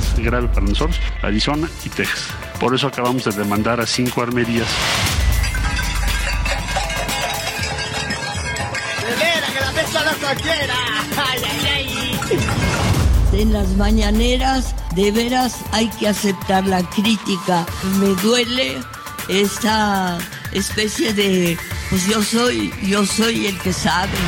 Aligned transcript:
Más 0.00 0.18
grave 0.18 0.48
para 0.48 0.66
nosotros, 0.66 0.98
Arizona 1.22 1.68
y 1.84 1.88
Texas. 1.88 2.28
Por 2.58 2.74
eso 2.74 2.86
acabamos 2.86 3.24
de 3.24 3.32
demandar 3.32 3.80
a 3.80 3.86
cinco 3.86 4.22
armerías. 4.22 4.68
En 13.32 13.52
las 13.52 13.68
mañaneras, 13.76 14.74
de 14.96 15.12
veras 15.12 15.58
hay 15.70 15.88
que 15.88 16.08
aceptar 16.08 16.66
la 16.66 16.82
crítica. 16.90 17.64
Me 18.00 18.08
duele 18.22 18.76
esta 19.28 20.18
especie 20.52 21.14
de, 21.14 21.56
pues 21.90 22.06
yo 22.08 22.22
soy, 22.24 22.72
yo 22.82 23.06
soy 23.06 23.46
el 23.46 23.58
que 23.60 23.72
sabe. 23.72 24.18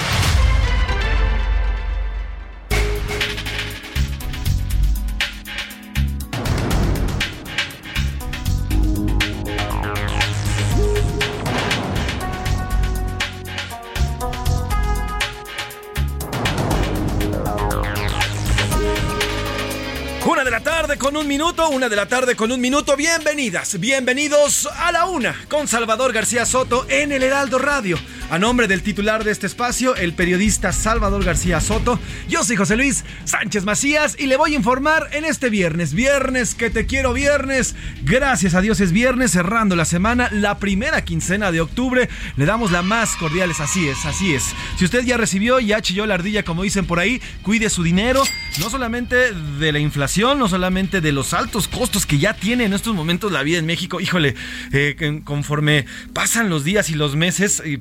Una 21.45 21.89
de 21.89 21.97
la 21.97 22.07
tarde 22.07 22.37
con 22.37 22.53
un 22.53 22.61
minuto. 22.61 22.97
Bienvenidas, 22.97 23.79
bienvenidos 23.81 24.67
a 24.67 24.93
la 24.93 25.07
una 25.07 25.35
con 25.49 25.67
Salvador 25.67 26.13
García 26.13 26.47
Soto 26.47 26.87
en 26.89 27.11
el 27.11 27.25
Heraldo 27.25 27.59
Radio. 27.59 27.99
A 28.33 28.39
nombre 28.39 28.67
del 28.67 28.81
titular 28.81 29.25
de 29.25 29.31
este 29.31 29.47
espacio, 29.47 29.95
el 29.95 30.15
periodista 30.15 30.73
Salvador 30.73 31.23
García 31.23 31.61
Soto, 31.61 32.01
yo 32.31 32.43
soy 32.43 32.57
José 32.57 32.77
Luis 32.79 33.05
Sánchez 33.25 33.67
Macías 33.67 34.17
y 34.19 34.25
le 34.25 34.39
voy 34.39 34.55
a 34.55 34.57
informar 34.57 35.11
en 35.13 35.27
este 35.27 35.51
viernes, 35.51 35.93
viernes 35.93 36.55
que 36.55 36.71
te 36.71 36.87
quiero 36.87 37.13
viernes. 37.13 37.75
Gracias 38.05 38.55
a 38.55 38.63
Dios 38.63 38.81
es 38.81 38.91
viernes, 38.91 39.33
cerrando 39.33 39.77
la 39.77 39.85
semana, 39.85 40.31
la 40.33 40.59
primera 40.59 41.05
quincena 41.05 41.53
de 41.53 41.61
octubre. 41.61 42.09
Le 42.39 42.47
damos 42.47 42.73
la 42.73 42.81
más 42.81 43.17
cordiales, 43.17 43.61
así 43.61 43.87
es, 43.87 44.03
así 44.07 44.35
es. 44.35 44.45
Si 44.79 44.87
usted 44.87 45.05
ya 45.05 45.19
recibió, 45.19 45.61
ya 45.61 45.83
chilló 45.83 46.07
la 46.07 46.15
ardilla, 46.15 46.43
como 46.43 46.63
dicen 46.63 46.87
por 46.87 47.01
ahí, 47.01 47.21
cuide 47.43 47.69
su 47.69 47.83
dinero, 47.83 48.23
no 48.61 48.71
solamente 48.71 49.35
de 49.35 49.73
la 49.73 49.79
inflación, 49.79 50.39
no 50.39 50.49
solamente 50.49 51.03
de 51.03 51.13
los 51.13 51.35
altos 51.35 51.69
costos 51.69 52.07
que 52.07 52.19
ya 52.19 52.33
tiene 52.33 52.65
en 52.65 52.73
estos 52.73 52.95
momentos 52.95 53.31
la 53.31 53.43
vida 53.43 53.59
en 53.59 53.67
México. 53.67 54.01
Híjole, 54.01 54.37
eh, 54.73 55.21
conforme 55.23 55.85
pasan 56.15 56.49
los 56.49 56.65
días 56.65 56.89
y 56.89 56.95
los 56.95 57.15
meses 57.15 57.63
y 57.63 57.77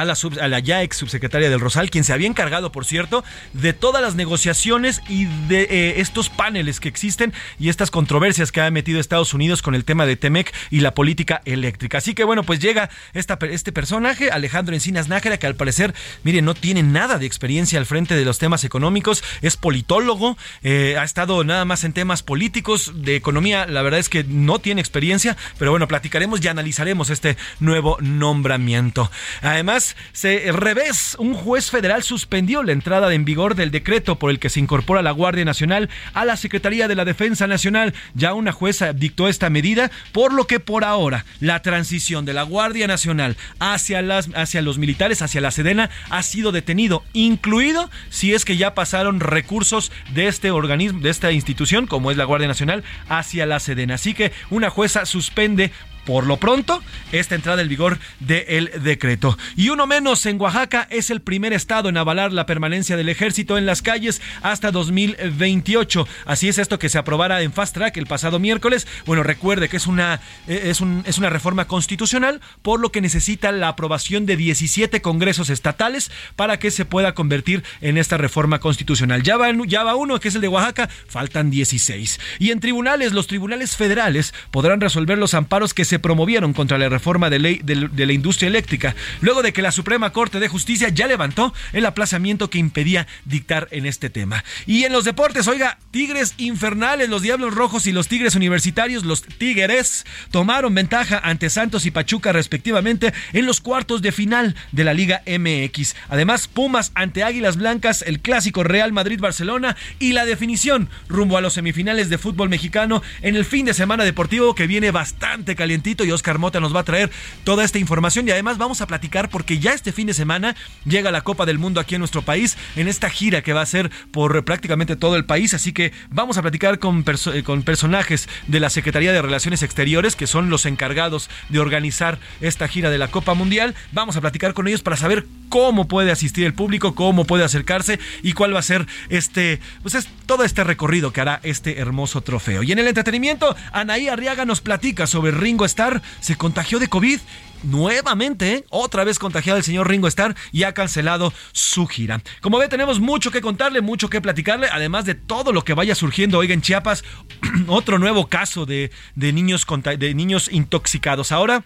a 0.00 0.48
la, 0.48 0.58
ya 0.58 0.82
ex 0.82 0.96
subsecretaria 0.96 1.48
del 1.48 1.60
Rosal, 1.60 1.90
quien 1.90 2.04
se 2.04 2.12
había 2.12 2.26
encargado, 2.26 2.72
por 2.72 2.84
cierto, 2.84 3.24
de 3.52 3.72
todas 3.72 4.02
las 4.02 4.14
negociaciones 4.14 5.00
y 5.08 5.26
de 5.48 5.62
eh, 5.62 6.00
estos 6.00 6.28
paneles 6.28 6.80
que 6.80 6.88
existen 6.88 7.32
y 7.58 7.68
estas 7.68 7.90
controversias 7.90 8.50
que 8.50 8.60
ha 8.60 8.70
metido 8.70 8.98
Estados 8.98 9.34
Unidos 9.34 9.62
con 9.62 9.74
el 9.74 9.84
tema 9.84 10.06
de 10.06 10.16
Temec 10.16 10.52
y 10.70 10.80
la 10.80 10.94
política 10.94 11.42
eléctrica. 11.44 11.98
Así 11.98 12.14
que 12.14 12.24
bueno, 12.24 12.42
pues 12.42 12.58
llega 12.58 12.90
este 13.12 13.72
personaje, 13.72 14.30
Alejandro 14.30 14.74
Encinas 14.74 15.08
Nájera, 15.08 15.38
que 15.38 15.46
al 15.46 15.54
parecer, 15.54 15.94
mire, 16.24 16.42
no 16.42 16.54
tiene 16.54 16.82
nada 16.82 17.18
de 17.18 17.26
experiencia 17.26 17.78
al 17.78 17.86
frente 17.86 18.16
de 18.16 18.24
los 18.24 18.38
temas 18.38 18.64
económicos, 18.64 19.22
es 19.42 19.56
politólogo, 19.56 20.36
eh, 20.62 20.96
ha 20.98 21.04
estado 21.04 21.44
nada 21.44 21.64
más 21.64 21.84
en 21.84 21.92
temas 21.92 22.22
políticos, 22.22 22.92
de 22.94 23.16
economía, 23.16 23.66
la 23.66 23.82
verdad 23.82 24.00
es 24.00 24.08
que 24.08 24.24
no 24.24 24.58
tiene 24.58 24.80
experiencia, 24.80 25.36
pero 25.58 25.70
bueno, 25.70 25.86
platicaremos 25.86 26.42
y 26.42 26.48
analizaremos 26.48 27.10
este 27.10 27.36
nuevo 27.60 27.96
nombramiento. 28.00 29.10
Además, 29.42 29.83
se 30.12 30.52
revés, 30.52 31.16
un 31.18 31.34
juez 31.34 31.70
federal 31.70 32.02
suspendió 32.02 32.62
la 32.62 32.72
entrada 32.72 33.12
en 33.12 33.24
vigor 33.24 33.54
del 33.54 33.70
decreto 33.70 34.18
por 34.18 34.30
el 34.30 34.38
que 34.38 34.50
se 34.50 34.60
incorpora 34.60 35.02
la 35.02 35.10
Guardia 35.10 35.44
Nacional 35.44 35.90
a 36.12 36.24
la 36.24 36.36
Secretaría 36.36 36.88
de 36.88 36.94
la 36.94 37.04
Defensa 37.04 37.46
Nacional. 37.46 37.94
Ya 38.14 38.34
una 38.34 38.52
jueza 38.52 38.92
dictó 38.92 39.28
esta 39.28 39.50
medida, 39.50 39.90
por 40.12 40.32
lo 40.32 40.46
que 40.46 40.60
por 40.60 40.84
ahora 40.84 41.24
la 41.40 41.62
transición 41.62 42.24
de 42.24 42.32
la 42.32 42.42
Guardia 42.42 42.86
Nacional 42.86 43.36
hacia, 43.58 44.02
las, 44.02 44.28
hacia 44.34 44.62
los 44.62 44.78
militares, 44.78 45.22
hacia 45.22 45.40
la 45.40 45.50
Sedena, 45.50 45.90
ha 46.10 46.22
sido 46.22 46.52
detenido, 46.52 47.04
incluido 47.12 47.90
si 48.10 48.34
es 48.34 48.44
que 48.44 48.56
ya 48.56 48.74
pasaron 48.74 49.20
recursos 49.20 49.92
de 50.14 50.28
este 50.28 50.50
organismo, 50.50 51.00
de 51.00 51.10
esta 51.10 51.32
institución, 51.32 51.86
como 51.86 52.10
es 52.10 52.16
la 52.16 52.24
Guardia 52.24 52.48
Nacional, 52.48 52.84
hacia 53.08 53.46
la 53.46 53.60
Sedena. 53.60 53.94
Así 53.94 54.14
que 54.14 54.32
una 54.50 54.70
jueza 54.70 55.06
suspende 55.06 55.70
por 56.04 56.26
lo 56.26 56.36
pronto, 56.36 56.82
esta 57.12 57.34
entrada 57.34 57.62
en 57.62 57.68
vigor 57.68 57.98
del 58.20 58.70
decreto. 58.82 59.38
Y 59.56 59.68
uno 59.70 59.86
menos 59.86 60.26
en 60.26 60.40
Oaxaca 60.40 60.86
es 60.90 61.10
el 61.10 61.20
primer 61.20 61.52
estado 61.52 61.88
en 61.88 61.96
avalar 61.96 62.32
la 62.32 62.46
permanencia 62.46 62.96
del 62.96 63.08
ejército 63.08 63.58
en 63.58 63.66
las 63.66 63.82
calles 63.82 64.20
hasta 64.42 64.70
2028. 64.70 66.06
Así 66.26 66.48
es 66.48 66.58
esto 66.58 66.78
que 66.78 66.88
se 66.88 66.98
aprobara 66.98 67.42
en 67.42 67.52
Fast 67.52 67.74
Track 67.74 67.96
el 67.96 68.06
pasado 68.06 68.38
miércoles. 68.38 68.86
Bueno, 69.06 69.22
recuerde 69.22 69.68
que 69.68 69.76
es 69.76 69.86
una, 69.86 70.20
eh, 70.46 70.62
es, 70.64 70.80
es 71.06 71.18
una 71.18 71.30
reforma 71.30 71.66
constitucional, 71.66 72.40
por 72.62 72.80
lo 72.80 72.92
que 72.92 73.00
necesita 73.00 73.52
la 73.52 73.68
aprobación 73.68 74.26
de 74.26 74.36
17 74.36 75.00
congresos 75.02 75.50
estatales 75.50 76.10
para 76.36 76.58
que 76.58 76.70
se 76.70 76.84
pueda 76.84 77.14
convertir 77.14 77.64
en 77.80 77.98
esta 77.98 78.16
reforma 78.16 78.60
constitucional. 78.60 79.22
Ya 79.22 79.36
va, 79.36 79.50
ya 79.66 79.82
va 79.82 79.96
uno, 79.96 80.20
que 80.20 80.28
es 80.28 80.34
el 80.34 80.40
de 80.40 80.48
Oaxaca, 80.48 80.88
faltan 81.08 81.50
16. 81.50 82.20
Y 82.38 82.50
en 82.50 82.60
tribunales, 82.60 83.12
los 83.12 83.26
tribunales 83.26 83.76
federales 83.76 84.34
podrán 84.50 84.80
resolver 84.80 85.18
los 85.18 85.34
amparos 85.34 85.74
que 85.74 85.84
se 85.84 85.93
se 85.94 86.00
promovieron 86.00 86.54
contra 86.54 86.76
la 86.76 86.88
reforma 86.88 87.30
de 87.30 87.38
ley 87.38 87.60
de, 87.62 87.76
la 87.76 88.12
industria 88.12 88.48
eléctrica, 88.48 88.96
luego 89.20 89.42
de 89.42 89.52
que 89.52 89.62
la 89.62 89.70
Suprema 89.70 90.10
Corte 90.10 90.40
de 90.40 90.48
Justicia 90.48 90.88
ya 90.88 91.06
levantó 91.06 91.54
el 91.72 91.86
aplazamiento 91.86 92.50
que 92.50 92.58
impedía 92.58 93.06
dictar 93.24 93.68
en 93.70 93.86
este 93.86 94.10
tema. 94.10 94.42
Y 94.66 94.82
en 94.82 94.92
los 94.92 95.04
deportes, 95.04 95.46
oiga, 95.46 95.78
Tigres 95.92 96.34
infernales, 96.36 97.08
los 97.10 97.22
Diablos 97.22 97.54
Rojos 97.54 97.86
y 97.86 97.92
los 97.92 98.08
Tigres 98.08 98.34
Universitarios, 98.34 99.04
los 99.04 99.22
Tigres, 99.22 100.04
tomaron 100.32 100.74
ventaja 100.74 101.20
ante 101.22 101.48
Santos 101.48 101.86
y 101.86 101.92
Pachuca 101.92 102.32
respectivamente 102.32 103.14
en 103.32 103.46
los 103.46 103.60
cuartos 103.60 104.02
de 104.02 104.10
final 104.10 104.56
de 104.72 104.82
la 104.82 104.94
Liga 104.94 105.22
MX. 105.28 105.94
Además, 106.08 106.48
Pumas 106.48 106.90
ante 106.96 107.22
Águilas 107.22 107.56
Blancas, 107.56 108.02
el 108.02 108.18
clásico 108.18 108.64
Real 108.64 108.92
Madrid-Barcelona 108.92 109.76
y 110.00 110.12
la 110.12 110.24
definición 110.24 110.88
rumbo 111.06 111.38
a 111.38 111.40
los 111.40 111.54
semifinales 111.54 112.08
de 112.08 112.18
fútbol 112.18 112.48
mexicano 112.48 113.00
en 113.22 113.36
el 113.36 113.44
fin 113.44 113.66
de 113.66 113.74
semana 113.74 114.02
deportivo 114.02 114.56
que 114.56 114.66
viene 114.66 114.90
bastante 114.90 115.54
caliente 115.54 115.83
y 115.84 116.10
Oscar 116.12 116.38
Mota 116.38 116.60
nos 116.60 116.74
va 116.74 116.80
a 116.80 116.84
traer 116.84 117.10
toda 117.44 117.62
esta 117.62 117.78
información 117.78 118.26
y 118.26 118.30
además 118.30 118.56
vamos 118.56 118.80
a 118.80 118.86
platicar 118.86 119.28
porque 119.28 119.58
ya 119.58 119.74
este 119.74 119.92
fin 119.92 120.06
de 120.06 120.14
semana 120.14 120.56
llega 120.86 121.10
la 121.10 121.20
Copa 121.20 121.44
del 121.44 121.58
Mundo 121.58 121.78
aquí 121.78 121.94
en 121.94 121.98
nuestro 121.98 122.22
país 122.22 122.56
en 122.74 122.88
esta 122.88 123.10
gira 123.10 123.42
que 123.42 123.52
va 123.52 123.60
a 123.60 123.66
ser 123.66 123.90
por 124.10 124.44
prácticamente 124.46 124.96
todo 124.96 125.16
el 125.16 125.26
país, 125.26 125.52
así 125.52 125.74
que 125.74 125.92
vamos 126.08 126.38
a 126.38 126.42
platicar 126.42 126.78
con, 126.78 127.04
eh, 127.34 127.42
con 127.42 127.62
personajes 127.62 128.30
de 128.46 128.60
la 128.60 128.70
Secretaría 128.70 129.12
de 129.12 129.20
Relaciones 129.20 129.62
Exteriores 129.62 130.16
que 130.16 130.26
son 130.26 130.48
los 130.48 130.64
encargados 130.64 131.28
de 131.50 131.58
organizar 131.58 132.18
esta 132.40 132.66
gira 132.66 132.88
de 132.88 132.96
la 132.96 133.08
Copa 133.08 133.34
Mundial. 133.34 133.74
Vamos 133.92 134.16
a 134.16 134.22
platicar 134.22 134.54
con 134.54 134.66
ellos 134.66 134.80
para 134.80 134.96
saber 134.96 135.26
cómo 135.50 135.86
puede 135.86 136.10
asistir 136.10 136.46
el 136.46 136.54
público, 136.54 136.94
cómo 136.94 137.26
puede 137.26 137.44
acercarse 137.44 138.00
y 138.22 138.32
cuál 138.32 138.54
va 138.54 138.60
a 138.60 138.62
ser 138.62 138.86
este, 139.10 139.60
pues 139.82 139.94
es 139.94 140.08
todo 140.26 140.44
este 140.44 140.64
recorrido 140.64 141.12
que 141.12 141.20
hará 141.20 141.40
este 141.42 141.78
hermoso 141.78 142.22
trofeo. 142.22 142.62
Y 142.62 142.72
en 142.72 142.78
el 142.78 142.88
entretenimiento, 142.88 143.54
Anaí 143.72 144.08
Arriaga 144.08 144.46
nos 144.46 144.60
platica 144.62 145.06
sobre 145.06 145.30
Ringo 145.30 145.64
Starr, 145.74 146.02
se 146.20 146.36
contagió 146.36 146.78
de 146.78 146.88
COVID 146.88 147.18
nuevamente, 147.64 148.52
¿eh? 148.52 148.64
otra 148.70 149.04
vez 149.04 149.18
contagiado 149.18 149.58
el 149.58 149.64
señor 149.64 149.88
Ringo 149.88 150.06
Starr 150.06 150.36
y 150.52 150.62
ha 150.62 150.72
cancelado 150.72 151.32
su 151.52 151.86
gira. 151.86 152.22
Como 152.40 152.58
ve, 152.58 152.68
tenemos 152.68 153.00
mucho 153.00 153.30
que 153.30 153.40
contarle, 153.40 153.80
mucho 153.80 154.08
que 154.08 154.20
platicarle, 154.20 154.68
además 154.70 155.04
de 155.04 155.14
todo 155.14 155.52
lo 155.52 155.64
que 155.64 155.74
vaya 155.74 155.94
surgiendo. 155.94 156.38
Oiga, 156.38 156.54
en 156.54 156.62
Chiapas, 156.62 157.04
otro 157.66 157.98
nuevo 157.98 158.28
caso 158.28 158.66
de, 158.66 158.90
de 159.14 159.32
niños, 159.32 159.66
de 159.98 160.14
niños 160.14 160.48
intoxicados. 160.52 161.32
Ahora 161.32 161.64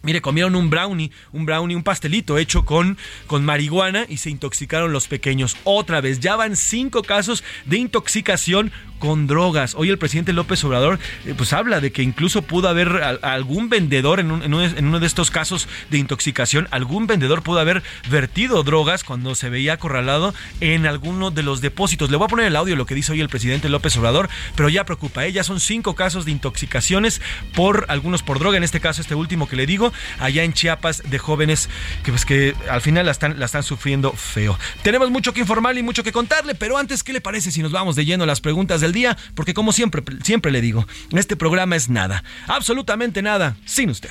Mire, 0.00 0.20
comieron 0.20 0.54
un 0.54 0.70
brownie, 0.70 1.10
un 1.32 1.44
brownie, 1.44 1.74
un 1.74 1.82
pastelito 1.82 2.38
hecho 2.38 2.64
con, 2.64 2.96
con 3.26 3.44
marihuana 3.44 4.06
y 4.08 4.18
se 4.18 4.30
intoxicaron 4.30 4.92
los 4.92 5.08
pequeños. 5.08 5.56
Otra 5.64 6.00
vez, 6.00 6.20
ya 6.20 6.36
van 6.36 6.54
cinco 6.54 7.02
casos 7.02 7.42
de 7.64 7.78
intoxicación 7.78 8.70
con 8.98 9.26
drogas. 9.26 9.74
Hoy 9.76 9.90
el 9.90 9.98
presidente 9.98 10.32
López 10.32 10.62
Obrador 10.64 10.98
eh, 11.26 11.34
pues 11.36 11.52
habla 11.52 11.80
de 11.80 11.92
que 11.92 12.02
incluso 12.02 12.42
pudo 12.42 12.68
haber 12.68 12.88
algún 13.22 13.68
vendedor 13.68 14.20
en, 14.20 14.30
uno 14.30 15.00
de 15.00 15.06
estos 15.06 15.30
casos 15.30 15.68
de 15.90 15.98
intoxicación, 15.98 16.68
algún 16.70 17.06
vendedor 17.06 17.42
pudo 17.42 17.60
haber 17.60 17.82
vertido 18.10 18.62
drogas 18.62 19.04
cuando 19.04 19.34
se 19.34 19.48
veía 19.48 19.74
acorralado 19.74 20.34
en 20.60 20.86
alguno 20.86 21.30
de 21.30 21.42
los 21.42 21.60
depósitos. 21.60 22.10
Le 22.10 22.16
voy 22.16 22.26
a 22.26 22.28
poner 22.28 22.46
el 22.46 22.56
audio 22.56 22.76
lo 22.76 22.86
que 22.86 22.94
dice 22.94 23.12
hoy 23.12 23.20
el 23.20 23.28
presidente 23.28 23.68
López 23.68 23.96
Obrador, 23.96 24.28
pero 24.56 24.68
ya 24.68 24.84
preocupa, 24.84 25.26
¿eh? 25.26 25.32
ya 25.32 25.44
son 25.44 25.60
cinco 25.60 25.94
casos 25.94 26.24
de 26.24 26.32
intoxicaciones 26.32 27.20
por 27.54 27.86
algunos 27.88 28.22
por 28.22 28.38
droga, 28.38 28.56
en 28.56 28.64
este 28.64 28.80
caso 28.80 29.00
este 29.00 29.14
último 29.14 29.48
que 29.48 29.56
le 29.56 29.66
digo, 29.66 29.92
allá 30.18 30.44
en 30.44 30.52
Chiapas 30.52 31.02
de 31.08 31.18
jóvenes 31.18 31.68
que 32.02 32.10
pues 32.10 32.24
que 32.24 32.54
al 32.70 32.80
final 32.80 33.06
la 33.06 33.12
están, 33.12 33.38
la 33.38 33.46
están 33.46 33.62
sufriendo 33.62 34.12
feo. 34.12 34.58
Tenemos 34.82 35.10
mucho 35.10 35.32
que 35.32 35.40
informarle 35.40 35.80
y 35.80 35.82
mucho 35.82 36.02
que 36.02 36.12
contarle, 36.12 36.54
pero 36.54 36.78
antes, 36.78 37.02
¿qué 37.02 37.12
le 37.12 37.20
parece 37.20 37.50
si 37.50 37.62
nos 37.62 37.72
vamos 37.72 37.96
de 37.96 38.04
lleno 38.04 38.24
a 38.24 38.26
las 38.26 38.40
preguntas 38.40 38.80
del 38.88 38.94
día? 38.94 39.16
Porque 39.34 39.54
como 39.54 39.72
siempre, 39.72 40.02
siempre 40.22 40.50
le 40.50 40.60
digo, 40.60 40.86
este 41.12 41.36
programa 41.36 41.76
es 41.76 41.88
nada, 41.88 42.24
absolutamente 42.46 43.22
nada, 43.22 43.56
sin 43.64 43.90
usted. 43.90 44.10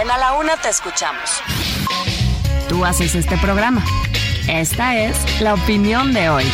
En 0.00 0.10
A 0.10 0.18
la 0.18 0.34
Una 0.34 0.56
te 0.56 0.68
escuchamos. 0.68 1.42
Tú 2.68 2.84
haces 2.84 3.14
este 3.14 3.36
programa. 3.38 3.84
Esta 4.46 4.96
es 4.96 5.40
la 5.40 5.54
opinión 5.54 6.12
de 6.12 6.28
hoy. 6.28 6.44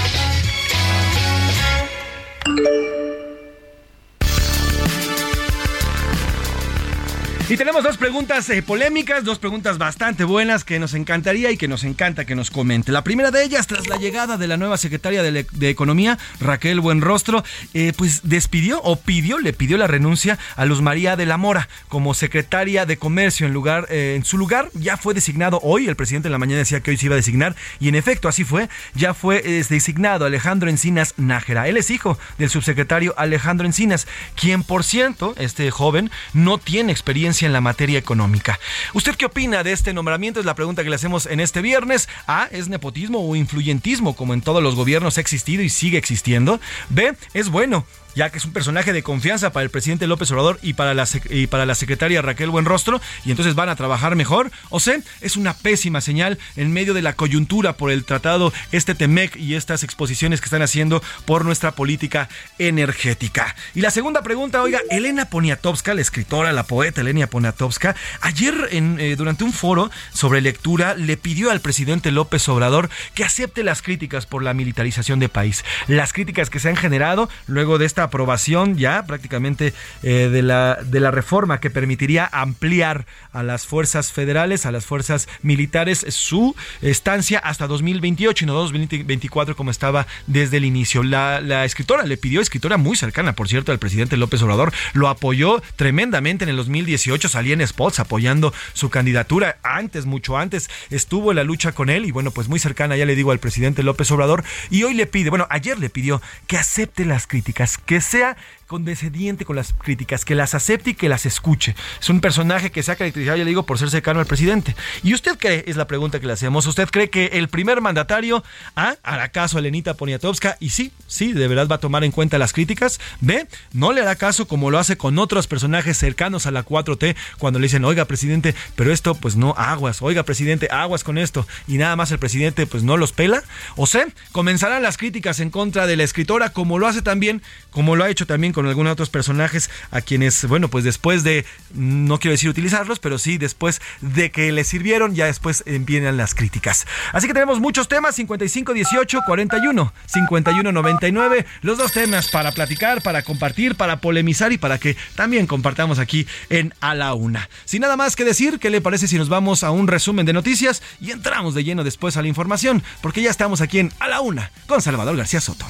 Y 7.47 7.59
tenemos 7.59 7.85
dos 7.85 7.99
preguntas 7.99 8.49
eh, 8.49 8.63
polémicas, 8.63 9.23
dos 9.23 9.39
preguntas 9.39 9.77
bastante 9.77 10.25
buenas 10.25 10.65
que 10.65 10.79
nos 10.79 10.95
encantaría 10.95 11.51
y 11.51 11.59
que 11.59 11.69
nos 11.69 11.85
encanta 11.85 12.25
que 12.25 12.35
nos 12.35 12.51
comente. 12.51 12.91
La 12.91 13.05
primera 13.05 13.31
de 13.31 13.45
ellas, 13.45 13.67
tras 13.67 13.87
la 13.87 13.99
llegada 13.99 14.39
de 14.39 14.47
la 14.47 14.57
nueva 14.57 14.79
secretaria 14.79 15.23
de, 15.23 15.69
Economía, 15.69 16.19
Raquel 16.41 16.81
Buenrostro, 16.81 17.45
eh, 17.75 17.93
pues 17.95 18.23
despidió 18.25 18.81
o 18.83 18.97
pidió, 18.97 19.39
le 19.39 19.53
pidió 19.53 19.77
la 19.77 19.87
renuncia 19.87 20.39
a 20.57 20.65
Luz 20.65 20.81
María 20.81 21.17
de 21.17 21.27
la 21.27 21.37
Mora 21.37 21.69
como 21.89 22.15
secretaria 22.15 22.87
de 22.87 22.97
Comercio 22.97 23.47
en 23.47 23.53
lugar, 23.53 23.89
eh, 23.91 24.15
en 24.17 24.25
su 24.25 24.39
lugar 24.39 24.71
ya 24.73 24.97
fue 24.97 25.13
designado 25.13 25.61
hoy, 25.63 25.87
el 25.87 25.97
presidente 25.97 26.29
en 26.29 26.33
la 26.33 26.39
mañana 26.39 26.61
decía 26.61 26.81
que 26.81 26.93
hoy 26.93 26.97
se 26.97 27.07
iba 27.07 27.15
a 27.15 27.17
designar 27.17 27.55
y 27.79 27.89
en 27.89 27.95
efecto 27.95 28.27
así 28.27 28.45
fue, 28.45 28.71
ya 28.95 29.13
fue 29.13 29.43
designado 29.69 30.25
Alejandro 30.25 30.71
Encinas 30.71 31.13
Nájera. 31.19 31.69
Él 31.69 31.77
es 31.77 31.91
hijo 31.91 32.19
del 32.39 32.49
subsecretario 32.49 33.15
Alejandro 33.19 33.67
Encinas, 33.67 34.07
quien 34.35 34.63
por 34.63 34.83
cierto, 34.83 35.35
este 35.37 35.71
joven 35.71 36.11
no 36.33 36.57
tiene 36.57 36.91
experiencia 36.91 37.34
en 37.43 37.53
la 37.53 37.61
materia 37.61 37.99
económica. 37.99 38.59
¿Usted 38.93 39.17
qué 39.17 39.26
opina 39.26 39.62
de 39.62 39.73
este 39.73 39.93
nombramiento? 39.93 40.41
Es 40.41 40.47
la 40.47 40.55
pregunta 40.55 40.85
que 40.85 40.91
le 40.91 40.97
hacemos 40.97 41.26
en 41.26 41.41
este 41.41 41.62
viernes. 41.62 42.09
A, 42.26 42.49
¿es 42.50 42.69
nepotismo 42.69 43.29
o 43.29 43.37
influyentismo 43.37 44.14
como 44.14 44.35
en 44.35 44.41
todos 44.43 44.62
los 44.62 44.75
gobiernos 44.75 45.19
ha 45.19 45.21
existido 45.21 45.62
y 45.62 45.69
sigue 45.69 45.99
existiendo? 45.99 46.61
B, 46.88 47.14
¿es 47.35 47.49
bueno 47.49 47.87
ya 48.14 48.30
que 48.30 48.38
es 48.38 48.44
un 48.44 48.52
personaje 48.52 48.92
de 48.92 49.02
confianza 49.02 49.52
para 49.52 49.64
el 49.64 49.71
presidente 49.71 50.06
López 50.06 50.30
Obrador 50.30 50.59
y 50.62 50.75
para 50.75 50.94
la, 50.94 51.06
y 51.30 51.47
para 51.47 51.66
la 51.66 51.75
secretaria 51.75 52.23
Raquel 52.23 52.50
Buenrostro, 52.50 53.00
y 53.25 53.30
entonces 53.30 53.54
van 53.54 53.68
a 53.68 53.76
trabajar 53.76 54.16
mejor. 54.16 54.50
O 54.71 54.80
sea, 54.80 54.99
es 55.21 55.37
una 55.37 55.54
pésima 55.54 56.00
señal 56.00 56.38
en 56.56 56.73
medio 56.73 56.94
de 56.94 57.02
la 57.02 57.14
coyuntura 57.14 57.75
por 57.75 57.90
el 57.90 58.04
tratado, 58.04 58.52
este 58.73 58.94
TEMEC 58.94 59.37
y 59.37 59.54
estas 59.54 59.83
exposiciones 59.83 60.40
que 60.40 60.47
están 60.47 60.62
haciendo 60.62 61.02
por 61.25 61.44
nuestra 61.44 61.73
política 61.73 62.28
energética. 62.59 63.56
Y 63.75 63.80
la 63.80 63.90
segunda 63.90 64.23
pregunta, 64.23 64.62
oiga, 64.62 64.80
Elena 64.90 65.26
Poniatowska, 65.26 65.94
la 65.94 66.00
escritora, 66.00 66.52
la 66.52 66.64
poeta 66.64 67.00
Elena 67.00 67.26
Poniatowska, 67.26 67.97
ayer 68.21 68.68
en, 68.71 68.99
eh, 69.00 69.16
durante 69.16 69.44
un 69.44 69.52
foro 69.52 69.90
sobre 70.12 70.40
lectura 70.40 70.94
le 70.94 71.16
pidió 71.16 71.50
al 71.50 71.61
presidente 71.61 72.11
López 72.11 72.49
Obrador 72.49 72.90
que 73.14 73.25
acepte 73.25 73.64
las 73.64 73.83
críticas 73.83 74.26
por 74.26 74.42
la 74.42 74.54
militarización 74.54 75.18
del 75.18 75.28
país. 75.28 75.64
Las 75.88 76.12
críticas 76.12 76.50
que 76.50 76.61
se 76.61 76.68
han 76.68 76.76
generado 76.76 77.28
luego 77.47 77.78
de 77.78 77.87
esta 77.87 78.03
aprobación 78.04 78.76
ya 78.76 79.04
prácticamente 79.06 79.75
eh, 80.02 80.28
de, 80.30 80.42
la, 80.42 80.78
de 80.82 81.00
la 81.00 81.11
reforma 81.11 81.61
que 81.61 81.70
permitiría 81.70 82.28
ampliar 82.32 83.06
a 83.32 83.42
las 83.42 83.66
fuerzas 83.66 84.12
federales, 84.12 84.66
a 84.66 84.73
las 84.73 84.87
fuerzas 84.87 85.28
militares, 85.42 86.06
su 86.08 86.54
estancia 86.82 87.38
hasta 87.38 87.66
2028 87.66 88.44
y 88.44 88.46
no 88.46 88.54
2024 88.54 89.56
como 89.56 89.70
estaba 89.70 90.06
desde 90.26 90.58
el 90.58 90.64
inicio. 90.64 91.02
La, 91.02 91.40
la 91.40 91.64
escritora 91.64 92.04
le 92.04 92.16
pidió, 92.16 92.40
escritora 92.40 92.76
muy 92.76 92.96
cercana, 92.96 93.34
por 93.34 93.49
cierto, 93.49 93.73
al 93.73 93.78
presidente 93.78 94.16
López 94.16 94.42
Obrador, 94.42 94.73
lo 94.92 95.08
apoyó 95.08 95.62
tremendamente 95.76 96.44
en 96.44 96.50
el 96.50 96.56
2018, 96.56 97.28
salía 97.28 97.54
en 97.54 97.66
spots 97.66 98.00
apoyando 98.00 98.52
su 98.73 98.90
candidatura. 98.90 99.58
Antes, 99.62 100.06
mucho 100.06 100.38
antes, 100.38 100.70
estuvo 100.90 101.30
en 101.32 101.37
la 101.37 101.44
lucha 101.44 101.73
con 101.73 101.90
él 101.90 102.04
y 102.04 102.11
bueno, 102.11 102.30
pues 102.30 102.49
muy 102.49 102.58
cercana, 102.58 102.96
ya 102.96 103.06
le 103.06 103.16
digo, 103.16 103.32
al 103.32 103.38
presidente 103.38 103.82
López 103.82 104.11
Obrador. 104.11 104.44
Y 104.70 104.82
hoy 104.84 104.94
le 104.94 105.06
pide, 105.06 105.30
bueno, 105.30 105.46
ayer 105.50 105.78
le 105.78 105.90
pidió 105.90 106.23
que 106.46 106.56
acepte 106.56 107.04
las 107.04 107.26
críticas, 107.26 107.78
que 107.78 107.94
sea 108.01 108.37
condescendiente 108.75 109.45
con 109.45 109.54
las 109.54 109.73
críticas, 109.73 110.25
que 110.25 110.35
las 110.35 110.52
acepte 110.52 110.90
y 110.90 110.95
que 110.95 111.09
las 111.09 111.26
escuche. 111.26 111.76
Es 112.00 112.11
un 112.11 112.21
personaje 112.21 112.73
que 112.73 112.83
se 112.83 112.90
ha 112.90 112.97
caracterizado, 112.97 113.37
ya 113.37 113.45
le 113.45 113.49
digo, 113.49 113.64
por 113.66 113.78
ser 113.78 113.88
cercano 113.88 114.19
al 114.19 114.26
presidente. 114.26 114.75
¿Y 115.04 115.14
usted 115.14 115.38
cree, 115.38 115.62
es 115.69 115.76
la 115.76 115.87
pregunta 115.87 116.19
que 116.19 116.26
le 116.26 116.33
hacemos, 116.33 116.66
usted 116.66 116.88
cree 116.90 117.09
que 117.09 117.26
el 117.35 117.47
primer 117.47 117.81
mandatario 117.81 118.43
A 118.75 118.97
hará 119.04 119.28
caso 119.28 119.59
a 119.59 119.61
Lenita 119.61 119.95
Poniatowska 119.95 120.57
y 120.59 120.71
sí, 120.71 120.90
sí, 121.07 121.33
de 121.33 121.47
verdad 121.47 121.69
va 121.69 121.76
a 121.76 121.78
tomar 121.78 122.02
en 122.02 122.11
cuenta 122.11 122.37
las 122.37 122.52
críticas? 122.52 122.99
¿B? 123.21 123.47
No 123.73 123.93
le 123.93 124.00
hará 124.00 124.16
caso 124.16 124.49
como 124.49 124.73
lo 124.73 124.81
hace 124.81 124.97
con 124.97 125.21
otros 125.21 125.47
personajes 125.47 125.97
cercanos 125.97 126.47
a 126.47 126.50
la 126.50 126.64
4T 126.64 127.14
cuando 127.38 127.61
le 127.61 127.66
dicen, 127.66 127.85
oiga, 127.85 128.07
presidente, 128.07 128.57
pero 128.75 128.93
esto 128.93 129.14
pues 129.14 129.37
no, 129.37 129.54
aguas, 129.57 130.02
oiga, 130.02 130.25
presidente, 130.25 130.66
aguas 130.73 131.04
con 131.04 131.16
esto 131.16 131.47
y 131.69 131.78
nada 131.78 131.95
más 131.95 132.11
el 132.11 132.19
presidente 132.19 132.66
pues 132.66 132.83
no 132.83 132.97
los 132.97 133.12
pela. 133.12 133.45
O 133.76 133.87
sea, 133.87 134.09
comenzarán 134.33 134.83
las 134.83 134.97
críticas 134.97 135.38
en 135.38 135.50
contra 135.50 135.87
de 135.87 135.97
la 135.97 136.02
escritora 136.02 136.50
como 136.50 136.81
lo 136.81 136.88
hace 136.88 137.02
también, 137.02 137.40
como 137.71 137.95
lo 137.95 138.02
ha 138.02 138.11
hecho 138.11 138.26
también 138.26 138.52
con 138.52 138.63
algunos 138.68 138.92
otros 138.92 139.11
personajes 139.11 139.71
a 139.90 140.00
quienes, 140.00 140.47
bueno, 140.47 140.68
pues 140.68 140.85
después 140.85 141.25
de, 141.25 141.44
no 141.75 142.18
quiero 142.18 142.33
decir 142.33 142.49
utilizarlos, 142.49 142.99
pero 142.99 143.18
sí 143.18 143.38
después 143.38 143.80
de 144.00 144.30
que 144.30 144.52
les 144.52 144.68
sirvieron, 144.68 145.14
ya 145.14 145.26
después 145.26 145.64
vienen 145.66 146.16
las 146.16 146.35
críticas. 146.35 146.87
Así 147.12 147.26
que 147.26 147.35
tenemos 147.35 147.61
muchos 147.61 147.88
temas, 147.88 148.14
55, 148.16 148.73
18, 148.73 149.21
41, 149.26 149.92
51, 150.06 150.73
99, 150.73 151.47
los 151.62 151.78
dos 151.78 151.92
temas 151.92 152.28
para 152.28 152.52
platicar, 152.52 153.02
para 153.02 153.23
compartir, 153.23 153.75
para 153.75 154.00
polemizar 154.00 154.52
y 154.52 154.59
para 154.59 154.78
que 154.78 154.97
también 155.14 155.47
compartamos 155.47 155.99
aquí 155.99 156.26
en 156.50 156.75
A 156.80 156.94
la 156.94 157.14
Una. 157.14 157.49
Sin 157.64 157.83
nada 157.83 157.97
más 157.97 158.16
que 158.16 158.25
decir, 158.25 158.59
¿qué 158.59 158.71
le 158.71 158.80
parece 158.80 159.09
si 159.09 159.18
nos 159.18 159.28
vamos 159.28 159.62
a 159.62 159.71
un 159.71 159.88
resumen 159.88 160.26
de 160.26 160.33
noticias 160.33 160.83
y 161.00 161.11
entramos 161.11 161.54
de 161.54 161.64
lleno 161.64 161.85
después 161.85 162.16
a 162.16 162.23
la 162.23 162.28
información? 162.28 162.83
Porque 163.00 163.23
ya 163.23 163.30
estamos 163.30 163.61
aquí 163.61 163.78
en 163.78 163.92
A 163.99 164.09
la 164.09 164.21
Una 164.21 164.50
con 164.66 164.83
Salvador 164.83 165.16
García 165.16 165.40
Soto 165.40 165.66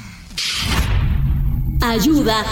ayuda. 1.81 2.45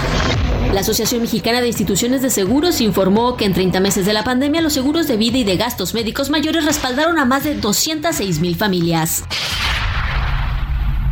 La 0.73 0.81
Asociación 0.81 1.23
Mexicana 1.23 1.61
de 1.61 1.69
Instituciones 1.69 2.23
de 2.23 2.31
Seguros 2.31 2.81
informó 2.81 3.37
que 3.37 3.45
en 3.45 3.53
30 3.53 3.81
meses 3.81 4.07
de 4.07 4.13
la 4.13 4.25
pandemia 4.25 4.63
los 4.63 4.73
seguros 4.73 5.07
de 5.07 5.17
vida 5.17 5.39
y 5.39 5.45
de 5.45 5.57
gastos 5.57 5.95
médicos 5.95 6.31
mayores 6.31 6.65
respaldaron 6.65 7.19
a 7.19 7.25
más 7.25 7.45
de 7.45 7.55
206 7.55 8.41
mil 8.41 8.57
familias. 8.57 9.25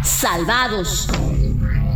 Salvados. 0.03 1.09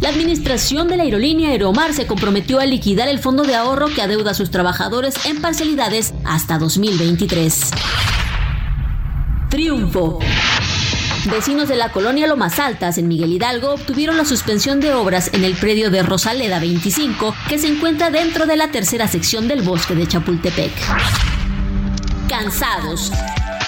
La 0.01 0.11
administración 0.11 0.89
de 0.89 0.99
la 0.99 1.05
aerolínea 1.05 1.51
Aeromar 1.51 1.95
se 1.95 2.07
comprometió 2.07 2.61
a 2.61 2.67
liquidar 2.67 3.09
el 3.09 3.19
fondo 3.19 3.45
de 3.45 3.55
ahorro 3.55 3.87
que 3.87 4.03
adeuda 4.03 4.33
a 4.33 4.35
sus 4.35 4.51
trabajadores 4.51 5.15
en 5.25 5.41
parcialidades 5.41 6.13
hasta 6.25 6.59
2023. 6.59 7.71
Triunfo. 9.49 10.19
Vecinos 11.31 11.69
de 11.69 11.77
la 11.77 11.91
colonia 11.91 12.27
Lomas 12.27 12.59
Altas 12.59 12.99
en 12.99 13.09
Miguel 13.09 13.33
Hidalgo 13.33 13.71
obtuvieron 13.71 14.19
la 14.19 14.27
suspensión 14.27 14.81
de 14.81 14.93
obras 14.93 15.31
en 15.33 15.43
el 15.43 15.55
predio 15.55 15.91
de 15.91 16.03
Rosaleda 16.03 16.61
25, 16.61 17.35
que 17.49 17.59
se 17.59 17.69
encuentra 17.69 18.11
dentro 18.11 18.47
de 18.47 18.57
la 18.57 18.69
tercera 18.69 19.09
sección 19.09 19.49
del 19.49 19.63
bosque 19.63 19.95
de 19.95 20.07
Chapultepec. 20.07 20.73
Cansados. 22.29 23.11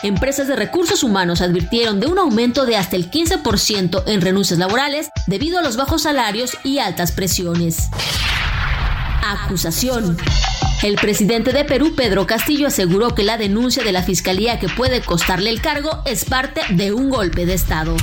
Empresas 0.02 0.48
de 0.48 0.56
recursos 0.56 1.02
humanos 1.02 1.40
advirtieron 1.40 1.98
de 1.98 2.06
un 2.06 2.18
aumento 2.18 2.66
de 2.66 2.76
hasta 2.76 2.96
el 2.96 3.10
15% 3.10 4.02
en 4.06 4.20
renuncias 4.20 4.58
laborales 4.58 5.08
debido 5.26 5.58
a 5.58 5.62
los 5.62 5.76
bajos 5.76 6.02
salarios 6.02 6.58
y 6.62 6.78
altas 6.78 7.12
presiones. 7.12 7.88
Acusación. 9.24 10.18
El 10.82 10.96
presidente 10.96 11.52
de 11.52 11.64
Perú, 11.64 11.94
Pedro 11.96 12.26
Castillo, 12.26 12.66
aseguró 12.66 13.14
que 13.14 13.22
la 13.22 13.38
denuncia 13.38 13.82
de 13.82 13.92
la 13.92 14.02
fiscalía 14.02 14.58
que 14.58 14.68
puede 14.68 15.00
costarle 15.00 15.50
el 15.50 15.60
cargo 15.60 16.02
es 16.04 16.24
parte 16.24 16.60
de 16.70 16.92
un 16.92 17.08
golpe 17.08 17.46
de 17.46 17.54
Estado. 17.54 17.96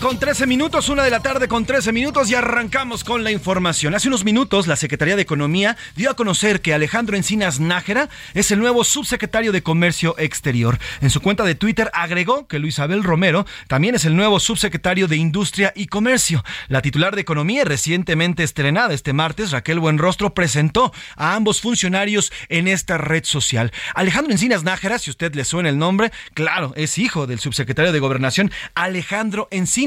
Con 0.00 0.18
13 0.18 0.46
minutos, 0.46 0.88
una 0.88 1.04
de 1.04 1.10
la 1.10 1.20
tarde 1.20 1.46
con 1.46 1.66
13 1.66 1.92
minutos 1.92 2.28
y 2.28 2.34
arrancamos 2.34 3.04
con 3.04 3.22
la 3.22 3.30
información. 3.30 3.94
Hace 3.94 4.08
unos 4.08 4.24
minutos 4.24 4.66
la 4.66 4.76
Secretaría 4.76 5.14
de 5.14 5.22
Economía 5.22 5.76
dio 5.94 6.10
a 6.10 6.16
conocer 6.16 6.60
que 6.60 6.74
Alejandro 6.74 7.16
Encinas 7.16 7.60
Nájera 7.60 8.08
es 8.32 8.50
el 8.50 8.58
nuevo 8.58 8.82
subsecretario 8.82 9.52
de 9.52 9.62
Comercio 9.62 10.16
Exterior. 10.18 10.78
En 11.00 11.10
su 11.10 11.20
cuenta 11.20 11.44
de 11.44 11.54
Twitter 11.54 11.90
agregó 11.92 12.48
que 12.48 12.58
Luis 12.58 12.78
Abel 12.78 13.04
Romero 13.04 13.46
también 13.68 13.94
es 13.94 14.04
el 14.04 14.16
nuevo 14.16 14.40
subsecretario 14.40 15.06
de 15.06 15.16
Industria 15.16 15.72
y 15.76 15.86
Comercio. 15.86 16.42
La 16.68 16.82
titular 16.82 17.14
de 17.14 17.20
Economía 17.20 17.64
recientemente 17.64 18.42
estrenada 18.42 18.94
este 18.94 19.12
martes, 19.12 19.52
Raquel 19.52 19.78
Buenrostro, 19.78 20.34
presentó 20.34 20.92
a 21.16 21.34
ambos 21.34 21.60
funcionarios 21.60 22.32
en 22.48 22.68
esta 22.68 22.98
red 22.98 23.24
social. 23.24 23.70
Alejandro 23.94 24.32
Encinas 24.32 24.64
Nájera, 24.64 24.98
si 24.98 25.10
usted 25.10 25.34
le 25.34 25.44
suena 25.44 25.68
el 25.68 25.78
nombre, 25.78 26.10
claro, 26.32 26.72
es 26.74 26.98
hijo 26.98 27.26
del 27.26 27.38
subsecretario 27.38 27.92
de 27.92 28.00
Gobernación 28.00 28.50
Alejandro 28.74 29.46
Encinas. 29.50 29.83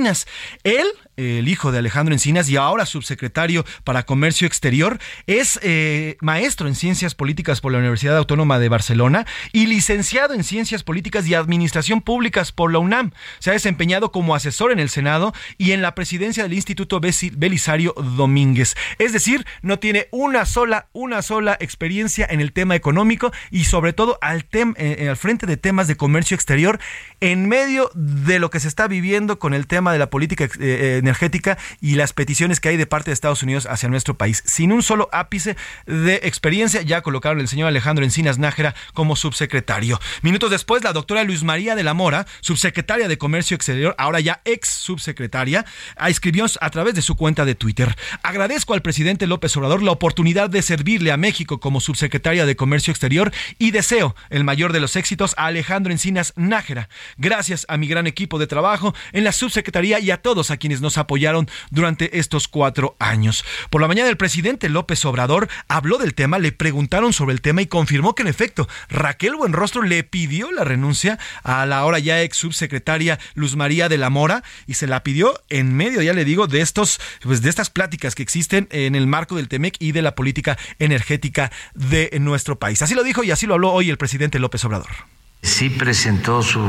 Él 0.63 0.87
el 1.17 1.47
hijo 1.47 1.71
de 1.71 1.79
Alejandro 1.79 2.13
Encinas 2.13 2.49
y 2.49 2.57
ahora 2.57 2.85
subsecretario 2.85 3.65
para 3.83 4.03
Comercio 4.03 4.47
Exterior, 4.47 4.99
es 5.25 5.59
eh, 5.63 6.17
maestro 6.21 6.67
en 6.67 6.75
Ciencias 6.75 7.15
Políticas 7.15 7.59
por 7.59 7.71
la 7.71 7.79
Universidad 7.79 8.17
Autónoma 8.17 8.59
de 8.59 8.69
Barcelona 8.69 9.25
y 9.51 9.65
licenciado 9.65 10.33
en 10.33 10.43
Ciencias 10.43 10.83
Políticas 10.83 11.27
y 11.27 11.33
Administración 11.33 12.01
Públicas 12.01 12.51
por 12.51 12.71
la 12.71 12.79
UNAM. 12.79 13.11
Se 13.39 13.49
ha 13.49 13.53
desempeñado 13.53 14.11
como 14.11 14.35
asesor 14.35 14.71
en 14.71 14.79
el 14.79 14.89
Senado 14.89 15.33
y 15.57 15.71
en 15.71 15.81
la 15.81 15.95
presidencia 15.95 16.43
del 16.43 16.53
Instituto 16.53 16.99
Belisario 16.99 17.93
Domínguez. 18.15 18.75
Es 18.99 19.13
decir, 19.13 19.45
no 19.61 19.79
tiene 19.79 20.07
una 20.11 20.45
sola, 20.45 20.87
una 20.93 21.21
sola 21.21 21.57
experiencia 21.59 22.27
en 22.29 22.41
el 22.41 22.53
tema 22.53 22.75
económico 22.75 23.31
y 23.51 23.65
sobre 23.65 23.93
todo 23.93 24.17
al, 24.21 24.45
eh, 24.51 25.07
al 25.09 25.17
frente 25.17 25.45
de 25.45 25.57
temas 25.57 25.87
de 25.87 25.97
comercio 25.97 26.35
exterior 26.35 26.79
en 27.21 27.47
medio 27.47 27.89
de 27.95 28.39
lo 28.39 28.49
que 28.49 28.59
se 28.59 28.67
está 28.67 28.87
viviendo 28.87 29.39
con 29.39 29.53
el 29.53 29.67
tema 29.67 29.91
de 29.91 29.99
la 29.99 30.09
política 30.09 30.47
eh, 30.59 31.01
energética 31.07 31.57
y 31.81 31.95
las 31.95 32.13
peticiones 32.13 32.59
que 32.59 32.69
hay 32.69 32.77
de 32.77 32.85
parte 32.85 33.09
de 33.09 33.13
Estados 33.13 33.43
Unidos 33.43 33.65
hacia 33.65 33.89
nuestro 33.89 34.17
país. 34.17 34.43
Sin 34.45 34.71
un 34.71 34.83
solo 34.83 35.09
ápice 35.11 35.55
de 35.85 36.15
experiencia, 36.23 36.81
ya 36.81 37.01
colocaron 37.01 37.39
el 37.39 37.47
señor 37.47 37.67
Alejandro 37.67 38.03
Encinas 38.03 38.37
Nájera 38.37 38.75
como 38.93 39.15
subsecretario. 39.15 39.99
Minutos 40.21 40.51
después, 40.51 40.83
la 40.83 40.93
doctora 40.93 41.23
Luis 41.23 41.43
María 41.43 41.75
de 41.75 41.83
la 41.83 41.93
Mora, 41.93 42.27
subsecretaria 42.41 43.07
de 43.07 43.17
Comercio 43.17 43.55
Exterior, 43.55 43.95
ahora 43.97 44.19
ya 44.19 44.41
ex 44.45 44.67
subsecretaria, 44.67 45.65
escribió 46.07 46.45
a 46.61 46.69
través 46.69 46.93
de 46.93 47.01
su 47.01 47.15
cuenta 47.15 47.45
de 47.45 47.55
Twitter. 47.55 47.95
Agradezco 48.21 48.73
al 48.73 48.81
presidente 48.81 49.27
López 49.27 49.55
Obrador 49.57 49.81
la 49.81 49.91
oportunidad 49.91 50.49
de 50.49 50.61
servirle 50.61 51.11
a 51.11 51.17
México 51.17 51.59
como 51.59 51.79
subsecretaria 51.79 52.45
de 52.45 52.55
Comercio 52.55 52.91
Exterior 52.91 53.31
y 53.57 53.71
deseo 53.71 54.15
el 54.29 54.43
mayor 54.43 54.73
de 54.73 54.79
los 54.79 54.95
éxitos 54.95 55.33
a 55.37 55.45
Alejandro 55.45 55.91
Encinas 55.91 56.33
Nájera. 56.35 56.89
Gracias 57.17 57.65
a 57.69 57.77
mi 57.77 57.87
gran 57.87 58.07
equipo 58.07 58.39
de 58.39 58.47
trabajo 58.47 58.93
en 59.13 59.23
la 59.23 59.31
subsecretaría 59.31 59.99
y 59.99 60.11
a 60.11 60.17
todos 60.17 60.51
a 60.51 60.57
quienes 60.57 60.81
nos 60.81 60.96
apoyaron 60.97 61.49
durante 61.69 62.19
estos 62.19 62.47
cuatro 62.47 62.95
años. 62.99 63.45
Por 63.69 63.81
la 63.81 63.87
mañana 63.87 64.09
el 64.09 64.17
presidente 64.17 64.69
López 64.69 65.03
Obrador 65.05 65.47
habló 65.67 65.97
del 65.97 66.13
tema, 66.13 66.39
le 66.39 66.51
preguntaron 66.51 67.13
sobre 67.13 67.33
el 67.33 67.41
tema 67.41 67.61
y 67.61 67.67
confirmó 67.67 68.15
que 68.15 68.23
en 68.23 68.27
efecto 68.27 68.67
Raquel 68.89 69.35
Buenrostro 69.35 69.81
le 69.83 70.03
pidió 70.03 70.51
la 70.51 70.63
renuncia 70.63 71.19
a 71.43 71.65
la 71.65 71.79
ahora 71.79 71.99
ya 71.99 72.21
ex 72.21 72.37
subsecretaria 72.37 73.19
Luz 73.35 73.55
María 73.55 73.89
de 73.89 73.97
la 73.97 74.09
Mora 74.09 74.43
y 74.65 74.75
se 74.75 74.87
la 74.87 75.03
pidió 75.03 75.41
en 75.49 75.75
medio, 75.75 76.01
ya 76.01 76.13
le 76.13 76.25
digo, 76.25 76.47
de 76.47 76.61
estos, 76.61 76.99
pues 77.21 77.41
de 77.41 77.49
estas 77.49 77.69
pláticas 77.69 78.15
que 78.15 78.23
existen 78.23 78.67
en 78.71 78.95
el 78.95 79.07
marco 79.07 79.35
del 79.35 79.47
TEMEC 79.47 79.75
y 79.79 79.91
de 79.91 80.01
la 80.01 80.15
política 80.15 80.57
energética 80.79 81.51
de 81.73 82.15
nuestro 82.19 82.59
país. 82.59 82.81
Así 82.81 82.95
lo 82.95 83.03
dijo 83.03 83.23
y 83.23 83.31
así 83.31 83.45
lo 83.45 83.55
habló 83.55 83.71
hoy 83.71 83.89
el 83.89 83.97
presidente 83.97 84.39
López 84.39 84.63
Obrador. 84.65 85.16
Sí 85.41 85.69
presentó 85.69 86.41
su 86.41 86.61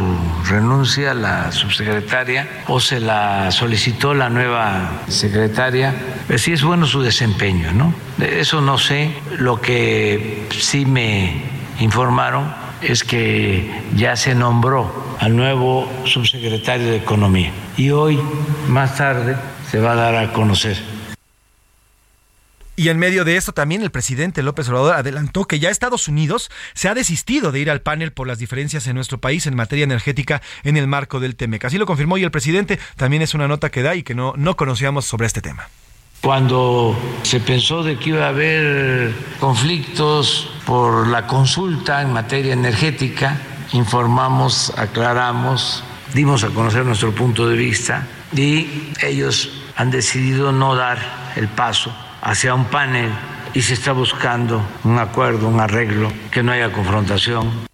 renuncia 0.49 1.15
la 1.15 1.51
subsecretaria 1.53 2.65
o 2.69 2.81
se 2.81 3.01
la 3.01 3.51
solicitó 3.51 4.15
la 4.15 4.31
nueva 4.31 5.03
secretaria. 5.09 5.95
Pues 6.27 6.43
sí 6.43 6.53
es 6.53 6.63
bueno 6.63 6.87
su 6.87 7.03
desempeño, 7.03 7.73
¿no? 7.73 7.93
Eso 8.19 8.61
no 8.61 8.79
sé. 8.79 9.11
Lo 9.39 9.61
que 9.61 10.47
sí 10.51 10.87
me 10.87 11.43
informaron 11.81 12.55
es 12.81 13.05
que 13.05 13.83
ya 13.97 14.17
se 14.17 14.35
nombró 14.35 15.17
al 15.19 15.35
nuevo 15.35 15.91
subsecretario 16.05 16.89
de 16.89 16.97
Economía 16.97 17.51
y 17.77 17.91
hoy, 17.91 18.21
más 18.69 18.97
tarde, 18.97 19.37
se 19.71 19.81
va 19.81 19.93
a 19.93 19.97
dar 19.97 20.15
a 20.17 20.33
conocer 20.33 20.98
y 22.78 22.90
en 22.90 22.99
medio 22.99 23.25
de 23.25 23.37
esto 23.37 23.52
también 23.52 23.82
el 23.82 23.90
presidente 23.90 24.40
López 24.40 24.68
Obrador 24.68 24.94
adelantó 24.94 25.47
que 25.47 25.58
ya 25.58 25.68
Estados 25.68 26.06
Unidos 26.06 26.49
se 26.75 26.88
ha 26.88 26.94
desistido 26.94 27.50
de 27.50 27.58
ir 27.58 27.70
al 27.73 27.80
panel 27.80 28.12
por 28.12 28.28
las 28.28 28.38
diferencias 28.38 28.87
en 28.87 28.94
nuestro 28.94 29.18
país 29.18 29.49
en 29.49 29.56
materia 29.56 29.82
energética 29.82 30.42
en 30.62 30.76
el 30.76 30.87
marco 30.87 31.18
del 31.18 31.35
TEMEC. 31.35 31.64
Así 31.64 31.76
lo 31.76 31.87
confirmó 31.87 32.18
y 32.18 32.23
el 32.23 32.30
presidente 32.30 32.78
también 32.94 33.20
es 33.23 33.35
una 33.35 33.49
nota 33.49 33.70
que 33.70 33.82
da 33.82 33.97
y 33.97 34.04
que 34.04 34.14
no, 34.14 34.35
no 34.37 34.56
conocíamos 34.56 35.06
sobre 35.06 35.26
este 35.26 35.40
tema. 35.40 35.68
Cuando 36.20 36.97
se 37.25 37.40
pensó 37.40 37.82
de 37.82 37.99
que 37.99 38.11
iba 38.11 38.26
a 38.26 38.28
haber 38.28 39.12
conflictos 39.40 40.49
por 40.64 41.08
la 41.08 41.26
consulta 41.26 42.00
en 42.00 42.12
materia 42.12 42.52
energética, 42.52 43.40
informamos, 43.73 44.73
aclaramos, 44.76 45.82
dimos 46.14 46.44
a 46.44 46.50
conocer 46.50 46.85
nuestro 46.85 47.12
punto 47.12 47.49
de 47.49 47.56
vista 47.56 48.06
y 48.37 48.92
ellos 49.02 49.64
han 49.75 49.90
decidido 49.90 50.52
no 50.52 50.76
dar 50.76 51.32
el 51.35 51.49
paso 51.49 51.92
hacia 52.23 52.55
un 52.55 52.65
panel 52.67 53.11
y 53.55 53.63
se 53.63 53.75
está 53.75 53.93
buscando 53.93 54.67
un 54.85 54.99
acuerdo, 54.99 55.49
un 55.49 55.61
arreglo, 55.61 56.13
que 56.31 56.43
no 56.43 56.53
haya 56.53 56.73
confrontación. 56.73 57.69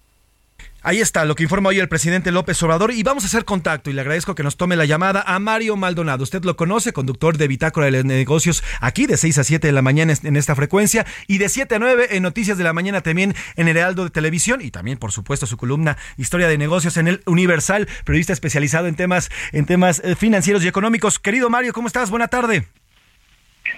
Ahí 0.87 1.01
está 1.01 1.25
lo 1.25 1.35
que 1.35 1.45
informa 1.45 1.71
hoy 1.71 1.79
el 1.79 1.89
presidente 1.89 2.31
López 2.31 2.63
Obrador 2.63 2.93
y 2.93 3.03
vamos 3.03 3.25
a 3.25 3.27
hacer 3.27 3.47
contacto 3.47 3.89
y 3.89 3.95
le 3.95 4.03
agradezco 4.03 4.35
que 4.35 4.43
nos 4.43 4.59
tome 4.59 4.77
la 4.77 4.85
llamada 4.85 5.25
a 5.27 5.39
Mario 5.39 5.77
Maldonado. 5.77 6.23
Usted 6.23 6.45
lo 6.45 6.57
conoce, 6.57 6.93
conductor 6.93 7.39
de 7.39 7.49
Bitácora 7.49 7.91
de 7.91 8.05
Negocios 8.05 8.63
aquí 8.83 9.07
de 9.07 9.17
6 9.17 9.39
a 9.39 9.45
7 9.45 9.67
de 9.67 9.73
la 9.73 9.81
mañana 9.81 10.13
en 10.23 10.37
esta 10.37 10.55
frecuencia 10.55 11.07
y 11.27 11.39
de 11.39 11.49
7 11.49 11.77
a 11.77 11.79
9 11.79 12.09
en 12.11 12.23
Noticias 12.23 12.59
de 12.59 12.65
la 12.65 12.75
Mañana 12.75 13.01
también 13.01 13.35
en 13.57 13.69
Heraldo 13.69 14.05
de 14.05 14.11
Televisión 14.11 14.61
y 14.61 14.71
también 14.71 14.99
por 14.99 15.11
supuesto 15.11 15.47
su 15.47 15.57
columna 15.57 15.97
Historia 16.19 16.49
de 16.49 16.59
Negocios 16.59 16.99
en 16.99 17.09
el 17.09 17.23
Universal, 17.25 17.89
periodista 18.05 18.35
especializado 18.35 18.87
en 18.87 18.95
temas 18.95 19.31
en 19.53 19.65
temas 19.65 20.03
eh, 20.05 20.15
financieros 20.17 20.63
y 20.65 20.69
económicos. 20.69 21.19
Querido 21.19 21.49
Mario, 21.49 21.73
¿cómo 21.73 21.87
estás? 21.87 22.11
Buena 22.11 22.29
tarde. 22.29 22.69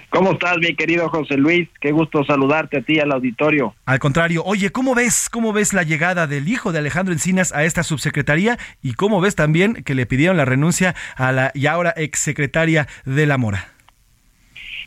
¿Cómo 0.09 0.33
estás, 0.33 0.57
mi 0.57 0.75
querido 0.75 1.09
José 1.09 1.37
Luis? 1.37 1.69
Qué 1.79 1.91
gusto 1.91 2.23
saludarte 2.23 2.79
a 2.79 2.81
ti 2.81 2.99
al 2.99 3.11
auditorio. 3.11 3.73
Al 3.85 3.99
contrario, 3.99 4.43
oye, 4.45 4.71
¿cómo 4.71 4.95
ves, 4.95 5.29
cómo 5.31 5.53
ves 5.53 5.73
la 5.73 5.83
llegada 5.83 6.27
del 6.27 6.47
hijo 6.47 6.71
de 6.71 6.79
Alejandro 6.79 7.13
Encinas 7.13 7.53
a 7.53 7.63
esta 7.63 7.83
subsecretaría 7.83 8.57
y 8.81 8.93
cómo 8.93 9.21
ves 9.21 9.35
también 9.35 9.83
que 9.83 9.95
le 9.95 10.05
pidieron 10.05 10.37
la 10.37 10.45
renuncia 10.45 10.95
a 11.15 11.31
la 11.31 11.51
y 11.53 11.67
ahora 11.67 11.93
exsecretaria 11.95 12.87
de 13.05 13.25
la 13.25 13.37
Mora? 13.37 13.67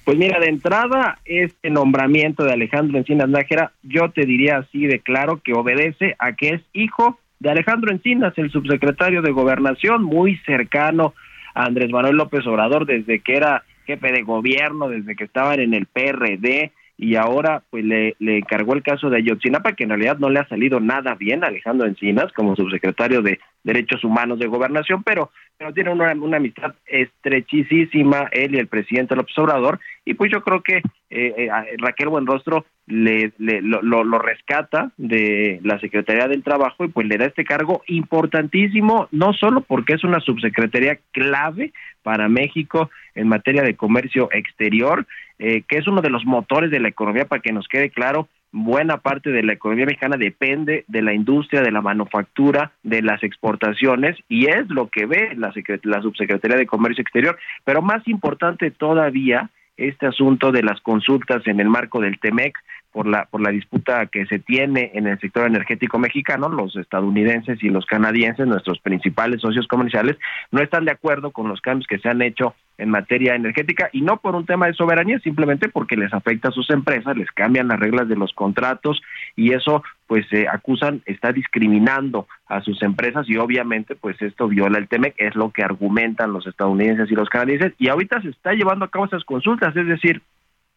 Pues 0.05 0.19
mira, 0.19 0.41
de 0.41 0.49
entrada, 0.49 1.19
este 1.25 1.71
nombramiento 1.71 2.45
de 2.45 2.53
Alejandro 2.53 2.99
Encinas 2.99 3.29
Nájera, 3.29 3.73
yo 3.83 4.11
te 4.11 4.25
diría 4.25 4.59
así 4.59 4.87
de 4.87 5.01
claro 5.01 5.41
que 5.45 5.53
obedece 5.53 6.17
a 6.19 6.33
que 6.33 6.51
es 6.51 6.63
hijo 6.73 7.21
de 7.39 7.51
Alejandro 7.51 7.93
Encinas, 7.93 8.37
el 8.37 8.51
subsecretario 8.51 9.23
de 9.23 9.31
Gobernación, 9.31 10.03
muy 10.03 10.37
cercano 10.39 11.15
a 11.55 11.65
Andrés 11.65 11.91
Manuel 11.91 12.17
López 12.17 12.47
Obrador 12.47 12.87
desde 12.87 13.21
que 13.21 13.37
era 13.37 13.65
jefe 13.91 14.13
de 14.13 14.23
gobierno 14.23 14.89
desde 14.89 15.17
que 15.17 15.25
estaban 15.25 15.61
en 15.61 15.75
el 15.75 15.87
PRD 15.87 16.73
y 17.03 17.17
ahora 17.17 17.63
pues 17.71 17.83
le, 17.83 18.15
encargó 18.21 18.75
el 18.75 18.83
caso 18.83 19.09
de 19.09 19.17
Ayotzinapa 19.17 19.73
que 19.73 19.85
en 19.85 19.89
realidad 19.89 20.19
no 20.19 20.29
le 20.29 20.39
ha 20.39 20.47
salido 20.49 20.81
nada 20.81 21.15
bien 21.15 21.43
a 21.43 21.47
Alejandro 21.47 21.87
Encinas 21.87 22.31
como 22.35 22.55
subsecretario 22.55 23.23
de 23.23 23.41
Derechos 23.65 24.05
Humanos 24.05 24.39
de 24.39 24.47
Gobernación, 24.47 25.03
pero, 25.03 25.31
pero 25.57 25.73
tiene 25.73 25.91
una, 25.93 26.11
amistad 26.11 26.75
estrechísima 26.85 28.29
él 28.33 28.55
y 28.55 28.59
el 28.59 28.67
presidente 28.67 29.17
López 29.17 29.37
Obrador 29.39 29.81
y 30.05 30.13
pues 30.13 30.31
yo 30.31 30.43
creo 30.43 30.63
que 30.63 30.77
eh, 30.77 30.83
eh, 31.09 31.49
Raquel 31.79 32.11
Buenrostro 32.11 32.67
le, 32.87 33.33
le 33.39 33.63
lo, 33.63 33.81
lo, 33.83 34.19
rescata 34.19 34.91
de 34.99 35.59
la 35.63 35.81
Secretaría 35.81 36.29
del 36.29 36.43
Trabajo 36.43 36.85
y 36.85 36.89
pues 36.89 37.07
le 37.07 37.17
da 37.17 37.25
este 37.25 37.45
cargo 37.45 37.83
importantísimo, 37.87 39.09
no 39.11 39.33
solo 39.33 39.63
porque 39.63 39.95
es 39.95 40.05
una 40.05 40.21
subsecretaría 40.21 40.99
clave 41.13 41.73
para 42.03 42.29
México 42.29 42.91
en 43.15 43.29
materia 43.29 43.63
de 43.63 43.77
comercio 43.77 44.29
exterior, 44.33 45.07
eh, 45.41 45.63
que 45.67 45.79
es 45.79 45.89
uno 45.89 46.03
de 46.03 46.11
los 46.11 46.27
motores 46.27 46.71
de 46.71 46.81
la 46.81 46.89
economía, 46.89 47.25
para 47.25 47.41
que 47.41 47.51
nos 47.51 47.67
quede 47.67 47.89
claro, 47.89 48.29
buena 48.53 48.99
parte 48.99 49.31
de 49.31 49.43
la 49.43 49.55
economía 49.55 49.87
mexicana 49.87 50.19
depende 50.19 50.85
de 50.87 51.01
la 51.01 51.15
industria, 51.15 51.63
de 51.63 51.73
la 51.73 51.81
manufactura, 51.81 52.73
de 52.83 53.01
las 53.01 53.23
exportaciones, 53.23 54.19
y 54.29 54.51
es 54.51 54.69
lo 54.69 54.89
que 54.89 55.07
ve 55.07 55.35
la, 55.37 55.51
la 55.85 56.03
Subsecretaría 56.03 56.59
de 56.59 56.67
Comercio 56.67 57.01
Exterior. 57.01 57.39
Pero 57.65 57.81
más 57.81 58.07
importante 58.07 58.71
todavía, 58.71 59.49
este 59.79 60.07
asunto 60.07 60.53
de 60.53 60.63
las 60.63 60.79
consultas 60.83 61.47
en 61.47 61.59
el 61.59 61.71
marco 61.71 62.01
del 62.01 62.21
TEMEC, 62.21 62.59
por 62.93 63.07
la 63.07 63.27
por 63.27 63.41
la 63.41 63.51
disputa 63.51 64.07
que 64.07 64.27
se 64.27 64.41
tiene 64.41 64.91
en 64.95 65.07
el 65.07 65.19
sector 65.21 65.47
energético 65.47 65.99
mexicano, 65.99 66.49
los 66.49 66.77
estadounidenses 66.77 67.63
y 67.63 67.69
los 67.69 67.87
canadienses, 67.87 68.47
nuestros 68.47 68.81
principales 68.81 69.41
socios 69.41 69.67
comerciales, 69.69 70.19
no 70.51 70.61
están 70.61 70.85
de 70.85 70.91
acuerdo 70.91 71.31
con 71.31 71.49
los 71.49 71.61
cambios 71.61 71.87
que 71.87 71.99
se 71.99 72.09
han 72.09 72.21
hecho 72.21 72.55
en 72.81 72.91
materia 72.91 73.35
energética 73.35 73.91
y 73.93 74.01
no 74.01 74.17
por 74.17 74.35
un 74.35 74.47
tema 74.47 74.67
de 74.67 74.75
soberanía, 74.75 75.19
simplemente 75.21 75.69
porque 75.69 75.97
les 75.97 76.13
afecta 76.13 76.49
a 76.49 76.53
sus 76.53 76.71
empresas, 76.71 77.17
les 77.17 77.31
cambian 77.31 77.69
las 77.69 77.79
reglas 77.79 78.09
de 78.09 78.17
los 78.17 78.33
contratos 78.33 79.01
y 79.37 79.53
eso 79.53 79.83
pues 80.07 80.27
se 80.29 80.49
acusan 80.49 81.03
está 81.05 81.33
discriminando 81.33 82.27
a 82.47 82.63
sus 82.63 82.83
empresas 82.83 83.29
y 83.29 83.37
obviamente 83.37 83.95
pues 83.95 84.21
esto 84.23 84.49
viola 84.49 84.79
el 84.79 84.89
TEMEC, 84.89 85.15
es 85.19 85.35
lo 85.37 85.51
que 85.51 85.63
argumentan 85.63 86.33
los 86.33 86.47
estadounidenses 86.47 87.11
y 87.11 87.15
los 87.15 87.29
canadienses 87.29 87.75
y 87.79 87.89
ahorita 87.89 88.23
se 88.23 88.31
está 88.31 88.55
llevando 88.55 88.87
a 88.87 88.91
cabo 88.91 89.05
esas 89.05 89.25
consultas, 89.25 89.77
es 89.77 89.87
decir, 89.87 90.23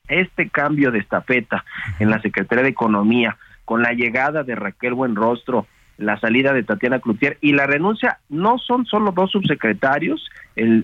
este 0.08 0.50
cambio 0.50 0.92
de 0.92 1.00
estafeta 1.00 1.64
en 2.00 2.10
la 2.10 2.22
Secretaría 2.22 2.64
de 2.64 2.70
Economía, 2.70 3.38
con 3.64 3.82
la 3.82 3.94
llegada 3.94 4.44
de 4.44 4.56
Raquel 4.56 4.94
Buenrostro, 4.94 5.68
la 5.98 6.20
salida 6.20 6.54
de 6.54 6.64
Tatiana 6.64 7.00
Cloutier 7.00 7.38
y 7.42 7.54
la 7.54 7.68
renuncia, 7.68 8.20
no 8.30 8.58
son 8.58 8.86
solo 8.86 9.12
dos 9.12 9.32
subsecretarios, 9.32 10.28
el, 10.56 10.84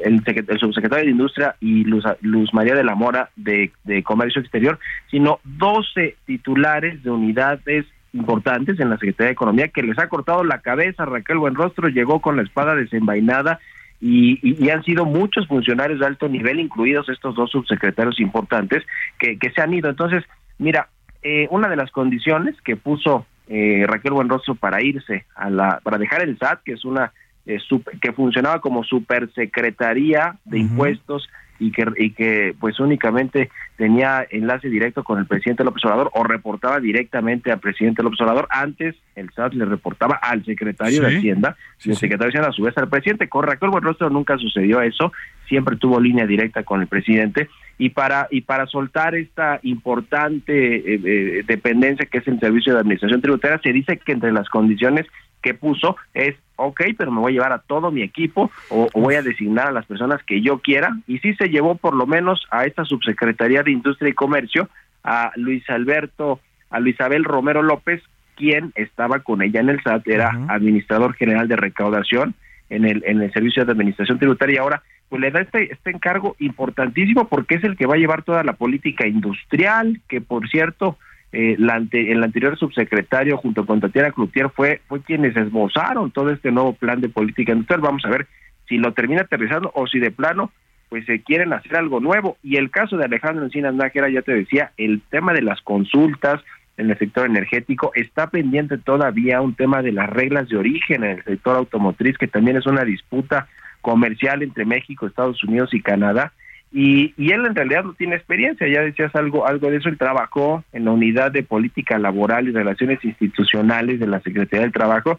subsecretario 0.59 1.05
de 1.05 1.11
Industria 1.11 1.55
y 1.59 1.83
Luz, 1.83 2.53
María 2.53 2.75
de 2.75 2.83
la 2.83 2.95
Mora 2.95 3.29
de, 3.35 3.71
Comercio 4.03 4.41
Exterior, 4.41 4.79
sino 5.09 5.39
12 5.43 6.15
titulares 6.25 7.03
de 7.03 7.09
unidades 7.09 7.85
importantes 8.13 8.79
en 8.79 8.89
la 8.89 8.97
Secretaría 8.97 9.27
de 9.27 9.33
Economía 9.33 9.67
que 9.67 9.83
les 9.83 9.97
ha 9.99 10.09
cortado 10.09 10.43
la 10.43 10.59
cabeza. 10.59 11.05
Raquel 11.05 11.37
Buenrostro 11.37 11.89
llegó 11.89 12.21
con 12.21 12.37
la 12.37 12.43
espada 12.43 12.75
desenvainada 12.75 13.59
y, 14.01 14.69
han 14.69 14.83
sido 14.83 15.05
muchos 15.05 15.47
funcionarios 15.47 15.99
de 15.99 16.05
alto 16.05 16.29
nivel, 16.29 16.59
incluidos 16.59 17.09
estos 17.09 17.35
dos 17.35 17.51
subsecretarios 17.51 18.19
importantes, 18.19 18.83
que, 19.19 19.37
se 19.53 19.61
han 19.61 19.73
ido. 19.73 19.89
Entonces, 19.89 20.23
mira, 20.57 20.89
eh, 21.21 21.47
una 21.51 21.67
de 21.67 21.75
las 21.75 21.91
condiciones 21.91 22.55
que 22.61 22.77
puso 22.77 23.25
eh, 23.49 23.83
Raquel 23.87 24.13
Buenrostro 24.13 24.55
para 24.55 24.81
irse 24.81 25.25
a 25.35 25.49
la, 25.49 25.79
para 25.83 25.97
dejar 25.97 26.21
el 26.21 26.37
SAT, 26.37 26.61
que 26.63 26.73
es 26.73 26.85
una 26.85 27.11
eh, 27.47 27.57
que 27.99 28.13
funcionaba 28.13 28.61
como 28.61 28.83
supersecretaría 28.83 30.37
de 30.45 30.59
impuestos 30.59 31.27
y 31.57 31.71
que, 31.71 31.85
y 31.97 32.11
que 32.11 32.55
pues 32.59 32.79
únicamente 32.79 33.49
tenía 33.75 34.25
enlace 34.29 34.69
directo 34.69 35.03
con 35.03 35.17
el 35.17 35.25
presidente 35.25 35.63
López 35.63 35.83
Obrador 35.83 36.11
o 36.13 36.23
reportaba 36.23 36.79
directamente 36.79 37.51
al 37.51 37.59
presidente 37.59 38.03
López 38.03 38.21
Obrador. 38.21 38.47
Antes 38.51 38.95
el 39.15 39.31
SAT 39.31 39.53
le 39.55 39.65
reportaba 39.65 40.19
al 40.21 40.45
secretario 40.45 41.01
de 41.01 41.17
Hacienda 41.17 41.57
y 41.83 41.89
el 41.89 41.97
secretario 41.97 42.27
de 42.27 42.37
Hacienda 42.37 42.49
a 42.49 42.53
su 42.53 42.61
vez 42.61 42.77
al 42.77 42.87
presidente. 42.87 43.27
Con 43.27 43.45
Raquel 43.45 43.69
Buenrostro 43.69 44.09
nunca 44.09 44.37
sucedió 44.37 44.81
eso, 44.81 45.11
siempre 45.47 45.75
tuvo 45.75 45.99
línea 45.99 46.25
directa 46.25 46.63
con 46.63 46.81
el 46.81 46.87
presidente 46.87 47.49
y 47.79 47.89
para 47.89 48.27
y 48.29 48.41
para 48.41 48.67
soltar 48.67 49.15
esta 49.15 49.59
importante 49.63 50.75
eh, 50.75 51.01
eh, 51.03 51.43
dependencia 51.47 52.05
que 52.05 52.19
es 52.19 52.27
el 52.27 52.39
servicio 52.39 52.73
de 52.73 52.81
administración 52.81 53.21
tributaria 53.21 53.59
se 53.63 53.73
dice 53.73 53.97
que 53.97 54.11
entre 54.11 54.31
las 54.31 54.49
condiciones 54.49 55.07
que 55.41 55.53
puso 55.53 55.95
es, 56.13 56.35
ok, 56.57 56.81
pero 56.97 57.11
me 57.11 57.21
voy 57.21 57.31
a 57.31 57.35
llevar 57.35 57.53
a 57.53 57.59
todo 57.59 57.91
mi 57.91 58.01
equipo 58.01 58.51
o, 58.69 58.89
voy 58.93 59.15
a 59.15 59.21
designar 59.21 59.67
a 59.67 59.71
las 59.71 59.85
personas 59.85 60.21
que 60.23 60.41
yo 60.41 60.59
quiera. 60.59 60.97
Y 61.07 61.19
sí 61.19 61.33
se 61.35 61.47
llevó 61.47 61.75
por 61.75 61.95
lo 61.95 62.05
menos 62.05 62.45
a 62.51 62.65
esta 62.65 62.85
subsecretaría 62.85 63.63
de 63.63 63.71
Industria 63.71 64.09
y 64.09 64.13
Comercio, 64.13 64.69
a 65.03 65.31
Luis 65.35 65.67
Alberto, 65.69 66.39
a 66.69 66.79
Luisabel 66.79 67.23
Romero 67.23 67.63
López, 67.63 68.03
quien 68.35 68.71
estaba 68.75 69.19
con 69.19 69.41
ella 69.41 69.59
en 69.59 69.69
el 69.69 69.81
SAT, 69.81 70.07
era 70.07 70.31
administrador 70.49 71.13
general 71.13 71.47
de 71.47 71.55
recaudación 71.55 72.35
en 72.69 72.85
el, 72.85 73.03
en 73.05 73.21
el 73.21 73.31
Servicio 73.33 73.65
de 73.65 73.71
Administración 73.71 74.19
Tributaria 74.19 74.55
y 74.55 74.57
ahora 74.57 74.83
pues 75.09 75.21
le 75.21 75.31
da 75.31 75.41
este, 75.41 75.73
este 75.73 75.89
encargo 75.89 76.35
importantísimo 76.39 77.27
porque 77.27 77.55
es 77.55 77.63
el 77.63 77.75
que 77.75 77.87
va 77.87 77.95
a 77.95 77.99
llevar 77.99 78.23
toda 78.23 78.43
la 78.43 78.53
política 78.53 79.07
industrial, 79.07 79.99
que 80.07 80.21
por 80.21 80.47
cierto, 80.49 80.97
eh, 81.31 81.55
la 81.57 81.83
el 81.91 82.23
anterior 82.23 82.57
subsecretario 82.57 83.37
junto 83.37 83.65
con 83.65 83.79
Tatiana 83.79 84.11
Cloutier 84.11 84.49
fue, 84.49 84.81
fue 84.87 85.01
quienes 85.01 85.35
esbozaron 85.35 86.11
todo 86.11 86.31
este 86.31 86.51
nuevo 86.51 86.73
plan 86.73 87.01
de 87.01 87.09
política 87.09 87.51
industrial. 87.53 87.81
Vamos 87.81 88.05
a 88.05 88.09
ver 88.09 88.27
si 88.67 88.77
lo 88.77 88.93
termina 88.93 89.21
aterrizando 89.21 89.71
o 89.73 89.87
si 89.87 89.99
de 89.99 90.11
plano 90.11 90.51
pues 90.89 91.05
se 91.05 91.21
quieren 91.21 91.53
hacer 91.53 91.75
algo 91.75 91.99
nuevo. 91.99 92.37
Y 92.43 92.57
el 92.57 92.71
caso 92.71 92.97
de 92.97 93.05
Alejandro 93.05 93.45
Encinas 93.45 93.75
Nájera, 93.75 94.09
ya 94.09 94.23
te 94.23 94.33
decía, 94.33 94.71
el 94.77 95.01
tema 95.09 95.33
de 95.33 95.43
las 95.43 95.61
consultas 95.61 96.41
en 96.77 96.89
el 96.89 96.97
sector 96.97 97.25
energético 97.27 97.91
está 97.93 98.27
pendiente 98.27 98.77
todavía 98.77 99.41
un 99.41 99.53
tema 99.53 99.81
de 99.83 99.91
las 99.91 100.09
reglas 100.09 100.49
de 100.49 100.57
origen 100.57 101.03
en 101.03 101.17
el 101.17 101.23
sector 101.23 101.57
automotriz, 101.57 102.17
que 102.17 102.27
también 102.27 102.57
es 102.57 102.65
una 102.65 102.83
disputa 102.83 103.47
comercial 103.81 104.43
entre 104.43 104.65
México, 104.65 105.07
Estados 105.07 105.43
Unidos 105.43 105.73
y 105.73 105.81
Canadá. 105.81 106.33
Y, 106.71 107.13
y 107.17 107.31
él 107.31 107.45
en 107.47 107.55
realidad 107.55 107.83
no 107.83 107.93
tiene 107.93 108.15
experiencia, 108.15 108.67
ya 108.67 108.81
decías 108.81 109.15
algo, 109.15 109.47
algo 109.47 109.71
de 109.71 109.77
eso, 109.77 109.89
él 109.89 109.97
trabajó 109.97 110.63
en 110.71 110.85
la 110.85 110.91
unidad 110.91 111.31
de 111.31 111.41
política 111.41 111.97
laboral 111.97 112.47
y 112.47 112.51
relaciones 112.51 113.03
institucionales 113.03 113.99
de 113.99 114.05
la 114.05 114.19
Secretaría 114.19 114.65
del 114.65 114.71
Trabajo, 114.71 115.17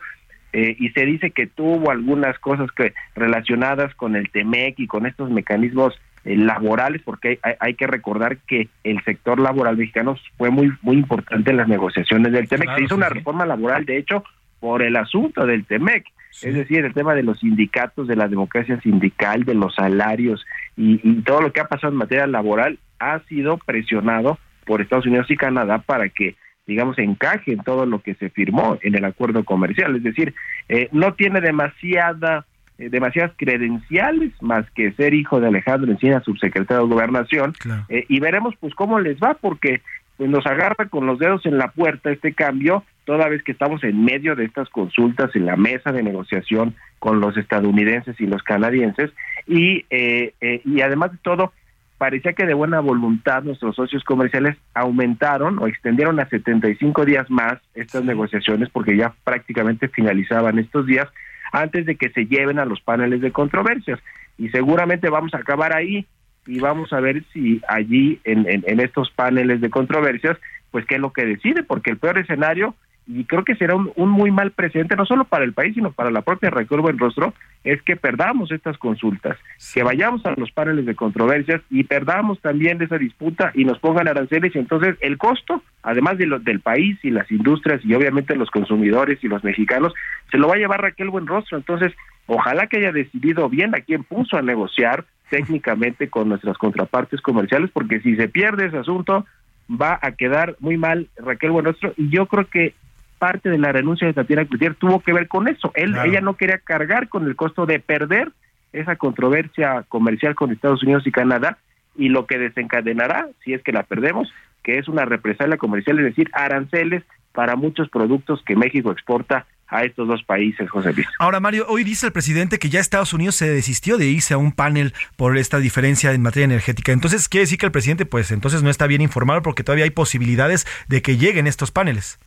eh, 0.53 0.77
y 0.79 0.90
se 0.90 1.05
dice 1.07 1.31
que 1.31 1.46
tuvo 1.46 1.90
algunas 1.90 2.38
cosas 2.38 2.70
que 2.73 2.92
relacionadas 3.14 3.94
con 3.94 4.16
el 4.16 4.31
TEMEC 4.31 4.81
y 4.81 4.87
con 4.88 5.07
estos 5.07 5.31
mecanismos 5.31 5.94
eh, 6.25 6.37
laborales, 6.37 7.03
porque 7.05 7.38
hay, 7.42 7.55
hay, 7.61 7.75
que 7.75 7.87
recordar 7.87 8.38
que 8.38 8.68
el 8.83 9.03
sector 9.05 9.38
laboral 9.38 9.77
mexicano 9.77 10.16
fue 10.37 10.51
muy 10.51 10.73
muy 10.83 10.96
importante 10.96 11.53
en 11.53 11.57
las 11.57 11.68
negociaciones 11.68 12.33
del 12.33 12.49
TEMEC. 12.49 12.77
se 12.77 12.85
hizo 12.85 12.96
una 12.96 13.09
reforma 13.09 13.46
laboral, 13.46 13.85
de 13.85 13.99
hecho, 13.99 14.25
por 14.61 14.83
el 14.83 14.96
asunto 14.96 15.46
del 15.46 15.64
TEMEC. 15.64 16.05
Es 16.42 16.55
decir, 16.55 16.85
el 16.85 16.94
tema 16.94 17.14
de 17.14 17.25
los 17.25 17.40
sindicatos, 17.40 18.07
de 18.07 18.14
la 18.14 18.29
democracia 18.29 18.81
sindical, 18.81 19.44
de 19.44 19.55
los 19.55 19.75
salarios 19.75 20.46
y, 20.77 20.99
todo 21.23 21.40
lo 21.40 21.53
que 21.53 21.61
ha 21.61 21.66
pasado 21.66 21.92
en 21.92 21.99
materia 21.99 22.27
laboral 22.27 22.79
ha 23.01 23.18
sido 23.20 23.59
presionado 23.59 24.38
por 24.64 24.81
Estados 24.81 25.07
Unidos 25.07 25.31
y 25.31 25.37
Canadá 25.37 25.79
para 25.79 26.09
que 26.09 26.37
digamos, 26.66 26.96
encaje 26.99 27.53
en 27.53 27.64
todo 27.64 27.85
lo 27.85 28.01
que 28.01 28.14
se 28.14 28.31
firmó 28.31 28.79
en 28.83 28.94
el 28.94 29.05
acuerdo 29.05 29.42
comercial. 29.44 29.96
Es 29.96 30.05
decir, 30.05 30.35
eh, 30.68 30.88
no 30.92 31.14
tiene 31.14 31.40
demasiada, 31.40 32.46
eh, 32.79 32.88
demasiadas 32.90 33.33
credenciales 33.37 34.31
más 34.40 34.70
que 34.70 34.92
ser 34.92 35.12
hijo 35.12 35.40
de 35.40 35.49
Alejandro 35.49 35.90
Encina, 35.90 36.23
subsecretario 36.23 36.85
de 36.85 36.94
Gobernación, 36.94 37.55
eh, 37.88 38.05
y 38.09 38.20
veremos 38.20 38.55
pues 38.61 38.73
cómo 38.77 39.01
les 39.01 39.18
va, 39.18 39.35
porque 39.35 39.83
pues 40.21 40.29
nos 40.29 40.45
agarra 40.45 40.85
con 40.91 41.07
los 41.07 41.19
dedos 41.19 41.47
en 41.47 41.57
la 41.57 41.69
puerta 41.69 42.11
este 42.11 42.35
cambio 42.35 42.85
toda 43.07 43.27
vez 43.31 43.43
que 43.43 43.53
estamos 43.53 43.83
en 43.85 44.05
medio 44.05 44.37
de 44.37 44.45
estas 44.45 44.69
consultas 44.69 45.35
en 45.35 45.47
la 45.47 45.57
mesa 45.57 45.93
de 45.93 46.03
negociación 46.03 46.75
con 46.99 47.21
los 47.21 47.39
estadounidenses 47.39 48.21
y 48.21 48.27
los 48.27 48.43
canadienses 48.43 49.11
y, 49.47 49.87
eh, 49.89 50.35
eh, 50.43 50.61
y 50.67 50.83
además 50.83 51.13
de 51.13 51.19
todo, 51.23 51.55
parecía 51.97 52.35
que 52.35 52.45
de 52.45 52.53
buena 52.53 52.81
voluntad 52.81 53.45
nuestros 53.45 53.75
socios 53.75 54.05
comerciales 54.05 54.59
aumentaron 54.75 55.59
o 55.59 55.67
extendieron 55.67 56.21
a 56.21 56.29
75 56.29 57.07
días 57.07 57.31
más 57.31 57.55
estas 57.73 58.05
negociaciones 58.05 58.69
porque 58.69 58.99
ya 58.99 59.15
prácticamente 59.25 59.89
finalizaban 59.89 60.59
estos 60.59 60.85
días 60.85 61.09
antes 61.51 61.87
de 61.87 61.97
que 61.97 62.11
se 62.11 62.27
lleven 62.27 62.59
a 62.59 62.67
los 62.67 62.83
paneles 62.83 63.23
de 63.23 63.33
controversias. 63.33 63.99
Y 64.37 64.51
seguramente 64.51 65.09
vamos 65.09 65.33
a 65.33 65.39
acabar 65.39 65.75
ahí 65.75 66.07
y 66.46 66.59
vamos 66.61 66.92
a 66.92 67.00
ver 67.00 67.22
si 67.33 67.61
allí 67.68 68.20
en, 68.24 68.46
en, 68.48 68.81
estos 68.81 69.11
paneles 69.11 69.61
de 69.61 69.70
controversias, 69.70 70.38
pues 70.70 70.87
qué 70.87 70.96
es 70.96 71.00
lo 71.00 71.12
que 71.12 71.24
decide, 71.24 71.62
porque 71.62 71.90
el 71.90 71.98
peor 71.98 72.18
escenario 72.18 72.74
y 73.12 73.25
creo 73.25 73.44
que 73.44 73.57
será 73.57 73.75
un, 73.75 73.92
muy 73.96 74.31
mal 74.31 74.53
presente, 74.53 74.94
no 74.94 75.05
solo 75.05 75.25
para 75.25 75.44
el 75.44 75.53
país, 75.53 75.75
sino 75.75 75.90
para 75.90 76.11
la 76.11 76.23
propia 76.23 76.51
Recurva 76.51 76.90
en 76.90 76.99
Rostro, 76.99 77.35
es 77.64 77.83
que 77.83 77.96
perdamos 77.96 78.53
estas 78.53 78.79
consultas, 78.79 79.37
que 79.75 79.83
vayamos 79.83 80.25
a 80.25 80.35
los 80.37 80.53
paneles 80.53 80.87
de 80.87 80.94
controversias 80.94 81.61
y 81.70 81.85
perdamos 81.85 82.40
también 82.40 82.79
de 82.79 82.85
esa 82.85 82.99
disputa 82.99 83.51
y 83.55 83.64
nos 83.64 83.79
pongan 83.79 84.09
aranceles 84.09 84.55
y 84.55 84.59
entonces 84.59 84.96
el 85.01 85.18
costo, 85.18 85.62
además 85.83 86.18
de 86.18 86.27
lo, 86.27 86.38
del 86.38 86.61
país 86.61 86.99
y 87.03 87.11
las 87.11 87.31
industrias 87.31 87.85
y 87.85 87.94
obviamente 87.94 88.37
los 88.37 88.51
consumidores 88.51 89.23
y 89.23 89.29
los 89.29 89.42
mexicanos, 89.42 89.92
se 90.31 90.38
lo 90.38 90.49
va 90.49 90.55
a 90.55 90.59
llevar 90.59 90.81
Raquel 90.81 91.11
Buenrostro. 91.11 91.59
Entonces, 91.59 91.92
ojalá 92.27 92.68
que 92.68 92.77
haya 92.77 92.92
decidido 92.92 93.49
bien 93.49 93.75
a 93.75 93.81
quién 93.81 94.05
puso 94.05 94.37
a 94.37 94.42
negociar 94.42 95.05
técnicamente 95.31 96.09
con 96.09 96.29
nuestras 96.29 96.59
contrapartes 96.59 97.20
comerciales, 97.20 97.70
porque 97.73 98.01
si 98.01 98.16
se 98.16 98.29
pierde 98.29 98.66
ese 98.66 98.79
asunto, 98.79 99.27
va 99.70 99.99
a 100.03 100.12
quedar 100.12 100.57
muy 100.61 100.77
mal 100.77 101.09
Raquel 101.16 101.51
Buenrostro 101.51 101.92
y 101.96 102.09
yo 102.09 102.27
creo 102.27 102.49
que 102.49 102.75
parte 103.21 103.51
de 103.51 103.59
la 103.59 103.71
renuncia 103.71 104.07
de 104.07 104.15
Tatiana 104.15 104.47
Cloutier 104.47 104.75
tuvo 104.75 105.01
que 105.01 105.13
ver 105.13 105.29
con 105.29 105.47
eso. 105.47 105.71
Él, 105.75 105.95
Ella 106.05 106.23
no 106.23 106.35
quería 106.35 106.59
cargar 106.59 107.09
con 107.09 107.27
el 107.27 107.37
costo 107.37 107.67
de 107.67 107.79
perder 107.79 108.33
esa 108.73 108.97
controversia 108.97 109.85
comercial 109.89 110.35
con 110.35 110.51
Estados 110.51 110.83
Unidos 110.83 111.07
y 111.07 111.13
Canadá 111.13 111.59
y 111.97 112.09
lo 112.09 112.27
que 112.27 112.39
desencadenará, 112.39 113.29
si 113.45 113.53
es 113.53 113.63
que 113.63 113.73
la 113.73 113.83
perdemos, 113.83 114.33
que 114.63 114.79
es 114.79 114.89
una 114.89 115.05
represalia 115.05 115.59
comercial, 115.59 115.99
es 115.99 116.07
decir, 116.07 116.31
aranceles 116.33 117.05
para 117.33 117.57
muchos 117.57 117.91
productos 117.91 118.43
que 118.45 118.57
México 118.57 118.91
exporta 118.91 119.47
a 119.69 119.85
estos 119.85 120.09
dos 120.09 120.23
países, 120.25 120.69
José 120.71 120.93
Luis. 120.95 121.07
Ahora, 121.19 121.41
Mario, 121.41 121.67
hoy 121.69 121.85
dice 121.85 122.07
el 122.07 122.13
presidente 122.13 122.59
que 122.59 122.71
ya 122.71 122.81
Estados 122.81 123.13
Unidos 123.13 123.37
se 123.37 123.49
desistió 123.49 123.99
de 123.99 124.07
irse 124.07 124.35
a 124.35 124.39
un 124.39 124.53
panel 124.53 124.95
por 125.17 125.37
esta 125.37 125.59
diferencia 125.59 126.13
en 126.13 126.23
materia 126.23 126.47
energética. 126.47 126.93
Entonces, 126.93 127.29
quiere 127.29 127.43
decir 127.43 127.59
que 127.59 127.67
el 127.67 127.73
presidente, 127.73 128.07
pues 128.07 128.31
entonces 128.33 128.63
no 128.63 128.71
está 128.71 128.87
bien 128.87 129.03
informado 129.03 129.43
porque 129.43 129.63
todavía 129.63 129.85
hay 129.85 129.91
posibilidades 129.91 130.67
de 130.89 131.03
que 131.03 131.19
lleguen 131.19 131.47
estos 131.47 131.71
paneles. 131.71 132.19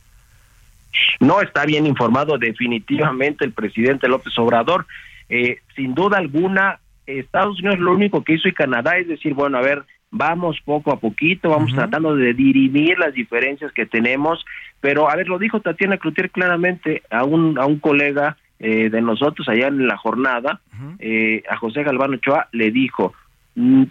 No 1.20 1.40
está 1.40 1.64
bien 1.64 1.86
informado 1.86 2.38
definitivamente 2.38 3.44
el 3.44 3.52
presidente 3.52 4.08
López 4.08 4.36
Obrador. 4.38 4.86
Eh, 5.28 5.58
sin 5.74 5.94
duda 5.94 6.18
alguna, 6.18 6.80
Estados 7.06 7.58
Unidos 7.60 7.78
lo 7.78 7.92
único 7.92 8.22
que 8.22 8.34
hizo 8.34 8.48
y 8.48 8.52
Canadá 8.52 8.98
es 8.98 9.08
decir, 9.08 9.34
bueno, 9.34 9.58
a 9.58 9.62
ver, 9.62 9.84
vamos 10.10 10.58
poco 10.64 10.92
a 10.92 11.00
poquito, 11.00 11.50
vamos 11.50 11.74
tratando 11.74 12.14
de 12.14 12.34
dirimir 12.34 12.98
las 12.98 13.12
diferencias 13.14 13.72
que 13.72 13.84
tenemos, 13.84 14.44
pero 14.80 15.10
a 15.10 15.16
ver, 15.16 15.28
lo 15.28 15.38
dijo 15.38 15.60
Tatiana 15.60 15.98
Cloutier 15.98 16.30
claramente 16.30 17.02
a 17.10 17.24
un, 17.24 17.58
a 17.58 17.66
un 17.66 17.80
colega 17.80 18.36
eh, 18.60 18.90
de 18.90 19.02
nosotros 19.02 19.48
allá 19.48 19.66
en 19.66 19.88
la 19.88 19.96
jornada, 19.96 20.60
eh, 21.00 21.42
a 21.50 21.56
José 21.56 21.82
Galvano 21.82 22.14
Ochoa, 22.14 22.48
le 22.52 22.70
dijo, 22.70 23.12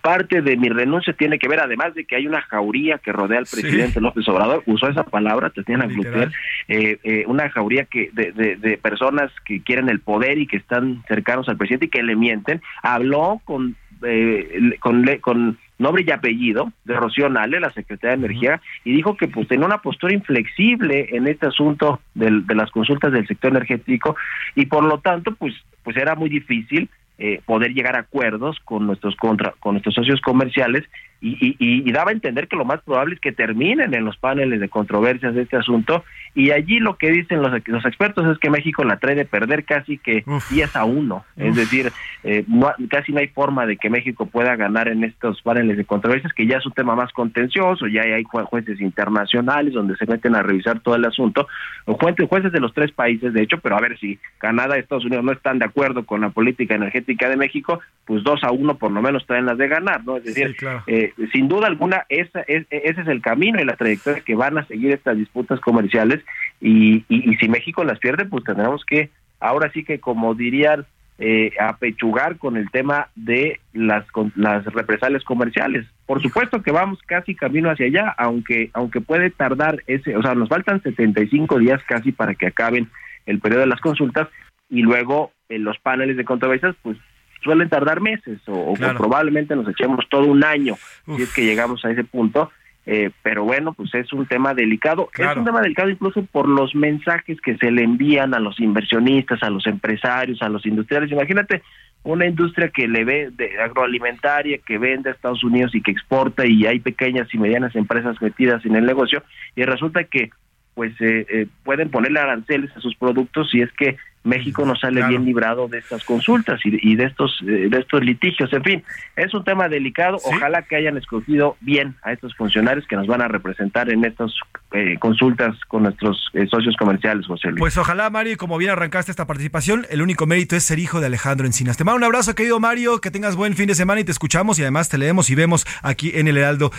parte 0.02 0.41
de 0.41 0.58
mi 0.58 0.67
renuncia 0.67 1.13
tiene 1.13 1.39
que 1.39 1.47
ver, 1.47 1.62
además 1.62 1.93
de 1.93 2.04
que 2.04 2.17
hay 2.17 2.28
una 2.28 2.41
jauría 2.41 2.97
que 2.97 3.13
rodea 3.13 3.39
al 3.39 3.45
presidente 3.45 4.02
López 4.02 4.28
Obrador, 4.28 4.62
usó 4.65 4.89
esa 4.89 5.04
palabra, 5.04 5.52
Tatiana 5.52 5.86
Gluper, 5.88 6.32
eh, 6.67 6.97
eh, 7.04 7.23
una 7.28 7.49
jauría 7.49 7.86
que 7.86 8.10
de, 8.12 8.34
de, 8.34 8.78
personas 8.78 9.32
que 9.45 9.62
quieren 9.62 9.88
el 9.88 10.02
poder 10.02 10.38
y 10.38 10.47
que 10.47 10.58
están 10.58 11.04
cercanos 11.08 11.47
al 11.47 11.58
presidente 11.58 11.86
y 11.86 11.89
que 11.89 12.04
le 12.04 12.15
mienten, 12.15 12.62
habló 12.82 13.41
con 13.45 13.78
eh, 14.06 14.76
con, 14.82 15.06
con 15.21 15.58
nombre 15.78 16.04
y 16.06 16.12
apellido 16.12 16.73
de 16.84 16.95
Rocío 16.95 17.30
Nale, 17.30 17.62
la 17.62 17.69
secretaria 17.69 18.17
de 18.17 18.26
Energía, 18.26 18.62
y 18.84 18.93
dijo 18.93 19.15
que 19.15 19.30
pues 19.30 19.47
tenía 19.47 19.65
una 19.65 19.82
postura 19.82 20.13
inflexible 20.13 21.08
en 21.12 21.26
este 21.28 21.47
asunto 21.47 22.02
del, 22.13 22.45
de 22.45 22.56
las 22.56 22.69
consultas 22.71 23.13
del 23.13 23.28
sector 23.28 23.52
energético 23.52 24.17
y 24.56 24.65
por 24.65 24.84
lo 24.84 24.99
tanto 24.99 25.34
pues 25.36 25.54
pues 25.84 25.97
era 25.97 26.15
muy 26.15 26.30
difícil 26.30 26.89
eh, 27.17 27.41
poder 27.45 27.73
llegar 27.73 27.95
a 27.95 28.02
acuerdos 28.02 28.58
con 28.65 28.88
nuestros 28.88 29.15
contra, 29.15 29.54
con 29.60 29.73
nuestros 29.76 29.95
socios 29.95 30.19
comerciales 30.21 30.84
y, 31.25 31.91
daba 31.91 32.09
a 32.12 32.13
entender 32.13 32.47
que 32.47 32.57
lo 32.57 32.65
más 32.65 32.81
probable 32.81 33.15
es 33.15 33.21
que 33.21 33.31
terminen 33.31 33.93
en 33.93 34.03
los 34.03 34.17
paneles 34.17 34.59
de 34.59 34.67
controversias 34.67 35.33
de 35.33 35.43
este 35.43 35.57
asunto. 35.57 36.03
Y 36.36 36.51
allí 36.51 36.79
lo 36.79 36.97
que 36.97 37.12
dicen 37.12 37.41
los, 37.41 37.51
los 37.65 37.86
expertos 37.86 38.25
es 38.27 38.38
que 38.39 38.49
México 38.49 38.83
la 38.83 38.97
trae 38.97 39.15
de 39.15 39.25
perder 39.25 39.63
casi 39.63 39.97
que 39.99 40.25
10 40.49 40.75
a 40.75 40.83
1, 40.83 41.25
es 41.38 41.55
decir, 41.55 41.91
eh, 42.23 42.43
casi 42.89 43.12
no 43.12 43.19
hay 43.19 43.27
forma 43.27 43.65
de 43.65 43.77
que 43.77 43.89
México 43.89 44.25
pueda 44.25 44.55
ganar 44.55 44.88
en 44.88 45.03
estos 45.03 45.41
paneles 45.43 45.77
de 45.77 45.86
controversias, 45.86 46.33
que 46.33 46.47
ya 46.47 46.57
es 46.57 46.65
un 46.65 46.71
tema 46.71 46.95
más 46.95 47.13
contencioso, 47.13 47.88
ya 47.88 48.01
hay 48.01 48.23
jueces 48.23 48.81
internacionales 48.81 49.73
donde 49.73 49.95
se 49.95 50.07
meten 50.07 50.36
a 50.36 50.41
revisar 50.41 50.79
todo 50.79 50.95
el 50.95 51.05
asunto, 51.05 51.47
jueces, 51.86 52.27
jueces 52.27 52.51
de 52.51 52.59
los 52.59 52.73
tres 52.73 52.91
países, 52.91 53.31
de 53.31 53.43
hecho, 53.43 53.59
pero 53.59 53.77
a 53.77 53.81
ver 53.81 53.97
si 53.99 54.17
Canadá 54.39 54.75
y 54.75 54.79
Estados 54.79 55.05
Unidos 55.05 55.23
no 55.23 55.31
están 55.31 55.59
de 55.59 55.65
acuerdo 55.65 56.03
con 56.05 56.21
la 56.21 56.29
política 56.29 56.75
energética 56.75 57.29
de 57.29 57.38
México, 57.38 57.79
pues 58.05 58.23
2 58.23 58.43
a 58.43 58.51
1 58.51 58.77
por 58.77 58.91
lo 58.91 59.01
menos 59.01 59.25
traen 59.25 59.45
las 59.45 59.57
de 59.57 59.67
ganar, 59.67 60.03
¿no? 60.03 60.17
Es 60.17 60.25
decir, 60.25 60.55
eh, 60.88 61.12
sin 61.32 61.47
duda 61.47 61.67
alguna, 61.67 62.06
esa, 62.10 62.41
es, 62.41 62.65
ese 62.69 63.02
es 63.02 63.08
el 63.08 63.21
camino 63.21 63.60
y 63.60 63.65
la 63.65 63.76
trayectoria 63.76 64.21
que 64.21 64.36
van 64.36 64.58
a 64.58 64.65
seguir 64.65 64.91
estas 64.91 65.17
disputas 65.17 65.60
comerciales 65.60 66.23
y, 66.62 67.04
y, 67.10 67.36
si 67.36 67.47
México 67.47 67.84
las 67.84 67.99
pierde, 67.99 68.26
pues 68.26 68.43
tendremos 68.43 68.86
que, 68.86 69.10
ahora 69.39 69.71
sí 69.71 69.84
que 69.84 69.99
como 69.99 70.34
dirían, 70.36 70.86
eh, 71.19 71.52
apechugar 71.60 72.38
con 72.38 72.58
el 72.58 72.69
tema 72.71 73.10
de 73.15 73.60
las, 73.73 74.06
las 74.36 74.65
represalias 74.65 75.23
comerciales. 75.23 75.86
Por 76.06 76.21
supuesto 76.21 76.62
que 76.63 76.71
vamos 76.71 76.99
casi 77.06 77.36
camino 77.36 77.69
hacia 77.69 77.86
allá, 77.86 78.15
aunque, 78.17 78.71
aunque 78.73 78.99
puede 78.99 79.30
tardar 79.30 79.84
ese, 79.88 80.15
o 80.17 80.21
sea, 80.21 80.34
nos 80.34 80.49
faltan 80.49 80.82
75 80.82 81.60
días 81.60 81.82
casi 81.88 82.12
para 82.12 82.36
que 82.36 82.47
acaben 82.47 82.89
el 83.26 83.39
periodo 83.39 83.62
de 83.62 83.67
las 83.67 83.80
consultas 83.80 84.28
y 84.69 84.82
luego 84.82 85.32
en 85.49 85.58
eh, 85.58 85.60
los 85.60 85.78
paneles 85.80 86.17
de 86.17 86.26
controversias, 86.26 86.76
pues 86.82 86.97
suelen 87.43 87.69
tardar 87.69 88.01
meses 88.01 88.39
o, 88.47 88.73
probablemente 88.97 89.56
nos 89.56 89.67
echemos 89.67 90.08
todo 90.10 90.25
un 90.25 90.43
año 90.43 90.75
si 91.15 91.21
es 91.21 91.34
que 91.34 91.45
llegamos 91.45 91.84
a 91.86 91.91
ese 91.91 92.03
punto. 92.03 92.51
Eh, 92.86 93.12
pero 93.21 93.45
bueno, 93.45 93.71
pues 93.71 93.93
es 93.95 94.12
un 94.12 94.25
tema 94.25 94.53
delicado. 94.53 95.10
Es 95.17 95.38
un 95.38 95.45
tema 95.45 95.62
delicado 95.62 95.89
incluso 95.89 96.23
por 96.25 96.49
los 96.49 96.75
mensajes 96.75 97.39
que 97.39 97.58
se 97.58 97.71
le 97.71 97.84
envían 97.84 98.34
a 98.34 98.39
los 98.39 98.60
inversionistas, 98.60 99.41
a 99.41 99.49
los 99.49 99.65
empresarios, 99.67 100.41
a 100.41 100.49
los 100.49 100.65
industriales. 100.65 101.10
Imagínate 101.10 101.62
una 102.03 102.25
industria 102.25 102.69
que 102.69 102.88
le 102.88 103.06
ve 103.06 103.29
de 103.32 103.60
agroalimentaria, 103.62 104.58
que 104.58 104.77
vende 104.77 105.10
a 105.10 105.13
Estados 105.13 105.43
Unidos 105.43 105.73
y 105.73 105.82
que 105.82 105.91
exporta 105.91 106.45
y 106.45 106.65
hay 106.65 106.79
pequeñas 106.79 107.34
y 107.34 107.38
medianas 107.38 107.75
empresas 107.75 108.21
metidas 108.21 108.65
en 108.65 108.75
el 108.75 108.86
negocio 108.86 109.23
y 109.56 109.63
resulta 109.63 110.03
que 110.03 110.29
pues 110.73 110.91
eh, 110.99 111.25
eh, 111.29 111.47
pueden 111.63 111.89
ponerle 111.89 112.19
aranceles 112.19 112.75
a 112.75 112.82
sus 112.82 112.95
productos 112.95 113.49
si 113.51 113.62
es 113.62 113.71
que 113.73 113.97
México 114.23 114.65
no 114.65 114.75
sale 114.75 115.05
bien 115.07 115.25
librado 115.25 115.67
de 115.67 115.79
estas 115.79 116.03
consultas 116.03 116.59
y, 116.63 116.95
de 116.95 117.05
estos 117.05 117.39
eh, 117.41 117.67
de 117.69 117.79
estos 117.79 118.03
litigios. 118.03 118.51
En 118.53 118.63
fin, 118.63 118.83
es 119.15 119.33
un 119.33 119.43
tema 119.43 119.67
delicado. 119.67 120.17
Ojalá 120.23 120.62
que 120.63 120.75
hayan 120.75 120.97
escogido 120.97 121.57
bien 121.62 121.95
a 122.03 122.13
estos 122.13 122.36
funcionarios 122.36 122.88
que 122.88 122.95
nos 122.95 123.07
van 123.07 123.21
a 123.21 123.27
representar 123.27 123.89
en 123.89 124.05
estas 124.05 124.31
eh, 124.71 124.97
consultas 124.99 125.55
con 125.67 125.83
nuestros 125.83 126.29
eh, 126.33 126.47
socios 126.47 126.75
comerciales, 126.77 127.27
José 127.27 127.49
Luis. 127.49 127.59
Pues 127.59 127.77
ojalá, 127.77 128.09
Mario, 128.09 128.38
como 128.38 128.57
bien 128.57 128.71
arrancaste 128.71 129.12
esta 129.12 129.27
participación, 129.27 129.86
el 129.89 130.01
único 130.01 130.25
mérito 130.25 130.55
es 130.55 130.63
ser 130.63 130.79
hijo 130.79 130.99
de 130.99 131.07
Alejandro 131.07 131.45
Encinas. 131.45 131.77
Te 131.77 131.83
mando 131.83 131.97
un 131.97 132.03
abrazo, 132.03 132.33
querido 132.36 132.59
Mario, 132.59 133.01
que 133.01 133.12
tengas 133.12 133.36
buen 133.36 133.55
fin 133.55 133.67
de 133.67 133.75
semana 133.75 134.01
y 134.01 134.03
te 134.03 134.12
escuchamos 134.12 134.57
y 134.59 134.62
además 134.62 134.89
te 134.89 134.97
leemos 134.97 135.29
y 135.29 135.36
vemos 135.36 135.65
aquí 135.81 136.12
en 136.15 136.27
el 136.27 136.38
Heraldo 136.38 136.71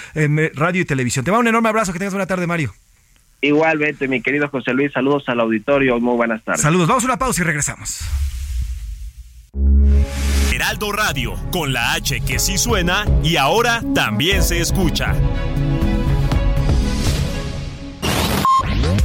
Radio 0.54 0.80
y 0.80 0.84
Televisión. 0.84 1.24
Te 1.24 1.30
mando 1.30 1.42
un 1.42 1.48
enorme 1.48 1.68
abrazo, 1.68 1.92
que 1.92 1.98
tengas 1.98 2.14
buena 2.14 2.26
tarde, 2.26 2.46
Mario. 2.46 2.72
Igualmente, 3.44 4.08
mi 4.08 4.22
querido 4.22 4.48
José 4.48 4.72
Luis, 4.72 4.90
saludos 4.90 5.24
al 5.28 5.38
auditorio, 5.38 6.00
muy 6.00 6.16
buenas 6.16 6.42
tardes. 6.42 6.62
Saludos, 6.62 6.88
vamos 6.88 7.04
a 7.04 7.06
una 7.08 7.18
pausa 7.18 7.42
y 7.42 7.44
regresamos. 7.44 8.00
Heraldo 10.50 10.92
Radio, 10.92 11.34
con 11.52 11.74
la 11.74 11.92
H 11.92 12.22
que 12.22 12.38
sí 12.38 12.56
suena 12.56 13.04
y 13.22 13.36
ahora 13.36 13.82
también 13.94 14.42
se 14.42 14.60
escucha. 14.60 15.14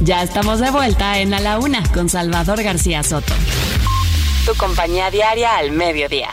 Ya 0.00 0.22
estamos 0.22 0.58
de 0.60 0.70
vuelta 0.70 1.18
en 1.18 1.34
A 1.34 1.40
la 1.40 1.58
Una 1.58 1.82
con 1.92 2.08
Salvador 2.08 2.62
García 2.62 3.02
Soto. 3.02 3.34
Tu 4.46 4.54
compañía 4.56 5.10
diaria 5.10 5.58
al 5.58 5.72
mediodía. 5.72 6.30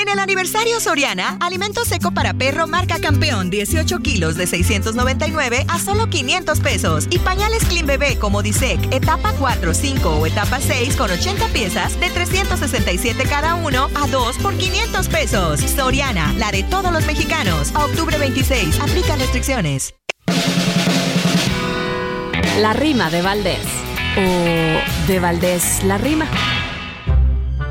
En 0.00 0.08
el 0.08 0.18
aniversario 0.18 0.80
Soriana, 0.80 1.36
alimento 1.40 1.84
seco 1.84 2.10
para 2.10 2.32
perro 2.32 2.66
marca 2.66 2.98
campeón 3.00 3.50
18 3.50 3.98
kilos 3.98 4.34
de 4.34 4.46
699 4.46 5.66
a 5.68 5.78
solo 5.78 6.08
500 6.08 6.60
pesos. 6.60 7.06
Y 7.10 7.18
pañales 7.18 7.66
Clean 7.66 7.86
Bebé 7.86 8.18
como 8.18 8.42
Disec, 8.42 8.80
etapa 8.94 9.34
4, 9.38 9.74
5 9.74 10.08
o 10.08 10.24
etapa 10.24 10.58
6 10.58 10.96
con 10.96 11.10
80 11.10 11.48
piezas 11.48 12.00
de 12.00 12.08
367 12.08 13.24
cada 13.28 13.56
uno 13.56 13.90
a 13.94 14.06
2 14.06 14.38
por 14.38 14.56
500 14.56 15.06
pesos. 15.08 15.60
Soriana, 15.60 16.32
la 16.38 16.50
de 16.50 16.62
todos 16.62 16.90
los 16.92 17.04
mexicanos. 17.04 17.70
A 17.74 17.84
octubre 17.84 18.16
26, 18.16 18.80
aplica 18.80 19.16
restricciones. 19.16 19.94
La 22.58 22.72
rima 22.72 23.10
de 23.10 23.20
Valdés. 23.20 23.66
O 24.16 25.06
de 25.08 25.20
Valdés 25.20 25.84
la 25.84 25.98
rima. 25.98 26.26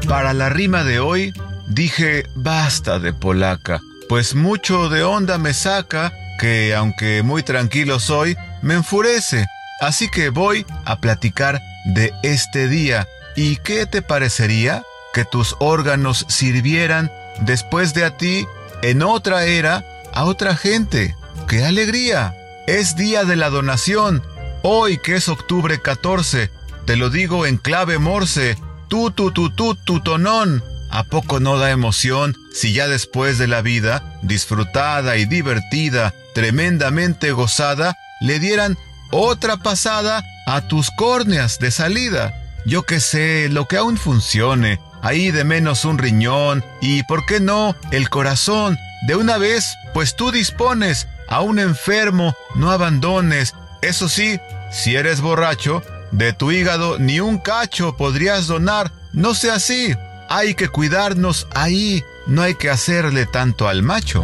Para 0.08 0.34
la 0.34 0.50
rima 0.50 0.84
de 0.84 1.00
hoy 1.00 1.34
Dije, 1.70 2.26
basta 2.34 2.98
de 2.98 3.14
polaca, 3.14 3.80
pues 4.08 4.34
mucho 4.34 4.90
de 4.90 5.04
onda 5.04 5.38
me 5.38 5.54
saca, 5.54 6.12
que 6.40 6.74
aunque 6.74 7.22
muy 7.22 7.44
tranquilo 7.44 8.00
soy, 8.00 8.36
me 8.64 8.74
enfurece. 8.74 9.46
Así 9.80 10.10
que 10.10 10.30
voy 10.30 10.66
a 10.86 11.00
platicar 11.00 11.62
de 11.86 12.12
este 12.24 12.68
día. 12.68 13.08
¿Y 13.36 13.58
qué 13.58 13.86
te 13.86 14.02
parecería 14.02 14.84
que 15.14 15.26
tus 15.26 15.56
órganos 15.60 16.26
sirvieran 16.28 17.12
después 17.42 17.94
de 17.94 18.04
a 18.04 18.18
ti 18.18 18.48
en 18.82 19.04
otra 19.04 19.46
era 19.46 19.86
a 20.12 20.26
otra 20.26 20.56
gente? 20.56 21.16
¡Qué 21.48 21.64
alegría! 21.66 22.36
Es 22.66 22.96
día 22.96 23.26
de 23.26 23.36
la 23.36 23.52
donación. 23.52 24.24
Hoy 24.64 24.98
que 24.98 25.16
es 25.16 25.30
octubre 25.30 25.80
14, 25.80 26.50
te 26.86 26.96
lo 26.96 27.12
digo 27.12 27.46
en 27.46 27.58
clave 27.58 28.00
morse. 28.00 28.58
Tu 28.88 29.12
tu 29.12 29.32
tu 29.32 29.52
tu 29.52 29.76
tu 29.76 30.00
tonón. 30.00 30.64
¿A 30.90 31.04
poco 31.04 31.40
no 31.40 31.58
da 31.58 31.72
emoción 31.72 32.36
si 32.54 32.74
ya 32.74 32.88
después 32.88 33.38
de 33.38 33.48
la 33.48 33.62
vida, 33.62 34.18
disfrutada 34.22 35.18
y 35.18 35.26
divertida, 35.26 36.14
tremendamente 36.34 37.32
gozada, 37.32 37.98
le 38.22 38.40
dieran 38.40 38.78
otra 39.12 39.58
pasada 39.58 40.24
a 40.48 40.62
tus 40.68 40.90
córneas 40.92 41.60
de 41.60 41.72
salida? 41.72 42.34
Yo 42.66 42.84
que 42.84 43.00
sé, 43.00 43.50
lo 43.50 43.68
que 43.68 43.78
aún 43.78 43.98
funcione, 43.98 44.80
ahí 45.02 45.32
de 45.32 45.44
menos 45.44 45.86
un 45.86 45.98
riñón 45.98 46.64
y, 46.82 47.04
¿por 47.04 47.26
qué 47.26 47.40
no?, 47.40 47.76
el 47.92 48.10
corazón. 48.10 48.78
De 49.08 49.16
una 49.16 49.38
vez, 49.38 49.76
pues 49.94 50.16
tú 50.16 50.32
dispones, 50.32 51.08
a 51.30 51.42
un 51.42 51.60
enfermo 51.60 52.36
no 52.56 52.72
abandones. 52.72 53.54
Eso 53.82 54.10
sí, 54.10 54.40
si 54.72 54.96
eres 54.96 55.22
borracho, 55.22 55.84
de 56.12 56.34
tu 56.34 56.52
hígado 56.52 56.98
ni 56.98 57.20
un 57.20 57.38
cacho 57.38 57.96
podrías 57.96 58.48
donar. 58.48 58.92
No 59.14 59.34
sea 59.36 59.56
así. 59.56 59.96
Hay 60.32 60.54
que 60.54 60.68
cuidarnos 60.68 61.48
ahí, 61.56 62.04
no 62.28 62.44
hay 62.44 62.54
que 62.54 62.70
hacerle 62.70 63.26
tanto 63.26 63.68
al 63.68 63.82
macho. 63.82 64.24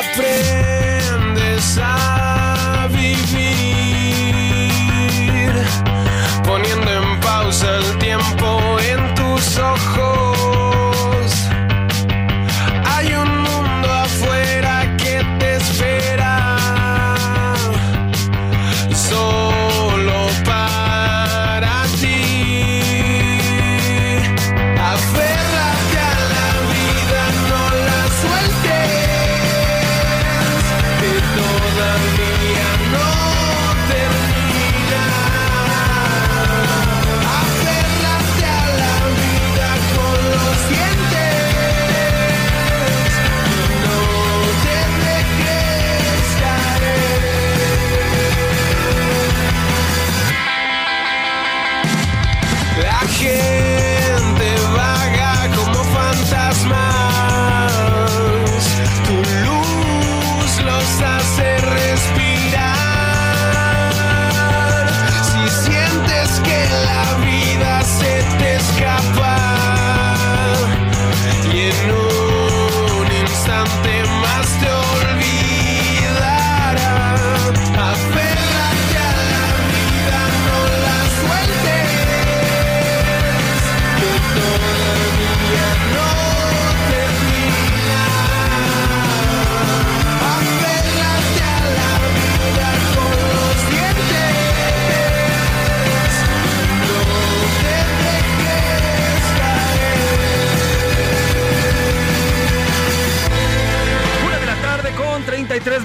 Aprendes 0.00 1.78
a 1.82 2.88
vivir 2.90 3.14
poniendo 6.42 6.90
en 6.90 7.20
pausa 7.20 7.76
el 7.76 7.98
tiempo 7.98 8.78
en 8.80 9.14
tus 9.14 9.58
ojos. 9.58 10.23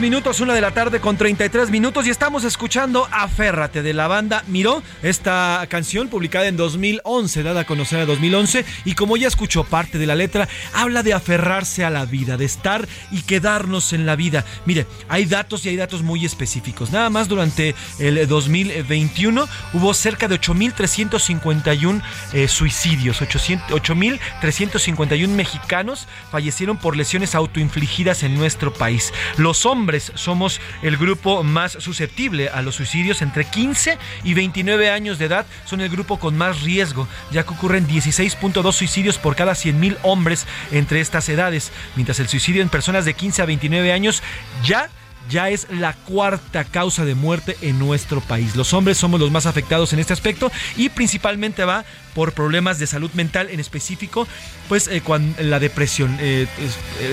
Minutos, 0.10 0.40
una 0.40 0.56
de 0.56 0.62
la 0.62 0.72
tarde 0.72 1.00
con 1.00 1.18
33 1.18 1.70
minutos 1.70 2.08
y 2.08 2.10
estamos 2.10 2.44
escuchando 2.44 3.08
Aférrate 3.12 3.84
de 3.84 3.94
la 3.94 4.08
banda 4.08 4.44
Miró, 4.48 4.82
esta 5.04 5.64
canción 5.70 6.08
publicada 6.08 6.48
en 6.48 6.58
2011, 6.58 7.44
dada 7.44 7.60
a 7.60 7.66
conocer 7.66 8.00
en 8.00 8.08
2011 8.08 8.66
y 8.86 8.96
como 8.96 9.18
ya 9.18 9.28
escuchó 9.28 9.66
parte 9.66 10.00
de 10.00 10.08
la 10.08 10.16
letra, 10.16 10.50
habla 10.74 11.04
de 11.04 11.14
aferrarse 11.14 11.86
a 11.86 11.92
la 11.92 12.06
vida, 12.06 12.38
de 12.38 12.46
estar 12.46 12.88
y 13.12 13.22
quedarnos 13.22 13.94
en 13.94 14.08
la 14.08 14.16
vida. 14.16 14.46
Mire, 14.66 14.88
hay 15.10 15.26
datos 15.26 15.64
y 15.68 15.70
hay 15.70 15.76
datos 15.76 16.02
muy 16.02 16.26
específicos. 16.26 16.90
Nada 16.90 17.12
más 17.12 17.28
durante 17.28 17.76
el 18.00 18.28
2021 18.28 19.48
hubo 19.74 19.94
cerca 19.94 20.28
de 20.28 20.42
8.351 20.42 22.02
eh, 22.34 22.48
suicidios, 22.48 23.22
8.351 23.22 25.28
mexicanos 25.28 26.08
fallecieron 26.32 26.78
por 26.78 26.98
lesiones 26.98 27.36
autoinfligidas 27.36 28.24
en 28.24 28.34
nuestro 28.34 28.74
país. 28.74 29.14
Los 29.38 29.68
hombres 29.68 29.99
somos 30.16 30.62
el 30.82 30.98
grupo 30.98 31.44
más 31.44 31.74
susceptible 31.74 32.50
a 32.50 32.62
los 32.62 32.76
suicidios 32.76 33.22
entre 33.22 33.46
15 33.46 33.98
y 34.24 34.34
29 34.34 34.90
años 34.90 35.20
de 35.20 35.26
edad 35.26 35.46
son 35.66 35.82
el 35.82 35.90
grupo 35.90 36.20
con 36.20 36.38
más 36.38 36.62
riesgo, 36.62 37.08
ya 37.32 37.44
que 37.44 37.54
ocurren 37.54 37.88
16.2 37.88 38.72
suicidios 38.72 39.18
por 39.18 39.36
cada 39.36 39.54
100.000 39.54 39.98
hombres 40.04 40.46
entre 40.72 41.02
estas 41.02 41.30
edades, 41.30 41.72
mientras 41.96 42.20
el 42.20 42.28
suicidio 42.28 42.62
en 42.62 42.70
personas 42.70 43.06
de 43.06 43.14
15 43.14 43.42
a 43.42 43.46
29 43.46 43.92
años 43.92 44.24
ya 44.64 44.90
ya 45.30 45.50
es 45.50 45.68
la 45.70 45.94
cuarta 45.94 46.64
causa 46.64 47.06
de 47.06 47.14
muerte 47.14 47.56
en 47.62 47.78
nuestro 47.78 48.20
país. 48.20 48.56
Los 48.56 48.74
hombres 48.74 48.98
somos 48.98 49.20
los 49.20 49.32
más 49.32 49.46
afectados 49.46 49.94
en 49.94 50.00
este 50.00 50.14
aspecto 50.14 50.52
y 50.76 50.90
principalmente 50.90 51.64
va 51.66 51.86
por 52.20 52.34
problemas 52.34 52.80
de 52.80 52.86
salud 52.86 53.10
mental 53.14 53.48
en 53.50 53.62
específico, 53.62 54.28
pues 54.68 54.90
eh, 54.90 55.00
cuando, 55.00 55.42
la 55.42 55.58
depresión, 55.58 56.18
eh, 56.20 56.48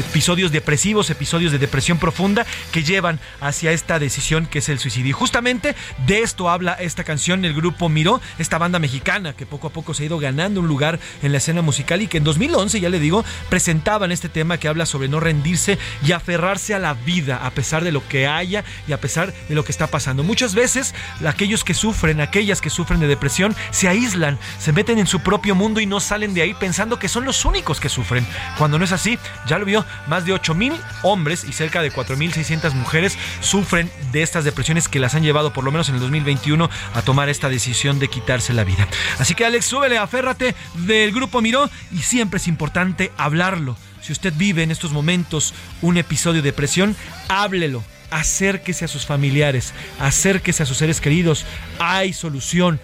episodios 0.01 0.51
depresivos, 0.51 1.11
episodios 1.11 1.53
de 1.53 1.59
depresión 1.59 1.99
profunda 1.99 2.45
que 2.73 2.83
llevan 2.83 3.21
hacia 3.40 3.71
esta 3.71 4.01
decisión 4.01 4.47
que 4.47 4.59
es 4.59 4.69
el 4.69 4.81
suicidio. 4.81 5.11
Y 5.11 5.12
justamente 5.12 5.77
de 6.09 6.23
esto 6.23 6.51
habla 6.51 6.73
esta 6.73 7.05
canción, 7.05 7.45
el 7.45 7.55
grupo 7.55 7.88
Miró, 7.88 8.21
esta 8.40 8.59
banda 8.59 8.81
mexicana 8.81 9.33
que 9.33 9.47
poco 9.47 9.69
a 9.69 9.71
poco 9.71 9.95
se 9.95 10.03
ha 10.03 10.07
ido 10.07 10.19
ganando 10.19 10.59
un 10.59 10.66
lugar 10.66 10.99
en 11.23 11.31
la 11.31 11.38
escena 11.38 11.62
musical 11.62 12.03
y 12.03 12.09
que 12.09 12.19
en 12.19 12.25
2011, 12.25 12.81
ya 12.81 12.88
le 12.88 12.99
digo, 12.99 13.25
presentaban 13.49 14.11
este 14.11 14.29
tema 14.29 14.59
que 14.59 14.66
habla 14.66 14.87
sobre 14.87 15.07
no 15.07 15.21
rendirse 15.21 15.79
y 16.05 16.11
aferrarse 16.11 16.75
a 16.75 16.81
la 16.81 16.95
vida 16.95 17.47
a 17.47 17.53
pesar 17.53 17.85
de 17.85 17.92
lo 17.92 18.05
que 18.09 18.27
haya 18.27 18.64
y 18.88 18.92
a 18.92 19.01
pesar 19.01 19.33
de 19.49 19.55
lo 19.55 19.64
que 19.64 19.71
está 19.71 19.87
pasando. 19.87 20.25
Muchas 20.25 20.57
veces 20.57 20.97
aquellos 21.25 21.62
que 21.62 21.75
sufren, 21.75 22.21
aquellas 22.21 22.61
que 22.61 22.71
sufren 22.71 22.99
de 22.99 23.07
depresión, 23.07 23.55
se 23.71 23.87
aíslan, 23.87 24.40
se 24.59 24.73
meten 24.73 24.95
en 24.98 25.06
su 25.06 25.20
propio 25.20 25.54
mundo 25.54 25.80
y 25.80 25.87
no 25.87 26.00
salen 26.00 26.35
de 26.35 26.42
ahí 26.42 26.54
pensando 26.54 26.98
que 26.98 27.09
son 27.09 27.24
los 27.24 27.44
únicos 27.44 27.80
que 27.80 27.88
sufren. 27.88 28.26
Cuando 28.59 28.78
no 28.78 28.85
es 28.85 28.92
así, 28.92 29.18
ya 29.46 29.59
lo 29.59 29.64
vio, 29.64 29.85
más 30.06 30.24
de 30.24 30.32
8 30.32 30.54
mil 30.54 30.74
hombres 31.02 31.44
y 31.44 31.52
cerca 31.52 31.82
de 31.82 31.92
4.600 31.92 32.72
mujeres 32.74 33.18
sufren 33.40 33.90
de 34.12 34.22
estas 34.22 34.44
depresiones 34.44 34.88
que 34.88 35.00
las 35.00 35.14
han 35.14 35.22
llevado, 35.22 35.52
por 35.52 35.64
lo 35.64 35.72
menos 35.72 35.88
en 35.88 35.96
el 35.96 36.00
2021, 36.00 36.68
a 36.94 37.02
tomar 37.02 37.28
esta 37.28 37.48
decisión 37.48 37.98
de 37.98 38.09
quitarse 38.09 38.52
la 38.52 38.64
vida. 38.64 38.87
Así 39.18 39.35
que 39.35 39.44
Alex, 39.44 39.66
súbele, 39.66 39.98
aférrate 39.98 40.54
del 40.74 41.12
grupo 41.12 41.40
Miró 41.40 41.68
y 41.92 41.98
siempre 41.98 42.38
es 42.38 42.48
importante 42.48 43.12
hablarlo. 43.16 43.76
Si 44.02 44.12
usted 44.12 44.32
vive 44.37 44.62
en 44.62 44.70
estos 44.70 44.92
momentos 44.92 45.52
un 45.82 45.96
episodio 45.96 46.40
de 46.40 46.50
depresión, 46.50 46.94
háblelo, 47.28 47.82
acérquese 48.11 48.85
a 48.85 48.88
sus 48.88 49.04
familiares, 49.04 49.74
acérquese 49.98 50.62
a 50.62 50.66
sus 50.66 50.76
seres 50.76 51.00
queridos. 51.00 51.44
Hay 51.78 52.12
solución. 52.12 52.80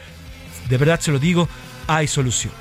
De 0.68 0.78
verdad 0.78 1.00
se 1.00 1.12
lo 1.12 1.18
digo, 1.18 1.48
hay 1.86 2.06
solución. 2.06 2.52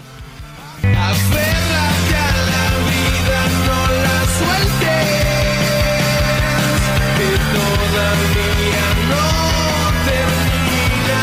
Aférrate 0.83 2.15
a 2.15 2.31
la 2.49 2.65
vida, 2.89 3.39
no 3.67 3.79
la 4.03 4.19
sueltes, 4.37 5.09
que 7.17 7.29
todavía 7.53 8.85
no 9.11 9.27
termina. 10.09 11.21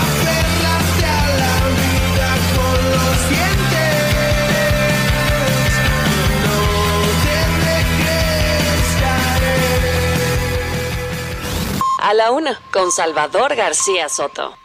Aférrate 0.00 1.06
a 1.06 1.24
la 1.42 1.56
vida 1.80 2.30
con 2.54 2.78
los 2.92 3.16
dientes 3.30 3.94
y 6.06 6.18
no 6.44 6.58
te 7.24 7.38
dejes 7.64 8.86
caer. 9.00 9.82
A 12.02 12.10
la 12.14 12.26
una, 12.30 12.52
con 12.70 12.92
Salvador 12.92 13.54
García 13.56 14.08
Soto. 14.08 14.56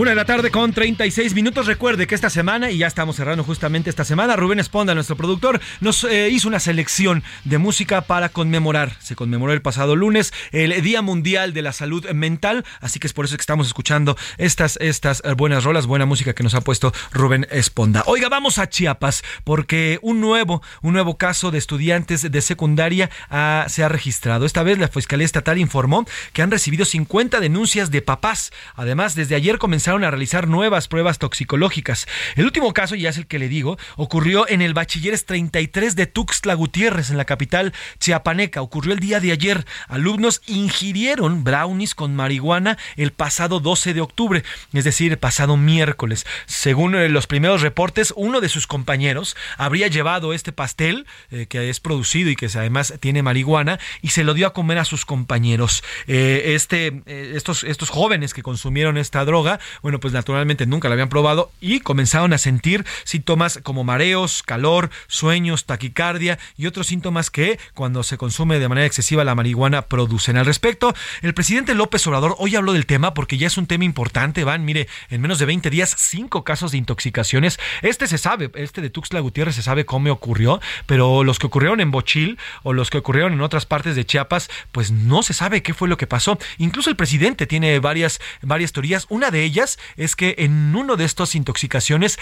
Una 0.00 0.12
de 0.12 0.16
la 0.16 0.24
tarde 0.24 0.50
con 0.50 0.72
36 0.72 1.34
minutos. 1.34 1.66
Recuerde 1.66 2.06
que 2.06 2.14
esta 2.14 2.30
semana, 2.30 2.70
y 2.70 2.78
ya 2.78 2.86
estamos 2.86 3.16
cerrando 3.16 3.44
justamente 3.44 3.90
esta 3.90 4.02
semana, 4.02 4.34
Rubén 4.34 4.58
Esponda, 4.58 4.94
nuestro 4.94 5.14
productor, 5.14 5.60
nos 5.82 6.04
eh, 6.04 6.30
hizo 6.30 6.48
una 6.48 6.58
selección 6.58 7.22
de 7.44 7.58
música 7.58 8.00
para 8.00 8.30
conmemorar. 8.30 8.96
Se 9.00 9.14
conmemoró 9.14 9.52
el 9.52 9.60
pasado 9.60 9.96
lunes 9.96 10.32
el 10.52 10.80
Día 10.80 11.02
Mundial 11.02 11.52
de 11.52 11.60
la 11.60 11.74
Salud 11.74 12.08
Mental, 12.12 12.64
así 12.80 12.98
que 12.98 13.08
es 13.08 13.12
por 13.12 13.26
eso 13.26 13.36
que 13.36 13.42
estamos 13.42 13.66
escuchando 13.66 14.16
estas, 14.38 14.78
estas 14.80 15.20
eh, 15.22 15.34
buenas 15.34 15.64
rolas, 15.64 15.84
buena 15.84 16.06
música 16.06 16.32
que 16.32 16.44
nos 16.44 16.54
ha 16.54 16.62
puesto 16.62 16.94
Rubén 17.12 17.46
Esponda. 17.50 18.02
Oiga, 18.06 18.30
vamos 18.30 18.56
a 18.56 18.70
Chiapas, 18.70 19.22
porque 19.44 19.98
un 20.00 20.22
nuevo, 20.22 20.62
un 20.80 20.94
nuevo 20.94 21.18
caso 21.18 21.50
de 21.50 21.58
estudiantes 21.58 22.22
de 22.32 22.40
secundaria 22.40 23.10
ah, 23.28 23.66
se 23.68 23.84
ha 23.84 23.90
registrado. 23.90 24.46
Esta 24.46 24.62
vez 24.62 24.78
la 24.78 24.88
Fiscalía 24.88 25.26
Estatal 25.26 25.58
informó 25.58 26.06
que 26.32 26.40
han 26.40 26.50
recibido 26.50 26.86
50 26.86 27.38
denuncias 27.38 27.90
de 27.90 28.00
papás. 28.00 28.50
Además, 28.76 29.14
desde 29.14 29.34
ayer 29.34 29.58
comenzaron 29.58 29.89
a 29.90 30.10
realizar 30.10 30.46
nuevas 30.46 30.86
pruebas 30.88 31.18
toxicológicas. 31.18 32.06
El 32.36 32.44
último 32.44 32.72
caso, 32.72 32.94
y 32.94 33.02
ya 33.02 33.10
es 33.10 33.18
el 33.18 33.26
que 33.26 33.38
le 33.38 33.48
digo, 33.48 33.76
ocurrió 33.96 34.48
en 34.48 34.62
el 34.62 34.72
Bachilleres 34.72 35.26
33 35.26 35.96
de 35.96 36.06
Tuxtla 36.06 36.54
Gutiérrez, 36.54 37.10
en 37.10 37.16
la 37.16 37.24
capital 37.24 37.72
chiapaneca. 37.98 38.62
Ocurrió 38.62 38.92
el 38.92 39.00
día 39.00 39.20
de 39.20 39.32
ayer. 39.32 39.66
Alumnos 39.88 40.42
ingirieron 40.46 41.42
brownies 41.44 41.94
con 41.94 42.14
marihuana 42.14 42.78
el 42.96 43.12
pasado 43.12 43.60
12 43.60 43.94
de 43.94 44.00
octubre, 44.00 44.44
es 44.72 44.84
decir, 44.84 45.12
el 45.12 45.18
pasado 45.18 45.56
miércoles. 45.56 46.26
Según 46.46 46.94
eh, 46.94 47.08
los 47.08 47.26
primeros 47.26 47.62
reportes, 47.62 48.12
uno 48.16 48.40
de 48.40 48.48
sus 48.48 48.66
compañeros 48.66 49.36
habría 49.56 49.88
llevado 49.88 50.32
este 50.32 50.52
pastel, 50.52 51.06
eh, 51.30 51.46
que 51.48 51.68
es 51.68 51.80
producido 51.80 52.30
y 52.30 52.36
que 52.36 52.46
además 52.46 52.94
tiene 53.00 53.22
marihuana, 53.22 53.80
y 54.02 54.08
se 54.08 54.24
lo 54.24 54.34
dio 54.34 54.46
a 54.46 54.52
comer 54.52 54.78
a 54.78 54.84
sus 54.84 55.04
compañeros. 55.04 55.82
Eh, 56.06 56.52
este, 56.54 57.02
estos, 57.06 57.64
estos 57.64 57.90
jóvenes 57.90 58.34
que 58.34 58.42
consumieron 58.42 58.96
esta 58.96 59.24
droga 59.24 59.60
bueno, 59.82 60.00
pues 60.00 60.12
naturalmente 60.12 60.66
nunca 60.66 60.88
la 60.88 60.94
habían 60.94 61.08
probado 61.08 61.50
y 61.60 61.80
comenzaron 61.80 62.32
a 62.32 62.38
sentir 62.38 62.84
síntomas 63.04 63.60
como 63.62 63.84
mareos, 63.84 64.42
calor, 64.42 64.90
sueños, 65.06 65.64
taquicardia 65.64 66.38
y 66.56 66.66
otros 66.66 66.88
síntomas 66.88 67.30
que 67.30 67.58
cuando 67.74 68.02
se 68.02 68.18
consume 68.18 68.58
de 68.58 68.68
manera 68.68 68.86
excesiva 68.86 69.24
la 69.24 69.34
marihuana 69.34 69.82
producen. 69.82 70.36
Al 70.36 70.46
respecto, 70.46 70.94
el 71.22 71.34
presidente 71.34 71.74
López 71.74 72.06
Obrador 72.06 72.34
hoy 72.38 72.56
habló 72.56 72.72
del 72.72 72.86
tema 72.86 73.14
porque 73.14 73.38
ya 73.38 73.46
es 73.46 73.56
un 73.56 73.66
tema 73.66 73.84
importante, 73.84 74.44
van, 74.44 74.64
mire, 74.64 74.88
en 75.08 75.20
menos 75.20 75.38
de 75.38 75.46
20 75.46 75.70
días, 75.70 75.94
cinco 75.98 76.44
casos 76.44 76.72
de 76.72 76.78
intoxicaciones. 76.78 77.58
Este 77.82 78.06
se 78.06 78.18
sabe, 78.18 78.50
este 78.54 78.80
de 78.80 78.90
Tuxtla 78.90 79.20
Gutiérrez 79.20 79.54
se 79.54 79.62
sabe 79.62 79.86
cómo 79.86 80.10
ocurrió, 80.10 80.60
pero 80.86 81.24
los 81.24 81.38
que 81.38 81.46
ocurrieron 81.46 81.80
en 81.80 81.90
Bochil 81.90 82.38
o 82.62 82.72
los 82.72 82.90
que 82.90 82.98
ocurrieron 82.98 83.32
en 83.32 83.40
otras 83.40 83.66
partes 83.66 83.96
de 83.96 84.04
Chiapas, 84.04 84.50
pues 84.72 84.90
no 84.90 85.22
se 85.22 85.34
sabe 85.34 85.62
qué 85.62 85.74
fue 85.74 85.88
lo 85.88 85.96
que 85.96 86.06
pasó. 86.06 86.38
Incluso 86.58 86.90
el 86.90 86.96
presidente 86.96 87.46
tiene 87.46 87.78
varias, 87.80 88.20
varias 88.42 88.72
teorías. 88.72 89.06
Una 89.08 89.30
de 89.30 89.44
ellas 89.44 89.59
es 89.96 90.16
que 90.16 90.34
en 90.38 90.74
uno 90.74 90.96
de 90.96 91.04
estas 91.04 91.34
intoxicaciones 91.34 92.18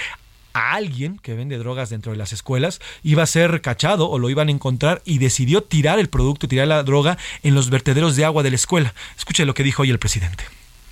a 0.55 0.75
alguien 0.75 1.19
que 1.19 1.35
vende 1.35 1.59
drogas 1.59 1.91
dentro 1.91 2.13
de 2.13 2.19
las 2.19 2.33
escuelas 2.33 2.81
iba 3.03 3.23
a 3.23 3.27
ser 3.27 3.61
cachado 3.61 4.09
o 4.09 4.19
lo 4.19 4.31
iban 4.31 4.49
a 4.49 4.51
encontrar 4.51 5.03
y 5.05 5.19
decidió 5.19 5.63
tirar 5.63 5.99
el 5.99 6.09
producto, 6.09 6.49
tirar 6.49 6.69
la 6.69 6.83
droga 6.83 7.19
en 7.43 7.55
los 7.55 7.71
vertederos 7.71 8.17
de 8.17 8.25
agua 8.25 8.43
de 8.43 8.51
la 8.51 8.57
escuela. 8.57 8.95
Escuche 9.17 9.45
lo 9.45 9.55
que 9.55 9.63
dijo 9.63 9.83
hoy 9.83 9.91
el 9.91 9.99
presidente. 9.99 10.45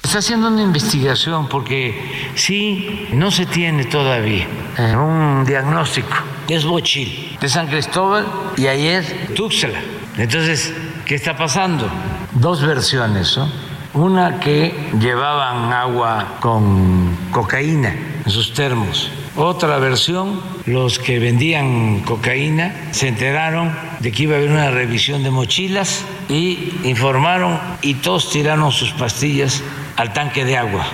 Está 0.02 0.18
haciendo 0.18 0.48
una 0.48 0.62
investigación 0.62 1.48
porque 1.48 2.30
sí, 2.37 3.09
no 3.12 3.30
se 3.32 3.46
tiene 3.46 3.87
todavía 3.87 4.46
eh, 4.78 4.94
un 4.94 5.44
diagnóstico. 5.44 6.14
Es 6.48 6.64
Bochil, 6.64 7.37
de 7.40 7.48
San 7.48 7.66
Cristóbal 7.66 8.24
y 8.56 8.68
ayer 8.68 9.35
Tuxtla. 9.35 9.80
Entonces, 10.16 10.72
¿qué 11.04 11.16
está 11.16 11.37
pasando? 11.37 11.90
Dos 12.32 12.64
versiones, 12.64 13.37
¿no? 13.37 13.50
Una 13.96 14.40
que 14.40 14.74
llevaban 15.00 15.72
agua 15.72 16.37
con 16.40 17.16
cocaína 17.30 17.96
en 18.26 18.30
sus 18.30 18.52
termos. 18.52 19.11
Otra 19.37 19.78
versión, 19.78 20.42
los 20.66 20.98
que 20.98 21.18
vendían 21.18 22.00
cocaína 22.00 22.74
se 22.90 23.09
enteraron 23.09 23.74
de 24.00 24.12
que 24.12 24.24
iba 24.24 24.35
a 24.35 24.38
haber 24.38 24.50
una 24.50 24.70
revisión 24.70 25.22
de 25.22 25.30
mochilas 25.30 26.04
y 26.28 26.74
informaron 26.85 27.59
y 27.80 27.94
todos 27.94 28.30
tiraron 28.30 28.70
sus 28.70 28.92
pastillas 28.92 29.62
al 29.96 30.12
tanque 30.12 30.44
de 30.44 30.59
agua. 30.59 30.85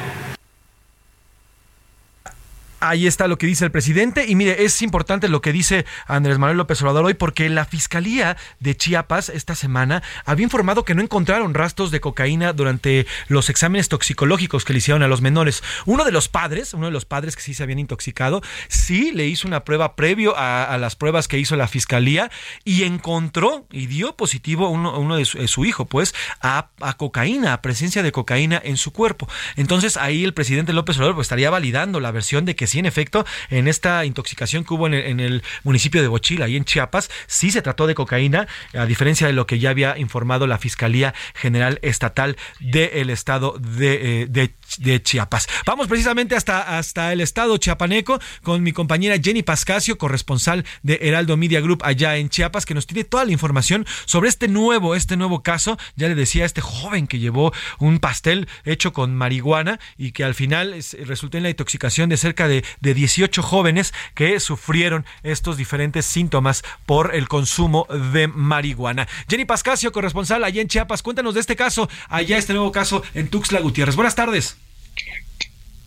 Ahí 2.84 3.06
está 3.06 3.28
lo 3.28 3.38
que 3.38 3.46
dice 3.46 3.64
el 3.64 3.70
presidente 3.70 4.26
y 4.26 4.34
mire, 4.34 4.64
es 4.64 4.82
importante 4.82 5.28
lo 5.28 5.40
que 5.40 5.52
dice 5.52 5.86
Andrés 6.08 6.38
Manuel 6.38 6.56
López 6.56 6.82
Obrador 6.82 7.04
hoy 7.04 7.14
porque 7.14 7.48
la 7.48 7.64
Fiscalía 7.64 8.36
de 8.58 8.76
Chiapas 8.76 9.28
esta 9.28 9.54
semana 9.54 10.02
había 10.24 10.42
informado 10.42 10.84
que 10.84 10.96
no 10.96 11.00
encontraron 11.00 11.54
rastros 11.54 11.92
de 11.92 12.00
cocaína 12.00 12.52
durante 12.52 13.06
los 13.28 13.50
exámenes 13.50 13.88
toxicológicos 13.88 14.64
que 14.64 14.72
le 14.72 14.80
hicieron 14.80 15.04
a 15.04 15.06
los 15.06 15.20
menores. 15.20 15.62
Uno 15.86 16.04
de 16.04 16.10
los 16.10 16.28
padres, 16.28 16.74
uno 16.74 16.86
de 16.86 16.92
los 16.92 17.04
padres 17.04 17.36
que 17.36 17.42
sí 17.42 17.54
se 17.54 17.62
habían 17.62 17.78
intoxicado, 17.78 18.42
sí 18.66 19.12
le 19.12 19.28
hizo 19.28 19.46
una 19.46 19.62
prueba 19.62 19.94
previo 19.94 20.34
a, 20.36 20.76
las 20.76 20.96
pruebas 20.96 21.28
que 21.28 21.38
hizo 21.38 21.54
la 21.54 21.68
Fiscalía 21.68 22.32
y 22.64 22.82
encontró 22.82 23.64
y 23.70 23.86
dio 23.86 24.16
positivo 24.16 24.70
uno, 24.70 24.98
uno 24.98 25.18
de, 25.18 25.24
su, 25.24 25.64
hijo, 25.64 25.84
pues, 25.84 26.16
a, 26.40 26.70
a, 26.80 26.96
cocaína, 26.96 27.52
a 27.52 27.62
presencia 27.62 28.02
de 28.02 28.10
cocaína 28.10 28.60
en 28.64 28.76
su 28.76 28.92
cuerpo. 28.92 29.28
Entonces 29.54 29.96
ahí 29.96 30.24
el 30.24 30.34
presidente 30.34 30.72
López 30.72 30.96
Obrador 30.96 31.14
pues, 31.14 31.26
estaría 31.26 31.48
validando 31.48 32.00
la 32.00 32.10
versión 32.10 32.44
de 32.44 32.56
que 32.56 32.71
sí, 32.72 32.78
en 32.78 32.86
efecto, 32.86 33.24
en 33.50 33.68
esta 33.68 34.04
intoxicación 34.04 34.64
que 34.64 34.74
hubo 34.74 34.86
en 34.86 35.20
el, 35.20 35.42
municipio 35.62 36.02
de 36.02 36.08
Bochil, 36.08 36.42
ahí 36.42 36.56
en 36.56 36.64
Chiapas, 36.64 37.10
sí 37.26 37.50
se 37.50 37.62
trató 37.62 37.86
de 37.86 37.94
cocaína, 37.94 38.48
a 38.74 38.86
diferencia 38.86 39.26
de 39.26 39.32
lo 39.32 39.46
que 39.46 39.58
ya 39.58 39.70
había 39.70 39.98
informado 39.98 40.46
la 40.46 40.58
Fiscalía 40.58 41.14
General 41.34 41.78
Estatal 41.82 42.36
del 42.60 43.10
Estado 43.10 43.56
de, 43.58 44.22
eh, 44.22 44.50
de, 44.78 45.02
Chiapas. 45.02 45.48
Vamos 45.66 45.88
precisamente 45.88 46.36
hasta, 46.36 46.78
hasta 46.78 47.12
el 47.12 47.20
Estado 47.20 47.56
chiapaneco 47.56 48.20
con 48.42 48.62
mi 48.62 48.72
compañera 48.72 49.16
Jenny 49.22 49.42
Pascasio, 49.42 49.98
corresponsal 49.98 50.64
de 50.82 50.98
Heraldo 51.02 51.36
Media 51.36 51.60
Group 51.60 51.82
allá 51.82 52.16
en 52.16 52.28
Chiapas, 52.28 52.64
que 52.64 52.74
nos 52.74 52.86
tiene 52.86 53.04
toda 53.04 53.24
la 53.24 53.32
información 53.32 53.84
sobre 54.04 54.28
este 54.28 54.48
nuevo, 54.48 54.94
este 54.94 55.16
nuevo 55.16 55.42
caso. 55.42 55.78
Ya 55.96 56.08
le 56.08 56.14
decía, 56.14 56.44
este 56.44 56.60
joven 56.60 57.06
que 57.06 57.18
llevó 57.18 57.52
un 57.78 57.98
pastel 57.98 58.48
hecho 58.64 58.92
con 58.92 59.16
marihuana 59.16 59.80
y 59.98 60.12
que 60.12 60.24
al 60.24 60.34
final 60.34 60.76
resultó 61.04 61.36
en 61.36 61.42
la 61.42 61.50
intoxicación 61.50 62.08
de 62.08 62.16
cerca 62.16 62.46
de 62.46 62.52
de, 62.80 62.94
18 62.94 63.42
jóvenes 63.42 63.94
que 64.14 64.38
sufrieron 64.40 65.06
estos 65.22 65.56
diferentes 65.56 66.04
síntomas 66.04 66.62
por 66.86 67.14
el 67.14 67.28
consumo 67.28 67.86
de 68.12 68.28
marihuana. 68.28 69.08
Jenny 69.28 69.44
Pascasio, 69.44 69.92
corresponsal 69.92 70.44
allá 70.44 70.60
en 70.60 70.68
Chiapas, 70.68 71.02
cuéntanos 71.02 71.34
de 71.34 71.40
este 71.40 71.56
caso, 71.56 71.88
allá 72.08 72.36
este 72.36 72.52
nuevo 72.52 72.72
caso 72.72 73.02
en 73.14 73.28
Tuxtla 73.28 73.60
Gutiérrez. 73.60 73.96
Buenas 73.96 74.14
tardes. 74.14 74.61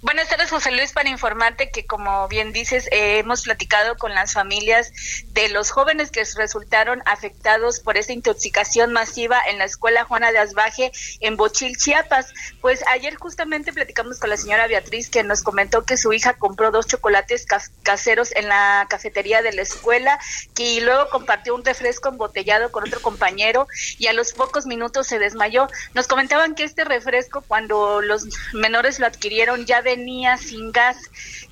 Buenas 0.06 0.30
tardes, 0.30 0.52
José 0.52 0.70
Luis, 0.70 0.94
para 0.94 1.10
informarte 1.10 1.72
que, 1.72 1.88
como 1.88 2.28
bien 2.28 2.54
dices, 2.54 2.88
eh, 2.92 3.18
hemos 3.18 3.42
platicado 3.42 3.98
con 3.98 4.14
las 4.14 4.34
familias 4.34 4.92
de 5.32 5.50
los 5.50 5.72
jóvenes 5.72 6.12
que 6.12 6.24
resultaron 6.38 7.02
afectados 7.08 7.80
por 7.80 7.98
esta 7.98 8.14
intoxicación 8.14 8.94
masiva 8.94 9.42
en 9.50 9.58
la 9.58 9.64
escuela 9.64 10.06
Juana 10.06 10.32
de 10.32 10.38
Asbaje 10.38 10.92
en 11.22 11.38
Bochil, 11.38 11.76
Chiapas. 11.76 12.36
Pues 12.62 12.84
ayer 12.88 13.16
justamente 13.16 13.74
platicamos 13.74 14.20
con 14.20 14.30
la 14.30 14.38
señora 14.38 14.68
Beatriz 14.68 15.10
que 15.10 15.24
nos 15.24 15.42
comentó 15.42 15.86
que 15.86 15.98
su 15.98 16.14
hija 16.14 16.34
compró 16.34 16.70
dos 16.70 16.86
chocolates 16.86 17.48
caseros 17.82 18.32
en 18.36 18.48
la 18.48 18.86
cafetería 18.88 19.42
de 19.42 19.54
la 19.54 19.64
escuela 19.64 20.20
y 20.56 20.82
luego 20.82 21.10
compartió 21.10 21.56
un 21.56 21.66
refresco 21.66 22.10
embotellado 22.10 22.72
con 22.72 22.88
otro 22.88 23.02
compañero 23.02 23.68
y 23.98 24.06
a 24.06 24.14
los 24.14 24.34
pocos 24.34 24.68
minutos 24.68 25.08
se 25.08 25.18
desmayó. 25.18 25.68
Nos 25.96 26.06
comentaban 26.06 26.54
que 26.54 26.64
este 26.64 26.84
refresco, 26.84 27.42
cuando 27.42 28.04
los 28.04 28.28
menores 28.54 29.00
lo 29.00 29.08
adquirieron 29.08 29.66
ya 29.66 29.82
de 29.82 29.95
venía 29.96 30.38
sin 30.38 30.72
gas. 30.72 30.98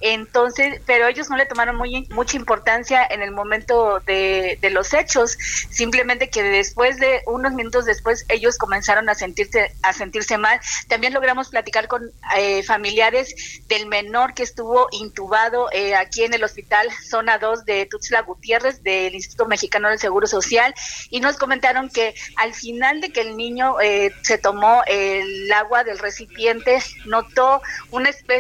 Entonces, 0.01 0.81
pero 0.85 1.07
ellos 1.07 1.29
no 1.29 1.37
le 1.37 1.45
tomaron 1.45 1.77
muy, 1.77 2.07
mucha 2.09 2.35
importancia 2.35 3.05
en 3.09 3.21
el 3.21 3.31
momento 3.31 4.01
de, 4.01 4.59
los 4.71 4.93
hechos, 4.93 5.37
simplemente 5.69 6.29
que 6.29 6.41
después 6.41 6.97
de 6.97 7.21
unos 7.27 7.53
minutos 7.53 7.85
después 7.85 8.25
ellos 8.27 8.57
comenzaron 8.57 9.07
a 9.07 9.15
sentirse, 9.15 9.71
a 9.81 9.93
sentirse 9.93 10.37
mal. 10.37 10.59
También 10.87 11.13
logramos 11.13 11.49
platicar 11.49 11.87
con 11.87 12.11
eh, 12.35 12.63
familiares 12.63 13.61
del 13.67 13.85
menor 13.85 14.33
que 14.33 14.43
estuvo 14.43 14.87
intubado 14.91 15.69
eh, 15.71 15.95
aquí 15.95 16.23
en 16.23 16.33
el 16.33 16.43
hospital 16.43 16.89
zona 17.07 17.37
2 17.37 17.65
de 17.65 17.85
Tuxtla 17.85 18.21
Gutiérrez 18.23 18.81
del 18.83 19.13
Instituto 19.13 19.47
Mexicano 19.47 19.89
del 19.89 19.99
Seguro 19.99 20.27
Social 20.27 20.73
y 21.11 21.19
nos 21.19 21.37
comentaron 21.37 21.89
que 21.89 22.15
al 22.37 22.53
final 22.53 22.99
de 22.99 23.11
que 23.11 23.21
el 23.21 23.37
niño 23.37 23.79
eh, 23.79 24.11
se 24.23 24.37
tomó 24.37 24.81
el 24.87 25.51
agua 25.53 25.83
del 25.83 25.99
recipiente, 25.99 26.79
notó 27.05 27.61
una 27.91 28.09
especie 28.09 28.32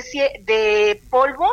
de 0.45 1.01
polvo 1.09 1.45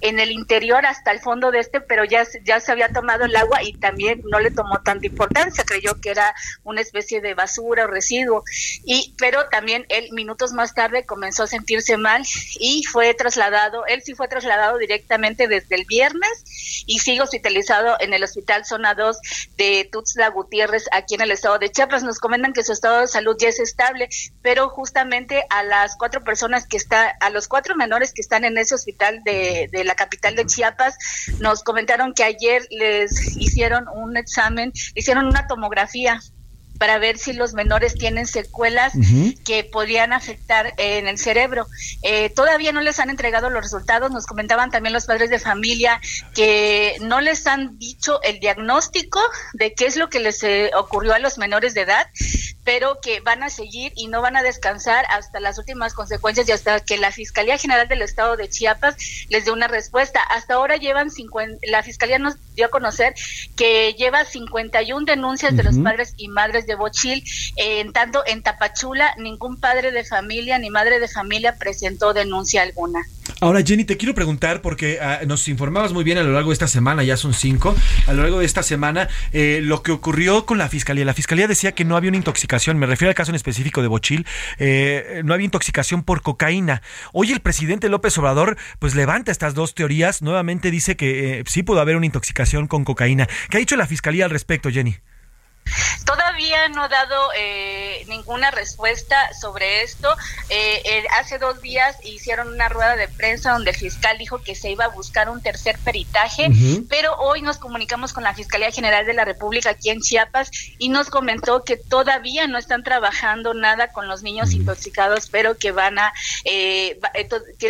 en 0.00 0.18
el 0.18 0.30
interior 0.30 0.86
hasta 0.86 1.10
el 1.10 1.20
fondo 1.20 1.50
de 1.50 1.60
este, 1.60 1.80
pero 1.80 2.04
ya, 2.04 2.26
ya 2.44 2.60
se 2.60 2.72
había 2.72 2.92
tomado 2.92 3.24
el 3.24 3.36
agua 3.36 3.62
y 3.62 3.74
también 3.74 4.22
no 4.30 4.40
le 4.40 4.50
tomó 4.50 4.80
tanta 4.82 5.06
importancia, 5.06 5.64
creyó 5.64 6.00
que 6.00 6.10
era 6.10 6.34
una 6.64 6.80
especie 6.80 7.20
de 7.20 7.34
basura 7.34 7.84
o 7.84 7.86
residuo. 7.86 8.44
Y, 8.84 9.14
pero 9.18 9.48
también 9.48 9.86
él 9.88 10.08
minutos 10.12 10.52
más 10.52 10.74
tarde 10.74 11.04
comenzó 11.04 11.44
a 11.44 11.46
sentirse 11.46 11.96
mal 11.96 12.22
y 12.58 12.84
fue 12.84 13.14
trasladado, 13.14 13.86
él 13.86 14.02
sí 14.02 14.14
fue 14.14 14.28
trasladado 14.28 14.78
directamente 14.78 15.48
desde 15.48 15.76
el 15.76 15.84
viernes 15.84 16.84
y 16.86 16.98
sigue 17.00 17.20
hospitalizado 17.20 17.96
en 18.00 18.14
el 18.14 18.24
Hospital 18.24 18.64
Zona 18.64 18.94
2 18.94 19.18
de 19.56 19.88
Tuxtla 19.90 20.28
Gutiérrez, 20.28 20.86
aquí 20.92 21.14
en 21.14 21.20
el 21.20 21.30
estado 21.30 21.58
de 21.58 21.70
Chiapas. 21.70 22.02
Nos 22.02 22.18
comentan 22.18 22.52
que 22.52 22.64
su 22.64 22.72
estado 22.72 23.00
de 23.00 23.06
salud 23.06 23.36
ya 23.38 23.48
es 23.48 23.60
estable, 23.60 24.08
pero 24.42 24.68
justamente 24.70 25.44
a 25.50 25.62
las 25.62 25.96
cuatro 25.96 26.22
personas 26.24 26.66
que 26.66 26.76
están, 26.76 27.10
a 27.20 27.30
los 27.30 27.48
cuatro 27.48 27.74
menores 27.76 28.12
que 28.12 28.22
están 28.22 28.44
en 28.44 28.58
ese 28.58 28.74
hospital 28.74 29.22
de, 29.24 29.68
de 29.70 29.84
la 29.90 29.96
capital 29.96 30.36
de 30.36 30.46
Chiapas, 30.46 30.94
nos 31.40 31.64
comentaron 31.64 32.14
que 32.14 32.22
ayer 32.22 32.62
les 32.70 33.36
hicieron 33.36 33.86
un 33.92 34.16
examen, 34.16 34.72
hicieron 34.94 35.26
una 35.26 35.48
tomografía 35.48 36.20
para 36.78 36.98
ver 36.98 37.18
si 37.18 37.34
los 37.34 37.52
menores 37.52 37.94
tienen 37.94 38.26
secuelas 38.26 38.94
que 39.44 39.64
podrían 39.64 40.14
afectar 40.14 40.72
en 40.78 41.08
el 41.08 41.18
cerebro. 41.18 41.66
Eh, 42.02 42.30
todavía 42.30 42.72
no 42.72 42.80
les 42.80 42.98
han 43.00 43.10
entregado 43.10 43.50
los 43.50 43.62
resultados, 43.62 44.10
nos 44.10 44.24
comentaban 44.24 44.70
también 44.70 44.94
los 44.94 45.04
padres 45.04 45.28
de 45.28 45.38
familia 45.38 46.00
que 46.34 46.96
no 47.02 47.20
les 47.20 47.46
han 47.46 47.78
dicho 47.78 48.22
el 48.22 48.40
diagnóstico 48.40 49.20
de 49.52 49.74
qué 49.74 49.84
es 49.84 49.96
lo 49.96 50.08
que 50.08 50.20
les 50.20 50.42
eh, 50.42 50.70
ocurrió 50.74 51.12
a 51.12 51.18
los 51.18 51.36
menores 51.36 51.74
de 51.74 51.82
edad, 51.82 52.06
pero 52.70 53.00
que 53.00 53.18
van 53.18 53.42
a 53.42 53.50
seguir 53.50 53.92
y 53.96 54.06
no 54.06 54.22
van 54.22 54.36
a 54.36 54.44
descansar 54.44 55.04
hasta 55.10 55.40
las 55.40 55.58
últimas 55.58 55.92
consecuencias 55.92 56.48
y 56.48 56.52
hasta 56.52 56.78
que 56.78 56.98
la 56.98 57.10
Fiscalía 57.10 57.58
General 57.58 57.88
del 57.88 58.00
Estado 58.00 58.36
de 58.36 58.48
Chiapas 58.48 58.94
les 59.28 59.44
dé 59.44 59.50
una 59.50 59.66
respuesta. 59.66 60.20
Hasta 60.20 60.54
ahora 60.54 60.76
llevan 60.76 61.10
50, 61.10 61.66
la 61.68 61.82
Fiscalía 61.82 62.20
nos 62.20 62.36
dio 62.54 62.66
a 62.66 62.68
conocer 62.68 63.12
que 63.56 63.92
lleva 63.94 64.24
51 64.24 65.04
denuncias 65.04 65.56
de 65.56 65.64
los 65.64 65.78
padres 65.78 66.14
y 66.16 66.28
madres 66.28 66.68
de 66.68 66.76
Bochil, 66.76 67.24
en 67.56 67.92
tanto 67.92 68.22
en 68.24 68.44
Tapachula 68.44 69.16
ningún 69.18 69.58
padre 69.58 69.90
de 69.90 70.04
familia 70.04 70.56
ni 70.60 70.70
madre 70.70 71.00
de 71.00 71.08
familia 71.08 71.56
presentó 71.56 72.12
denuncia 72.12 72.62
alguna. 72.62 73.00
Ahora, 73.42 73.62
Jenny, 73.64 73.84
te 73.84 73.96
quiero 73.96 74.14
preguntar, 74.14 74.60
porque 74.60 74.98
ah, 75.00 75.20
nos 75.26 75.48
informabas 75.48 75.94
muy 75.94 76.04
bien 76.04 76.18
a 76.18 76.22
lo 76.22 76.32
largo 76.32 76.50
de 76.50 76.52
esta 76.52 76.68
semana, 76.68 77.04
ya 77.04 77.16
son 77.16 77.32
cinco, 77.32 77.74
a 78.06 78.12
lo 78.12 78.20
largo 78.20 78.38
de 78.38 78.44
esta 78.44 78.62
semana, 78.62 79.08
eh, 79.32 79.60
lo 79.62 79.82
que 79.82 79.92
ocurrió 79.92 80.44
con 80.44 80.58
la 80.58 80.68
fiscalía. 80.68 81.06
La 81.06 81.14
fiscalía 81.14 81.48
decía 81.48 81.72
que 81.72 81.86
no 81.86 81.96
había 81.96 82.10
una 82.10 82.18
intoxicación, 82.18 82.76
me 82.78 82.84
refiero 82.84 83.08
al 83.08 83.14
caso 83.14 83.30
en 83.30 83.36
específico 83.36 83.80
de 83.80 83.88
Bochil, 83.88 84.26
eh, 84.58 85.22
no 85.24 85.32
había 85.32 85.46
intoxicación 85.46 86.02
por 86.02 86.20
cocaína. 86.20 86.82
Hoy 87.14 87.32
el 87.32 87.40
presidente 87.40 87.88
López 87.88 88.18
Obrador, 88.18 88.58
pues 88.78 88.94
levanta 88.94 89.32
estas 89.32 89.54
dos 89.54 89.74
teorías, 89.74 90.20
nuevamente 90.20 90.70
dice 90.70 90.96
que 90.96 91.40
eh, 91.40 91.44
sí 91.46 91.62
pudo 91.62 91.80
haber 91.80 91.96
una 91.96 92.04
intoxicación 92.04 92.66
con 92.66 92.84
cocaína. 92.84 93.26
¿Qué 93.48 93.56
ha 93.56 93.60
dicho 93.60 93.76
la 93.76 93.86
fiscalía 93.86 94.26
al 94.26 94.30
respecto, 94.30 94.68
Jenny? 94.70 94.98
Todavía 96.04 96.68
no 96.70 96.82
ha 96.82 96.88
dado 96.88 97.30
eh, 97.36 98.04
ninguna 98.08 98.50
respuesta 98.50 99.32
sobre 99.32 99.82
esto. 99.82 100.08
Eh, 100.48 100.82
eh, 100.84 101.04
hace 101.18 101.38
dos 101.38 101.60
días 101.60 101.96
hicieron 102.04 102.48
una 102.48 102.68
rueda 102.68 102.96
de 102.96 103.06
prensa 103.06 103.52
donde 103.52 103.70
el 103.70 103.76
fiscal 103.76 104.18
dijo 104.18 104.42
que 104.42 104.54
se 104.54 104.70
iba 104.70 104.86
a 104.86 104.88
buscar 104.88 105.28
un 105.28 105.40
tercer 105.40 105.78
peritaje, 105.78 106.50
pero 106.88 107.14
hoy 107.16 107.42
nos 107.42 107.58
comunicamos 107.58 108.12
con 108.12 108.24
la 108.24 108.34
Fiscalía 108.34 108.72
General 108.72 109.06
de 109.06 109.14
la 109.14 109.24
República 109.24 109.70
aquí 109.70 109.90
en 109.90 110.00
Chiapas 110.00 110.50
y 110.78 110.88
nos 110.88 111.10
comentó 111.10 111.62
que 111.62 111.76
todavía 111.76 112.48
no 112.48 112.58
están 112.58 112.82
trabajando 112.82 113.54
nada 113.54 113.92
con 113.92 114.08
los 114.08 114.22
niños 114.22 114.52
intoxicados, 114.52 115.28
pero 115.30 115.56
que 115.56 115.70
van 115.70 115.98
a, 115.98 116.12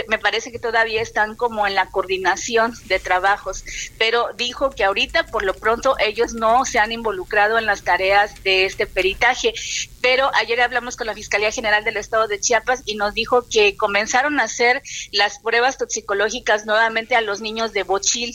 me 0.08 0.18
parece 0.18 0.50
que 0.50 0.58
todavía 0.58 1.02
están 1.02 1.36
como 1.36 1.66
en 1.66 1.74
la 1.74 1.86
coordinación 1.86 2.72
de 2.86 2.98
trabajos, 3.00 3.64
pero 3.98 4.30
dijo 4.36 4.70
que 4.70 4.84
ahorita 4.84 5.26
por 5.26 5.44
lo 5.44 5.54
pronto 5.54 5.96
ellos 5.98 6.32
no 6.32 6.64
se 6.64 6.78
han 6.78 6.92
involucrado 6.92 7.58
en 7.58 7.66
las 7.66 7.79
tareas 7.82 8.42
de 8.42 8.64
este 8.64 8.86
peritaje. 8.86 9.52
Pero 10.00 10.30
ayer 10.34 10.60
hablamos 10.60 10.96
con 10.96 11.06
la 11.06 11.14
Fiscalía 11.14 11.50
General 11.50 11.84
del 11.84 11.96
Estado 11.96 12.26
de 12.28 12.40
Chiapas 12.40 12.82
y 12.86 12.96
nos 12.96 13.14
dijo 13.14 13.46
que 13.48 13.76
comenzaron 13.76 14.40
a 14.40 14.44
hacer 14.44 14.82
las 15.12 15.38
pruebas 15.38 15.78
toxicológicas 15.78 16.66
nuevamente 16.66 17.14
a 17.14 17.20
los 17.20 17.40
niños 17.40 17.72
de 17.72 17.82
Bochil 17.82 18.34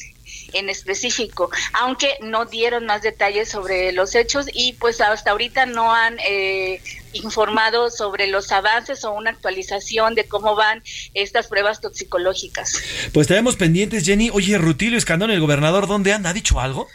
en 0.53 0.69
específico, 0.69 1.49
aunque 1.73 2.15
no 2.21 2.45
dieron 2.45 2.85
más 2.85 3.01
detalles 3.01 3.49
sobre 3.49 3.91
los 3.91 4.15
hechos 4.15 4.47
y 4.53 4.73
pues 4.73 5.01
hasta 5.01 5.31
ahorita 5.31 5.65
no 5.65 5.93
han 5.93 6.17
eh, 6.19 6.81
informado 7.13 7.89
sobre 7.89 8.27
los 8.27 8.51
avances 8.51 9.03
o 9.03 9.11
una 9.13 9.31
actualización 9.31 10.15
de 10.15 10.25
cómo 10.25 10.55
van 10.55 10.83
estas 11.13 11.47
pruebas 11.47 11.81
toxicológicas. 11.81 12.81
Pues 13.13 13.27
tenemos 13.27 13.55
pendientes, 13.55 14.05
Jenny. 14.05 14.29
Oye, 14.31 14.57
Rutilio 14.57 14.97
Escandón, 14.97 15.31
el 15.31 15.39
gobernador, 15.39 15.87
¿dónde 15.87 16.13
anda? 16.13 16.29
¿Ha 16.29 16.33
dicho 16.33 16.59
algo? 16.59 16.87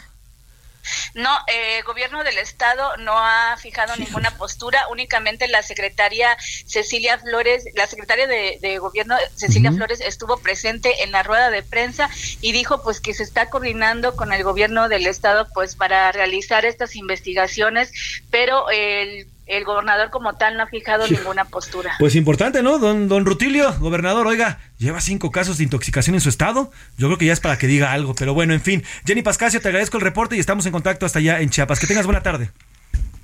No, 1.13 1.29
eh, 1.47 1.77
el 1.77 1.83
gobierno 1.83 2.23
del 2.23 2.37
estado 2.37 2.97
no 2.97 3.17
ha 3.17 3.57
fijado 3.57 3.95
ninguna 3.97 4.31
postura, 4.37 4.87
únicamente 4.89 5.47
la 5.47 5.61
secretaria 5.63 6.37
Cecilia 6.65 7.19
Flores, 7.19 7.65
la 7.75 7.87
secretaria 7.87 8.27
de, 8.27 8.77
gobierno 8.79 9.15
Cecilia 9.35 9.71
Flores 9.71 10.01
estuvo 10.01 10.37
presente 10.37 11.03
en 11.03 11.11
la 11.11 11.23
rueda 11.23 11.49
de 11.49 11.63
prensa 11.63 12.09
y 12.41 12.51
dijo 12.51 12.81
pues 12.81 12.99
que 12.99 13.13
se 13.13 13.23
está 13.23 13.49
coordinando 13.49 14.15
con 14.15 14.33
el 14.33 14.43
gobierno 14.43 14.89
del 14.89 15.07
estado 15.07 15.47
pues 15.53 15.75
para 15.75 16.11
realizar 16.11 16.65
estas 16.65 16.95
investigaciones, 16.95 17.91
pero 18.29 18.69
el 18.69 19.27
el 19.51 19.65
gobernador 19.65 20.09
como 20.09 20.33
tal 20.33 20.57
no 20.57 20.63
ha 20.63 20.67
fijado 20.67 21.07
ninguna 21.07 21.45
postura. 21.45 21.95
Pues 21.99 22.15
importante, 22.15 22.63
¿no? 22.63 22.79
Don, 22.79 23.07
don 23.07 23.25
Rutilio, 23.25 23.73
gobernador, 23.79 24.25
oiga, 24.27 24.59
lleva 24.77 25.01
cinco 25.01 25.31
casos 25.31 25.57
de 25.57 25.65
intoxicación 25.65 26.15
en 26.15 26.21
su 26.21 26.29
estado. 26.29 26.71
Yo 26.97 27.07
creo 27.07 27.17
que 27.17 27.25
ya 27.25 27.33
es 27.33 27.39
para 27.39 27.57
que 27.57 27.67
diga 27.67 27.91
algo, 27.91 28.15
pero 28.15 28.33
bueno, 28.33 28.53
en 28.53 28.61
fin. 28.61 28.83
Jenny 29.05 29.21
Pascasio, 29.21 29.61
te 29.61 29.67
agradezco 29.67 29.97
el 29.97 30.03
reporte 30.03 30.37
y 30.37 30.39
estamos 30.39 30.65
en 30.65 30.71
contacto 30.71 31.05
hasta 31.05 31.19
allá 31.19 31.41
en 31.41 31.49
Chiapas. 31.49 31.79
Que 31.79 31.87
tengas 31.87 32.05
buena 32.05 32.23
tarde. 32.23 32.51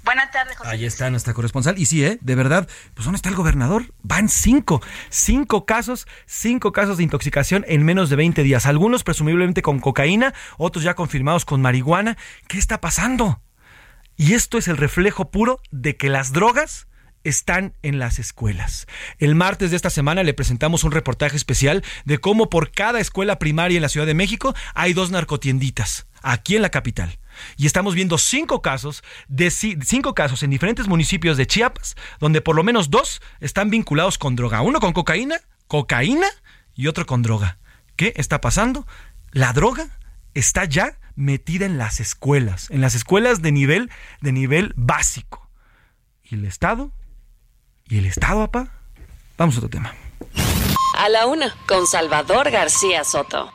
Buenas 0.03 0.32
tardes, 0.32 0.55
José. 0.55 0.69
Ahí 0.69 0.86
está 0.86 1.09
nuestra 1.09 1.34
corresponsal. 1.34 1.78
Y 1.78 1.86
sí, 1.86 2.03
¿eh? 2.03 2.17
De 2.21 2.36
verdad, 2.36 2.67
pues 2.93 3.03
¿dónde 3.03 3.17
está 3.17 3.28
el 3.28 3.36
gobernador? 3.36 3.93
Van 4.03 4.30
cinco, 4.30 4.82
cinco 5.09 5.65
casos, 5.65 6.07
cinco 6.25 6.71
casos 6.71 6.95
de 6.95 7.03
intoxicación 7.03 7.65
en 7.67 7.84
menos 7.84 8.09
de 8.09 8.15
20 8.15 8.41
días. 8.43 8.65
Algunos 8.65 9.03
presumiblemente 9.03 9.61
con 9.61 9.80
cocaína, 9.80 10.34
otros 10.57 10.86
ya 10.86 10.93
confirmados 10.93 11.43
con 11.43 11.61
marihuana. 11.61 12.17
¿Qué 12.47 12.57
está 12.57 12.80
pasando? 12.80 13.41
Y 14.18 14.34
esto 14.34 14.57
es 14.57 14.68
el 14.68 14.78
reflejo 14.78 15.30
puro 15.30 15.61
de 15.70 15.95
que 15.95 16.09
las 16.09 16.34
drogas 16.34 16.88
están 17.24 17.74
en 17.84 17.99
las 17.99 18.18
escuelas. 18.20 18.88
El 19.20 19.36
martes 19.36 19.70
de 19.70 19.76
esta 19.76 19.91
semana 19.91 20.24
le 20.24 20.34
presentamos 20.34 20.84
un 20.84 20.91
reportaje 20.91 21.36
especial 21.36 21.84
de 22.05 22.18
cómo 22.18 22.49
por 22.49 22.72
cada 22.72 22.99
escuela 22.99 23.38
primaria 23.38 23.76
en 23.76 23.82
la 23.82 23.89
Ciudad 23.89 24.07
de 24.07 24.13
México 24.15 24.55
hay 24.74 24.93
dos 24.93 25.11
narcotienditas, 25.11 26.07
aquí 26.24 26.55
en 26.55 26.63
la 26.63 26.70
capital. 26.70 27.20
Y 27.57 27.68
estamos 27.68 27.93
viendo 27.93 28.18
cinco 28.18 28.63
casos, 28.63 29.03
de 29.28 29.51
cinco 29.51 30.15
casos 30.15 30.41
en 30.41 30.49
diferentes 30.49 30.88
municipios 30.88 31.38
de 31.38 31.45
Chiapas, 31.45 31.95
donde 32.20 32.41
por 32.41 32.55
lo 32.55 32.63
menos 32.63 32.89
dos 32.89 33.22
están 33.39 33.70
vinculados 33.70 34.18
con 34.18 34.36
droga. 34.36 34.61
Uno 34.61 34.80
con 34.80 34.93
cocaína, 34.93 35.41
cocaína 35.68 36.28
y 36.74 36.88
otro 36.88 37.05
con 37.05 37.22
droga. 37.22 37.59
¿Qué 37.95 38.13
está 38.15 38.41
pasando? 38.41 38.88
La 39.32 39.53
droga 39.53 39.89
está 40.34 40.65
ya 40.65 40.97
metida 41.18 41.65
en 41.65 41.78
las 41.78 41.99
escuelas, 41.99 42.70
en 42.70 42.80
las 42.80 42.95
escuelas 42.95 43.41
de 43.41 43.51
nivel, 43.51 43.91
de 44.22 44.32
nivel 44.32 44.74
básico. 44.78 45.49
¿Y 46.24 46.36
el 46.36 46.45
Estado? 46.45 46.91
¿Y 47.89 47.97
el 47.97 48.05
Estado, 48.05 48.39
papá? 48.49 48.72
Vamos 49.38 49.55
a 49.55 49.57
otro 49.59 49.70
tema. 49.70 49.93
A 50.97 51.09
la 51.09 51.26
una, 51.26 51.53
con 51.68 51.86
Salvador 51.88 52.49
García 52.51 53.03
Soto. 53.03 53.51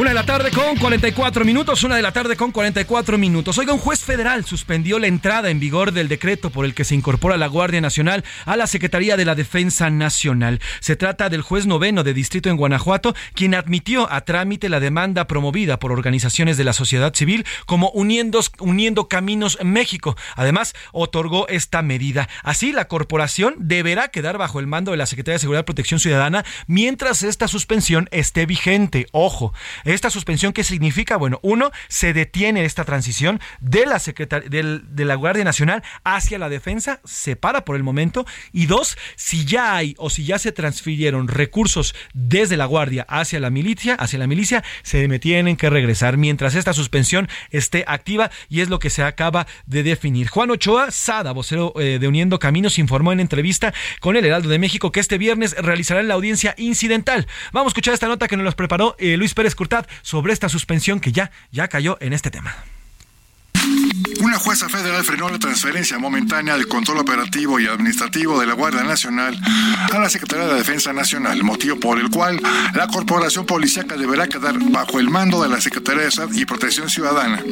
Una 0.00 0.08
de 0.08 0.14
la 0.14 0.24
tarde 0.24 0.50
con 0.50 0.76
44 0.76 1.44
minutos, 1.44 1.84
una 1.84 1.96
de 1.96 2.02
la 2.02 2.12
tarde 2.12 2.34
con 2.34 2.50
44 2.50 3.18
minutos. 3.18 3.58
Oiga, 3.58 3.74
un 3.74 3.78
juez 3.78 4.00
federal 4.00 4.44
suspendió 4.46 4.98
la 4.98 5.06
entrada 5.06 5.50
en 5.50 5.60
vigor 5.60 5.92
del 5.92 6.08
decreto 6.08 6.48
por 6.48 6.64
el 6.64 6.74
que 6.74 6.84
se 6.84 6.94
incorpora 6.94 7.36
la 7.36 7.46
Guardia 7.46 7.80
Nacional 7.82 8.24
a 8.46 8.56
la 8.56 8.66
Secretaría 8.66 9.18
de 9.18 9.26
la 9.26 9.34
Defensa 9.34 9.90
Nacional. 9.90 10.60
Se 10.80 10.96
trata 10.96 11.28
del 11.28 11.42
juez 11.42 11.66
noveno 11.66 12.04
de 12.04 12.14
distrito 12.14 12.48
en 12.48 12.56
Guanajuato, 12.56 13.14
quien 13.34 13.54
admitió 13.54 14.10
a 14.10 14.22
trámite 14.22 14.70
la 14.70 14.80
demanda 14.80 15.26
promovida 15.26 15.78
por 15.78 15.92
organizaciones 15.92 16.56
de 16.56 16.64
la 16.64 16.72
sociedad 16.72 17.14
civil 17.14 17.44
como 17.66 17.90
Uniendo, 17.90 18.40
Uniendo 18.60 19.08
Caminos 19.08 19.58
México. 19.62 20.16
Además, 20.36 20.72
otorgó 20.92 21.46
esta 21.48 21.82
medida. 21.82 22.30
Así, 22.42 22.72
la 22.72 22.88
corporación 22.88 23.56
deberá 23.58 24.08
quedar 24.08 24.38
bajo 24.38 24.58
el 24.58 24.66
mando 24.66 24.92
de 24.92 24.96
la 24.96 25.06
Secretaría 25.06 25.34
de 25.34 25.40
Seguridad 25.40 25.62
y 25.62 25.66
Protección 25.66 26.00
Ciudadana 26.00 26.46
mientras 26.66 27.22
esta 27.22 27.46
suspensión 27.46 28.08
esté 28.10 28.46
vigente. 28.46 29.06
Ojo, 29.12 29.52
¿Esta 29.92 30.10
suspensión 30.10 30.52
qué 30.52 30.64
significa? 30.64 31.16
Bueno, 31.16 31.38
uno, 31.42 31.70
se 31.88 32.12
detiene 32.12 32.64
esta 32.64 32.84
transición 32.84 33.40
de 33.60 33.84
la, 33.86 34.00
de 34.00 35.04
la 35.04 35.14
Guardia 35.14 35.44
Nacional 35.44 35.82
hacia 36.04 36.38
la 36.38 36.48
defensa, 36.48 37.00
se 37.04 37.36
para 37.36 37.64
por 37.64 37.76
el 37.76 37.82
momento. 37.82 38.24
Y 38.52 38.66
dos, 38.66 38.96
si 39.16 39.44
ya 39.44 39.76
hay 39.76 39.94
o 39.98 40.10
si 40.10 40.24
ya 40.24 40.38
se 40.38 40.52
transfirieron 40.52 41.28
recursos 41.28 41.94
desde 42.14 42.56
la 42.56 42.66
Guardia 42.66 43.04
hacia 43.08 43.40
la 43.40 43.50
milicia, 43.50 43.94
hacia 43.94 44.18
la 44.18 44.26
milicia, 44.26 44.64
se 44.82 45.06
me 45.08 45.18
tienen 45.18 45.56
que 45.56 45.70
regresar 45.70 46.16
mientras 46.16 46.54
esta 46.54 46.72
suspensión 46.72 47.28
esté 47.50 47.84
activa 47.86 48.30
y 48.48 48.60
es 48.60 48.68
lo 48.68 48.78
que 48.78 48.90
se 48.90 49.02
acaba 49.02 49.46
de 49.66 49.82
definir. 49.82 50.28
Juan 50.28 50.50
Ochoa 50.50 50.90
Sada, 50.90 51.32
vocero 51.32 51.74
eh, 51.76 51.98
de 52.00 52.08
Uniendo 52.08 52.38
Caminos, 52.38 52.78
informó 52.78 53.12
en 53.12 53.20
entrevista 53.20 53.74
con 54.00 54.16
el 54.16 54.24
Heraldo 54.24 54.48
de 54.48 54.58
México 54.58 54.92
que 54.92 55.00
este 55.00 55.18
viernes 55.18 55.54
realizarán 55.58 56.08
la 56.08 56.14
audiencia 56.14 56.54
incidental. 56.56 57.26
Vamos 57.52 57.70
a 57.70 57.72
escuchar 57.72 57.94
esta 57.94 58.08
nota 58.08 58.28
que 58.28 58.36
nos 58.36 58.44
los 58.44 58.54
preparó 58.54 58.96
eh, 58.98 59.16
Luis 59.16 59.34
Pérez 59.34 59.54
Sobre 60.02 60.32
esta 60.32 60.48
suspensión 60.48 61.00
que 61.00 61.12
ya, 61.12 61.30
ya 61.50 61.68
cayó 61.68 61.96
en 62.00 62.12
este 62.12 62.30
tema. 62.30 62.54
Una 64.22 64.38
jueza 64.38 64.68
federal 64.68 65.02
frenó 65.02 65.28
la 65.28 65.40
transferencia 65.40 65.98
momentánea 65.98 66.56
del 66.56 66.68
control 66.68 66.98
operativo 66.98 67.58
y 67.58 67.66
administrativo 67.66 68.38
de 68.38 68.46
la 68.46 68.52
Guardia 68.52 68.84
Nacional 68.84 69.36
a 69.92 69.98
la 69.98 70.08
Secretaría 70.08 70.46
de 70.46 70.54
Defensa 70.54 70.92
Nacional, 70.92 71.42
motivo 71.42 71.80
por 71.80 71.98
el 71.98 72.08
cual 72.08 72.40
la 72.72 72.86
corporación 72.86 73.46
policíaca 73.46 73.96
deberá 73.96 74.28
quedar 74.28 74.56
bajo 74.70 75.00
el 75.00 75.10
mando 75.10 75.42
de 75.42 75.48
la 75.48 75.60
Secretaría 75.60 76.04
de 76.04 76.12
Salud 76.12 76.36
y 76.36 76.44
Protección 76.44 76.88
Ciudadana. 76.88 77.42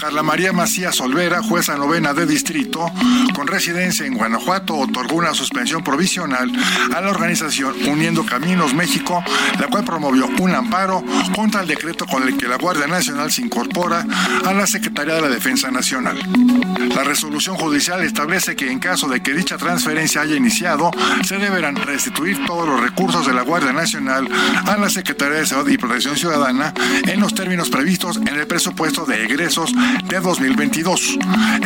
Carla 0.00 0.24
María 0.24 0.52
Macías 0.52 1.00
Olvera, 1.00 1.44
jueza 1.44 1.76
novena 1.76 2.12
de 2.12 2.26
distrito, 2.26 2.90
con 3.32 3.46
residencia 3.46 4.04
en 4.04 4.16
Guanajuato, 4.16 4.76
otorgó 4.76 5.14
una 5.14 5.32
suspensión 5.32 5.84
provisional 5.84 6.50
a 6.92 7.00
la 7.00 7.08
organización 7.08 7.72
Uniendo 7.86 8.26
Caminos 8.26 8.74
México, 8.74 9.22
la 9.60 9.68
cual 9.68 9.84
promovió 9.84 10.28
un 10.40 10.56
amparo 10.56 11.04
contra 11.36 11.60
el 11.60 11.68
decreto 11.68 12.04
con 12.04 12.24
el 12.24 12.36
que 12.36 12.48
la 12.48 12.56
Guardia 12.56 12.88
Nacional 12.88 13.30
se 13.30 13.42
incorpora 13.42 14.04
a 14.44 14.52
la 14.52 14.66
Secretaría 14.66 15.14
de 15.14 15.20
la 15.20 15.28
Defensa 15.28 15.70
Nacional. 15.70 15.99
La 16.00 17.04
resolución 17.04 17.56
judicial 17.56 18.02
establece 18.02 18.56
que 18.56 18.70
en 18.70 18.78
caso 18.78 19.06
de 19.06 19.20
que 19.20 19.34
dicha 19.34 19.58
transferencia 19.58 20.22
haya 20.22 20.34
iniciado, 20.34 20.90
se 21.24 21.36
deberán 21.36 21.76
restituir 21.76 22.46
todos 22.46 22.66
los 22.66 22.80
recursos 22.80 23.26
de 23.26 23.34
la 23.34 23.42
Guardia 23.42 23.72
Nacional 23.72 24.26
a 24.66 24.76
la 24.78 24.88
Secretaría 24.88 25.40
de 25.40 25.46
Salud 25.46 25.68
y 25.68 25.76
Protección 25.76 26.16
Ciudadana 26.16 26.72
en 27.06 27.20
los 27.20 27.34
términos 27.34 27.68
previstos 27.68 28.16
en 28.16 28.28
el 28.28 28.46
presupuesto 28.46 29.04
de 29.04 29.24
egresos 29.24 29.72
de 30.08 30.20
2022. 30.20 31.18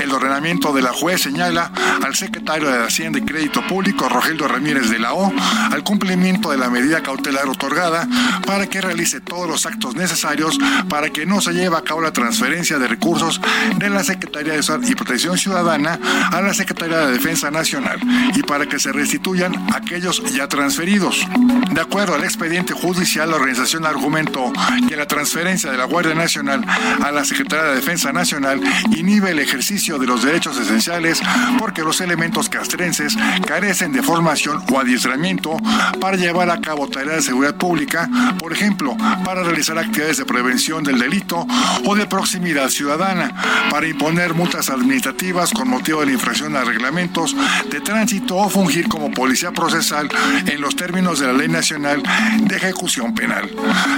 El 0.03 0.11
ordenamiento 0.11 0.73
de 0.73 0.83
la 0.83 0.93
juez 0.93 1.23
señala 1.23 1.71
al 2.05 2.15
secretario 2.17 2.69
de 2.69 2.85
Hacienda 2.85 3.21
y 3.21 3.23
Crédito 3.23 3.65
Público, 3.67 4.09
Rogelio 4.09 4.49
Ramírez 4.49 4.91
de 4.91 4.99
la 4.99 5.15
O, 5.15 5.33
al 5.71 5.85
cumplimiento 5.85 6.51
de 6.51 6.59
la 6.59 6.71
medida 6.71 7.03
cautelar 7.03 7.49
otorgada 7.49 8.09
para 8.47 8.67
que 8.67 8.81
realice 8.81 9.21
todos 9.21 9.49
los 9.49 9.65
actos 9.65 9.95
necesarios 9.95 10.59
para 10.89 11.11
que 11.11 11.25
no 11.25 11.41
se 11.41 11.53
lleve 11.53 11.77
a 11.77 11.83
cabo 11.83 12.01
la 12.01 12.13
transferencia 12.13 12.79
de 12.79 12.89
recursos 12.89 13.41
de 13.79 13.91
la 13.91 14.03
Secretaría 14.03 14.24
de 14.33 14.63
Salud 14.63 14.89
y 14.89 14.95
Protección 14.95 15.37
Ciudadana 15.37 15.99
a 16.33 16.41
la 16.41 16.55
Secretaría 16.55 16.99
de 17.07 17.13
Defensa 17.13 17.51
Nacional 17.51 18.01
y 18.35 18.43
para 18.43 18.67
que 18.67 18.79
se 18.79 18.93
restituyan 18.93 19.55
aquellos 19.73 20.23
ya 20.33 20.49
transferidos. 20.49 21.27
De 21.73 21.81
acuerdo 21.81 22.15
al 22.15 22.25
expediente 22.25 22.73
judicial, 22.73 23.31
la 23.31 23.37
organización 23.37 23.87
argumentó 23.87 24.53
que 24.89 24.97
la 24.97 25.07
transferencia 25.07 25.71
de 25.71 25.79
la 25.79 25.85
Guardia 25.85 26.15
Nacional 26.15 26.65
a 27.03 27.13
la 27.13 27.25
Secretaría 27.25 27.67
de 27.67 27.77
Defensa 27.77 28.13
Nacional 28.13 28.61
inhibe 28.97 29.31
el 29.31 29.39
ejercicio 29.39 29.99
de 29.99 30.07
los 30.07 30.23
derechos 30.23 30.59
esenciales 30.59 31.21
porque 31.59 31.83
los 31.83 32.01
elementos 32.01 32.49
castrenses 32.49 33.17
carecen 33.47 33.93
de 33.93 34.03
formación 34.03 34.63
o 34.73 34.81
adiestramiento 34.81 35.57
para 36.01 36.17
llevar 36.17 36.51
a 36.51 36.61
cabo 36.61 36.89
tareas 36.89 37.17
de 37.17 37.23
seguridad 37.23 37.57
pública, 37.57 38.09
por 38.39 38.53
ejemplo, 38.53 38.97
para 39.25 39.43
realizar 39.43 39.79
actividades 39.79 40.17
de 40.17 40.25
prevención 40.25 40.83
del 40.83 40.99
delito 40.99 41.47
o 41.85 41.95
de 41.95 42.07
proximidad 42.07 42.69
ciudadana, 42.69 43.33
para 43.71 43.87
imponer 43.87 44.14
multas 44.15 44.71
administrativas 44.71 45.53
con 45.53 45.69
motivo 45.69 46.01
de 46.01 46.07
la 46.07 46.13
infracción 46.13 46.57
a 46.57 46.63
reglamentos 46.63 47.35
de 47.69 47.81
tránsito 47.81 48.37
o 48.37 48.49
fungir 48.49 48.89
como 48.89 49.11
policía 49.11 49.51
procesal 49.51 50.09
en 50.47 50.61
los 50.61 50.77
términos 50.77 51.19
de 51.19 51.27
la 51.27 51.33
Ley 51.33 51.49
Nacional 51.49 52.01
de 52.41 52.57
Ejecución 52.57 53.13
Penal. 53.15 53.51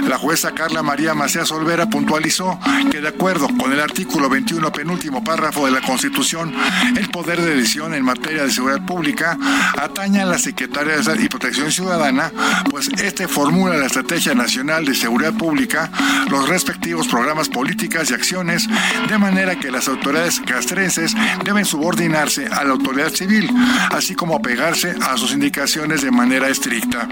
La 0.07 0.17
jueza 0.17 0.53
Carla 0.53 0.81
María 0.81 1.13
Macías 1.13 1.51
Olvera 1.51 1.87
puntualizó 1.87 2.59
que 2.91 2.99
de 2.99 3.09
acuerdo 3.09 3.47
con 3.59 3.71
el 3.71 3.79
artículo 3.79 4.27
21 4.27 4.71
penúltimo 4.71 5.23
párrafo 5.23 5.65
de 5.65 5.71
la 5.71 5.81
Constitución, 5.81 6.51
el 6.97 7.09
poder 7.09 7.39
de 7.39 7.55
decisión 7.55 7.93
en 7.93 8.03
materia 8.03 8.43
de 8.43 8.51
seguridad 8.51 8.83
pública 8.85 9.37
atañe 9.77 10.21
a 10.21 10.25
la 10.25 10.39
Secretaría 10.39 10.97
de 10.97 11.03
Salud 11.03 11.23
y 11.23 11.29
Protección 11.29 11.71
Ciudadana, 11.71 12.31
pues 12.71 12.89
este 12.97 13.27
formula 13.27 13.77
la 13.77 13.85
Estrategia 13.85 14.33
Nacional 14.33 14.83
de 14.83 14.95
Seguridad 14.95 15.33
Pública, 15.33 15.91
los 16.29 16.49
respectivos 16.49 17.07
programas 17.07 17.49
políticas 17.49 18.09
y 18.09 18.15
acciones, 18.15 18.67
de 19.07 19.17
manera 19.19 19.59
que 19.59 19.69
las 19.69 19.87
autoridades 19.87 19.96
castrenses 20.45 21.15
deben 21.43 21.65
subordinarse 21.65 22.47
a 22.47 22.63
la 22.63 22.71
autoridad 22.71 23.09
civil, 23.09 23.49
así 23.91 24.15
como 24.15 24.35
apegarse 24.35 24.95
a 25.01 25.17
sus 25.17 25.33
indicaciones 25.33 26.01
de 26.01 26.11
manera 26.11 26.49
estricta. 26.49 27.07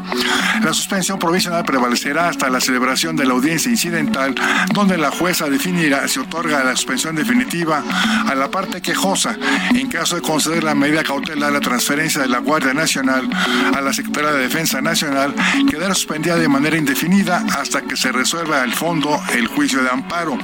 La 0.63 0.73
suspensión 0.73 1.19
provisional 1.19 1.63
prevalecerá 1.65 2.29
hasta 2.29 2.49
la 2.49 2.59
celebración 2.59 3.15
de 3.15 3.25
la 3.25 3.33
audiencia 3.33 3.69
incidental, 3.69 4.35
donde 4.73 4.97
la 4.97 5.11
jueza 5.11 5.49
definirá 5.49 6.07
si 6.07 6.19
otorga 6.19 6.63
la 6.63 6.75
suspensión 6.75 7.15
definitiva 7.15 7.83
a 8.27 8.35
la 8.35 8.49
parte 8.49 8.81
quejosa 8.81 9.37
en 9.73 9.87
caso 9.87 10.15
de 10.15 10.21
conceder 10.21 10.63
la 10.63 10.75
medida 10.75 11.03
cautelar 11.03 11.51
la 11.51 11.59
transferencia 11.59 12.21
de 12.21 12.27
la 12.27 12.39
Guardia 12.39 12.73
Nacional 12.73 13.29
a 13.75 13.81
la 13.81 13.93
Secretaría 13.93 14.31
de 14.31 14.39
Defensa 14.41 14.81
Nacional, 14.81 15.33
quedará 15.69 15.93
suspendida 15.93 16.35
de 16.35 16.47
manera 16.47 16.77
indefinida 16.77 17.43
hasta 17.57 17.81
que 17.81 17.95
se 17.95 18.11
resuelva 18.11 18.61
al 18.61 18.73
fondo 18.73 19.19
el 19.33 19.47
juicio 19.47 19.81
de 19.81 19.89
amparo. 19.89 20.37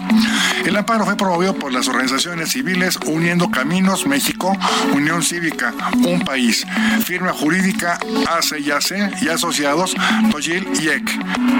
El 0.65 0.75
amparo 0.75 1.05
fue 1.05 1.15
promovido 1.15 1.55
por 1.55 1.71
las 1.73 1.87
organizaciones 1.87 2.30
civiles 2.45 2.97
Uniendo 3.05 3.49
Caminos 3.49 4.05
México, 4.05 4.57
Unión 4.93 5.21
Cívica, 5.21 5.73
Un 5.93 6.21
País, 6.21 6.65
Firma 7.03 7.33
Jurídica 7.33 7.99
ACYAC 8.27 9.21
y 9.21 9.29
Asociados, 9.29 9.93
Toyil 10.31 10.67
y 10.81 10.89
EC. 10.89 11.09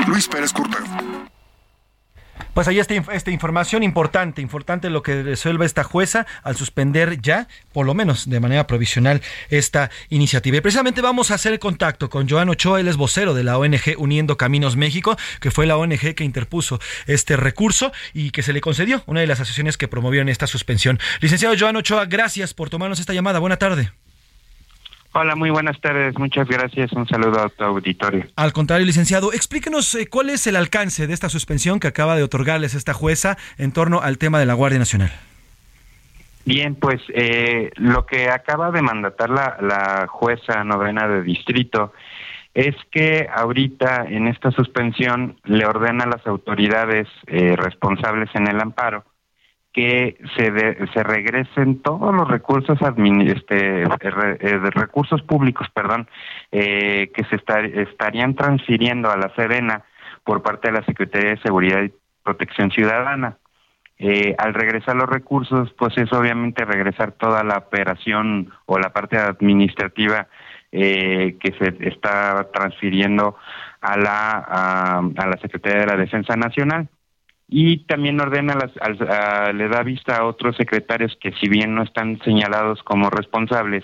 Luis 0.07 0.28
Pérez 0.28 0.51
Curteo. 0.51 1.30
Pues 2.53 2.67
ahí 2.67 2.79
está 2.79 2.93
esta 3.13 3.31
información 3.31 3.83
importante, 3.83 4.41
importante 4.41 4.89
lo 4.89 5.03
que 5.03 5.23
resuelve 5.23 5.65
esta 5.65 5.83
jueza 5.83 6.25
al 6.43 6.55
suspender 6.55 7.21
ya, 7.21 7.47
por 7.73 7.85
lo 7.85 7.93
menos 7.93 8.29
de 8.29 8.39
manera 8.39 8.67
provisional, 8.67 9.21
esta 9.49 9.89
iniciativa. 10.09 10.57
Y 10.57 10.61
precisamente 10.61 11.01
vamos 11.01 11.31
a 11.31 11.35
hacer 11.35 11.57
contacto 11.59 12.09
con 12.09 12.29
Joan 12.29 12.49
Ochoa, 12.49 12.79
él 12.79 12.87
es 12.87 12.97
vocero 12.97 13.33
de 13.33 13.43
la 13.43 13.57
ONG 13.57 13.95
Uniendo 13.97 14.37
Caminos 14.37 14.75
México, 14.75 15.17
que 15.39 15.51
fue 15.51 15.65
la 15.65 15.77
ONG 15.77 16.15
que 16.15 16.23
interpuso 16.23 16.79
este 17.07 17.35
recurso 17.35 17.91
y 18.13 18.31
que 18.31 18.43
se 18.43 18.53
le 18.53 18.61
concedió 18.61 19.03
una 19.05 19.21
de 19.21 19.27
las 19.27 19.39
asociaciones 19.39 19.77
que 19.77 19.87
promovieron 19.87 20.29
esta 20.29 20.47
suspensión. 20.47 20.99
Licenciado 21.19 21.55
Joan 21.57 21.75
Ochoa, 21.75 22.05
gracias 22.05 22.53
por 22.53 22.69
tomarnos 22.69 22.99
esta 22.99 23.13
llamada. 23.13 23.39
Buena 23.39 23.57
tarde. 23.57 23.91
Hola, 25.14 25.36
muy 25.36 25.49
buenas 25.49 25.80
tardes. 25.82 26.18
Muchas 26.18 26.47
gracias. 26.47 26.93
Un 26.93 27.05
saludo 27.05 27.41
a 27.41 27.49
tu 27.49 27.64
auditorio. 27.64 28.26
Al 28.38 28.53
contrario, 28.53 28.86
licenciado, 28.86 29.34
explíquenos 29.34 29.93
eh, 29.95 30.07
cuál 30.07 30.30
es 30.30 30.47
el 30.47 30.55
alcance 30.55 31.05
de 31.05 31.14
esta 31.14 31.28
suspensión 31.28 31.82
que 31.82 31.88
acaba 31.88 32.16
de 32.16 32.24
otorgarles 32.24 32.76
esta 32.76 32.93
jueza 32.93 33.38
en 33.57 33.74
torno 33.74 33.99
al 33.99 34.18
tema 34.18 34.39
de 34.39 34.45
la 34.45 34.53
Guardia 34.53 34.80
Nacional. 34.80 35.12
Bien, 36.45 36.76
pues 36.76 37.01
eh, 37.14 37.72
lo 37.76 38.05
que 38.05 38.30
acaba 38.30 38.72
de 38.72 38.82
mandatar 38.82 39.30
la, 39.30 39.57
la 39.62 40.07
jueza 40.07 40.64
novena 40.64 41.07
de 41.07 41.24
distrito 41.24 41.93
es 42.53 42.76
que 42.89 43.28
ahorita 43.34 44.05
en 44.07 44.28
esta 44.28 44.51
suspensión 44.51 45.38
le 45.43 45.66
ordena 45.66 46.05
a 46.05 46.07
las 46.07 46.26
autoridades 46.26 47.07
eh, 47.28 47.55
responsables 47.55 48.30
en 48.34 48.47
el 48.47 48.59
amparo 48.59 49.03
que 49.74 50.17
se, 50.36 50.88
se 50.93 51.03
regresen 51.03 51.82
todos 51.82 52.13
los 52.13 52.28
recursos 52.28 52.78
este, 52.82 53.84
eh, 53.84 54.59
de 54.59 54.69
recursos 54.72 55.22
públicos 55.22 55.67
perdón 55.74 56.09
eh, 56.51 57.11
que 57.13 57.24
se 57.26 57.38
estarían 57.82 58.36
transfiriendo 58.36 59.09
a 59.09 59.17
la 59.17 59.34
Serena 59.36 59.84
por 60.26 60.41
parte 60.41 60.69
de 60.69 60.80
la 60.80 60.86
Secretaría 60.86 61.32
de 61.32 61.41
Seguridad 61.41 61.82
y 61.84 61.93
Protección 62.24 62.69
Ciudadana. 62.69 63.38
Eh, 63.97 64.36
al 64.38 64.53
regresar 64.53 64.95
los 64.95 65.09
recursos 65.09 65.72
pues 65.78 65.97
es 65.97 66.11
obviamente 66.11 66.65
regresar 66.65 67.13
toda 67.13 67.43
la 67.43 67.57
operación 67.57 68.51
o 68.65 68.78
la 68.78 68.91
parte 68.91 69.17
administrativa 69.17 70.28
que 70.72 71.53
se 71.59 71.76
está 71.89 72.47
transfiriendo 72.53 73.36
a 73.82 73.97
la 73.97 75.38
Secretaría 75.41 75.82
de 75.82 75.88
la 75.88 75.97
Defensa 75.97 76.38
Nacional 76.38 76.88
y 77.54 77.80
también 77.80 78.20
ordena 78.22 78.56
las, 78.56 79.54
le 79.54 79.68
da 79.68 79.84
vista 79.84 80.16
a 80.16 80.26
otros 80.26 80.56
secretarios 80.56 81.18
que 81.20 81.34
si 81.34 81.49
bien 81.49 81.76
no 81.76 81.84
están 81.84 82.18
señalados 82.24 82.82
como 82.82 83.10
responsables, 83.10 83.84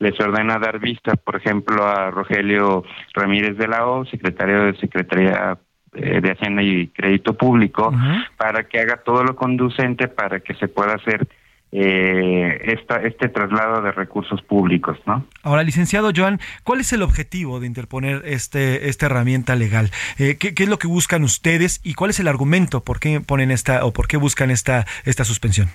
les 0.00 0.18
ordena 0.18 0.58
dar 0.58 0.80
vista, 0.80 1.14
por 1.14 1.36
ejemplo, 1.36 1.86
a 1.86 2.10
Rogelio 2.10 2.82
Ramírez 3.14 3.56
de 3.56 3.68
la 3.68 3.86
O, 3.86 4.04
secretario 4.04 4.64
de 4.64 4.76
Secretaría 4.78 5.56
eh, 5.94 6.20
de 6.20 6.30
Hacienda 6.32 6.60
y 6.64 6.88
Crédito 6.88 7.34
Público, 7.34 7.94
para 8.36 8.64
que 8.64 8.80
haga 8.80 8.96
todo 8.96 9.22
lo 9.22 9.36
conducente 9.36 10.08
para 10.08 10.40
que 10.40 10.54
se 10.54 10.66
pueda 10.66 10.94
hacer 10.94 11.28
eh, 11.76 12.72
esta, 12.72 13.02
este 13.02 13.28
traslado 13.28 13.82
de 13.82 13.90
recursos 13.90 14.40
públicos, 14.42 14.96
¿no? 15.06 15.26
Ahora, 15.42 15.64
licenciado 15.64 16.12
Joan, 16.14 16.38
¿cuál 16.62 16.78
es 16.78 16.92
el 16.92 17.02
objetivo 17.02 17.58
de 17.58 17.66
interponer 17.66 18.22
este 18.26 18.88
esta 18.88 19.06
herramienta 19.06 19.56
legal? 19.56 19.90
Eh, 20.20 20.36
¿qué, 20.38 20.54
es 20.56 20.68
lo 20.68 20.78
que 20.78 20.86
buscan 20.86 21.24
ustedes 21.24 21.80
y 21.82 21.94
cuál 21.94 22.10
es 22.10 22.20
el 22.20 22.28
argumento 22.28 22.84
por 22.84 23.00
qué 23.00 23.20
ponen 23.20 23.50
esta 23.50 23.84
o 23.84 23.92
por 23.92 24.06
qué 24.06 24.16
buscan 24.16 24.52
esta 24.52 24.86
esta 25.04 25.24
suspensión? 25.24 25.66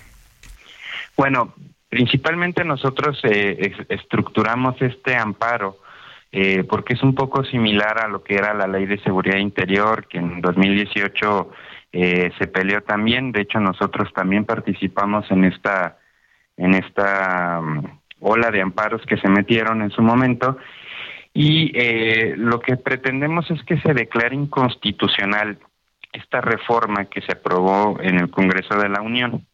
Bueno, 1.18 1.52
principalmente 1.90 2.64
nosotros 2.64 3.20
eh, 3.24 3.70
estructuramos 3.90 4.80
este 4.80 5.16
amparo 5.16 5.80
eh, 6.32 6.64
porque 6.66 6.94
es 6.94 7.02
un 7.02 7.14
poco 7.14 7.44
similar 7.44 8.02
a 8.02 8.08
lo 8.08 8.22
que 8.22 8.36
era 8.36 8.54
la 8.54 8.66
Ley 8.66 8.86
de 8.86 9.02
Seguridad 9.02 9.36
Interior 9.36 10.06
que 10.08 10.16
en 10.16 10.40
2018 10.40 11.50
eh, 11.92 12.30
se 12.38 12.46
peleó 12.46 12.82
también. 12.82 13.32
De 13.32 13.42
hecho, 13.42 13.60
nosotros 13.60 14.12
también 14.14 14.44
participamos 14.44 15.30
en 15.30 15.44
esta, 15.44 15.98
en 16.56 16.74
esta 16.74 17.60
mm, 17.60 17.84
ola 18.20 18.50
de 18.50 18.62
amparos 18.62 19.02
que 19.06 19.16
se 19.16 19.28
metieron 19.28 19.82
en 19.82 19.90
su 19.90 20.02
momento. 20.02 20.56
Y 21.32 21.72
eh, 21.74 22.34
lo 22.36 22.60
que 22.60 22.76
pretendemos 22.76 23.50
es 23.50 23.62
que 23.64 23.80
se 23.80 23.94
declare 23.94 24.34
inconstitucional 24.34 25.58
esta 26.12 26.40
reforma 26.40 27.04
que 27.04 27.22
se 27.22 27.32
aprobó 27.32 27.98
en 28.00 28.18
el 28.18 28.30
Congreso 28.30 28.74
de 28.76 28.88
la 28.88 29.00
Unión, 29.00 29.46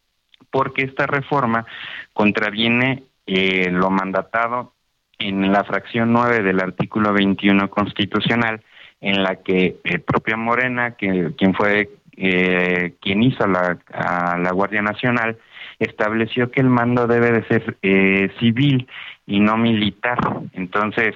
porque 0.49 0.83
esta 0.83 1.05
reforma 1.05 1.65
contraviene 2.13 3.03
eh, 3.27 3.69
lo 3.71 3.91
mandatado 3.91 4.73
en 5.19 5.51
la 5.51 5.63
fracción 5.63 6.13
9 6.13 6.41
del 6.41 6.59
artículo 6.59 7.13
21 7.13 7.69
constitucional, 7.69 8.63
en 9.01 9.21
la 9.21 9.35
que 9.35 9.77
el 9.83 10.01
propia 10.01 10.37
Morena, 10.37 10.95
que, 10.95 11.31
quien 11.37 11.53
fue 11.53 11.89
eh, 12.17 12.95
quien 12.99 13.23
hizo 13.23 13.47
la, 13.47 13.77
a 13.93 14.37
la 14.37 14.51
Guardia 14.51 14.81
Nacional, 14.81 15.37
estableció 15.79 16.51
que 16.51 16.61
el 16.61 16.69
mando 16.69 17.07
debe 17.07 17.31
de 17.31 17.43
ser 17.45 17.77
eh, 17.81 18.31
civil 18.39 18.87
y 19.25 19.39
no 19.39 19.57
militar. 19.57 20.17
Entonces, 20.53 21.15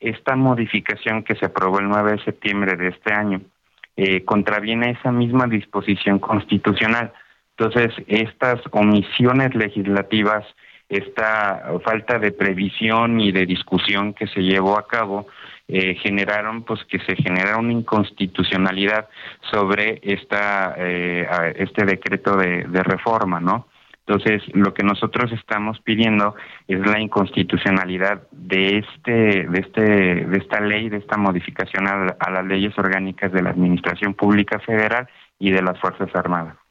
esta 0.00 0.36
modificación 0.36 1.22
que 1.22 1.34
se 1.36 1.46
aprobó 1.46 1.80
el 1.80 1.88
9 1.88 2.12
de 2.12 2.24
septiembre 2.24 2.76
de 2.76 2.88
este 2.88 3.12
año 3.12 3.40
eh, 3.96 4.24
contraviene 4.24 4.90
esa 4.90 5.10
misma 5.10 5.46
disposición 5.46 6.18
constitucional. 6.18 7.12
Entonces, 7.56 7.94
estas 8.08 8.60
omisiones 8.72 9.54
legislativas, 9.54 10.44
esta 10.88 11.72
falta 11.84 12.18
de 12.18 12.32
previsión 12.32 13.20
y 13.20 13.32
de 13.32 13.46
discusión 13.46 14.12
que 14.12 14.26
se 14.26 14.42
llevó 14.42 14.78
a 14.78 14.86
cabo, 14.86 15.26
eh, 15.66 15.94
generaron 15.96 16.62
pues 16.64 16.84
que 16.84 16.98
se 17.00 17.16
genera 17.16 17.56
una 17.56 17.72
inconstitucionalidad 17.72 19.08
sobre 19.50 20.00
esta 20.02 20.74
eh, 20.76 21.26
este 21.56 21.84
decreto 21.84 22.36
de, 22.36 22.82
reforma, 22.82 23.40
¿no? 23.40 23.68
Entonces, 24.06 24.42
lo 24.52 24.74
que 24.74 24.82
nosotros 24.82 25.32
estamos 25.32 25.80
pidiendo 25.80 26.34
es 26.68 26.78
la 26.86 27.00
inconstitucionalidad 27.00 28.28
de 28.30 28.78
este, 28.78 29.46
de 29.48 29.60
este, 29.60 29.80
de 30.26 30.36
esta 30.36 30.60
ley, 30.60 30.90
de 30.90 30.98
esta 30.98 31.16
modificación 31.16 31.86
a 31.88 32.30
las 32.30 32.44
leyes 32.44 32.78
orgánicas 32.78 33.32
de 33.32 33.42
la 33.42 33.50
Administración 33.50 34.12
Pública 34.12 34.58
Federal 34.58 35.08
y 35.38 35.50
de 35.50 35.62
las 35.62 35.80
Fuerzas 35.80 36.14
Armadas. 36.14 36.63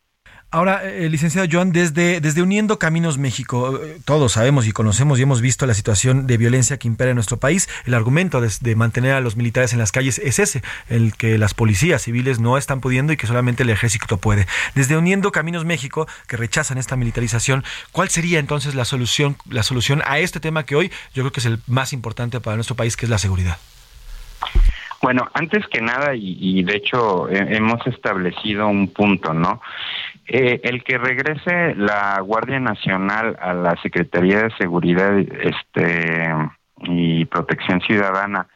Ahora, 0.54 0.84
eh, 0.84 1.10
licenciado 1.10 1.48
Joan, 1.52 1.72
desde, 1.72 2.22
desde 2.22 2.44
Uniendo 2.44 2.78
Caminos 2.78 3.18
México, 3.18 3.80
eh, 3.84 3.98
todos 4.06 4.34
sabemos 4.34 4.68
y 4.68 4.72
conocemos 4.72 5.18
y 5.18 5.24
hemos 5.24 5.42
visto 5.42 5.66
la 5.66 5.74
situación 5.74 6.28
de 6.28 6.38
violencia 6.38 6.78
que 6.78 6.88
impera 6.88 7.10
en 7.10 7.16
nuestro 7.16 7.38
país. 7.38 7.68
El 7.86 7.96
argumento 7.96 8.40
de, 8.40 8.76
mantener 8.76 9.16
a 9.16 9.20
los 9.20 9.36
militares 9.36 9.74
en 9.74 9.80
las 9.80 9.92
calles 9.92 10.20
es 10.20 10.38
ese, 10.38 10.62
el 10.90 11.16
que 11.16 11.40
las 11.40 11.56
policías 11.56 12.04
civiles 12.04 12.40
no 12.40 12.56
están 12.60 12.82
pudiendo 12.82 13.12
y 13.12 13.18
que 13.18 13.26
solamente 13.26 13.64
el 13.64 13.72
ejército 13.72 14.18
puede. 14.18 14.46
Desde 14.76 14.96
Uniendo 14.96 15.32
Caminos 15.32 15.66
México, 15.66 16.08
que 16.28 16.38
rechazan 16.38 16.78
esta 16.78 16.96
militarización, 16.96 17.64
¿cuál 17.92 18.10
sería 18.10 18.38
entonces 18.38 18.76
la 18.76 18.86
solución, 18.86 19.38
la 19.50 19.64
solución 19.64 20.04
a 20.06 20.20
este 20.20 20.40
tema 20.40 20.68
que 20.68 20.76
hoy 20.76 20.92
yo 21.16 21.24
creo 21.24 21.32
que 21.32 21.40
es 21.40 21.48
el 21.48 21.62
más 21.66 21.94
importante 21.94 22.40
para 22.42 22.58
nuestro 22.58 22.76
país, 22.76 22.96
que 22.96 23.08
es 23.08 23.10
la 23.10 23.18
seguridad? 23.18 23.58
Bueno, 25.04 25.30
antes 25.34 25.68
que 25.68 25.82
nada, 25.82 26.16
y, 26.16 26.64
de 26.64 26.78
hecho 26.78 27.28
hemos 27.28 27.86
establecido 27.88 28.70
un 28.70 28.88
punto, 28.88 29.34
¿no? 29.34 29.62
Eh, 30.26 30.62
el 30.64 30.82
que 30.86 30.98
regrese 30.98 31.76
la 31.76 32.22
Guardia 32.22 32.62
Nacional 32.62 33.38
a 33.42 33.54
la 33.54 33.76
Secretaría 33.82 34.44
de 34.44 34.56
Seguridad 34.56 35.20
este, 35.20 36.34
y 36.84 37.26
Protección 37.26 37.82
Ciudadana 37.82 38.48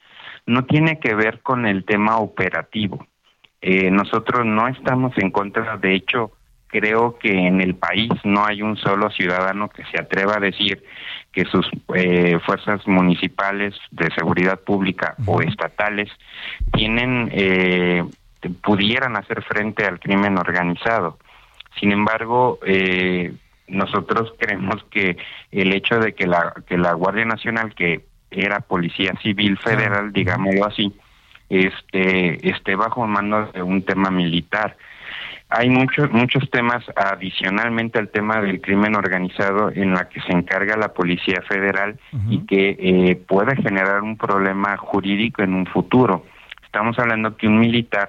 no 0.45 0.64
tiene 0.64 1.02
que 1.02 1.16
ver 1.16 1.41
con 1.41 1.66
el 1.66 1.84
tema 1.84 2.20
operativo. 2.20 3.06
Eh, 3.60 3.91
nosotros 3.91 4.45
no 4.45 4.70
estamos 4.70 5.18
en 5.18 5.32
contra, 5.32 5.76
de 5.76 5.95
hecho, 5.95 6.32
creo 6.68 7.18
que 7.18 7.47
en 7.47 7.61
el 7.61 7.76
país 7.76 8.11
no 8.24 8.45
hay 8.45 8.61
un 8.61 8.78
solo 8.78 9.09
ciudadano 9.09 9.70
que 9.70 9.84
se 9.86 9.99
atreva 9.99 10.36
a 10.36 10.39
decir 10.39 10.84
que 11.32 11.45
sus 11.45 11.70
eh, 11.95 12.39
fuerzas 12.45 12.86
municipales 12.88 13.76
de 13.91 14.09
seguridad 14.15 14.59
pública 14.59 15.15
o 15.26 15.41
estatales 15.41 16.09
tienen 16.74 17.30
eh, 17.32 18.03
pudieran 18.63 19.15
hacer 19.15 19.43
frente 19.43 19.86
al 19.86 19.99
crimen 19.99 20.38
organizado. 20.38 21.18
Sin 21.80 21.91
embargo, 21.91 22.59
eh, 22.65 23.34
nosotros 23.68 24.34
creemos 24.39 24.84
que 24.89 25.18
el 25.51 25.74
hecho 25.74 25.99
de 25.99 26.13
que 26.13 26.28
la, 26.28 26.53
que 26.68 26.78
la 26.78 26.93
Guardia 26.93 27.26
Nacional, 27.26 27.76
que 27.76 28.05
era 28.32 28.59
Policía 28.59 29.13
Civil 29.22 29.57
Federal, 29.57 30.11
digámoslo 30.11 30.65
así, 30.65 30.93
este, 31.49 32.49
esté 32.49 32.76
bajo 32.76 33.05
mando 33.07 33.45
de 33.53 33.61
un 33.61 33.84
tema 33.84 34.09
militar. 34.11 34.76
Hay 35.50 35.70
muchos 35.70 36.12
muchos 36.12 36.50
temas 36.50 36.84
adicionalmente 36.95 38.00
al 38.00 38.10
tema 38.10 38.41
del 38.41 38.60
crimen 38.60 38.95
organizado 38.95 39.72
en 39.74 39.93
la 39.93 40.10
que 40.10 40.20
se 40.22 40.34
encarga 40.34 40.76
la 40.76 40.93
Policía 40.93 41.41
Federal 41.48 41.98
y 42.30 42.45
que 42.45 42.76
eh, 42.78 43.16
puede 43.16 43.56
generar 43.56 44.02
un 44.02 44.18
problema 44.18 44.76
jurídico 44.76 45.43
en 45.43 45.54
un 45.54 45.66
futuro. 45.66 46.26
Estamos 46.66 47.00
hablando 47.00 47.38
que 47.38 47.48
un 47.48 47.60
militar 47.60 48.08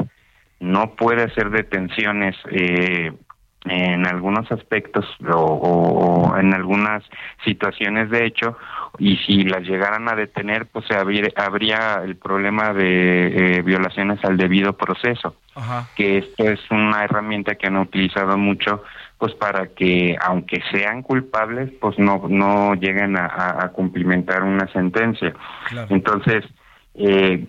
no 0.58 0.94
puede 0.96 1.22
hacer 1.22 1.50
detenciones 1.50 2.34
eh, 2.50 3.12
en 3.64 4.06
algunos 4.06 4.50
aspectos 4.50 5.04
o, 5.32 6.34
en 6.38 6.54
algunas 6.54 7.04
situaciones 7.44 8.10
de 8.10 8.26
hecho 8.26 8.56
y 8.98 9.16
si 9.18 9.44
las 9.44 9.62
llegaran 9.62 10.08
a 10.08 10.14
detener 10.14 10.66
pues 10.66 10.86
habría, 10.90 12.02
el 12.04 12.16
problema 12.16 12.72
de 12.72 13.56
eh, 13.58 13.62
violaciones 13.62 14.24
al 14.24 14.36
debido 14.36 14.72
proceso. 14.74 15.36
Que 15.96 16.18
esto 16.18 16.44
es 16.44 16.60
una 16.70 17.02
herramienta 17.02 17.56
que 17.56 17.66
han 17.66 17.78
utilizado 17.78 18.38
mucho 18.38 18.84
pues 19.18 19.34
para 19.34 19.66
que 19.66 20.16
aunque 20.20 20.62
sean 20.70 21.02
culpables 21.02 21.72
pues 21.80 21.98
no 21.98 22.22
no 22.28 22.74
lleguen 22.74 23.16
a, 23.16 23.70
cumplimentar 23.74 24.44
una 24.44 24.68
sentencia. 24.72 25.34
Entonces 25.88 26.44
eh, 26.94 27.44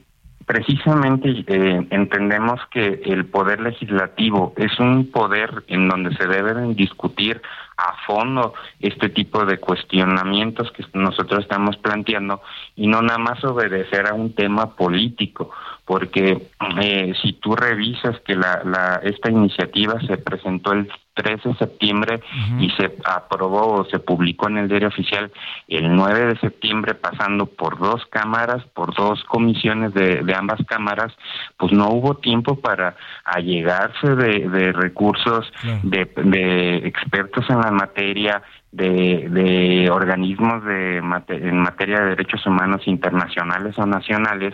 precisamente 0.50 1.46
eh, 1.46 1.88
entendemos 1.92 2.60
que 2.72 3.04
el 3.06 3.28
poder 3.28 3.60
legislativo 3.62 4.54
es 4.58 4.80
un 4.80 5.12
poder 5.12 5.64
en 5.68 5.88
donde 5.88 6.12
se 6.16 6.26
deben 6.26 6.74
discutir 6.74 7.40
a 7.78 7.94
fondo 8.08 8.56
este 8.80 9.10
tipo 9.10 9.46
de 9.46 9.60
cuestionamientos 9.60 10.72
que 10.72 10.84
nosotros 10.94 11.42
estamos 11.42 11.78
planteando 11.78 12.42
y 12.76 12.88
no 12.88 13.04
nada 13.04 13.20
más 13.20 13.44
obedecer 13.44 14.08
a 14.08 14.16
un 14.16 14.34
tema 14.34 14.76
político 14.76 15.52
porque 15.86 16.50
eh, 16.82 17.14
si 17.22 17.34
tú 17.34 17.56
revisas 17.56 18.20
que 18.22 18.34
la, 18.34 18.64
la, 18.64 19.02
esta 19.04 19.30
iniciativa 19.30 20.02
se 20.02 20.18
presentó 20.18 20.74
el 20.74 20.90
13 21.22 21.50
de 21.50 21.56
septiembre 21.56 22.22
y 22.60 22.70
se 22.72 22.96
aprobó 23.04 23.74
o 23.74 23.86
se 23.86 24.00
publicó 24.00 24.48
en 24.48 24.58
el 24.58 24.70
diario 24.70 24.88
oficial 24.88 25.32
el 25.68 25.94
9 25.94 26.28
de 26.28 26.40
septiembre 26.40 26.94
pasando 26.96 27.46
por 27.46 27.78
dos 27.78 28.06
cámaras, 28.06 28.64
por 28.74 28.96
dos 28.96 29.22
comisiones 29.26 29.94
de, 29.94 30.24
de 30.24 30.36
ambas 30.36 30.60
cámaras, 30.66 31.14
pues 31.58 31.74
no 31.74 31.90
hubo 31.90 32.16
tiempo 32.16 32.56
para 32.56 32.96
allegarse 33.26 34.16
de, 34.16 34.48
de 34.48 34.72
recursos, 34.72 35.52
de, 35.84 36.06
de 36.24 36.78
expertos 36.88 37.46
en 37.50 37.60
la 37.60 37.72
materia, 37.72 38.42
de, 38.72 39.28
de 39.30 39.90
organismos 39.92 40.64
de 40.64 40.98
en 40.98 41.58
materia 41.60 42.00
de 42.00 42.10
derechos 42.12 42.46
humanos 42.46 42.82
internacionales 42.86 43.78
o 43.78 43.86
nacionales 43.86 44.54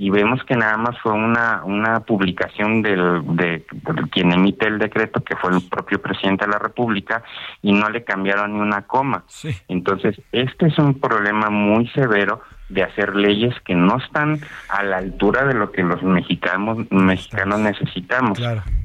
y 0.00 0.08
vemos 0.08 0.42
que 0.44 0.56
nada 0.56 0.78
más 0.78 0.98
fue 1.02 1.12
una 1.12 1.62
una 1.62 2.00
publicación 2.00 2.80
del 2.80 3.20
de, 3.36 3.66
quien 4.10 4.32
emite 4.32 4.66
el 4.66 4.78
decreto 4.78 5.22
que 5.22 5.36
fue 5.36 5.54
el 5.54 5.60
propio 5.68 6.00
presidente 6.00 6.46
de 6.46 6.52
la 6.52 6.58
República 6.58 7.22
y 7.60 7.72
no 7.72 7.86
le 7.90 8.02
cambiaron 8.02 8.54
ni 8.54 8.60
una 8.60 8.86
coma. 8.86 9.24
Entonces, 9.68 10.18
este 10.32 10.68
es 10.68 10.78
un 10.78 10.98
problema 10.98 11.50
muy 11.50 11.86
severo 11.88 12.40
de 12.70 12.82
hacer 12.82 13.14
leyes 13.14 13.54
que 13.66 13.74
no 13.74 13.98
están 13.98 14.40
a 14.70 14.82
la 14.84 14.96
altura 14.96 15.44
de 15.44 15.52
lo 15.52 15.70
que 15.70 15.82
los 15.82 16.02
mexicanos 16.02 16.90
mexicanos 16.90 17.60
necesitamos. 17.60 18.40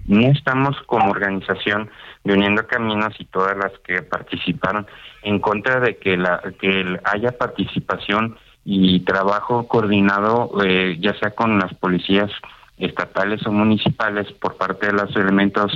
No 0.08 0.28
estamos 0.28 0.76
como 0.86 1.12
organización 1.12 1.90
de 2.26 2.34
Uniendo 2.34 2.68
Caminos 2.68 3.14
y 3.20 3.26
todas 3.26 3.56
las 3.56 3.72
que 3.86 4.02
participaron 4.02 4.86
en 5.24 5.40
contra 5.40 5.80
de 5.80 5.96
que 5.96 6.18
la 6.18 6.42
que 6.60 7.00
haya 7.06 7.38
participación 7.38 8.36
y 8.66 9.02
trabajo 9.02 9.68
coordinado 9.68 10.52
eh, 10.66 10.98
ya 11.00 11.18
sea 11.20 11.32
con 11.32 11.60
las 11.60 11.74
policías 11.76 12.32
estatales 12.78 13.46
o 13.46 13.52
municipales 13.52 14.28
por 14.34 14.58
parte 14.58 14.88
de 14.88 14.94
los 14.94 15.16
elementos 15.16 15.72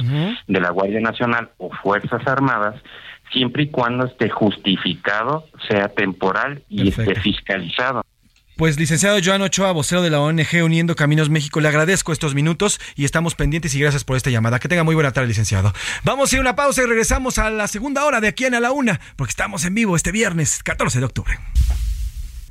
de 0.47 0.59
la 0.59 0.71
Guardia 0.71 0.99
Nacional 0.99 1.51
o 1.57 1.69
Fuerzas 1.81 2.27
Armadas, 2.27 2.75
siempre 3.31 3.63
y 3.63 3.69
cuando 3.69 4.05
esté 4.05 4.29
justificado, 4.29 5.45
sea 5.69 5.87
temporal 5.89 6.63
y 6.67 6.89
esté 6.89 7.15
fiscalizado. 7.15 8.03
Pues 8.57 8.77
licenciado 8.77 9.19
Joan 9.23 9.41
Ochoa, 9.41 9.71
vocero 9.71 10.01
de 10.01 10.09
la 10.09 10.19
ONG 10.19 10.65
Uniendo 10.65 10.93
Caminos 10.93 11.29
México, 11.29 11.61
le 11.61 11.69
agradezco 11.69 12.11
estos 12.11 12.35
minutos 12.35 12.81
y 12.97 13.05
estamos 13.05 13.35
pendientes 13.35 13.73
y 13.73 13.79
gracias 13.79 14.03
por 14.03 14.17
esta 14.17 14.31
llamada. 14.31 14.59
Que 14.59 14.67
tenga 14.67 14.83
muy 14.83 14.95
buena 14.95 15.13
tarde, 15.13 15.29
licenciado. 15.29 15.71
Vamos 16.03 16.33
a 16.33 16.35
ir 16.35 16.39
a 16.39 16.41
una 16.41 16.57
pausa 16.57 16.83
y 16.83 16.85
regresamos 16.85 17.37
a 17.37 17.49
la 17.51 17.69
segunda 17.69 18.03
hora 18.03 18.19
de 18.19 18.27
aquí 18.27 18.43
en 18.43 18.55
a 18.55 18.59
la 18.59 18.73
una, 18.73 18.99
porque 19.15 19.31
estamos 19.31 19.63
en 19.63 19.75
vivo 19.75 19.95
este 19.95 20.11
viernes 20.11 20.61
14 20.61 20.99
de 20.99 21.05
octubre. 21.05 21.39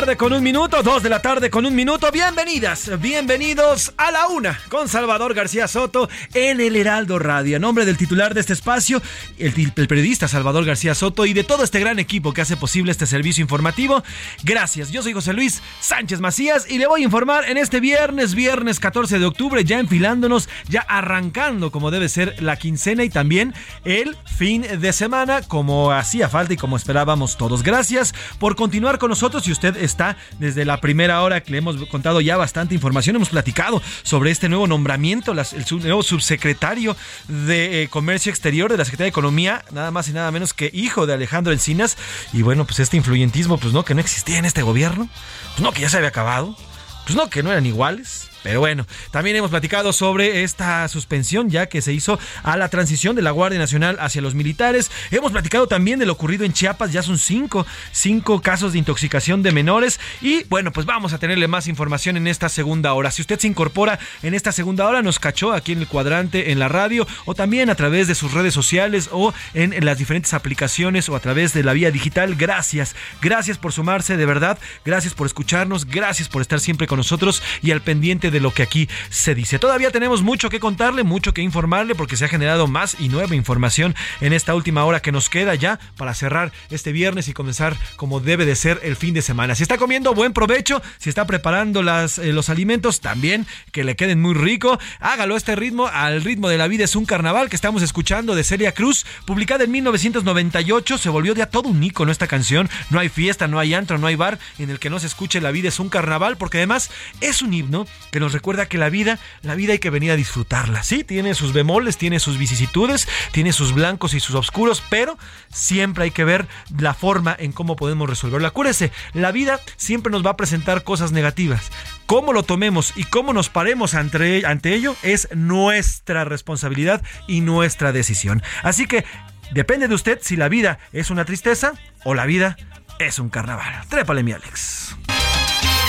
tarde 0.00 0.16
con 0.16 0.32
un 0.32 0.42
minuto, 0.42 0.82
dos 0.82 1.04
de 1.04 1.08
la 1.08 1.22
tarde 1.22 1.50
con 1.50 1.64
un 1.66 1.72
minuto. 1.72 2.10
Bienvenidas, 2.10 2.90
bienvenidos 3.00 3.94
a 3.96 4.10
la 4.10 4.26
una 4.26 4.58
con 4.68 4.88
Salvador 4.88 5.34
García 5.34 5.68
Soto 5.68 6.08
en 6.34 6.60
el 6.60 6.74
Heraldo 6.74 7.20
Radio. 7.20 7.58
A 7.58 7.60
nombre 7.60 7.84
del 7.84 7.96
titular 7.96 8.34
de 8.34 8.40
este 8.40 8.54
espacio, 8.54 9.00
el, 9.38 9.52
periodista 9.86 10.26
Salvador 10.26 10.64
García 10.64 10.96
Soto 10.96 11.26
y 11.26 11.32
de 11.32 11.44
todo 11.44 11.62
este 11.62 11.78
gran 11.78 12.00
equipo 12.00 12.32
que 12.32 12.40
hace 12.40 12.56
posible 12.56 12.90
este 12.90 13.06
servicio 13.06 13.40
informativo, 13.40 14.02
gracias. 14.42 14.90
Yo 14.90 15.00
soy 15.00 15.12
José 15.12 15.32
Luis 15.32 15.62
Sánchez 15.78 16.18
Macías 16.18 16.68
y 16.68 16.78
le 16.78 16.88
voy 16.88 17.02
a 17.02 17.04
informar 17.04 17.48
en 17.48 17.56
este 17.56 17.78
viernes, 17.78 18.34
viernes 18.34 18.80
14 18.80 19.20
de 19.20 19.26
octubre, 19.26 19.64
ya 19.64 19.78
enfilándonos, 19.78 20.48
ya 20.68 20.80
arrancando 20.80 21.70
como 21.70 21.92
debe 21.92 22.08
ser 22.08 22.42
la 22.42 22.56
quincena 22.56 23.04
y 23.04 23.10
también 23.10 23.54
el 23.84 24.16
fin 24.24 24.62
de 24.62 24.92
semana, 24.92 25.42
como 25.42 25.92
hacía 25.92 26.28
falta 26.28 26.54
y 26.54 26.56
como 26.56 26.76
esperábamos 26.76 27.36
todos. 27.36 27.62
Gracias 27.62 28.12
por 28.40 28.56
continuar 28.56 28.98
con 28.98 29.10
nosotros 29.10 29.46
y 29.46 29.52
usted 29.52 29.83
está 29.84 30.16
desde 30.38 30.64
la 30.64 30.80
primera 30.80 31.22
hora 31.22 31.42
que 31.42 31.52
le 31.52 31.58
hemos 31.58 31.76
contado 31.86 32.20
ya 32.20 32.36
bastante 32.36 32.74
información. 32.74 33.16
Hemos 33.16 33.28
platicado 33.28 33.82
sobre 34.02 34.30
este 34.30 34.48
nuevo 34.48 34.66
nombramiento, 34.66 35.32
el 35.32 35.64
nuevo 35.82 36.02
subsecretario 36.02 36.96
de 37.28 37.82
eh, 37.82 37.88
Comercio 37.88 38.30
Exterior 38.30 38.70
de 38.70 38.78
la 38.78 38.84
Secretaría 38.84 39.06
de 39.06 39.10
Economía, 39.10 39.64
nada 39.70 39.90
más 39.90 40.08
y 40.08 40.12
nada 40.12 40.30
menos 40.30 40.54
que 40.54 40.70
hijo 40.72 41.06
de 41.06 41.14
Alejandro 41.14 41.52
Encinas. 41.52 41.96
Y 42.32 42.42
bueno, 42.42 42.64
pues 42.64 42.80
este 42.80 42.96
influyentismo, 42.96 43.58
pues 43.58 43.72
no, 43.72 43.84
que 43.84 43.94
no 43.94 44.00
existía 44.00 44.38
en 44.38 44.44
este 44.44 44.62
gobierno. 44.62 45.08
Pues 45.52 45.60
no, 45.60 45.72
que 45.72 45.82
ya 45.82 45.88
se 45.88 45.96
había 45.96 46.08
acabado. 46.08 46.56
Pues 47.04 47.16
no, 47.16 47.28
que 47.28 47.42
no 47.42 47.50
eran 47.50 47.66
iguales. 47.66 48.30
Pero 48.44 48.60
bueno, 48.60 48.86
también 49.10 49.36
hemos 49.36 49.50
platicado 49.50 49.92
sobre 49.94 50.44
esta 50.44 50.86
suspensión 50.88 51.48
ya 51.48 51.66
que 51.66 51.80
se 51.80 51.94
hizo 51.94 52.18
a 52.42 52.58
la 52.58 52.68
transición 52.68 53.16
de 53.16 53.22
la 53.22 53.30
Guardia 53.30 53.58
Nacional 53.58 53.96
hacia 54.00 54.20
los 54.20 54.34
militares. 54.34 54.90
Hemos 55.10 55.32
platicado 55.32 55.66
también 55.66 55.98
de 55.98 56.04
lo 56.04 56.12
ocurrido 56.12 56.44
en 56.44 56.52
Chiapas, 56.52 56.92
ya 56.92 57.02
son 57.02 57.16
cinco, 57.16 57.66
cinco 57.90 58.42
casos 58.42 58.72
de 58.72 58.78
intoxicación 58.78 59.42
de 59.42 59.50
menores. 59.50 59.98
Y 60.20 60.44
bueno, 60.44 60.72
pues 60.72 60.84
vamos 60.84 61.14
a 61.14 61.18
tenerle 61.18 61.48
más 61.48 61.68
información 61.68 62.18
en 62.18 62.26
esta 62.26 62.50
segunda 62.50 62.92
hora. 62.92 63.10
Si 63.10 63.22
usted 63.22 63.38
se 63.38 63.46
incorpora 63.46 63.98
en 64.22 64.34
esta 64.34 64.52
segunda 64.52 64.86
hora, 64.86 65.00
nos 65.00 65.18
cachó 65.18 65.54
aquí 65.54 65.72
en 65.72 65.78
el 65.78 65.88
cuadrante, 65.88 66.52
en 66.52 66.58
la 66.58 66.68
radio, 66.68 67.06
o 67.24 67.34
también 67.34 67.70
a 67.70 67.76
través 67.76 68.08
de 68.08 68.14
sus 68.14 68.32
redes 68.32 68.52
sociales 68.52 69.08
o 69.10 69.32
en, 69.54 69.82
las 69.86 69.96
diferentes 69.96 70.34
aplicaciones 70.34 71.08
o 71.08 71.16
a 71.16 71.20
través 71.20 71.54
de 71.54 71.64
la 71.64 71.72
vía 71.72 71.90
digital. 71.90 72.34
Gracias, 72.34 72.94
gracias 73.22 73.56
por 73.56 73.72
sumarse, 73.72 74.18
de 74.18 74.26
verdad. 74.26 74.58
Gracias 74.84 75.14
por 75.14 75.26
escucharnos, 75.26 75.86
gracias 75.86 76.28
por 76.28 76.42
estar 76.42 76.60
siempre 76.60 76.86
con 76.86 76.98
nosotros 76.98 77.42
y 77.62 77.70
al 77.70 77.80
pendiente 77.80 78.30
de 78.30 78.33
lo 78.40 78.52
que 78.52 78.62
aquí 78.62 78.88
se 79.10 79.34
dice. 79.34 79.58
Todavía 79.58 79.90
tenemos 79.90 80.22
mucho 80.22 80.50
que 80.50 80.60
contarle, 80.60 81.04
mucho 81.04 81.34
que 81.34 81.42
informarle 81.42 81.94
porque 81.94 82.16
se 82.16 82.24
ha 82.24 82.28
generado 82.28 82.66
más 82.66 82.96
y 82.98 83.08
nueva 83.08 83.34
información 83.34 83.94
en 84.20 84.32
esta 84.32 84.54
última 84.54 84.84
hora 84.84 85.00
que 85.00 85.12
nos 85.12 85.28
queda 85.28 85.54
ya 85.54 85.78
para 85.96 86.14
cerrar 86.14 86.52
este 86.70 86.92
viernes 86.92 87.28
y 87.28 87.32
comenzar 87.32 87.76
como 87.96 88.20
debe 88.20 88.46
de 88.46 88.56
ser 88.56 88.80
el 88.82 88.96
fin 88.96 89.14
de 89.14 89.22
semana. 89.22 89.54
Si 89.54 89.62
está 89.62 89.78
comiendo, 89.78 90.14
buen 90.14 90.32
provecho. 90.32 90.82
Si 90.98 91.08
está 91.08 91.26
preparando 91.26 91.82
las, 91.82 92.18
eh, 92.18 92.32
los 92.32 92.48
alimentos, 92.48 93.00
también 93.00 93.46
que 93.72 93.84
le 93.84 93.96
queden 93.96 94.20
muy 94.20 94.34
rico. 94.34 94.78
Hágalo 95.00 95.34
a 95.34 95.38
este 95.38 95.56
ritmo, 95.56 95.86
al 95.86 96.22
ritmo 96.22 96.48
de 96.48 96.58
la 96.58 96.68
vida 96.68 96.84
es 96.84 96.96
un 96.96 97.06
carnaval 97.06 97.48
que 97.48 97.56
estamos 97.56 97.82
escuchando 97.82 98.34
de 98.34 98.44
Celia 98.44 98.72
Cruz, 98.72 99.06
publicada 99.26 99.64
en 99.64 99.70
1998. 99.70 100.98
Se 100.98 101.08
volvió 101.08 101.34
ya 101.34 101.46
todo 101.46 101.68
un 101.68 101.82
icono 101.82 102.12
esta 102.12 102.26
canción. 102.26 102.68
No 102.90 102.98
hay 102.98 103.08
fiesta, 103.08 103.48
no 103.48 103.58
hay 103.58 103.74
antro, 103.74 103.98
no 103.98 104.06
hay 104.06 104.16
bar 104.16 104.38
en 104.58 104.70
el 104.70 104.78
que 104.78 104.90
no 104.90 104.98
se 104.98 105.06
escuche 105.06 105.40
la 105.40 105.50
vida 105.50 105.68
es 105.68 105.80
un 105.80 105.88
carnaval, 105.88 106.36
porque 106.36 106.58
además 106.58 106.90
es 107.20 107.42
un 107.42 107.54
himno 107.54 107.86
que 108.10 108.20
recuerda 108.32 108.66
que 108.66 108.78
la 108.78 108.88
vida, 108.88 109.18
la 109.42 109.54
vida 109.54 109.72
hay 109.72 109.78
que 109.78 109.90
venir 109.90 110.10
a 110.10 110.16
disfrutarla. 110.16 110.82
Sí, 110.82 111.04
tiene 111.04 111.34
sus 111.34 111.52
bemoles, 111.52 111.98
tiene 111.98 112.20
sus 112.20 112.38
vicisitudes, 112.38 113.08
tiene 113.32 113.52
sus 113.52 113.72
blancos 113.72 114.14
y 114.14 114.20
sus 114.20 114.34
oscuros, 114.34 114.82
pero 114.88 115.18
siempre 115.52 116.04
hay 116.04 116.10
que 116.10 116.24
ver 116.24 116.46
la 116.78 116.94
forma 116.94 117.36
en 117.38 117.52
cómo 117.52 117.76
podemos 117.76 118.08
resolverlo. 118.08 118.46
Acuérdese, 118.46 118.92
la 119.12 119.32
vida 119.32 119.60
siempre 119.76 120.10
nos 120.10 120.24
va 120.24 120.30
a 120.30 120.36
presentar 120.36 120.84
cosas 120.84 121.12
negativas. 121.12 121.70
Cómo 122.06 122.32
lo 122.32 122.42
tomemos 122.42 122.92
y 122.96 123.04
cómo 123.04 123.32
nos 123.32 123.48
paremos 123.48 123.94
ante, 123.94 124.44
ante 124.46 124.74
ello 124.74 124.96
es 125.02 125.28
nuestra 125.34 126.24
responsabilidad 126.24 127.02
y 127.26 127.40
nuestra 127.40 127.92
decisión. 127.92 128.42
Así 128.62 128.86
que 128.86 129.04
depende 129.52 129.88
de 129.88 129.94
usted 129.94 130.18
si 130.22 130.36
la 130.36 130.48
vida 130.48 130.78
es 130.92 131.10
una 131.10 131.24
tristeza 131.24 131.72
o 132.04 132.14
la 132.14 132.26
vida 132.26 132.56
es 132.98 133.18
un 133.18 133.28
carnaval. 133.28 133.86
Trépale, 133.88 134.22
mi 134.22 134.32
Alex. 134.32 134.96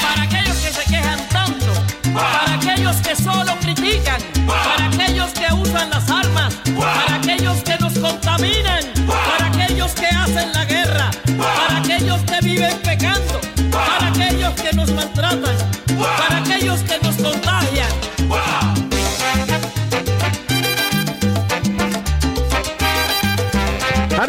Para 0.01 0.23
aquellos 0.23 0.57
que 0.57 0.71
se 0.71 0.83
quejan 0.89 1.29
tanto, 1.29 1.73
para 2.15 2.53
aquellos 2.55 2.95
que 2.97 3.15
solo 3.15 3.53
critican, 3.59 4.21
para 4.47 4.85
aquellos 4.85 5.31
que 5.33 5.53
usan 5.53 5.89
las 5.89 6.09
armas, 6.09 6.53
para 6.77 7.15
aquellos 7.15 7.57
que 7.63 7.77
nos 7.77 7.93
contaminan, 7.99 8.83
para 9.05 9.47
aquellos 9.47 9.91
que 9.93 10.07
hacen 10.07 10.53
la 10.53 10.65
guerra, 10.65 11.11
para 11.37 11.77
aquellos 11.77 12.21
que 12.21 12.39
viven 12.41 12.77
pecando, 12.83 13.39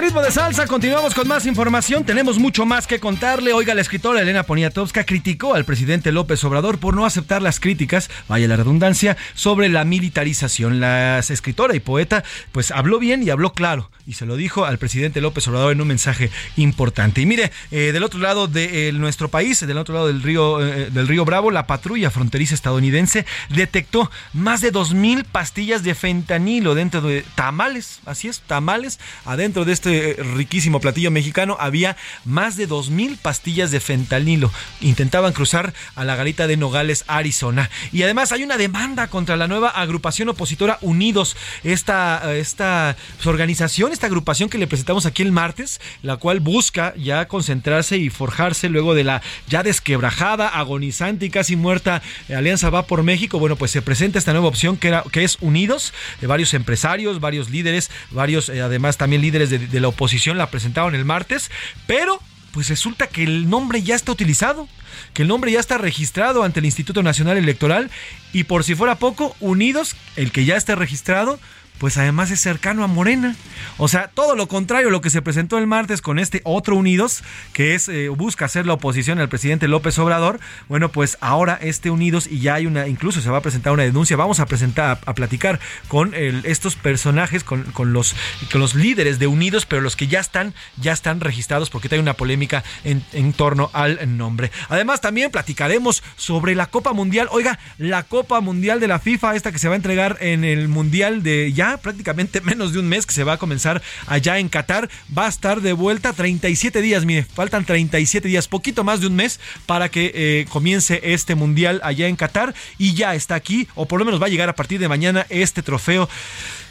ritmo 0.07 0.23
de 0.23 0.31
salsa, 0.31 0.69
continuamos 0.69 1.15
con 1.15 1.27
más 1.27 1.47
información. 1.47 2.05
Tenemos 2.05 2.39
mucho 2.39 2.65
más 2.65 2.87
que 2.87 3.01
contarle. 3.01 3.53
Oiga, 3.53 3.75
la 3.75 3.81
escritora 3.81 4.21
Elena 4.21 4.45
Poniatowska 4.45 5.05
criticó 5.05 5.55
al 5.55 5.65
presidente 5.65 6.13
López 6.13 6.45
Obrador 6.45 6.79
por 6.79 6.95
no 6.95 7.05
aceptar 7.05 7.43
las 7.43 7.59
críticas, 7.59 8.09
vaya 8.29 8.47
la 8.47 8.55
redundancia, 8.55 9.17
sobre 9.35 9.69
la 9.69 9.85
militarización. 9.85 10.79
La 10.79 11.19
escritora 11.19 11.75
y 11.75 11.81
poeta, 11.81 12.23
pues 12.53 12.71
habló 12.71 13.01
bien 13.01 13.25
y 13.25 13.31
habló 13.31 13.53
claro. 13.53 13.91
Y 14.09 14.13
se 14.13 14.25
lo 14.25 14.37
dijo 14.37 14.65
al 14.65 14.79
presidente 14.79 15.21
López 15.21 15.49
Obrador 15.49 15.73
en 15.73 15.81
un 15.81 15.89
mensaje 15.89 16.31
importante. 16.57 17.21
Y 17.21 17.27
mire, 17.27 17.51
eh, 17.73 17.91
del 17.93 18.05
otro 18.05 18.21
lado 18.21 18.47
de 18.47 18.89
eh, 18.89 18.93
nuestro 18.93 19.29
país, 19.31 19.67
del 19.67 19.79
otro 19.79 19.95
lado 19.95 20.07
del 20.07 20.23
río, 20.23 20.65
eh, 20.65 20.91
del 20.91 21.09
río 21.09 21.25
Bravo, 21.25 21.51
la 21.51 21.67
patrulla 21.67 22.13
fronteriza 22.13 22.55
estadounidense 22.55 23.27
detectó 23.49 24.09
más 24.33 24.61
de 24.61 24.73
2.000 24.73 25.25
pastillas 25.25 25.83
de 25.83 25.97
fentanilo 25.97 26.77
dentro 26.77 27.01
de 27.01 27.25
tamales. 27.35 27.99
Así 28.07 28.29
es, 28.29 28.43
tamales 28.43 29.01
adentro 29.25 29.65
de 29.65 29.73
este 29.73 30.11
eh, 30.11 30.23
riquísimo 30.23 30.81
platillo 30.81 31.11
mexicano 31.11 31.57
había 31.59 31.97
más 32.25 32.57
de 32.57 32.69
2.000 32.69 33.19
pastillas 33.19 33.73
de 33.73 33.81
fentanilo. 33.81 34.53
Intentaban 34.83 35.33
cruzar 35.33 35.75
a 35.97 36.05
la 36.05 36.15
garita 36.15 36.47
de 36.47 36.57
Nogales, 36.57 37.03
Arizona. 37.09 37.71
Y 37.91 38.05
además 38.05 38.31
hay 38.31 38.45
una 38.45 38.57
demanda 38.57 39.09
contra 39.09 39.37
la 39.37 39.49
nueva 39.49 39.71
agrupación 39.71 40.29
opositora 40.29 40.79
Unidos. 40.81 41.37
Esta, 41.65 42.37
esta 42.37 42.97
organización, 43.25 43.96
esta 43.97 44.07
agrupación 44.07 44.49
que 44.49 44.59
le 44.59 44.67
presentamos 44.67 45.07
aquí 45.07 45.23
el 45.23 45.33
martes, 45.33 45.81
la 46.03 46.19
cual 46.19 46.41
busca 46.41 46.95
ya 46.97 47.27
concentrarse 47.29 47.97
y 47.97 48.11
forjarse 48.11 48.69
luego 48.69 48.95
de 48.95 49.05
la 49.05 49.23
ya 49.49 49.63
desquebrajada, 49.63 50.49
agonizante 50.49 51.27
y 51.27 51.31
casi 51.31 51.57
muerta 51.57 52.03
Alianza 52.29 52.71
Va 52.71 52.87
por 52.87 53.03
México. 53.03 53.39
Bueno, 53.39 53.57
pues 53.57 53.71
se 53.71 53.83
presenta 53.83 54.19
esta 54.19 54.33
nueva 54.33 54.49
opción 54.49 54.77
que, 54.77 55.25
es 55.25 55.39
Unidos, 55.41 55.95
de 56.21 56.27
varios 56.27 56.55
empresarios, 56.55 57.21
varios 57.21 57.51
líderes, 57.51 57.91
varios 58.11 58.49
eh, 58.49 58.61
además 58.61 58.99
también 58.99 59.23
líderes 59.23 59.51
de, 59.51 59.59
de 59.59 59.81
la 59.81 59.89
oposición 59.89 60.39
la 60.39 60.51
presentaron 60.51 60.95
el 60.95 61.05
martes, 61.05 61.51
pero 61.87 62.21
pues 62.53 62.69
resulta 62.69 63.07
que 63.07 63.23
el 63.23 63.51
nombre 63.51 63.83
ya 63.83 63.95
está 63.95 64.13
utilizado, 64.13 64.67
que 65.13 65.23
el 65.23 65.29
nombre 65.29 65.53
ya 65.53 65.61
está 65.61 65.77
registrado 65.77 66.43
ante 66.43 66.61
el 66.61 66.67
Instituto 66.67 67.03
Nacional 67.03 67.37
Electoral 67.37 67.91
y 68.33 68.45
por 68.45 68.65
si 68.65 68.75
fuera 68.75 68.95
poco, 68.95 69.37
Unidos, 69.41 69.95
el 70.17 70.33
que 70.33 70.45
ya 70.45 70.57
está 70.57 70.75
registrado, 70.75 71.39
pues 71.79 71.97
además 71.97 72.31
es 72.31 72.41
cercano 72.41 72.85
a 72.85 72.87
Morena. 72.87 73.37
O 73.79 73.89
sea, 73.89 74.09
todo 74.09 74.37
lo 74.37 74.49
contrario 74.49 74.89
a 74.89 74.91
lo 74.91 75.01
que 75.01 75.11
se 75.11 75.23
presentó 75.23 75.59
el 75.59 75.67
martes 75.67 76.01
con 76.01 76.19
este 76.19 76.41
otro 76.45 76.77
Unidos, 76.77 77.23
que 77.53 77.75
es 77.75 77.89
eh, 77.89 78.09
busca 78.09 78.45
hacer 78.45 78.67
la 78.67 78.75
oposición 78.75 79.19
al 79.19 79.29
presidente 79.29 79.69
López 79.69 79.99
Obrador. 79.99 80.41
Bueno, 80.69 80.91
pues 80.91 81.19
ahora 81.21 81.59
este 81.61 81.91
Unidos 81.91 82.27
y 82.31 82.41
ya 82.41 82.55
hay 82.55 82.67
una, 82.67 82.89
incluso 82.89 83.21
se 83.21 83.31
va 83.31 83.39
a 83.39 83.43
presentar 83.43 83.73
una 83.73 83.83
denuncia. 83.83 84.17
Vamos 84.17 84.41
a 84.41 84.47
presentar, 84.47 84.99
a, 85.05 85.15
platicar 85.15 85.61
con 85.89 86.15
estos 86.15 86.77
personajes, 86.77 87.45
con, 87.45 87.65
los, 87.93 88.15
con 88.51 88.61
los 88.61 88.75
líderes 88.75 89.19
de 89.19 89.27
Unidos, 89.27 89.67
pero 89.67 89.83
los 89.83 89.97
que 89.97 90.07
ya 90.07 90.21
están, 90.21 90.55
ya 90.77 90.93
están 90.93 91.21
registrados 91.21 91.71
porque 91.71 91.89
hay 91.91 91.99
una 92.01 92.15
polémica 92.15 92.65
en, 92.85 93.05
en 93.13 93.33
torno 93.33 93.71
al 93.73 94.17
nombre. 94.17 94.51
Además, 94.69 95.01
también 95.01 95.31
platicaremos 95.31 96.03
sobre 96.17 96.55
la 96.55 96.67
Copa 96.67 96.93
Mundial. 96.93 97.29
Oiga, 97.31 97.59
la 97.79 98.03
Copa 98.03 98.41
Mundial 98.41 98.81
de 98.81 98.89
la 98.89 98.99
FIFA, 98.99 99.37
esta 99.37 99.53
que 99.53 99.59
se 99.59 99.69
va 99.69 99.75
a 99.75 99.77
entregar 99.77 100.19
en 100.21 100.45
el 100.45 100.69
Mundial 100.69 101.23
de 101.23 101.53
ya 101.53 101.66
prácticamente 101.83 102.41
menos 102.41 102.73
de 102.73 102.79
un 102.79 102.89
mes 102.89 103.07
que 103.07 103.15
se 103.15 103.25
va 103.25 103.35
a 103.35 103.39
comenzar 103.39 103.83
allá 104.07 104.39
en 104.39 104.49
Qatar. 104.49 104.89
Va 105.17 105.27
a 105.27 105.29
estar 105.29 105.61
de 105.61 105.73
vuelta 105.73 106.13
37 106.13 106.81
días, 106.81 107.05
mire, 107.05 107.25
faltan 107.25 107.65
37 107.65 108.29
días, 108.29 108.49
poquito 108.49 108.85
más 108.85 109.01
de 109.01 109.09
un 109.09 109.17
mes 109.17 109.41
para 109.67 109.89
que 109.89 110.13
eh, 110.15 110.47
comience 110.49 111.01
este 111.03 111.35
mundial 111.35 111.81
allá 111.83 112.09
en 112.09 112.17
Qatar 112.17 112.55
y 112.79 112.95
ya 112.95 113.15
está 113.15 113.35
aquí, 113.35 113.69
o 113.75 113.87
por 113.87 113.99
lo 113.99 114.05
menos 114.05 114.21
va 114.21 114.27
a 114.27 114.31
llegar 114.31 114.49
a 114.49 114.55
partir 114.55 114.81
de 114.81 114.89
mañana 114.89 115.27
este 115.29 115.63
trofeo 115.63 116.09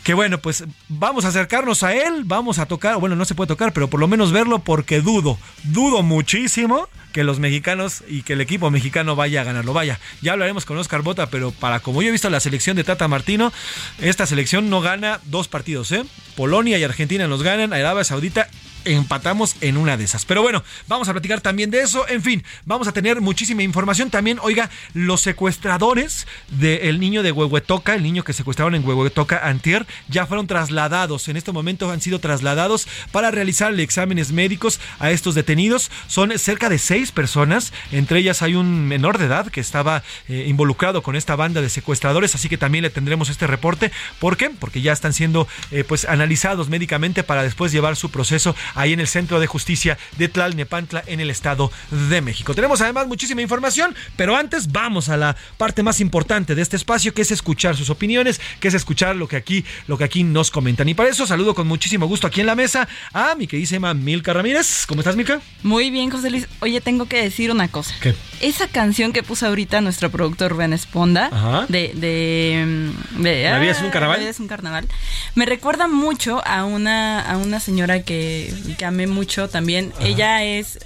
que 0.06 0.14
bueno, 0.14 0.38
pues 0.38 0.64
vamos 0.88 1.26
a 1.26 1.30
acercarnos 1.30 1.82
a 1.82 1.96
él, 1.96 2.26
vamos 2.26 2.60
a 2.60 2.68
tocar, 2.68 2.98
bueno, 2.98 3.16
no 3.16 3.26
se 3.26 3.34
puede 3.34 3.48
tocar, 3.48 3.74
pero 3.74 3.90
por 3.90 4.00
lo 4.00 4.08
menos 4.08 4.32
verlo 4.32 4.60
porque 4.60 5.02
dudo, 5.02 5.40
dudo 5.64 6.04
muchísimo 6.04 6.88
que 7.12 7.24
los 7.24 7.40
mexicanos 7.40 8.04
y 8.08 8.22
que 8.22 8.34
el 8.34 8.42
equipo 8.42 8.70
mexicano 8.70 9.16
vaya 9.16 9.42
a 9.42 9.44
ganarlo. 9.44 9.74
Vaya, 9.74 10.00
ya 10.22 10.34
hablaremos 10.34 10.64
con 10.64 10.78
Oscar 10.78 11.02
Bota, 11.02 11.32
pero 11.32 11.50
para 11.50 11.80
como 11.80 12.04
yo 12.04 12.10
he 12.10 12.12
visto 12.12 12.30
la 12.30 12.40
selección 12.40 12.78
de 12.78 12.84
Tata 12.84 13.08
Martino, 13.08 13.52
esta 14.00 14.28
selección 14.28 14.70
no 14.70 14.80
gana 14.80 15.22
dos 15.24 15.48
partidos, 15.48 15.92
¿eh? 15.92 16.06
Polonia 16.36 16.78
y 16.78 16.84
Argentina 16.84 17.28
nos 17.28 17.42
ganan, 17.42 17.74
Arabia 17.74 18.04
Saudita 18.04 18.48
empatamos 18.86 19.56
en 19.62 19.78
una 19.78 19.98
de 19.98 20.04
esas. 20.04 20.26
Pero 20.26 20.42
bueno, 20.42 20.64
vamos 20.88 21.10
a 21.10 21.12
platicar 21.12 21.42
también 21.42 21.72
de 21.72 21.82
eso. 21.82 22.08
En 22.08 22.22
fin, 22.22 22.44
vamos 22.66 22.88
a 22.88 22.92
tener 22.92 23.22
muchísima 23.22 23.64
información. 23.64 24.10
También, 24.10 24.40
oiga, 24.42 24.70
los 24.94 25.22
secuestradores 25.22 26.28
del 26.50 27.00
niño 27.00 27.24
de 27.24 27.32
Huehuetoca, 27.32 27.96
el 27.96 28.04
niño 28.04 28.24
que 28.24 28.34
secuestraron 28.34 28.76
en 28.76 28.86
Huehuetoca 28.86 29.48
Antier, 29.48 29.86
ya 30.08 30.26
fueron 30.26 30.48
trasladados. 30.48 31.28
En 31.28 31.38
este 31.38 31.52
momento 31.52 31.92
han 31.92 32.02
sido 32.02 32.20
trasladados 32.20 32.88
para 33.12 33.32
realizarle 33.32 33.84
exámenes 33.84 34.32
médicos 34.32 34.80
a 35.00 35.12
estos 35.12 35.36
detenidos. 35.36 35.92
Son 36.08 36.38
cerca 36.38 36.70
de 36.70 36.78
seis 36.78 37.12
personas. 37.12 37.74
Entre 37.92 38.20
ellas 38.20 38.42
hay 38.42 38.56
un 38.56 38.88
menor 38.88 39.18
de 39.18 39.26
edad 39.26 39.48
que 39.48 39.62
estaba 39.62 40.04
eh, 40.28 40.46
involucrado 40.48 41.02
con 41.02 41.16
esta 41.16 41.36
banda 41.36 41.62
de 41.62 41.70
secuestradores. 41.70 42.36
Así 42.36 42.50
que 42.50 42.58
también 42.58 42.84
le 42.84 42.90
tendremos 42.90 43.30
este 43.30 43.48
reporte. 43.48 43.92
¿Por 44.20 44.38
qué? 44.38 44.50
Porque 44.50 44.82
ya 44.82 44.94
están 44.94 45.14
siendo 45.14 45.48
eh, 45.72 45.84
pues 45.84 46.06
analizados 46.06 46.70
médicamente 46.70 47.24
para 47.24 47.44
después 47.44 47.72
llevar 47.72 47.96
su 47.96 48.10
proceso 48.10 48.56
ahí 48.76 48.94
en 48.94 49.00
el 49.00 49.08
Centro 49.08 49.40
de 49.40 49.48
Justicia 49.48 49.98
de 50.18 50.28
Tlalnepantla 50.28 51.04
en 51.08 51.20
el 51.20 51.30
Estado 51.30 51.72
de 52.10 52.22
México. 52.22 52.54
Tenemos 52.54 52.82
además 52.82 53.08
muchísima 53.08 53.42
información, 53.42 53.96
pero 54.16 54.36
antes 54.36 54.72
vamos 54.72 55.10
a 55.10 55.18
la 55.18 55.36
parte 55.58 55.82
más 55.84 56.00
importante 56.00 56.56
de 56.56 56.62
este 56.62 56.76
espacio, 56.76 57.14
que 57.14 57.22
es 57.24 57.32
escuchar 57.32 57.76
sus 57.76 57.90
opiniones, 57.90 58.40
que 58.60 58.68
es 58.68 58.74
escuchar 58.74 59.16
lo 59.16 59.28
que 59.28 59.36
aquí, 59.38 59.66
lo 59.88 59.98
que 59.98 60.04
aquí 60.04 60.24
nos 60.24 60.52
comentan. 60.52 60.88
Y 60.90 60.94
para 60.94 61.10
eso 61.10 61.26
saludo 61.26 61.56
con 61.56 61.68
muchísimo 61.68 62.06
gusto 62.08 62.28
aquí 62.28 62.42
en 62.42 62.48
la 62.48 62.56
mesa 62.56 62.88
a 63.14 63.36
mi 63.36 63.48
queridísima 63.48 63.94
Milka 63.94 64.34
Ramírez. 64.34 64.86
¿Cómo 64.88 65.02
estás, 65.02 65.16
Milka? 65.16 65.40
Muy 65.64 65.90
bien, 65.90 66.10
José 66.12 66.30
Luis. 66.30 66.48
Oye, 66.60 66.82
tengo 66.82 67.06
que 67.06 67.22
decir 67.22 67.52
una 67.52 67.68
cosa. 67.68 67.94
¿Qué? 68.02 68.14
Esa 68.42 68.68
canción 68.68 69.14
que 69.14 69.24
puso 69.24 69.48
ahorita 69.48 69.82
nuestro 69.82 70.10
productor 70.12 70.52
Rubén 70.52 70.74
Esponda, 70.74 71.28
Ajá. 71.32 71.66
de, 71.70 71.92
de, 71.96 72.92
de- 73.22 73.44
¿La 73.50 73.60
vida 73.60 73.72
es 73.72 73.82
un 73.82 73.90
carnaval? 73.90 74.18
La 74.18 74.22
vida 74.22 74.30
es 74.32 74.40
un 74.40 74.48
carnaval. 74.48 74.88
Me 75.36 75.46
recuerda 75.46 75.88
mucho 75.88 76.42
a 76.46 76.66
una, 76.66 77.22
a 77.22 77.38
una 77.38 77.60
señora 77.60 78.04
que, 78.04 78.54
que 78.78 78.86
amé 78.86 79.08
mucho 79.08 79.48
también. 79.50 79.94
Ella 80.00 80.44
es... 80.44 80.78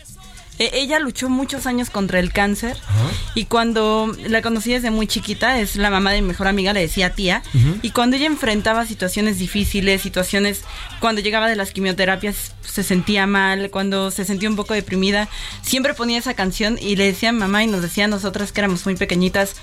e- 0.60 0.72
Ella 0.74 1.00
luchó 1.00 1.30
muchos 1.30 1.66
años 1.66 1.90
contra 1.90 2.20
el 2.20 2.32
cáncer 2.34 2.76
y 3.36 3.46
cuando 3.46 4.14
la 4.28 4.42
conocí 4.42 4.74
desde 4.74 4.92
muy 4.92 5.08
chiquita, 5.08 5.60
es 5.60 5.76
la 5.78 5.90
mamá 5.90 6.12
de 6.12 6.22
mi 6.22 6.28
mejor 6.28 6.48
amiga, 6.48 6.74
le 6.74 6.82
decía 6.82 7.12
tía, 7.12 7.42
y 7.82 7.92
cuando 7.92 8.18
ella 8.18 8.26
enfrentaba 8.26 8.86
situaciones 8.86 9.40
difíciles, 9.40 10.02
situaciones, 10.02 10.64
cuando 11.00 11.22
llegaba 11.22 11.48
de 11.48 11.56
las 11.56 11.72
quimioterapias 11.72 12.54
se 12.62 12.84
sentía 12.84 13.26
mal, 13.26 13.70
cuando 13.72 14.12
se 14.12 14.26
sentía 14.26 14.50
un 14.50 14.56
poco 14.58 14.74
deprimida, 14.74 15.30
siempre 15.62 15.94
ponía 15.94 16.18
esa 16.20 16.34
canción 16.34 16.78
y 16.82 16.96
le 16.98 17.06
decía 17.06 17.30
a 17.30 17.32
mamá 17.32 17.64
y 17.64 17.68
nos 17.68 17.82
decía 17.82 18.06
a 18.06 18.08
nosotras 18.10 18.52
que 18.52 18.60
éramos 18.62 18.86
muy 18.86 18.96
pequeñitas, 18.96 19.56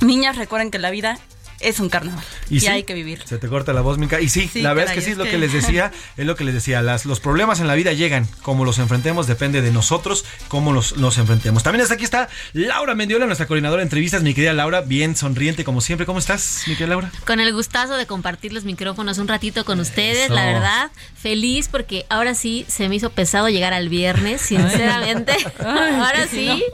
niñas 0.00 0.36
recuerden 0.36 0.70
que 0.70 0.78
la 0.78 0.90
vida 0.90 1.18
es 1.62 1.80
un 1.80 1.88
carnaval 1.88 2.24
y, 2.50 2.60
sí, 2.60 2.66
hay 2.66 2.82
que 2.84 2.94
vivir. 2.94 3.22
Se 3.24 3.38
te 3.38 3.48
corta 3.48 3.72
la 3.72 3.80
voz, 3.80 3.98
Mica. 3.98 4.20
Y 4.20 4.28
sí, 4.28 4.48
Sí, 4.52 4.62
la 4.62 4.74
verdad 4.74 4.92
es 4.92 4.98
que 4.98 5.04
sí 5.04 5.12
es 5.12 5.16
lo 5.16 5.24
que... 5.24 5.30
que- 5.30 5.38
les 5.38 5.52
decía, 5.52 5.90
es 6.16 6.26
lo 6.26 6.36
que 6.36 6.44
les 6.44 6.54
decía. 6.54 6.82
Las, 6.82 7.04
los 7.06 7.20
problemas 7.20 7.60
en 7.60 7.66
la 7.66 7.74
vida 7.74 7.92
llegan, 7.92 8.26
como 8.42 8.64
los 8.64 8.78
enfrentemos 8.78 9.26
depende 9.26 9.62
de 9.62 9.70
nosotros, 9.72 10.24
cómo 10.48 10.72
los, 10.72 10.96
los 10.96 11.18
enfrentemos. 11.18 11.62
También 11.62 11.82
hasta 11.82 11.94
aquí 11.94 12.04
está 12.04 12.28
Laura 12.52 12.94
Mendiola, 12.94 13.26
nuestra 13.26 13.46
coordinadora 13.46 13.80
de 13.80 13.84
entrevistas. 13.84 14.22
Mi 14.22 14.34
querida 14.34 14.52
Laura, 14.52 14.82
bien 14.82 15.16
sonriente 15.16 15.64
como 15.64 15.80
siempre. 15.80 16.06
¿Cómo 16.06 16.18
estás, 16.18 16.62
mi 16.66 16.74
querida 16.74 16.90
Laura? 16.90 17.12
Con 17.26 17.40
el 17.40 17.52
gustazo 17.52 17.96
de 17.96 18.06
compartir 18.06 18.52
los 18.52 18.64
micrófonos 18.64 19.18
un 19.18 19.28
ratito 19.28 19.64
con 19.64 19.80
ustedes, 19.80 20.30
la 20.30 20.44
verdad, 20.46 20.90
feliz 21.20 21.68
porque 21.68 22.06
ahora 22.08 22.34
sí 22.34 22.64
se 22.68 22.88
me 22.88 22.96
hizo 22.96 23.10
pesado 23.10 23.48
llegar 23.48 23.72
al 23.72 23.88
viernes, 23.88 24.40
sinceramente. 24.42 25.32
Ay, 25.58 25.94
ahora 25.94 26.26
sí, 26.26 26.48
sí, 26.48 26.64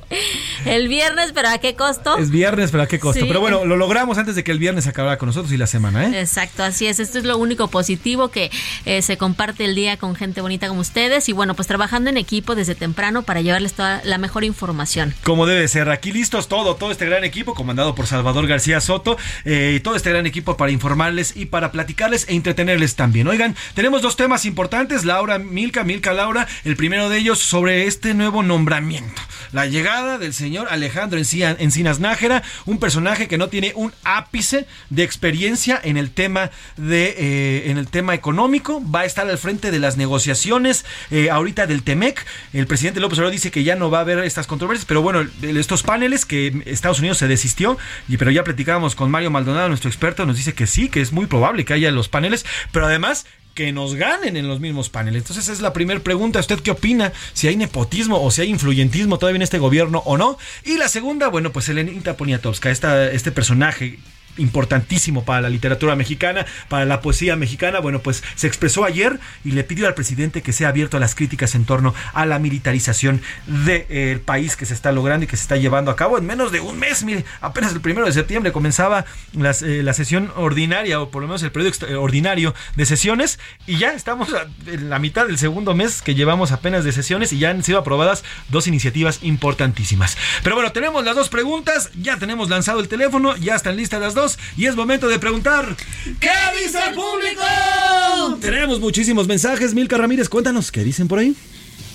el 0.67 0.89
viernes, 0.89 1.33
pero 1.35 1.49
¿a 1.49 1.59
qué 1.59 1.75
costo? 1.75 2.17
Es 2.19 2.31
viernes, 2.31 2.71
pero 2.71 2.83
¿a 2.83 2.87
qué 2.87 2.99
costo? 2.99 3.21
Sí. 3.21 3.27
Pero 3.27 3.41
bueno, 3.41 3.65
lo 3.65 3.77
logramos 3.77 4.19
antes 4.19 4.35
de 4.35 4.45
que 4.45 4.53
el 4.53 4.59
viernes 4.59 4.78
acabara 4.87 5.19
con 5.19 5.27
nosotros 5.29 5.53
y 5.53 5.57
la 5.57 5.67
semana, 5.67 6.07
¿eh? 6.07 6.21
Exacto, 6.21 6.63
así 6.63 6.87
es. 6.87 7.01
Esto 7.01 7.19
es 7.19 7.25
lo 7.25 7.37
único 7.39 7.69
positivo 7.69 8.29
que 8.29 8.51
eh, 8.85 9.03
se 9.03 9.17
comparte 9.17 9.65
el 9.65 9.75
día 9.75 9.97
con 9.97 10.15
gente 10.15 10.41
bonita 10.41 10.69
como 10.69 10.81
ustedes 10.81 11.29
y 11.29 11.33
bueno, 11.33 11.55
pues 11.55 11.67
trabajando 11.67 12.11
en 12.11 12.17
equipo 12.17 12.55
desde 12.55 12.75
temprano 12.75 13.23
para 13.23 13.41
llevarles 13.41 13.73
toda 13.75 14.01
la 14.05 14.19
mejor 14.19 14.45
información. 14.45 15.15
Como 15.25 15.47
debe 15.47 15.67
ser, 15.69 15.91
aquí 15.91 16.13
listos 16.13 16.49
todo, 16.49 16.77
todo 16.77 16.91
este 16.91 17.07
gran 17.07 17.25
equipo, 17.25 17.55
comandado 17.55 17.95
por 17.95 18.07
Salvador 18.07 18.47
García 18.47 18.81
Soto, 18.81 19.17
eh, 19.45 19.75
y 19.77 19.81
todo 19.81 19.97
este 19.97 20.11
gran 20.11 20.27
equipo 20.27 20.57
para 20.57 20.71
informarles 20.71 21.37
y 21.37 21.47
para 21.47 21.73
platicarles 21.73 22.27
e 22.29 22.35
entretenerles 22.35 22.95
también. 22.95 23.27
Oigan, 23.29 23.57
tenemos 23.75 24.03
dos 24.03 24.17
temas 24.17 24.45
importantes, 24.45 25.05
Laura, 25.05 25.39
Milka, 25.39 25.83
Milka, 25.85 26.13
Laura, 26.13 26.47
el 26.65 26.77
primero 26.77 27.09
de 27.09 27.19
ellos 27.19 27.39
sobre 27.39 27.87
este 27.87 28.15
nuevo 28.15 28.43
nombramiento, 28.43 29.21
la 29.53 29.67
llegada 29.67 30.19
del 30.19 30.35
señor 30.35 30.69
Alejandro 30.71 31.19
Encina- 31.19 31.57
Encinas 31.59 31.99
Nájera, 31.99 32.43
un 32.67 32.79
personaje 32.79 33.27
que 33.29 33.39
no 33.39 33.49
tiene 33.49 33.73
un 33.75 33.93
ápice 34.05 34.67
de 34.91 35.03
experiencia 35.03 35.81
en 35.83 35.97
el 35.97 36.11
tema 36.11 36.51
de 36.77 37.15
eh, 37.19 37.71
en 37.71 37.79
el 37.79 37.89
tema 37.89 38.15
económico, 38.15 38.83
va 38.91 39.01
a 39.01 39.05
estar 39.05 39.29
al 39.29 39.39
frente 39.39 39.71
de 39.71 39.79
las 39.79 39.97
negociaciones 39.97 40.85
eh, 41.11 41.31
ahorita 41.31 41.67
del 41.67 41.83
Temec. 41.83 42.25
El 42.53 42.67
presidente 42.67 43.01
López 43.01 43.19
Obrador 43.19 43.33
dice 43.33 43.51
que 43.51 43.65
ya 43.65 43.77
no 43.77 43.91
va 43.91 43.99
a 43.99 44.01
haber 44.03 44.19
estas 44.21 44.47
controversias, 44.47 44.87
pero 44.87 45.03
bueno, 45.03 45.27
estos 45.43 45.83
paneles 45.83 46.25
que 46.25 46.63
Estados 46.67 46.99
Unidos 46.99 47.19
se 47.19 47.29
desistió, 47.29 47.79
y 48.09 48.17
pero 48.17 48.31
ya 48.31 48.45
platicábamos 48.45 48.95
con 48.95 49.11
Mario 49.11 49.31
Maldonado, 49.31 49.69
nuestro 49.69 49.91
experto, 49.91 50.27
nos 50.27 50.37
dice 50.37 50.55
que 50.55 50.67
sí, 50.67 50.89
que 50.89 51.01
es 51.01 51.13
muy 51.13 51.27
probable 51.27 51.65
que 51.65 51.75
haya 51.75 51.91
los 51.91 52.09
paneles, 52.09 52.45
pero 52.73 52.87
además 52.87 53.27
que 53.59 53.73
nos 53.73 53.97
ganen 53.97 54.37
en 54.37 54.47
los 54.47 54.61
mismos 54.61 54.89
paneles. 54.89 55.23
Entonces 55.23 55.49
es 55.49 55.61
la 55.61 55.73
primera 55.73 55.99
pregunta. 55.99 56.39
¿Usted 56.39 56.61
qué 56.61 56.71
opina? 56.71 57.13
Si 57.33 57.49
hay 57.49 57.57
nepotismo 57.57 58.23
o 58.23 58.31
si 58.31 58.43
hay 58.43 58.51
influyentismo 58.51 59.19
todavía 59.19 59.39
en 59.39 59.43
este 59.43 59.59
gobierno 59.59 60.01
o 60.07 60.17
no. 60.17 60.39
Y 60.65 60.77
la 60.77 60.89
segunda, 60.89 61.27
bueno, 61.27 61.51
pues 61.51 61.69
Elenita 61.69 62.17
Poniatowska, 62.17 62.71
este 62.71 63.33
personaje 63.33 63.99
importantísimo 64.39 65.25
para 65.25 65.43
la 65.43 65.49
literatura 65.51 65.95
mexicana, 65.97 66.47
para 66.69 66.85
la 66.85 67.01
poesía 67.01 67.37
mexicana, 67.37 67.81
bueno, 67.81 68.01
pues 68.01 68.23
se 68.35 68.47
expresó 68.47 68.85
ayer 68.85 69.19
y 69.45 69.51
le 69.53 69.65
pidió 69.65 69.87
al 69.87 69.95
presidente 69.95 70.43
que 70.43 70.53
sea 70.53 70.69
abierto 70.69 70.97
a 70.97 71.01
las 71.01 71.15
críticas 71.15 71.55
en 71.55 71.65
torno 71.65 71.95
a 72.15 72.27
la 72.27 72.39
militarización 72.39 73.21
del 73.47 74.21
país 74.21 74.57
que 74.57 74.67
se 74.67 74.75
está 74.75 74.93
logrando 74.93 75.25
y 75.25 75.27
que 75.29 75.37
se 75.37 75.43
está 75.43 75.57
llevando 75.57 75.91
a 75.91 75.97
cabo 75.97 76.19
en 76.19 76.27
menos 76.27 76.53
de 76.53 76.61
un 76.61 76.79
mes. 76.79 77.05
Mire, 77.05 77.25
apenas 77.41 77.73
el 77.73 77.81
primero 77.81 78.07
de 78.07 78.13
septiembre 78.13 78.53
comenzaba 78.53 79.05
eh, 79.35 79.83
la 79.83 79.93
sesión 79.93 80.33
ordinaria, 80.37 81.01
o 81.01 81.11
por 81.11 81.23
lo 81.23 81.29
menos 81.29 81.43
el 81.43 81.51
periodo 81.53 81.69
extra- 81.71 81.99
ordinario 81.99 82.55
de 82.77 82.87
sesiones, 82.87 83.39
y 83.67 83.79
ya 83.79 83.93
estamos 83.93 84.29
en 84.67 84.91
la 84.91 84.99
mitad 84.99 85.27
del 85.27 85.39
segundo 85.39 85.75
mes 85.75 86.03
que 86.03 86.15
llevamos 86.15 86.53
apenas 86.53 86.85
de 86.85 86.93
sesiones 86.93 87.33
y 87.33 87.39
ya 87.39 87.51
han 87.51 87.63
sido 87.63 87.79
aprobadas 87.79 88.25
dos 88.49 88.67
iniciativas 88.67 89.21
importantísimas. 89.23 90.17
Pero 90.43 90.55
bueno, 90.57 90.73
tenemos 90.73 91.05
las 91.05 91.17
dos 91.17 91.29
preguntas, 91.29 91.91
ya 92.01 92.19
tenemos 92.19 92.49
lanzado 92.51 92.81
el 92.81 92.89
teléfono, 92.89 93.37
ya 93.37 93.55
están 93.55 93.77
listas 93.77 94.01
las 94.01 94.15
dos, 94.15 94.28
y 94.57 94.67
es 94.67 94.75
momento 94.75 95.07
de 95.09 95.19
preguntar. 95.21 95.77
¿Qué 96.19 96.31
dice 96.65 96.79
el 96.89 96.95
público? 96.95 98.39
Tenemos 98.41 98.81
muchísimos 98.81 99.27
mensajes. 99.29 99.75
Milka 99.75 99.97
Ramírez, 99.97 100.29
cuéntanos, 100.29 100.73
¿qué 100.73 100.83
dicen 100.85 101.07
por 101.09 101.21
ahí? 101.21 101.35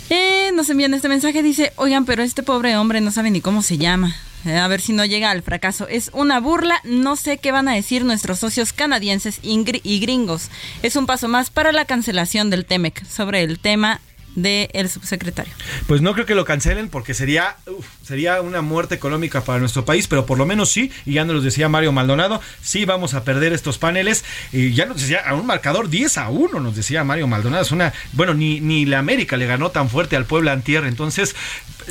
Eh, 0.09 0.51
nos 0.53 0.69
envían 0.69 0.93
este 0.93 1.09
mensaje, 1.09 1.43
dice, 1.43 1.73
oigan, 1.75 2.05
pero 2.05 2.23
este 2.23 2.43
pobre 2.43 2.75
hombre 2.77 3.01
no 3.01 3.11
sabe 3.11 3.31
ni 3.31 3.41
cómo 3.41 3.61
se 3.61 3.77
llama. 3.77 4.15
Eh, 4.45 4.57
a 4.57 4.67
ver 4.67 4.81
si 4.81 4.91
no 4.91 5.05
llega 5.05 5.31
al 5.31 5.41
fracaso. 5.41 5.87
Es 5.87 6.09
una 6.13 6.39
burla, 6.41 6.79
no 6.83 7.15
sé 7.15 7.37
qué 7.37 7.51
van 7.53 7.67
a 7.69 7.73
decir 7.73 8.03
nuestros 8.03 8.39
socios 8.39 8.73
canadienses 8.73 9.39
y 9.41 9.55
gri- 9.59 9.79
y 9.83 9.99
gringos. 9.99 10.49
Es 10.81 10.95
un 10.97 11.05
paso 11.05 11.29
más 11.29 11.49
para 11.49 11.71
la 11.71 11.85
cancelación 11.85 12.49
del 12.49 12.65
TEMEC 12.65 13.05
sobre 13.07 13.41
el 13.43 13.57
tema 13.59 14.01
del 14.35 14.89
subsecretario. 14.89 15.53
Pues 15.87 16.01
no 16.01 16.13
creo 16.13 16.25
que 16.25 16.35
lo 16.35 16.43
cancelen 16.43 16.89
porque 16.89 17.13
sería, 17.13 17.55
uf, 17.67 17.85
sería 18.03 18.41
una 18.41 18.61
muerte 18.61 18.95
económica 18.95 19.41
para 19.43 19.59
nuestro 19.59 19.85
país, 19.85 20.07
pero 20.07 20.25
por 20.25 20.37
lo 20.37 20.45
menos 20.45 20.69
sí, 20.69 20.91
y 21.05 21.13
ya 21.13 21.23
nos 21.25 21.35
lo 21.37 21.41
decía 21.41 21.69
Mario 21.69 21.91
Maldonado, 21.91 22.41
sí 22.61 22.85
vamos 22.85 23.13
a 23.13 23.23
perder 23.23 23.53
estos 23.53 23.77
paneles. 23.77 24.25
Y 24.51 24.73
ya 24.73 24.85
nos 24.85 25.01
decía, 25.01 25.21
a 25.25 25.33
un 25.35 25.45
marcador 25.45 25.89
10 25.89 26.17
a 26.17 26.29
1, 26.29 26.59
nos 26.59 26.75
decía 26.75 27.03
Mario 27.03 27.27
Maldonado. 27.27 27.63
Es 27.63 27.71
una, 27.71 27.93
bueno, 28.11 28.33
ni, 28.33 28.59
ni 28.59 28.85
la 28.85 28.99
América 28.99 29.37
le 29.37 29.45
ganó 29.45 29.71
tan 29.71 29.89
fuerte 29.89 30.15
al 30.15 30.25
Puebla 30.25 30.51
Antier, 30.51 30.83
entonces 30.85 31.35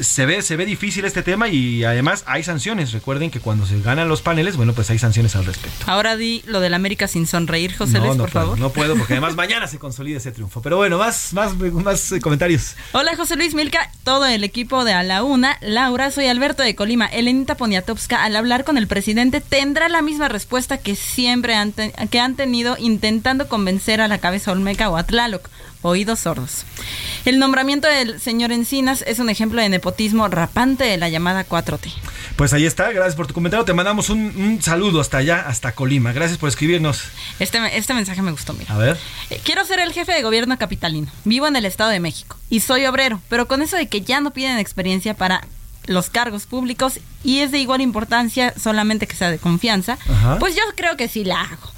se 0.00 0.26
ve, 0.26 0.42
se 0.42 0.56
ve 0.56 0.64
difícil 0.64 1.04
este 1.04 1.22
tema 1.22 1.48
y 1.48 1.84
además 1.84 2.24
hay 2.26 2.42
sanciones. 2.42 2.92
Recuerden 2.92 3.30
que 3.30 3.40
cuando 3.40 3.66
se 3.66 3.80
ganan 3.80 4.08
los 4.08 4.22
paneles, 4.22 4.56
bueno, 4.56 4.72
pues 4.72 4.90
hay 4.90 4.98
sanciones 4.98 5.36
al 5.36 5.44
respecto. 5.44 5.84
Ahora 5.86 6.16
di 6.16 6.42
lo 6.46 6.60
del 6.60 6.74
América 6.74 7.08
sin 7.08 7.26
sonreír, 7.26 7.76
José 7.76 7.98
no, 7.98 8.06
Luis, 8.06 8.16
no 8.16 8.24
por 8.24 8.32
puedo, 8.32 8.44
favor. 8.44 8.58
no 8.58 8.70
puedo, 8.70 8.96
porque 8.96 9.14
además 9.14 9.34
mañana 9.36 9.66
se 9.66 9.78
consolida 9.78 10.18
ese 10.18 10.32
triunfo. 10.32 10.62
Pero 10.62 10.76
bueno, 10.76 10.98
más, 10.98 11.32
más, 11.32 11.56
más 11.56 12.14
comentarios. 12.20 12.74
Hola 12.92 13.16
José 13.16 13.36
Luis 13.36 13.54
Milka, 13.54 13.90
todo 14.04 14.26
el 14.26 14.44
equipo 14.44 14.84
de 14.84 14.92
A 14.92 15.02
la 15.02 15.22
Una. 15.22 15.58
Laura, 15.60 16.01
soy 16.10 16.26
Alberto 16.26 16.62
de 16.62 16.74
Colima. 16.74 17.06
Elenita 17.06 17.54
Poniatowska, 17.56 18.24
al 18.24 18.36
hablar 18.36 18.64
con 18.64 18.76
el 18.78 18.86
presidente, 18.86 19.40
tendrá 19.40 19.88
la 19.88 20.02
misma 20.02 20.28
respuesta 20.28 20.78
que 20.78 20.96
siempre 20.96 21.54
han, 21.54 21.72
te- 21.72 21.92
que 22.10 22.18
han 22.20 22.34
tenido 22.36 22.76
intentando 22.78 23.48
convencer 23.48 24.00
a 24.00 24.08
la 24.08 24.18
cabeza 24.18 24.52
Olmeca 24.52 24.90
o 24.90 24.96
a 24.96 25.04
Tlaloc. 25.04 25.48
Oídos 25.84 26.20
sordos. 26.20 26.64
El 27.24 27.38
nombramiento 27.40 27.88
del 27.88 28.20
señor 28.20 28.52
Encinas 28.52 29.02
es 29.06 29.18
un 29.18 29.28
ejemplo 29.28 29.60
de 29.60 29.68
nepotismo 29.68 30.28
rapante 30.28 30.84
de 30.84 30.96
la 30.96 31.08
llamada 31.08 31.44
4T. 31.46 31.92
Pues 32.36 32.52
ahí 32.52 32.64
está, 32.66 32.92
gracias 32.92 33.16
por 33.16 33.26
tu 33.26 33.34
comentario. 33.34 33.64
Te 33.64 33.74
mandamos 33.74 34.08
un, 34.08 34.20
un 34.36 34.62
saludo 34.62 35.00
hasta 35.00 35.18
allá, 35.18 35.40
hasta 35.46 35.72
Colima. 35.72 36.12
Gracias 36.12 36.38
por 36.38 36.48
escribirnos. 36.48 37.02
Este, 37.40 37.58
este 37.76 37.94
mensaje 37.94 38.22
me 38.22 38.30
gustó, 38.30 38.52
mira. 38.54 38.72
A 38.74 38.78
ver. 38.78 38.96
Eh, 39.30 39.40
Quiero 39.44 39.64
ser 39.64 39.80
el 39.80 39.92
jefe 39.92 40.12
de 40.12 40.22
gobierno 40.22 40.56
capitalino. 40.56 41.08
Vivo 41.24 41.48
en 41.48 41.56
el 41.56 41.64
Estado 41.66 41.90
de 41.90 41.98
México 42.00 42.36
y 42.48 42.60
soy 42.60 42.86
obrero, 42.86 43.20
pero 43.28 43.48
con 43.48 43.60
eso 43.60 43.76
de 43.76 43.88
que 43.88 44.02
ya 44.02 44.20
no 44.20 44.32
piden 44.32 44.58
experiencia 44.58 45.14
para 45.14 45.44
los 45.86 46.10
cargos 46.10 46.46
públicos 46.46 47.00
y 47.24 47.38
es 47.40 47.50
de 47.50 47.58
igual 47.58 47.80
importancia 47.80 48.54
solamente 48.58 49.06
que 49.06 49.16
sea 49.16 49.30
de 49.30 49.38
confianza, 49.38 49.98
Ajá. 50.08 50.38
pues 50.38 50.54
yo 50.54 50.62
creo 50.76 50.96
que 50.96 51.08
sí 51.08 51.24
la 51.24 51.40
hago. 51.40 51.70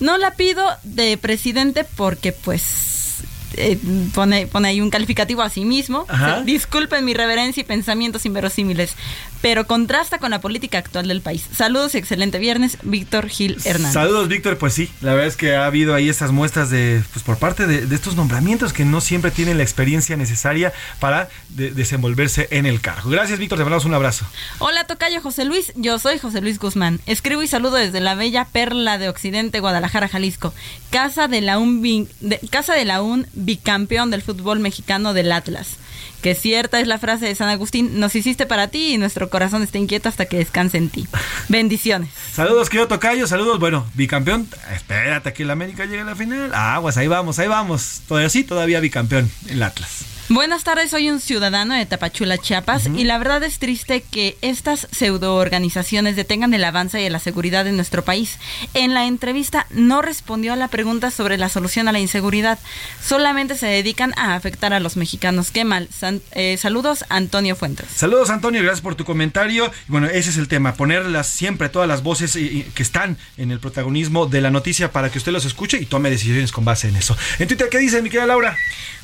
No 0.00 0.18
la 0.18 0.32
pido 0.34 0.64
de 0.82 1.16
presidente 1.16 1.84
porque 1.84 2.32
pues 2.32 3.22
eh, 3.56 3.78
pone, 4.14 4.46
pone 4.46 4.68
ahí 4.68 4.80
un 4.80 4.90
calificativo 4.90 5.42
a 5.42 5.50
sí 5.50 5.64
mismo. 5.64 6.06
O 6.08 6.16
sea, 6.16 6.40
disculpen 6.42 7.04
mi 7.04 7.14
reverencia 7.14 7.60
y 7.60 7.64
pensamientos 7.64 8.26
inverosímiles. 8.26 8.94
Pero 9.42 9.66
contrasta 9.66 10.18
con 10.18 10.30
la 10.30 10.40
política 10.40 10.78
actual 10.78 11.08
del 11.08 11.20
país. 11.20 11.44
Saludos 11.54 11.94
y 11.94 11.98
excelente 11.98 12.38
viernes, 12.38 12.78
Víctor 12.82 13.28
Gil 13.28 13.58
Hernández. 13.64 13.92
Saludos, 13.92 14.28
Víctor. 14.28 14.56
Pues 14.56 14.72
sí, 14.72 14.88
la 15.00 15.10
verdad 15.10 15.26
es 15.26 15.36
que 15.36 15.56
ha 15.56 15.66
habido 15.66 15.94
ahí 15.94 16.08
estas 16.08 16.30
muestras 16.30 16.70
de, 16.70 17.02
pues 17.12 17.24
por 17.24 17.38
parte 17.38 17.66
de, 17.66 17.92
estos 17.94 18.14
nombramientos 18.14 18.72
que 18.72 18.84
no 18.84 19.00
siempre 19.00 19.32
tienen 19.32 19.58
la 19.58 19.64
experiencia 19.64 20.16
necesaria 20.16 20.72
para 21.00 21.28
desenvolverse 21.50 22.46
en 22.52 22.66
el 22.66 22.80
cargo. 22.80 23.10
Gracias, 23.10 23.40
Víctor. 23.40 23.58
Te 23.58 23.64
mandamos 23.64 23.84
un 23.84 23.94
abrazo. 23.94 24.24
Hola, 24.60 24.84
Tocayo 24.84 25.20
José 25.20 25.44
Luis. 25.44 25.72
Yo 25.74 25.98
soy 25.98 26.18
José 26.20 26.40
Luis 26.40 26.60
Guzmán. 26.60 27.00
Escribo 27.06 27.42
y 27.42 27.48
saludo 27.48 27.76
desde 27.76 28.00
la 28.00 28.14
bella 28.14 28.44
perla 28.44 28.98
de 28.98 29.08
Occidente, 29.08 29.58
Guadalajara, 29.58 30.06
Jalisco. 30.06 30.54
Casa 30.90 31.26
de 31.26 31.40
la 31.40 31.58
un, 31.58 32.08
casa 32.50 32.74
de 32.74 32.84
la 32.84 33.02
un 33.02 33.26
bicampeón 33.32 34.12
del 34.12 34.22
fútbol 34.22 34.60
mexicano 34.60 35.14
del 35.14 35.32
Atlas 35.32 35.78
que 36.22 36.34
cierta 36.34 36.80
es 36.80 36.86
la 36.86 36.98
frase 36.98 37.26
de 37.26 37.34
San 37.34 37.48
Agustín, 37.48 37.98
nos 38.00 38.14
hiciste 38.14 38.46
para 38.46 38.68
ti 38.68 38.94
y 38.94 38.98
nuestro 38.98 39.28
corazón 39.28 39.62
está 39.62 39.78
inquieto 39.78 40.08
hasta 40.08 40.26
que 40.26 40.38
descanse 40.38 40.78
en 40.78 40.88
ti. 40.88 41.06
Bendiciones. 41.48 42.08
Saludos, 42.32 42.70
querido 42.70 42.88
Tocayo, 42.88 43.26
saludos, 43.26 43.58
bueno, 43.58 43.86
bicampeón, 43.94 44.48
espérate 44.74 45.32
que 45.32 45.42
el 45.42 45.50
América 45.50 45.84
llegue 45.84 46.00
a 46.00 46.04
la 46.04 46.16
final. 46.16 46.54
Aguas, 46.54 46.96
ahí 46.96 47.08
vamos, 47.08 47.38
ahí 47.38 47.48
vamos. 47.48 48.02
Todavía 48.08 48.30
sí, 48.30 48.44
todavía 48.44 48.80
bicampeón, 48.80 49.30
el 49.48 49.62
Atlas. 49.62 50.11
Buenas 50.32 50.64
tardes, 50.64 50.90
soy 50.90 51.10
un 51.10 51.20
ciudadano 51.20 51.74
de 51.74 51.84
Tapachula, 51.84 52.38
Chiapas, 52.38 52.86
y 52.86 53.04
la 53.04 53.18
verdad 53.18 53.42
es 53.42 53.58
triste 53.58 54.00
que 54.00 54.38
estas 54.40 54.88
pseudoorganizaciones 54.90 56.16
detengan 56.16 56.54
el 56.54 56.64
avance 56.64 57.02
y 57.02 57.10
la 57.10 57.18
seguridad 57.18 57.66
en 57.66 57.76
nuestro 57.76 58.02
país. 58.02 58.38
En 58.72 58.94
la 58.94 59.04
entrevista 59.04 59.66
no 59.68 60.00
respondió 60.00 60.54
a 60.54 60.56
la 60.56 60.68
pregunta 60.68 61.10
sobre 61.10 61.36
la 61.36 61.50
solución 61.50 61.86
a 61.86 61.92
la 61.92 62.00
inseguridad, 62.00 62.58
solamente 63.06 63.58
se 63.58 63.66
dedican 63.66 64.14
a 64.16 64.34
afectar 64.34 64.72
a 64.72 64.80
los 64.80 64.96
mexicanos. 64.96 65.50
Qué 65.50 65.66
mal. 65.66 65.90
Eh, 66.30 66.56
saludos, 66.56 67.04
Antonio 67.10 67.54
Fuentes. 67.54 67.88
Saludos, 67.94 68.30
Antonio, 68.30 68.62
gracias 68.62 68.80
por 68.80 68.94
tu 68.94 69.04
comentario. 69.04 69.70
Bueno, 69.86 70.06
ese 70.06 70.30
es 70.30 70.38
el 70.38 70.48
tema, 70.48 70.76
ponerlas 70.76 71.26
siempre 71.26 71.68
todas 71.68 71.86
las 71.86 72.02
voces 72.02 72.32
que 72.32 72.82
están 72.82 73.18
en 73.36 73.50
el 73.50 73.60
protagonismo 73.60 74.24
de 74.24 74.40
la 74.40 74.50
noticia 74.50 74.92
para 74.92 75.10
que 75.10 75.18
usted 75.18 75.30
los 75.30 75.44
escuche 75.44 75.76
y 75.78 75.84
tome 75.84 76.08
decisiones 76.08 76.52
con 76.52 76.64
base 76.64 76.88
en 76.88 76.96
eso. 76.96 77.18
En 77.38 77.48
Twitter, 77.48 77.68
¿qué 77.70 77.76
dice 77.76 78.00
mi 78.00 78.08
querida 78.08 78.24
Laura? 78.24 78.56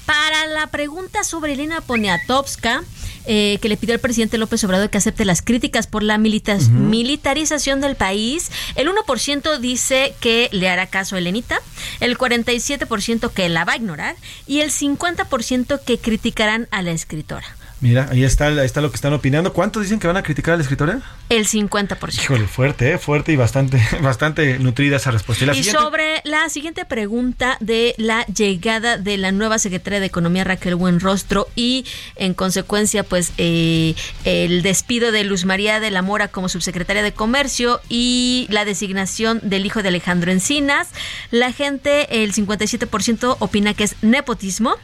Para 0.09 0.47
la 0.47 0.69
pregunta 0.69 1.23
sobre 1.23 1.53
Elena 1.53 1.83
Poniatowska, 1.83 2.83
eh, 3.27 3.59
que 3.61 3.69
le 3.69 3.77
pidió 3.77 3.93
al 3.93 4.01
presidente 4.01 4.39
López 4.39 4.65
Obrador 4.65 4.89
que 4.89 4.97
acepte 4.97 5.27
las 5.27 5.43
críticas 5.43 5.87
por 5.87 6.03
la 6.03 6.17
militarización 6.17 7.83
del 7.83 7.95
país, 7.95 8.51
el 8.75 8.89
1% 8.89 9.59
dice 9.59 10.15
que 10.19 10.49
le 10.51 10.71
hará 10.71 10.87
caso 10.87 11.17
a 11.17 11.19
Elenita, 11.19 11.61
el 12.01 12.17
47% 12.17 13.31
que 13.31 13.51
la 13.51 13.67
va 13.67 13.75
a 13.75 13.77
ignorar 13.77 14.17
y 14.47 14.61
el 14.61 14.71
50% 14.71 15.79
que 15.85 15.99
criticarán 15.99 16.69
a 16.71 16.81
la 16.81 16.93
escritora. 16.93 17.58
Mira, 17.81 18.09
ahí 18.11 18.25
está, 18.25 18.47
ahí 18.49 18.67
está 18.67 18.81
lo 18.81 18.91
que 18.91 18.97
están 18.97 19.13
opinando. 19.13 19.53
¿Cuántos 19.53 19.85
dicen 19.85 20.01
que 20.01 20.09
van 20.09 20.17
a 20.17 20.25
criticar 20.25 20.55
a 20.55 20.57
la 20.57 20.63
escritora? 20.63 21.01
El 21.29 21.47
50%. 21.47 22.23
Híjole, 22.23 22.47
fuerte, 22.49 22.93
¿eh? 22.93 22.99
fuerte 22.99 23.33
y 23.33 23.37
bastante, 23.37 23.81
bastante 24.03 24.59
nutrida 24.59 24.97
esa 24.97 25.13
respuesta. 25.13 25.55
¿Y, 25.55 25.63
sobre 25.63 26.21
la 26.25 26.49
siguiente 26.49 26.85
pregunta 26.85 27.57
de 27.61 27.95
la 27.97 28.27
llegada 28.27 28.99
de 28.99 29.17
la 29.17 29.31
nueva 29.31 29.61
secretaria 29.61 30.01
de 30.01 30.07
Economía, 30.07 30.43
Raquel 30.43 30.75
Buenrostro, 30.75 31.47
y 31.55 31.85
en 32.17 32.35
consecuencia, 32.35 33.05
pues, 33.05 33.33
eh, 33.39 33.95
el 34.25 34.63
despido 34.63 35.13
de 35.13 35.23
Luz 35.23 35.45
María 35.45 35.79
de 35.79 35.93
la 35.93 36.03
Mora 36.03 36.29
como 36.29 36.49
subsecretaria 36.49 37.03
de 37.05 37.13
Comercio 37.13 37.81
y 37.89 38.49
la 38.51 38.65
designación 38.65 39.41
del 39.43 39.65
hijo 39.65 39.83
de 39.83 39.89
Alejandro 39.89 40.33
Encinas, 40.33 40.89
la 41.31 41.53
gente, 41.53 42.25
el 42.25 42.33
57% 42.33 43.37
opina 43.39 43.75
que 43.75 43.85
es 43.85 43.95
nepotismo 44.03 44.75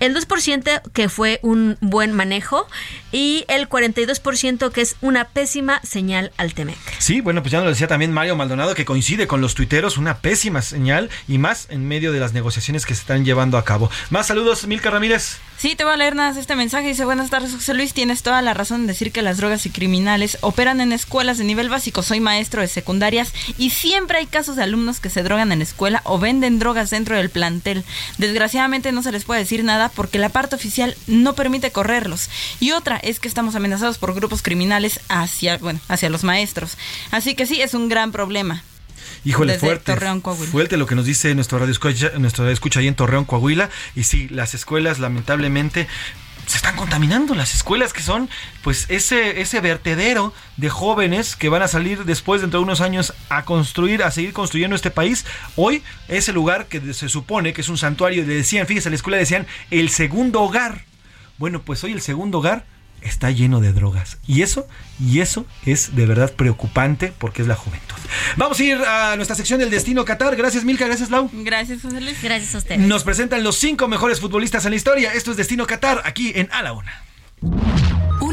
el 0.00 0.14
2% 0.14 0.82
que 0.92 1.08
fue 1.08 1.40
un 1.42 1.76
buen 1.80 2.12
manejo 2.12 2.66
y 3.12 3.44
el 3.48 3.68
42% 3.68 4.70
que 4.70 4.80
es 4.80 4.96
una 5.00 5.24
pésima 5.24 5.80
señal 5.82 6.32
al 6.36 6.54
Temec. 6.54 6.78
Sí, 6.98 7.20
bueno, 7.20 7.42
pues 7.42 7.52
ya 7.52 7.58
nos 7.58 7.66
lo 7.66 7.70
decía 7.70 7.88
también 7.88 8.12
Mario 8.12 8.36
Maldonado 8.36 8.74
que 8.74 8.84
coincide 8.84 9.26
con 9.26 9.40
los 9.40 9.54
tuiteros, 9.54 9.98
una 9.98 10.18
pésima 10.18 10.62
señal 10.62 11.10
y 11.26 11.38
más 11.38 11.66
en 11.70 11.86
medio 11.86 12.12
de 12.12 12.20
las 12.20 12.32
negociaciones 12.32 12.86
que 12.86 12.94
se 12.94 13.00
están 13.00 13.24
llevando 13.24 13.58
a 13.58 13.64
cabo. 13.64 13.90
Más 14.10 14.26
saludos, 14.26 14.66
Milka 14.66 14.90
Ramírez. 14.90 15.38
Sí, 15.58 15.74
te 15.74 15.82
voy 15.82 15.94
a 15.94 15.96
leer 15.96 16.14
nada 16.14 16.38
este 16.38 16.54
mensaje. 16.54 16.86
Dice, 16.88 17.04
buenas 17.04 17.30
tardes, 17.30 17.52
José 17.52 17.74
Luis. 17.74 17.92
Tienes 17.92 18.22
toda 18.22 18.42
la 18.42 18.54
razón 18.54 18.82
en 18.82 18.86
decir 18.86 19.10
que 19.10 19.22
las 19.22 19.38
drogas 19.38 19.66
y 19.66 19.70
criminales 19.70 20.38
operan 20.40 20.80
en 20.80 20.92
escuelas 20.92 21.38
de 21.38 21.44
nivel 21.44 21.68
básico. 21.68 22.02
Soy 22.02 22.20
maestro 22.20 22.60
de 22.60 22.68
secundarias 22.68 23.32
y 23.56 23.70
siempre 23.70 24.18
hay 24.18 24.26
casos 24.26 24.56
de 24.56 24.62
alumnos 24.62 25.00
que 25.00 25.10
se 25.10 25.22
drogan 25.22 25.50
en 25.50 25.58
la 25.58 25.64
escuela 25.64 26.00
o 26.04 26.18
venden 26.18 26.58
drogas 26.58 26.90
dentro 26.90 27.16
del 27.16 27.30
plantel. 27.30 27.84
Desgraciadamente 28.18 28.92
no 28.92 29.02
se 29.02 29.10
les 29.10 29.24
puede 29.24 29.40
decir 29.40 29.57
nada 29.62 29.90
porque 29.90 30.18
la 30.18 30.28
parte 30.28 30.56
oficial 30.56 30.96
no 31.06 31.34
permite 31.34 31.70
correrlos. 31.70 32.28
Y 32.60 32.72
otra 32.72 32.96
es 32.96 33.20
que 33.20 33.28
estamos 33.28 33.54
amenazados 33.54 33.98
por 33.98 34.14
grupos 34.14 34.42
criminales 34.42 35.00
hacia, 35.08 35.58
bueno, 35.58 35.80
hacia 35.88 36.10
los 36.10 36.24
maestros. 36.24 36.76
Así 37.10 37.34
que 37.34 37.46
sí, 37.46 37.60
es 37.60 37.74
un 37.74 37.88
gran 37.88 38.12
problema. 38.12 38.62
Híjole, 39.24 39.58
fuerte. 39.58 39.96
Fuerte 40.50 40.76
lo 40.76 40.86
que 40.86 40.94
nos 40.94 41.04
dice 41.04 41.34
nuestro 41.34 41.58
radio 41.58 41.72
escucha, 41.72 42.10
nuestro 42.18 42.48
escucha 42.48 42.80
ahí 42.80 42.86
en 42.86 42.94
Torreón, 42.94 43.24
Coahuila. 43.24 43.70
Y 43.94 44.04
sí, 44.04 44.28
las 44.28 44.54
escuelas 44.54 44.98
lamentablemente 44.98 45.88
se 46.48 46.56
están 46.56 46.76
contaminando 46.76 47.34
las 47.34 47.54
escuelas 47.54 47.92
que 47.92 48.02
son 48.02 48.30
pues 48.62 48.86
ese 48.88 49.42
ese 49.42 49.60
vertedero 49.60 50.32
de 50.56 50.70
jóvenes 50.70 51.36
que 51.36 51.50
van 51.50 51.60
a 51.60 51.68
salir 51.68 52.04
después 52.04 52.40
dentro 52.40 52.60
de 52.60 52.64
unos 52.64 52.80
años 52.80 53.12
a 53.28 53.44
construir 53.44 54.02
a 54.02 54.10
seguir 54.10 54.32
construyendo 54.32 54.74
este 54.74 54.90
país. 54.90 55.26
Hoy 55.56 55.82
ese 56.08 56.32
lugar 56.32 56.66
que 56.66 56.94
se 56.94 57.10
supone 57.10 57.52
que 57.52 57.60
es 57.60 57.68
un 57.68 57.76
santuario 57.76 58.24
le 58.24 58.34
decían 58.34 58.66
fíjese 58.66 58.88
la 58.88 58.96
escuela 58.96 59.18
decían 59.18 59.46
el 59.70 59.90
segundo 59.90 60.40
hogar. 60.40 60.84
Bueno 61.36 61.60
pues 61.60 61.84
hoy 61.84 61.92
el 61.92 62.00
segundo 62.00 62.38
hogar 62.38 62.64
está 63.02 63.30
lleno 63.30 63.60
de 63.60 63.72
drogas. 63.72 64.18
Y 64.26 64.42
eso, 64.42 64.66
y 65.00 65.20
eso 65.20 65.46
es 65.64 65.94
de 65.94 66.06
verdad 66.06 66.32
preocupante 66.32 67.12
porque 67.18 67.42
es 67.42 67.48
la 67.48 67.54
juventud. 67.54 67.96
Vamos 68.36 68.58
a 68.58 68.64
ir 68.64 68.78
a 68.78 69.16
nuestra 69.16 69.36
sección 69.36 69.60
del 69.60 69.70
Destino 69.70 70.04
Qatar. 70.04 70.36
Gracias, 70.36 70.64
Milka. 70.64 70.86
Gracias, 70.86 71.10
Lau. 71.10 71.30
Gracias, 71.32 71.82
José 71.82 72.00
Luis. 72.00 72.22
Gracias 72.22 72.54
a 72.54 72.58
usted. 72.58 72.76
Nos 72.78 73.04
presentan 73.04 73.42
los 73.42 73.56
cinco 73.56 73.88
mejores 73.88 74.20
futbolistas 74.20 74.64
en 74.64 74.70
la 74.70 74.76
historia. 74.76 75.12
Esto 75.14 75.30
es 75.30 75.36
Destino 75.36 75.66
Qatar, 75.66 76.02
aquí 76.04 76.32
en 76.34 76.48
A 76.52 76.62
la 76.62 76.72
Una. 76.72 77.02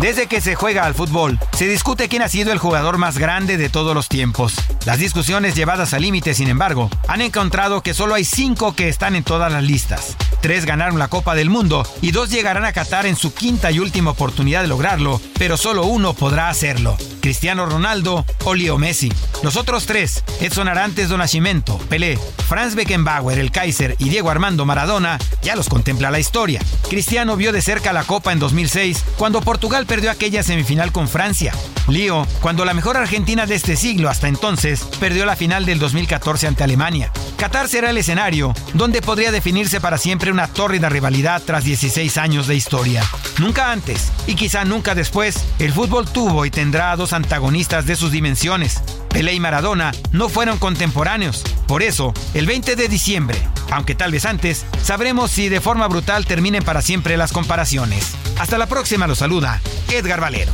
Desde 0.00 0.28
que 0.28 0.40
se 0.40 0.54
juega 0.54 0.86
al 0.86 0.94
fútbol, 0.94 1.40
se 1.56 1.66
discute 1.66 2.08
quién 2.08 2.22
ha 2.22 2.28
sido 2.28 2.52
el 2.52 2.58
jugador 2.58 2.98
más 2.98 3.18
grande 3.18 3.56
de 3.56 3.68
todos 3.68 3.96
los 3.96 4.08
tiempos. 4.08 4.54
Las 4.86 4.98
discusiones 4.98 5.56
llevadas 5.56 5.92
al 5.92 6.02
límite, 6.02 6.34
sin 6.34 6.48
embargo, 6.48 6.88
han 7.08 7.20
encontrado 7.20 7.82
que 7.82 7.94
solo 7.94 8.14
hay 8.14 8.24
cinco 8.24 8.76
que 8.76 8.88
están 8.88 9.16
en 9.16 9.24
todas 9.24 9.52
las 9.52 9.64
listas. 9.64 10.16
Tres 10.40 10.66
ganaron 10.66 11.00
la 11.00 11.08
Copa 11.08 11.34
del 11.34 11.50
Mundo 11.50 11.84
y 12.00 12.12
dos 12.12 12.30
llegarán 12.30 12.64
a 12.64 12.72
Qatar 12.72 13.06
en 13.06 13.16
su 13.16 13.34
quinta 13.34 13.72
y 13.72 13.80
última 13.80 14.12
oportunidad 14.12 14.62
de 14.62 14.68
lograrlo, 14.68 15.20
pero 15.36 15.56
solo 15.56 15.84
uno 15.84 16.14
podrá 16.14 16.48
hacerlo. 16.48 16.96
Cristiano 17.20 17.66
Ronaldo 17.66 18.24
o 18.44 18.54
Leo 18.54 18.78
Messi. 18.78 19.12
Los 19.42 19.56
otros 19.56 19.86
tres, 19.86 20.22
Edson 20.40 20.68
Arantes 20.68 21.08
do 21.08 21.18
Nascimento, 21.18 21.76
Pelé, 21.88 22.18
Franz 22.48 22.76
Beckenbauer, 22.76 23.38
el 23.38 23.50
Kaiser 23.50 23.96
y 23.98 24.08
Diego 24.10 24.30
Armando 24.30 24.64
Maradona, 24.64 25.18
ya 25.42 25.56
los 25.56 25.68
contempla 25.68 26.12
la 26.12 26.20
historia. 26.20 26.62
Cristiano 26.88 27.36
vio 27.36 27.52
de 27.52 27.60
cerca 27.60 27.92
la 27.92 28.04
Copa 28.04 28.32
en 28.32 28.38
2006, 28.38 29.04
cuando 29.16 29.40
Portugal 29.40 29.86
perdió 29.88 30.12
aquella 30.12 30.44
semifinal 30.44 30.92
con 30.92 31.08
Francia. 31.08 31.52
Leo, 31.88 32.26
cuando 32.40 32.64
la 32.64 32.74
mejor 32.74 32.96
Argentina 32.96 33.46
de 33.46 33.56
este 33.56 33.74
siglo 33.74 34.08
hasta 34.08 34.28
entonces 34.28 34.84
perdió 35.00 35.24
la 35.24 35.34
final 35.34 35.64
del 35.64 35.78
2014 35.80 36.46
ante 36.46 36.62
Alemania. 36.62 37.10
Qatar 37.36 37.68
será 37.68 37.90
el 37.90 37.98
escenario 37.98 38.52
donde 38.74 39.00
podría 39.00 39.32
definirse 39.32 39.80
para 39.80 39.98
siempre 39.98 40.30
una 40.30 40.46
tórrida 40.46 40.88
rivalidad 40.88 41.42
tras 41.44 41.64
16 41.64 42.18
años 42.18 42.46
de 42.46 42.56
historia. 42.56 43.02
Nunca 43.38 43.72
antes, 43.72 44.12
y 44.26 44.34
quizá 44.34 44.64
nunca 44.64 44.94
después, 44.94 45.44
el 45.58 45.72
fútbol 45.72 46.08
tuvo 46.08 46.44
y 46.44 46.50
tendrá 46.50 46.94
dos 46.94 47.12
antagonistas 47.12 47.86
de 47.86 47.96
sus 47.96 48.12
dimensiones. 48.12 48.82
Pelé 49.10 49.34
y 49.34 49.40
Maradona 49.40 49.92
no 50.12 50.28
fueron 50.28 50.58
contemporáneos. 50.58 51.42
Por 51.66 51.82
eso, 51.82 52.12
el 52.34 52.46
20 52.46 52.76
de 52.76 52.88
diciembre, 52.88 53.38
aunque 53.70 53.94
tal 53.94 54.12
vez 54.12 54.24
antes, 54.24 54.64
sabremos 54.82 55.30
si 55.30 55.48
de 55.48 55.60
forma 55.60 55.88
brutal 55.88 56.26
terminen 56.26 56.62
para 56.62 56.82
siempre 56.82 57.16
las 57.16 57.32
comparaciones. 57.32 58.14
Hasta 58.38 58.58
la 58.58 58.66
próxima, 58.66 59.06
lo 59.06 59.14
saluda 59.14 59.60
Edgar 59.90 60.20
Valero. 60.20 60.52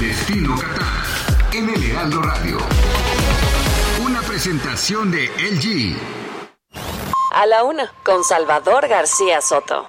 Destino 0.00 0.56
Qatar 0.56 1.00
en 1.52 1.68
el 1.68 1.90
Heraldo 1.90 2.22
Radio. 2.22 2.58
Una 4.02 4.20
presentación 4.22 5.10
de 5.10 5.26
LG. 5.26 5.96
A 7.32 7.46
la 7.46 7.64
una, 7.64 7.92
con 8.04 8.24
Salvador 8.24 8.88
García 8.88 9.40
Soto. 9.40 9.88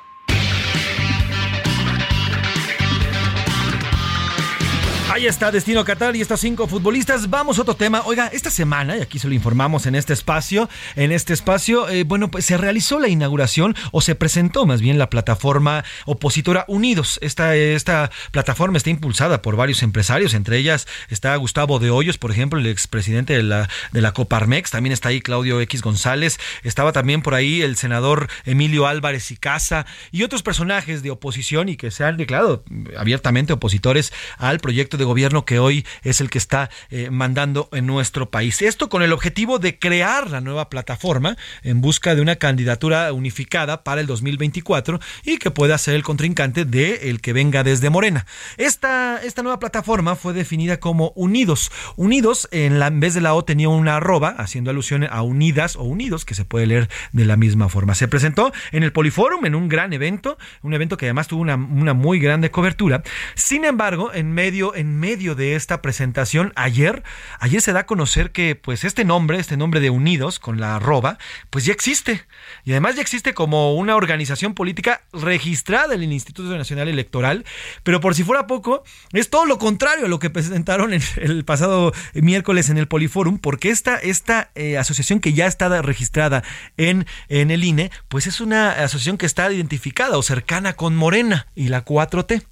Ahí 5.14 5.28
está 5.28 5.51
Destino 5.51 5.84
Qatar 5.84 6.16
y 6.16 6.22
estos 6.22 6.39
cinco 6.39 6.68
futbolistas. 6.68 7.30
Vamos 7.30 7.59
a 7.59 7.64
otro 7.64 7.76
tema. 7.76 8.01
Oiga, 8.05 8.28
esta 8.28 8.49
semana, 8.49 8.95
y 8.95 9.01
aquí 9.01 9.20
se 9.20 9.28
lo 9.28 9.34
informamos 9.34 9.86
en 9.86 9.95
este 9.95 10.14
espacio, 10.14 10.70
en 10.95 11.12
este 11.12 11.34
espacio, 11.34 11.89
eh, 11.89 12.05
bueno, 12.05 12.32
pues 12.32 12.45
se 12.45 12.55
realizó 12.55 12.97
la 12.97 13.09
inauguración 13.09 13.76
o 13.91 13.99
se 13.99 14.16
presentó 14.16 14.66
más 14.66 14.80
bien 14.80 14.97
la 14.97 15.09
plataforma 15.09 15.84
opositora 16.05 16.64
Unidos. 16.70 17.20
Esta, 17.22 17.57
esta 17.57 18.09
plataforma 18.32 18.78
está 18.78 18.89
impulsada 18.89 19.41
por 19.41 19.57
varios 19.57 19.84
empresarios, 19.84 20.34
entre 20.34 20.57
ellas 20.57 20.88
está 21.09 21.36
Gustavo 21.36 21.80
de 21.80 21.91
Hoyos, 21.91 22.18
por 22.18 22.32
ejemplo, 22.32 22.57
el 22.57 22.68
expresidente 22.68 23.36
de 23.36 23.43
la, 23.43 23.68
de 23.91 23.99
la 23.99 24.14
Coparmex. 24.14 24.72
También 24.72 24.93
está 24.93 25.09
ahí 25.09 25.20
Claudio 25.20 25.59
X 25.59 25.82
González. 25.82 26.39
Estaba 26.64 26.93
también 26.93 27.22
por 27.22 27.34
ahí 27.34 27.62
el 27.62 27.76
senador 27.76 28.30
Emilio 28.45 28.88
Álvarez 28.88 29.30
y 29.32 29.36
Casa 29.36 29.86
y 30.09 30.24
otros 30.24 30.41
personajes 30.41 31.03
de 31.03 31.12
oposición 31.12 31.68
y 31.68 31.76
que 31.76 31.91
se 31.91 32.05
han 32.05 32.16
declarado 32.16 32.64
abiertamente 32.97 33.51
opositores 33.51 34.14
al 34.38 34.62
proyecto 34.62 34.95
de 34.95 35.01
gobierno 35.06 35.45
que 35.45 35.60
hoy 35.60 35.86
es 36.04 36.22
el 36.22 36.30
que 36.30 36.38
está 36.38 36.70
eh, 36.89 37.10
mandando 37.10 37.70
en 37.72 37.86
nuestro 37.86 38.30
país. 38.30 38.62
Esto 38.62 38.89
con 38.89 39.04
el 39.04 39.14
objetivo 39.14 39.60
de 39.60 39.80
crear 39.80 40.30
la 40.30 40.41
nueva 40.41 40.70
plataforma 40.70 41.38
en 41.64 41.82
busca 41.82 42.16
de 42.16 42.22
una 42.22 42.36
candidatura 42.36 43.12
unificada 43.14 43.84
para 43.84 44.02
el 44.02 44.08
2024 44.08 44.99
y 45.24 45.38
que 45.38 45.52
pueda 45.52 45.78
ser 45.78 45.95
el 45.95 46.04
contrincante 46.04 46.66
de 46.66 47.10
el 47.10 47.22
que 47.22 47.34
venga 47.34 47.64
desde 47.64 47.89
Morena. 47.89 48.26
Esta, 48.58 49.22
esta 49.24 49.43
nueva 49.43 49.60
plataforma 49.60 50.16
fue 50.16 50.34
definida 50.34 50.80
como 50.80 51.12
Unidos. 51.16 51.72
Unidos, 51.95 52.47
en, 52.52 52.80
la, 52.80 52.88
en 52.88 52.99
vez 52.99 53.14
de 53.14 53.22
la 53.22 53.34
O 53.34 53.43
tenía 53.43 53.70
una 53.70 53.97
arroba, 53.97 54.30
haciendo 54.38 54.72
alusión 54.72 55.04
a 55.10 55.22
Unidas 55.22 55.76
o 55.76 55.84
Unidos, 55.84 56.26
que 56.26 56.36
se 56.36 56.45
puede 56.45 56.68
leer 56.68 56.89
de 57.12 57.26
la 57.26 57.38
misma 57.38 57.70
forma. 57.70 57.95
Se 57.95 58.08
presentó 58.08 58.52
en 58.72 58.84
el 58.84 58.91
Poliforum, 58.91 59.45
en 59.45 59.56
un 59.56 59.70
gran 59.70 59.93
evento, 59.93 60.38
un 60.62 60.74
evento 60.74 60.97
que 60.97 61.06
además 61.06 61.28
tuvo 61.28 61.41
una, 61.41 61.56
una 61.56 61.93
muy 61.93 62.20
grande 62.20 62.52
cobertura. 62.52 63.04
Sin 63.36 63.66
embargo, 63.66 64.12
en 64.14 64.32
medio, 64.32 64.76
en 64.76 64.91
medio 65.00 65.36
de 65.36 65.56
esta 65.56 65.82
presentación, 65.82 66.54
ayer, 66.56 67.04
ayer 67.39 67.62
se 67.62 67.74
da 67.74 67.82
a 67.82 67.86
conocer 67.86 68.32
que 68.32 68.56
pues 68.56 68.84
este 68.84 69.06
nombre, 69.06 69.39
este 69.39 69.58
nombre 69.58 69.80
de 69.80 69.89
Unidos 69.89 70.39
con 70.39 70.60
la 70.60 70.76
arroba, 70.76 71.18
pues 71.50 71.66
ya 71.66 71.74
existe. 71.74 72.26
Y 72.64 72.72
además 72.72 72.96
ya 72.96 73.02
existe 73.02 73.34
como 73.34 73.76
una 73.76 73.96
organización 73.96 74.54
política 74.54 75.02
registrada 75.14 75.96
en 75.96 76.04
el 76.04 76.14
Instituto 76.14 76.58
Nacional 76.58 76.88
Electoral, 76.88 77.46
pero 77.84 78.00
por 78.00 78.16
si 78.16 78.24
fuera 78.24 78.48
poco, 78.48 78.84
es 79.14 79.30
todo 79.30 79.46
lo 79.46 79.58
contrario 79.58 80.05
a 80.05 80.09
lo 80.09 80.20
que 80.20 80.30
presentaron 80.30 80.93
el 80.93 81.46
pasado 81.46 81.93
miércoles 82.13 82.70
en 82.70 82.78
el 82.78 82.88
Poliforum, 82.88 83.39
porque 83.39 83.70
esta, 83.70 83.97
esta 83.97 84.51
eh, 84.55 84.78
asociación 84.78 85.20
que 85.20 85.34
ya 85.34 85.47
está 85.47 85.82
registrada 85.82 86.43
en, 86.78 87.05
en 87.30 87.51
el 87.51 87.63
INE, 87.63 87.92
pues 88.08 88.28
es 88.28 88.42
una 88.42 88.72
asociación 88.72 89.18
que 89.18 89.26
está 89.26 89.51
identificada 89.51 90.18
o 90.18 90.24
cercana 90.24 90.74
con 90.74 90.96
Morena 90.96 91.47
y 91.55 91.68
la 91.70 91.86
4T. 91.86 92.43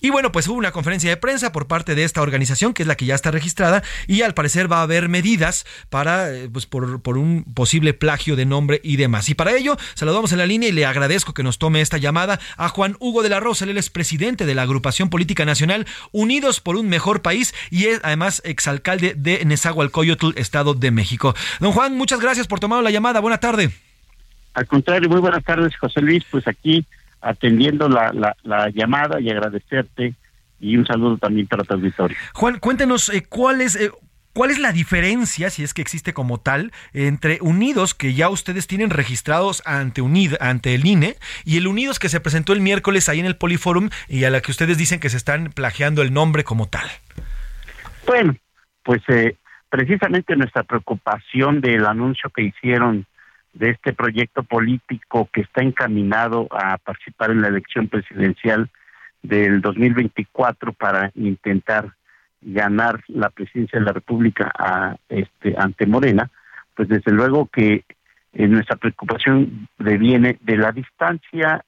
Y 0.00 0.10
bueno, 0.10 0.32
pues 0.32 0.48
hubo 0.48 0.56
una 0.56 0.72
conferencia 0.72 1.10
de 1.10 1.16
prensa 1.16 1.52
por 1.52 1.66
parte 1.66 1.85
de 1.94 2.04
esta 2.04 2.22
organización, 2.22 2.74
que 2.74 2.82
es 2.82 2.86
la 2.86 2.96
que 2.96 3.06
ya 3.06 3.14
está 3.14 3.30
registrada, 3.30 3.82
y 4.06 4.22
al 4.22 4.34
parecer 4.34 4.70
va 4.70 4.78
a 4.80 4.82
haber 4.82 5.08
medidas 5.08 5.64
para, 5.90 6.32
eh, 6.32 6.48
pues 6.52 6.66
por, 6.66 7.00
por 7.02 7.18
un 7.18 7.44
posible 7.54 7.94
plagio 7.94 8.36
de 8.36 8.46
nombre 8.46 8.80
y 8.82 8.96
demás. 8.96 9.28
Y 9.28 9.34
para 9.34 9.56
ello, 9.56 9.76
saludamos 9.94 10.32
en 10.32 10.38
la 10.38 10.46
línea 10.46 10.68
y 10.68 10.72
le 10.72 10.86
agradezco 10.86 11.34
que 11.34 11.42
nos 11.42 11.58
tome 11.58 11.80
esta 11.80 11.98
llamada 11.98 12.40
a 12.56 12.68
Juan 12.68 12.96
Hugo 13.00 13.22
de 13.22 13.28
la 13.28 13.40
Rosa, 13.40 13.64
él 13.64 13.78
es 13.78 13.90
presidente 13.90 14.46
de 14.46 14.54
la 14.54 14.62
agrupación 14.62 15.10
política 15.10 15.44
nacional 15.44 15.86
Unidos 16.12 16.60
por 16.60 16.76
un 16.76 16.88
Mejor 16.88 17.22
País 17.22 17.54
y 17.70 17.86
es 17.86 18.00
además 18.02 18.42
exalcalde 18.44 19.14
de 19.16 19.44
Nezahualcóyotl, 19.44 20.36
Estado 20.36 20.74
de 20.74 20.90
México. 20.90 21.34
Don 21.60 21.72
Juan, 21.72 21.96
muchas 21.96 22.20
gracias 22.20 22.46
por 22.46 22.60
tomar 22.60 22.82
la 22.82 22.90
llamada. 22.90 23.20
Buena 23.20 23.38
tarde. 23.38 23.70
Al 24.54 24.66
contrario, 24.66 25.08
muy 25.08 25.20
buenas 25.20 25.44
tardes, 25.44 25.76
José 25.76 26.00
Luis. 26.00 26.24
Pues 26.30 26.48
aquí 26.48 26.86
atendiendo 27.20 27.88
la, 27.88 28.12
la, 28.12 28.36
la 28.42 28.70
llamada 28.70 29.20
y 29.20 29.30
agradecerte 29.30 30.14
y 30.60 30.76
un 30.76 30.86
saludo 30.86 31.18
también 31.18 31.46
para 31.46 31.64
tu 31.64 31.74
auditorio. 31.74 32.16
Juan, 32.34 32.58
cuéntenos 32.58 33.08
eh, 33.10 33.24
cuál 33.28 33.60
es... 33.60 33.76
Eh, 33.76 33.90
¿Cuál 34.32 34.50
es 34.50 34.58
la 34.58 34.70
diferencia, 34.70 35.48
si 35.48 35.64
es 35.64 35.72
que 35.72 35.80
existe 35.80 36.12
como 36.12 36.38
tal, 36.38 36.70
entre 36.92 37.38
Unidos, 37.40 37.94
que 37.94 38.12
ya 38.12 38.28
ustedes 38.28 38.66
tienen 38.66 38.90
registrados 38.90 39.62
ante, 39.64 40.02
Unid, 40.02 40.34
ante 40.40 40.74
el 40.74 40.84
INE, 40.84 41.14
y 41.46 41.56
el 41.56 41.66
Unidos 41.66 41.98
que 41.98 42.10
se 42.10 42.20
presentó 42.20 42.52
el 42.52 42.60
miércoles 42.60 43.08
ahí 43.08 43.18
en 43.18 43.24
el 43.24 43.36
Poliforum 43.36 43.88
y 44.08 44.24
a 44.24 44.30
la 44.30 44.42
que 44.42 44.50
ustedes 44.50 44.76
dicen 44.76 45.00
que 45.00 45.08
se 45.08 45.16
están 45.16 45.52
plagiando 45.54 46.02
el 46.02 46.12
nombre 46.12 46.44
como 46.44 46.68
tal? 46.68 46.86
Bueno, 48.06 48.36
pues 48.82 49.00
eh, 49.08 49.36
precisamente 49.70 50.36
nuestra 50.36 50.64
preocupación 50.64 51.62
del 51.62 51.86
anuncio 51.86 52.28
que 52.28 52.42
hicieron 52.42 53.06
de 53.54 53.70
este 53.70 53.94
proyecto 53.94 54.42
político 54.42 55.30
que 55.32 55.40
está 55.40 55.62
encaminado 55.62 56.46
a 56.50 56.76
participar 56.76 57.30
en 57.30 57.40
la 57.40 57.48
elección 57.48 57.88
presidencial 57.88 58.68
del 59.22 59.60
2024 59.60 60.72
para 60.72 61.10
intentar 61.14 61.92
ganar 62.40 63.02
la 63.08 63.30
presidencia 63.30 63.78
de 63.78 63.84
la 63.84 63.92
República 63.92 64.52
a, 64.56 64.96
este, 65.08 65.54
ante 65.58 65.86
Morena, 65.86 66.30
pues 66.74 66.88
desde 66.88 67.12
luego 67.12 67.46
que 67.46 67.84
eh, 68.32 68.48
nuestra 68.48 68.76
preocupación 68.76 69.68
deviene 69.78 70.38
de 70.42 70.56
la 70.56 70.72
distancia 70.72 71.64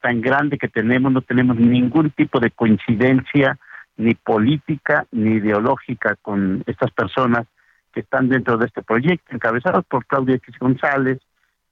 tan 0.00 0.20
grande 0.20 0.58
que 0.58 0.68
tenemos, 0.68 1.12
no 1.12 1.22
tenemos 1.22 1.56
ningún 1.56 2.10
tipo 2.10 2.40
de 2.40 2.50
coincidencia 2.50 3.58
ni 3.96 4.14
política 4.14 5.06
ni 5.12 5.36
ideológica 5.36 6.16
con 6.20 6.62
estas 6.66 6.90
personas 6.90 7.46
que 7.92 8.00
están 8.00 8.28
dentro 8.28 8.58
de 8.58 8.66
este 8.66 8.82
proyecto, 8.82 9.34
encabezados 9.34 9.84
por 9.86 10.04
Claudia 10.04 10.34
X 10.34 10.58
González 10.58 11.20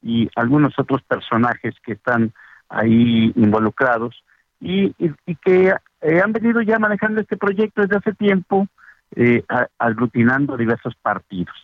y 0.01 0.31
algunos 0.37 0.79
otros 0.79 1.03
personajes 1.03 1.75
que 1.85 1.93
están 1.93 2.33
ahí 2.69 3.33
involucrados 3.35 4.23
y, 4.63 4.95
y, 4.99 5.35
que 5.37 5.75
eh, 6.01 6.21
han 6.21 6.33
venido 6.33 6.63
ya 6.63 6.79
manejando 6.79 7.21
este 7.21 7.37
proyecto 7.37 7.83
desde 7.83 7.97
hace 7.97 8.15
tiempo, 8.15 8.69
eh, 9.17 9.43
aglutinando 9.79 10.57
diversos 10.57 10.95
partidos. 11.03 11.55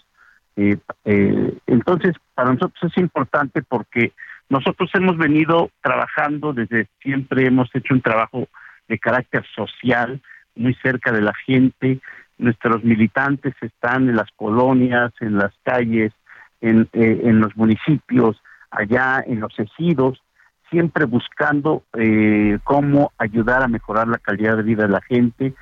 Eh, 0.57 0.77
eh, 1.05 1.57
entonces, 1.67 2.15
para 2.35 2.53
nosotros 2.53 2.93
es 2.93 2.99
importante 3.01 3.63
porque 3.63 4.13
nosotros 4.49 4.91
hemos 4.95 5.17
venido 5.17 5.71
trabajando 5.81 6.53
desde 6.53 6.89
siempre, 7.01 7.47
hemos 7.47 7.71
hecho 7.73 7.95
un 7.95 8.03
trabajo 8.03 8.49
de 8.89 8.99
carácter 8.99 9.47
social, 9.55 10.21
muy 10.57 10.75
cerca 10.83 11.13
de 11.13 11.23
la 11.23 11.33
gente. 11.47 12.01
Nuestros 12.37 12.83
militantes 12.83 13.55
están 13.61 14.09
en 14.09 14.17
las 14.17 14.31
colonias, 14.35 15.13
en 15.21 15.39
las 15.39 15.53
calles, 15.63 16.13
en, 16.61 16.89
en 16.93 17.41
los 17.41 17.57
municipios, 17.57 18.43
allá 18.71 19.23
en 19.25 19.41
los 19.41 19.57
ejidos, 19.59 20.21
siempre 20.71 21.05
buscando 21.05 21.83
eh, 21.95 22.59
cómo 22.65 23.13
ayudar 23.19 23.63
a 23.63 23.69
mejorar 23.69 24.09
la 24.09 24.19
calidad 24.19 24.57
de 24.57 24.63
vida 24.63 24.83
de 24.85 24.91
la 24.91 25.01
gente, 25.01 25.55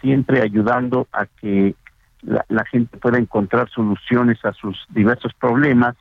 siempre 0.00 0.42
ayudando 0.42 1.08
a 1.12 1.26
que 1.26 1.74
la, 2.22 2.44
la, 2.48 2.64
gente 2.66 2.98
pueda 2.98 3.18
encontrar 3.18 3.70
soluciones 3.70 4.44
a 4.44 4.52
sus 4.52 4.86
diversos 4.90 5.32
problemas, 5.34 5.96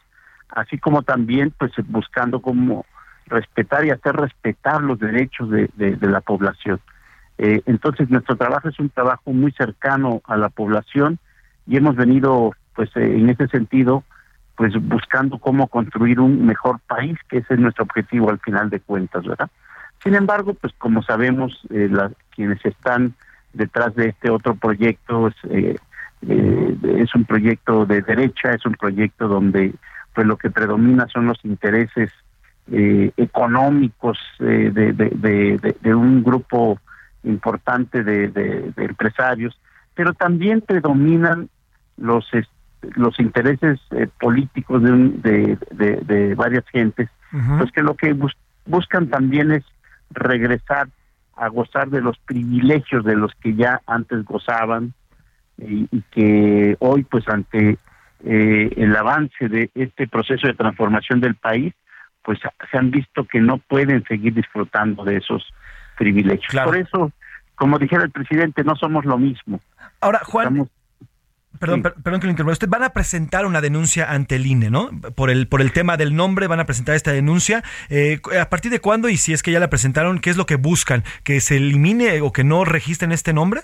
así 0.50 0.78
como 0.78 1.04
también 1.04 1.54
pues 1.58 1.72
buscando 1.88 2.42
cómo 2.42 2.86
respetar 3.28 3.86
y 3.86 3.92
hacer 3.92 4.16
respetar 4.16 4.82
los 4.82 5.00
derechos 5.00 5.50
de, 5.50 5.70
de, 5.76 5.96
de 5.96 6.08
la 6.08 6.22
población. 6.22 6.80
Eh, 7.38 7.62
entonces 7.66 8.10
nuestro 8.10 8.36
trabajo 8.36 8.68
es 8.68 8.78
un 8.80 8.90
trabajo 8.90 9.32
muy 9.32 9.54
cercano 9.54 10.22
a 10.26 10.36
la 10.36 10.50
población 10.50 11.20
y 11.66 11.78
hemos 11.78 11.96
venido 11.96 12.52
pues 12.76 12.90
eh, 12.98 13.18
en 13.18 13.30
ese 13.30 13.48
sentido 13.48 14.04
pues 14.60 14.74
buscando 14.90 15.38
cómo 15.38 15.70
construir 15.70 16.20
un 16.20 16.46
mejor 16.46 16.82
país, 16.82 17.18
que 17.30 17.38
ese 17.38 17.54
es 17.54 17.62
nuestro 17.62 17.86
objetivo 17.86 18.30
al 18.30 18.40
final 18.40 18.70
de 18.70 18.82
cuentas, 18.82 19.26
¿verdad? 19.26 19.50
Sin 20.04 20.16
embargo, 20.16 20.54
pues 20.54 20.74
como 20.78 21.02
sabemos, 21.02 21.66
eh, 21.70 21.90
quienes 22.32 22.66
están 22.66 23.14
detrás 23.54 23.96
de 23.96 24.10
este 24.10 24.30
otro 24.30 24.56
proyecto 24.56 25.30
es, 25.30 25.36
eh, 25.50 25.78
eh, 26.28 26.78
es 26.98 27.16
un 27.16 27.24
proyecto 27.24 27.86
de 27.86 28.02
derecha, 28.02 28.52
es 28.52 28.66
un 28.66 28.74
proyecto 28.74 29.30
donde 29.30 29.74
pues 30.14 30.28
lo 30.28 30.36
que 30.36 30.50
predomina 30.50 31.08
son 31.08 31.28
los 31.28 31.40
intereses 31.46 32.12
eh, 32.70 33.12
económicos 33.16 34.20
eh, 34.42 34.72
de, 34.74 35.96
un 35.96 36.22
grupo 36.22 36.82
importante 37.24 38.04
de, 38.04 38.74
empresarios, 38.76 39.58
pero 39.96 40.14
también 40.14 40.60
predominan 40.60 41.48
los 41.96 42.28
los 42.96 43.20
intereses 43.20 43.80
eh, 43.92 44.08
políticos 44.20 44.82
de, 44.84 44.92
un, 44.92 45.22
de, 45.22 45.58
de, 45.72 45.98
de, 45.98 46.36
varias 46.36 46.66
gentes, 46.72 47.10
uh 47.34 47.38
-huh. 47.38 47.58
pues 47.60 47.72
que 47.72 47.82
lo 47.82 47.96
que 47.96 48.14
bus 48.14 48.36
buscan 48.66 49.10
también 49.10 49.52
es 49.52 49.66
regresar 50.12 50.88
a 51.36 51.48
gozar 51.48 51.90
de 51.90 52.02
los 52.02 52.18
privilegios 52.20 53.04
de 53.04 53.16
los 53.16 53.34
que 53.36 53.56
ya 53.56 53.82
antes 53.88 54.24
gozaban 54.26 54.94
y, 55.58 55.88
y 55.92 56.02
que 56.12 56.76
hoy 56.80 57.04
pues 57.04 57.28
ante 57.28 57.78
eh, 58.26 58.70
el 58.76 58.96
avance 58.96 59.48
de 59.48 59.72
este 59.76 60.08
proceso 60.08 60.48
de 60.48 60.54
transformación 60.54 61.20
del 61.22 61.36
país 61.36 61.74
pues 62.24 62.40
se 62.70 62.78
han 62.78 62.92
visto 62.92 63.24
que 63.26 63.40
no 63.40 63.58
pueden 63.58 64.04
seguir 64.04 64.34
disfrutando 64.34 65.04
de 65.04 65.18
esos 65.18 65.44
privilegios. 65.98 66.48
Claro. 66.50 66.70
Por 66.70 66.78
eso, 66.78 67.12
como 67.56 67.80
dijera 67.80 68.04
el 68.04 68.12
presidente, 68.12 68.64
no 68.64 68.76
somos 68.76 69.06
lo 69.06 69.18
mismo. 69.18 69.60
Ahora, 70.02 70.20
Juan, 70.26 70.46
Estamos 70.48 70.70
Perdón, 71.58 71.82
perdón 71.82 72.20
que 72.20 72.28
lo 72.28 72.32
interrumpa. 72.32 72.54
Usted 72.54 72.70
van 72.70 72.84
a 72.84 72.90
presentar 72.90 73.46
una 73.46 73.60
denuncia 73.60 74.12
ante 74.12 74.36
el 74.36 74.46
INE, 74.46 74.70
¿no? 74.70 74.92
Por 75.16 75.30
el, 75.30 75.48
por 75.48 75.62
el 75.62 75.74
tema 75.74 75.98
del 75.98 76.16
nombre 76.16 76.48
van 76.48 76.60
a 76.60 76.66
presentar 76.66 76.96
esta 76.96 77.12
denuncia. 77.12 77.64
Eh, 77.90 78.20
¿A 78.40 78.50
partir 78.50 78.72
de 78.72 78.80
cuándo 78.80 79.10
y 79.10 79.18
si 79.18 79.34
es 79.34 79.42
que 79.42 79.52
ya 79.52 79.60
la 79.60 79.70
presentaron, 79.70 80.20
qué 80.20 80.30
es 80.30 80.38
lo 80.38 80.46
que 80.46 80.56
buscan? 80.56 81.04
¿Que 81.24 81.42
se 81.42 81.58
elimine 81.58 82.22
o 82.22 82.32
que 82.32 82.44
no 82.44 82.66
registren 82.66 83.12
este 83.12 83.34
nombre? 83.34 83.62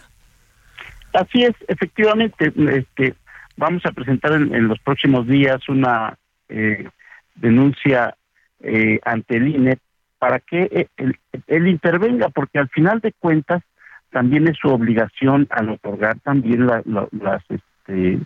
Así 1.13 1.43
es, 1.43 1.53
efectivamente, 1.69 2.51
este, 2.71 3.15
vamos 3.55 3.85
a 3.85 3.91
presentar 3.91 4.33
en, 4.33 4.67
los 4.67 4.79
próximos 4.79 5.25
días 5.27 5.67
una 5.69 6.17
eh, 6.49 6.89
denuncia 7.35 8.15
eh, 8.59 8.99
ante 9.05 9.37
el 9.37 9.47
INE 9.47 9.77
para 10.19 10.39
que 10.39 10.89
él, 11.47 11.67
intervenga, 11.67 12.29
porque 12.29 12.59
al 12.59 12.69
final 12.69 12.99
de 12.99 13.13
cuentas 13.13 13.63
también 14.11 14.47
es 14.47 14.57
su 14.57 14.69
obligación 14.69 15.47
al 15.51 15.69
otorgar 15.69 16.19
también 16.21 16.67
las, 16.67 17.43
este, 17.85 18.19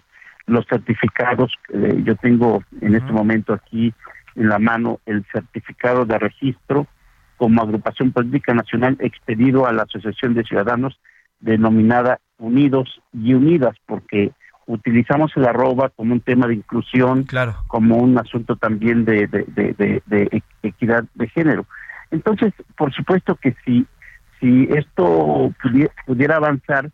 los 0.47 0.65
certificados. 0.67 1.53
Eh, 1.73 2.01
yo 2.03 2.15
tengo 2.15 2.63
en 2.81 2.95
este 2.95 3.11
momento 3.11 3.53
aquí 3.53 3.93
en 4.35 4.49
la 4.49 4.59
mano 4.59 4.99
el 5.05 5.25
certificado 5.31 6.05
de 6.05 6.17
registro 6.17 6.87
como 7.37 7.61
agrupación 7.61 8.11
política 8.11 8.53
nacional 8.53 8.97
expedido 8.99 9.65
a 9.65 9.73
la 9.73 9.83
Asociación 9.83 10.33
de 10.33 10.43
Ciudadanos 10.43 10.99
denominada 11.39 12.19
Unidos 12.37 13.01
y 13.13 13.33
Unidas, 13.33 13.75
porque 13.85 14.31
utilizamos 14.65 15.31
el 15.35 15.45
arroba 15.45 15.89
como 15.89 16.13
un 16.13 16.19
tema 16.19 16.47
de 16.47 16.55
inclusión, 16.55 17.25
como 17.67 17.97
un 17.97 18.17
asunto 18.17 18.55
también 18.57 19.05
de, 19.05 19.27
de, 19.27 20.43
equidad 20.63 21.05
de 21.15 21.27
género. 21.29 21.65
Entonces, 22.11 22.53
por 22.77 22.93
supuesto 22.93 23.35
que 23.35 23.55
si, 23.65 23.85
si 24.39 24.67
esto 24.71 25.53
pudiera, 26.05 26.35
avanzar, 26.35 26.91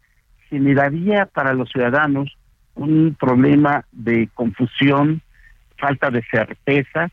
generaría 0.49 1.25
para 1.25 1.53
los 1.53 1.69
ciudadanos 1.69 2.37
un 2.75 3.15
problema 3.19 3.85
de 3.91 4.29
confusión, 4.33 5.21
falta 5.77 6.09
de 6.11 6.23
certeza, 6.23 7.09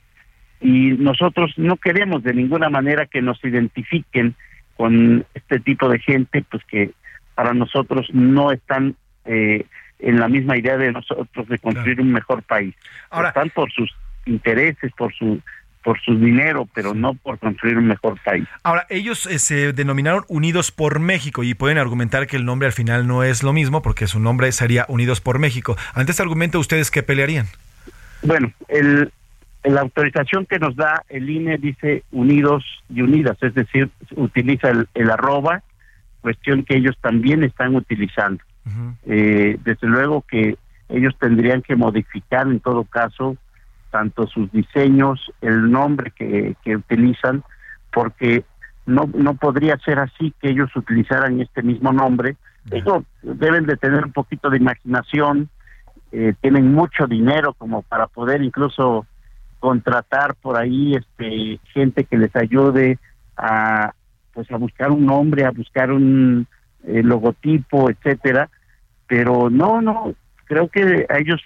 y 0.60 0.93
nosotros 0.93 1.52
no 1.56 1.76
queremos 1.76 2.22
de 2.22 2.34
ninguna 2.34 2.68
manera 2.68 3.06
que 3.06 3.22
nos 3.22 3.43
identifiquen 3.44 4.34
con 4.76 5.24
este 5.34 5.60
tipo 5.60 5.89
de 5.89 5.98
gente, 5.98 6.44
pues 6.48 6.62
que 6.64 6.93
para 7.34 7.55
nosotros 7.55 8.09
no 8.12 8.52
están 8.52 8.94
eh, 9.24 9.66
en 9.98 10.20
la 10.20 10.28
misma 10.28 10.56
idea 10.56 10.76
de 10.76 10.93
nosotros 10.93 11.48
de 11.48 11.59
construir 11.59 12.01
un 12.01 12.12
mejor 12.12 12.43
país. 12.43 12.74
Ahora, 13.10 13.28
están 13.28 13.51
por 13.51 13.70
sus 13.72 13.90
intereses, 14.26 14.93
por 14.97 15.12
su 15.14 15.40
por 15.82 16.00
su 16.00 16.18
dinero, 16.18 16.68
pero 16.74 16.94
no 16.94 17.14
por 17.14 17.38
construir 17.38 17.78
un 17.78 17.86
mejor 17.86 18.18
país. 18.24 18.46
Ahora, 18.62 18.86
ellos 18.90 19.26
eh, 19.26 19.38
se 19.38 19.72
denominaron 19.72 20.24
Unidos 20.28 20.70
por 20.70 21.00
México 21.00 21.42
y 21.42 21.54
pueden 21.54 21.78
argumentar 21.78 22.26
que 22.26 22.36
el 22.36 22.44
nombre 22.44 22.66
al 22.66 22.72
final 22.72 23.06
no 23.06 23.22
es 23.22 23.42
lo 23.42 23.52
mismo 23.52 23.82
porque 23.82 24.06
su 24.06 24.20
nombre 24.20 24.50
sería 24.52 24.84
Unidos 24.88 25.20
por 25.20 25.38
México. 25.38 25.76
Ante 25.94 26.12
este 26.12 26.22
argumento, 26.22 26.59
¿ustedes 26.59 26.90
qué 26.90 27.02
pelearían? 27.02 27.46
Bueno, 28.22 28.52
el, 28.68 29.10
la 29.64 29.80
autorización 29.80 30.46
que 30.46 30.59
nos 30.59 30.76
da 30.76 31.02
el 31.09 31.28
INE 31.28 31.59
dice 31.59 32.04
Unidos 32.12 32.64
y 32.88 33.02
Unidas, 33.02 33.36
es 33.42 33.54
decir, 33.54 33.90
utiliza 34.16 34.70
el 34.94 35.10
arroba 35.10 35.62
cuestión 36.22 36.64
que 36.64 36.76
ellos 36.76 36.96
también 37.02 37.42
están 37.42 37.74
utilizando. 37.74 38.42
Eh, 39.06 39.59
desde 39.64 39.88
luego 39.88 40.22
que 40.22 40.56
ellos 40.88 41.14
tendrían 41.18 41.62
que 41.62 41.74
modificar 41.74 42.46
en 42.46 42.60
todo 42.60 42.84
caso 42.84 43.36
tanto 43.93 44.27
sus 44.27 44.51
diseños, 44.51 45.31
el 45.43 45.70
nombre 45.70 46.10
que, 46.10 46.56
que 46.64 46.77
utilizan, 46.77 47.44
porque 47.93 48.44
no, 48.86 49.09
no 49.14 49.35
podría 49.35 49.77
ser 49.78 50.01
así 50.01 50.35
que 50.40 50.51
ellos 50.51 50.74
utilizaran 50.74 51.40
este 51.40 51.62
mismo 51.62 51.93
nombre. 51.93 52.36
Ellos 52.70 53.05
deben 53.23 53.66
de 53.66 53.77
tener 53.77 54.05
un 54.05 54.12
poquito 54.12 54.48
de 54.51 54.56
imaginación, 54.56 55.48
eh, 56.10 56.35
tienen 56.40 56.73
mucho 56.73 57.06
dinero 57.06 57.55
como 57.55 57.82
para 57.82 58.06
poder 58.06 58.43
incluso 58.43 59.06
contratar 59.60 60.35
por 60.36 60.59
ahí 60.59 60.94
este 60.94 61.60
gente 61.73 62.05
que 62.05 62.16
les 62.16 62.35
ayude 62.35 62.98
a, 63.36 63.93
pues 64.32 64.51
a 64.51 64.56
buscar 64.56 64.90
un 64.90 65.06
nombre, 65.06 65.44
a 65.44 65.51
buscar 65.51 65.93
un 65.93 66.47
eh, 66.85 67.02
logotipo, 67.02 67.90
etcétera, 67.90 68.48
pero 69.06 69.51
no, 69.51 69.81
no, 69.81 70.14
creo 70.47 70.69
que 70.69 71.06
a 71.09 71.19
ellos 71.19 71.40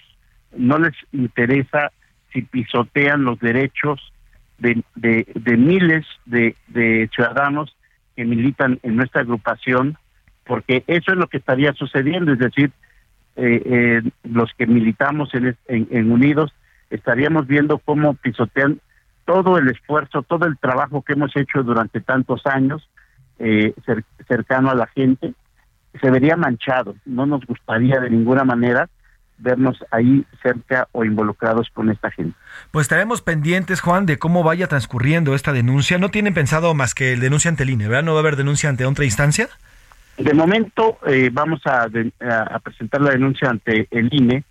no 0.55 0.77
les 0.77 0.93
interesa 1.11 1.91
si 2.31 2.41
pisotean 2.41 3.23
los 3.23 3.39
derechos 3.39 4.13
de, 4.59 4.83
de, 4.95 5.57
miles 5.57 6.05
de, 6.25 6.55
de 6.67 7.09
ciudadanos 7.13 7.75
que 8.15 8.25
militan 8.25 8.79
en 8.83 8.95
nuestra 8.95 9.21
agrupación, 9.21 9.97
porque 10.45 10.83
eso 10.87 11.11
es 11.11 11.17
lo 11.17 11.27
que 11.27 11.37
estaría 11.37 11.73
sucediendo, 11.73 12.33
es 12.33 12.39
decir, 12.39 12.71
eh, 13.35 13.61
eh, 13.65 14.01
los 14.23 14.51
que 14.57 14.65
militamos 14.65 15.29
en, 15.35 15.55
en, 15.67 16.11
Unidos 16.11 16.51
estaríamos 16.89 17.45
viendo 17.45 17.77
cómo 17.77 18.15
pisotean 18.15 18.79
todo 19.25 19.59
el 19.59 19.69
esfuerzo, 19.69 20.23
todo 20.23 20.47
el 20.47 20.57
trabajo 20.57 21.03
que 21.03 21.13
hemos 21.13 21.35
hecho 21.35 21.61
durante 21.61 22.01
tantos 22.01 22.45
años 22.47 22.89
eh, 23.37 23.73
cercano 24.27 24.71
a 24.71 24.75
la 24.75 24.87
gente, 24.87 25.33
se 26.01 26.09
vería 26.09 26.35
manchado. 26.35 26.95
No 27.05 27.27
nos 27.27 27.45
gustaría 27.45 27.99
de 27.99 28.09
ninguna 28.09 28.43
manera 28.43 28.89
vernos 29.37 29.83
ahí 29.91 30.25
cerca 30.41 30.87
o 30.91 31.03
involucrados 31.03 31.69
con 31.73 31.89
esta 31.89 32.11
gente. 32.11 32.35
Pues 32.71 32.85
estaremos 32.85 33.21
pendientes, 33.21 33.81
Juan, 33.81 34.05
de 34.05 34.17
cómo 34.17 34.43
vaya 34.43 34.67
transcurriendo 34.67 35.35
esta 35.35 35.53
denuncia. 35.53 35.97
No 35.97 36.09
tienen 36.09 36.33
pensado 36.33 36.73
más 36.73 36.93
que 36.93 37.13
el 37.13 37.19
denuncia 37.19 37.49
ante 37.49 37.63
el 37.63 37.69
INE, 37.69 37.87
¿verdad? 37.87 38.03
¿No 38.03 38.13
va 38.13 38.19
a 38.19 38.21
haber 38.21 38.35
denuncia 38.35 38.69
ante 38.69 38.85
otra 38.85 39.05
instancia? 39.05 39.49
De 40.17 40.33
momento 40.33 40.97
eh, 41.05 41.29
vamos 41.31 41.61
a, 41.65 41.87
presentar 42.63 43.01
la 43.01 43.11
denuncia 43.11 43.49
ante 43.49 43.87
el 43.91 44.09
INE, 44.11 44.43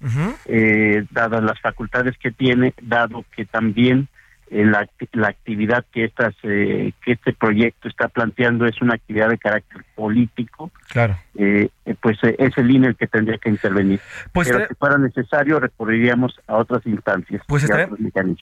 eh, 0.44 1.04
dadas 1.10 1.42
las 1.42 1.60
facultades 1.60 2.16
que 2.18 2.30
tiene, 2.30 2.72
dado 2.80 3.24
que 3.34 3.44
también 3.44 4.08
la, 4.50 4.88
la, 5.12 5.28
actividad 5.28 5.84
que 5.92 6.04
estas 6.04 6.34
que 6.42 6.92
este 7.04 7.32
proyecto 7.32 7.88
está 7.88 8.08
planteando 8.08 8.66
es 8.66 8.80
una 8.80 8.94
actividad 8.94 9.28
de 9.28 9.38
carácter 9.38 9.84
político 9.94 10.70
claro. 10.88 11.18
eh, 11.34 11.68
pues 12.00 12.16
eh, 12.22 12.36
es 12.38 12.56
el 12.56 12.70
INE 12.70 12.88
el 12.88 12.96
que 12.96 13.06
tendría 13.06 13.38
que 13.38 13.50
intervenir. 13.50 14.00
Pues 14.32 14.48
pero 14.48 14.66
si 14.68 14.74
fuera 14.74 14.98
necesario 14.98 15.58
recurriríamos 15.58 16.38
a 16.46 16.56
otras 16.56 16.86
instancias 16.86 17.42
pues 17.46 17.66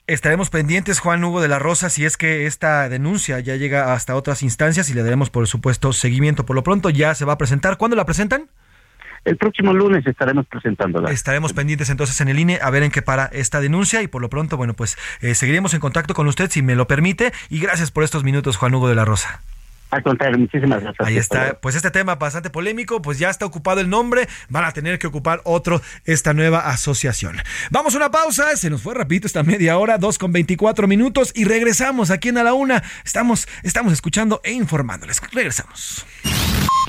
estaremos 0.07 0.49
pendientes 0.49 0.99
Juan 0.99 1.23
Hugo 1.23 1.41
de 1.41 1.47
la 1.47 1.59
Rosa 1.59 1.89
si 1.89 2.05
es 2.05 2.17
que 2.17 2.45
esta 2.45 2.87
denuncia 2.89 3.39
ya 3.39 3.55
llega 3.55 3.93
hasta 3.93 4.15
otras 4.15 4.43
instancias 4.43 4.89
y 4.89 4.93
le 4.93 5.03
daremos 5.03 5.29
por 5.29 5.47
supuesto 5.47 5.93
seguimiento. 5.93 6.45
Por 6.45 6.55
lo 6.55 6.63
pronto 6.63 6.89
ya 6.89 7.15
se 7.15 7.25
va 7.25 7.33
a 7.33 7.37
presentar. 7.37 7.77
¿cuándo 7.77 7.95
la 7.95 8.05
presentan? 8.05 8.49
El 9.25 9.37
próximo 9.37 9.73
lunes 9.73 10.05
estaremos 10.05 10.45
presentándola. 10.45 11.11
Estaremos 11.11 11.53
pendientes 11.53 11.89
entonces 11.89 12.21
en 12.21 12.29
el 12.29 12.39
INE 12.39 12.59
a 12.61 12.69
ver 12.69 12.83
en 12.83 12.91
qué 12.91 13.01
para 13.01 13.25
esta 13.25 13.59
denuncia 13.59 14.03
y 14.03 14.07
por 14.07 14.21
lo 14.21 14.29
pronto, 14.29 14.55
bueno, 14.55 14.75
pues 14.75 14.97
eh, 15.21 15.33
seguiremos 15.33 15.73
en 15.73 15.79
contacto 15.79 16.13
con 16.13 16.27
usted 16.27 16.49
si 16.51 16.61
me 16.61 16.75
lo 16.75 16.87
permite 16.87 17.33
y 17.49 17.59
gracias 17.59 17.89
por 17.89 18.03
estos 18.03 18.23
minutos, 18.23 18.55
Juan 18.55 18.75
Hugo 18.75 18.87
de 18.87 18.95
la 18.95 19.03
Rosa. 19.03 19.41
Al 19.91 20.03
contrario, 20.03 20.37
muchísimas 20.37 20.81
gracias. 20.81 21.07
Ahí 21.07 21.17
está. 21.17 21.59
Pues 21.61 21.75
este 21.75 21.89
tema 21.89 22.15
bastante 22.15 22.49
polémico, 22.49 23.01
pues 23.01 23.17
ya 23.17 23.29
está 23.29 23.45
ocupado 23.45 23.79
el 23.81 23.89
nombre, 23.89 24.27
van 24.49 24.65
a 24.65 24.71
tener 24.71 24.99
que 24.99 25.07
ocupar 25.07 25.41
otro 25.43 25.81
esta 26.05 26.33
nueva 26.33 26.69
asociación. 26.69 27.37
Vamos 27.71 27.93
a 27.93 27.97
una 27.97 28.11
pausa, 28.11 28.55
se 28.57 28.69
nos 28.69 28.81
fue 28.81 28.93
rapidito 28.93 29.25
esta 29.25 29.43
media 29.43 29.77
hora, 29.77 29.97
dos 29.97 30.17
con 30.17 30.31
24 30.31 30.87
minutos 30.87 31.31
y 31.35 31.45
regresamos 31.45 32.11
aquí 32.11 32.29
en 32.29 32.39
A 32.39 32.43
la 32.43 32.53
Una. 32.53 32.83
Estamos, 33.05 33.47
estamos 33.63 33.93
escuchando 33.93 34.41
e 34.43 34.51
informándoles. 34.51 35.21
Regresamos. 35.31 36.05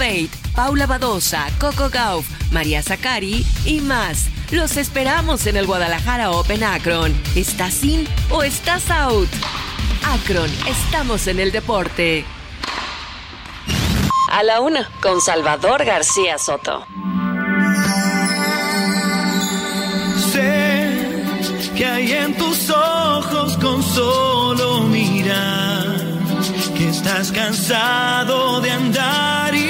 Contabate, 0.00 0.30
Paula 0.54 0.86
Badosa, 0.86 1.46
Coco 1.58 1.90
Gauff, 1.90 2.26
María 2.52 2.82
Zacari 2.82 3.44
y 3.66 3.80
más. 3.82 4.28
Los 4.50 4.78
esperamos 4.78 5.46
en 5.46 5.58
el 5.58 5.66
Guadalajara 5.66 6.30
Open 6.30 6.64
Akron. 6.64 7.14
¿Estás 7.34 7.84
in 7.84 8.08
o 8.30 8.42
estás 8.42 8.90
out? 8.90 9.28
Akron, 10.02 10.50
estamos 10.66 11.26
en 11.26 11.38
el 11.38 11.52
deporte. 11.52 12.24
A 14.32 14.42
la 14.42 14.60
una, 14.60 14.90
con 15.02 15.20
Salvador 15.20 15.84
García 15.84 16.38
Soto. 16.38 16.86
Sé 20.32 21.22
que 21.76 21.84
hay 21.84 22.12
en 22.12 22.38
tus 22.38 22.70
ojos 22.70 23.58
con 23.58 23.82
solo 23.82 24.80
mirar 24.84 25.80
estás 26.90 27.30
cansado 27.30 28.60
de 28.60 28.70
andar 28.70 29.54
y 29.54 29.69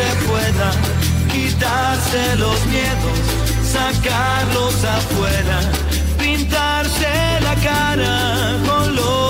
se 0.00 0.26
pueda, 0.26 0.70
quitarse 1.32 2.36
los 2.36 2.66
miedos, 2.66 3.18
sacarlos 3.62 4.84
afuera, 4.84 5.60
pintarse 6.18 7.08
la 7.42 7.54
cara, 7.56 8.56
color 8.66 9.29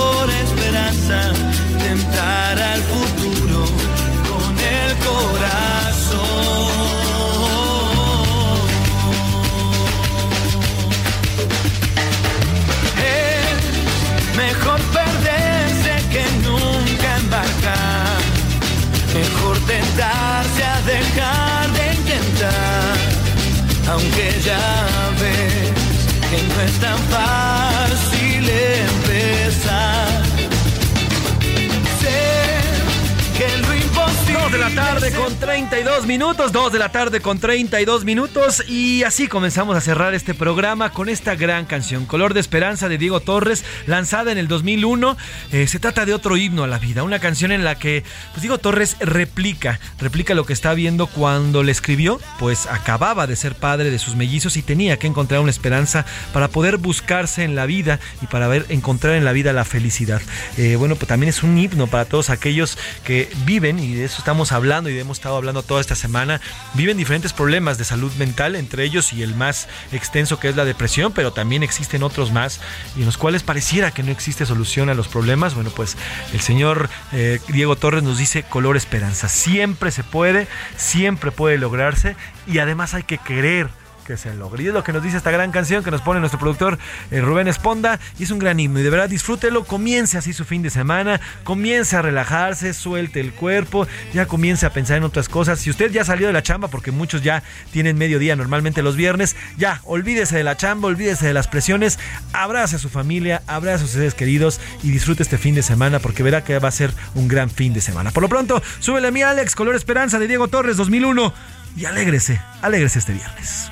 tarde 34.75 35.11
con 35.11 35.35
32 35.35 36.05
minutos, 36.05 36.51
2 36.51 36.71
de 36.71 36.79
la 36.79 36.91
tarde 36.91 37.19
con 37.19 37.39
32 37.39 38.05
minutos 38.05 38.63
y 38.69 39.03
así 39.03 39.27
comenzamos 39.27 39.75
a 39.75 39.81
cerrar 39.81 40.13
este 40.13 40.33
programa 40.33 40.91
con 40.91 41.09
esta 41.09 41.35
gran 41.35 41.65
canción, 41.65 42.05
Color 42.05 42.33
de 42.33 42.39
Esperanza 42.39 42.87
de 42.87 42.97
Diego 42.97 43.19
Torres, 43.19 43.65
lanzada 43.85 44.31
en 44.31 44.37
el 44.37 44.47
2001. 44.47 45.17
Eh, 45.51 45.67
se 45.67 45.79
trata 45.79 46.05
de 46.05 46.13
otro 46.13 46.37
himno 46.37 46.63
a 46.63 46.67
la 46.67 46.79
vida, 46.79 47.03
una 47.03 47.19
canción 47.19 47.51
en 47.51 47.63
la 47.63 47.75
que 47.75 48.03
pues 48.31 48.41
Diego 48.41 48.59
Torres 48.59 48.95
replica, 48.99 49.79
replica 49.99 50.35
lo 50.35 50.45
que 50.45 50.53
está 50.53 50.73
viendo 50.73 51.07
cuando 51.07 51.63
le 51.63 51.71
escribió, 51.71 52.19
pues 52.39 52.67
acababa 52.67 53.27
de 53.27 53.35
ser 53.35 53.55
padre 53.55 53.89
de 53.89 53.99
sus 53.99 54.15
mellizos 54.15 54.55
y 54.55 54.61
tenía 54.61 54.97
que 54.97 55.07
encontrar 55.07 55.41
una 55.41 55.51
esperanza 55.51 56.05
para 56.33 56.47
poder 56.47 56.77
buscarse 56.77 57.43
en 57.43 57.55
la 57.55 57.65
vida 57.65 57.99
y 58.21 58.27
para 58.27 58.47
ver, 58.47 58.65
encontrar 58.69 59.15
en 59.15 59.25
la 59.25 59.33
vida 59.33 59.51
la 59.51 59.65
felicidad. 59.65 60.21
Eh, 60.57 60.77
bueno, 60.77 60.95
pues 60.95 61.07
también 61.07 61.29
es 61.29 61.43
un 61.43 61.57
himno 61.57 61.87
para 61.87 62.05
todos 62.05 62.29
aquellos 62.29 62.77
que 63.03 63.29
viven, 63.45 63.79
y 63.79 63.95
de 63.95 64.05
eso 64.05 64.19
estamos 64.19 64.51
hablando 64.51 64.60
y 64.61 64.99
hemos 64.99 65.17
estado 65.17 65.37
hablando 65.37 65.63
toda 65.63 65.81
esta 65.81 65.95
semana, 65.95 66.39
viven 66.75 66.95
diferentes 66.95 67.33
problemas 67.33 67.79
de 67.79 67.83
salud 67.83 68.11
mental, 68.19 68.55
entre 68.55 68.83
ellos 68.83 69.11
y 69.11 69.23
el 69.23 69.33
más 69.33 69.67
extenso 69.91 70.39
que 70.39 70.49
es 70.49 70.55
la 70.55 70.65
depresión, 70.65 71.13
pero 71.13 71.33
también 71.33 71.63
existen 71.63 72.03
otros 72.03 72.31
más 72.31 72.61
y 72.95 72.99
en 72.99 73.07
los 73.07 73.17
cuales 73.17 73.41
pareciera 73.41 73.89
que 73.89 74.03
no 74.03 74.11
existe 74.11 74.45
solución 74.45 74.89
a 74.89 74.93
los 74.93 75.07
problemas. 75.07 75.55
Bueno, 75.55 75.71
pues 75.71 75.97
el 76.31 76.41
señor 76.41 76.89
eh, 77.11 77.39
Diego 77.47 77.75
Torres 77.75 78.03
nos 78.03 78.19
dice 78.19 78.43
color 78.43 78.77
esperanza. 78.77 79.29
Siempre 79.29 79.89
se 79.89 80.03
puede, 80.03 80.47
siempre 80.77 81.31
puede 81.31 81.57
lograrse 81.57 82.15
y 82.45 82.59
además 82.59 82.93
hay 82.93 83.03
que 83.03 83.17
querer 83.17 83.80
que 84.05 84.17
se 84.17 84.33
logre. 84.33 84.63
Y 84.63 84.67
es 84.67 84.73
lo 84.73 84.83
que 84.83 84.93
nos 84.93 85.03
dice 85.03 85.17
esta 85.17 85.31
gran 85.31 85.51
canción 85.51 85.83
que 85.83 85.91
nos 85.91 86.01
pone 86.01 86.19
nuestro 86.19 86.39
productor 86.39 86.77
eh, 87.11 87.21
Rubén 87.21 87.47
Esponda. 87.47 87.99
Y 88.19 88.23
es 88.23 88.31
un 88.31 88.39
gran 88.39 88.59
himno. 88.59 88.79
Y 88.79 88.83
de 88.83 88.89
verdad 88.89 89.09
disfrútelo. 89.09 89.63
Comience 89.63 90.17
así 90.17 90.33
su 90.33 90.45
fin 90.45 90.61
de 90.61 90.69
semana. 90.69 91.19
Comience 91.43 91.95
a 91.95 92.01
relajarse. 92.01 92.73
Suelte 92.73 93.19
el 93.19 93.33
cuerpo. 93.33 93.87
Ya 94.13 94.25
comience 94.25 94.65
a 94.65 94.73
pensar 94.73 94.97
en 94.97 95.03
otras 95.03 95.29
cosas. 95.29 95.59
Si 95.59 95.69
usted 95.69 95.91
ya 95.91 96.03
salió 96.03 96.27
de 96.27 96.33
la 96.33 96.43
chamba, 96.43 96.67
porque 96.67 96.91
muchos 96.91 97.21
ya 97.21 97.43
tienen 97.71 97.97
mediodía 97.97 98.35
normalmente 98.35 98.81
los 98.81 98.95
viernes, 98.95 99.35
ya 99.57 99.81
olvídese 99.83 100.37
de 100.37 100.43
la 100.43 100.57
chamba, 100.57 100.87
olvídese 100.87 101.27
de 101.27 101.33
las 101.33 101.47
presiones. 101.47 101.99
Abrace 102.33 102.75
a 102.75 102.79
su 102.79 102.89
familia, 102.89 103.41
abrace 103.47 103.75
a 103.75 103.79
sus 103.79 103.91
seres 103.91 104.13
queridos 104.13 104.59
y 104.83 104.91
disfrute 104.91 105.23
este 105.23 105.37
fin 105.37 105.55
de 105.55 105.63
semana 105.63 105.99
porque 105.99 106.23
verá 106.23 106.43
que 106.43 106.57
va 106.59 106.69
a 106.69 106.71
ser 106.71 106.93
un 107.15 107.27
gran 107.27 107.49
fin 107.49 107.73
de 107.73 107.81
semana. 107.81 108.11
Por 108.11 108.23
lo 108.23 108.29
pronto, 108.29 108.61
súbele 108.79 109.07
a 109.07 109.11
mi 109.11 109.21
Alex, 109.21 109.55
Color 109.55 109.75
Esperanza 109.75 110.19
de 110.19 110.27
Diego 110.27 110.47
Torres 110.47 110.77
2001 110.77 111.33
y 111.77 111.85
alégrese, 111.85 112.41
alégrese 112.61 112.99
este 112.99 113.13
viernes. 113.13 113.69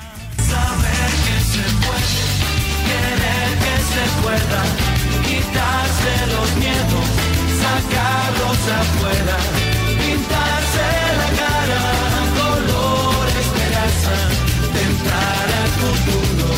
Pueda, 4.30 4.62
quitarse 5.26 6.12
los 6.34 6.48
miedos, 6.56 7.06
sacarlos 7.62 8.60
afuera, 8.80 9.36
pintarse 9.98 10.86
la 11.20 11.28
cara, 11.42 11.82
color 12.38 13.26
esperanza, 13.44 14.14
tentar 14.78 15.46
al 15.62 15.72
futuro 15.80 16.48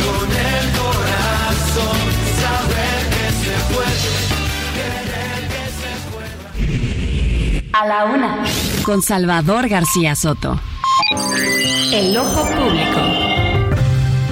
con 0.00 0.28
el 0.52 0.66
corazón, 0.80 1.98
saber 2.42 3.00
que 3.14 3.26
se 3.42 3.54
puede, 3.74 4.12
querer 4.78 5.40
que 5.54 5.64
se 5.80 5.92
pueda. 6.12 7.80
A 7.80 7.86
la 7.86 8.04
una, 8.04 8.30
con 8.84 9.02
Salvador 9.02 9.68
García 9.68 10.14
Soto. 10.14 10.60
El 11.92 12.16
ojo 12.16 12.44
público. 12.44 13.17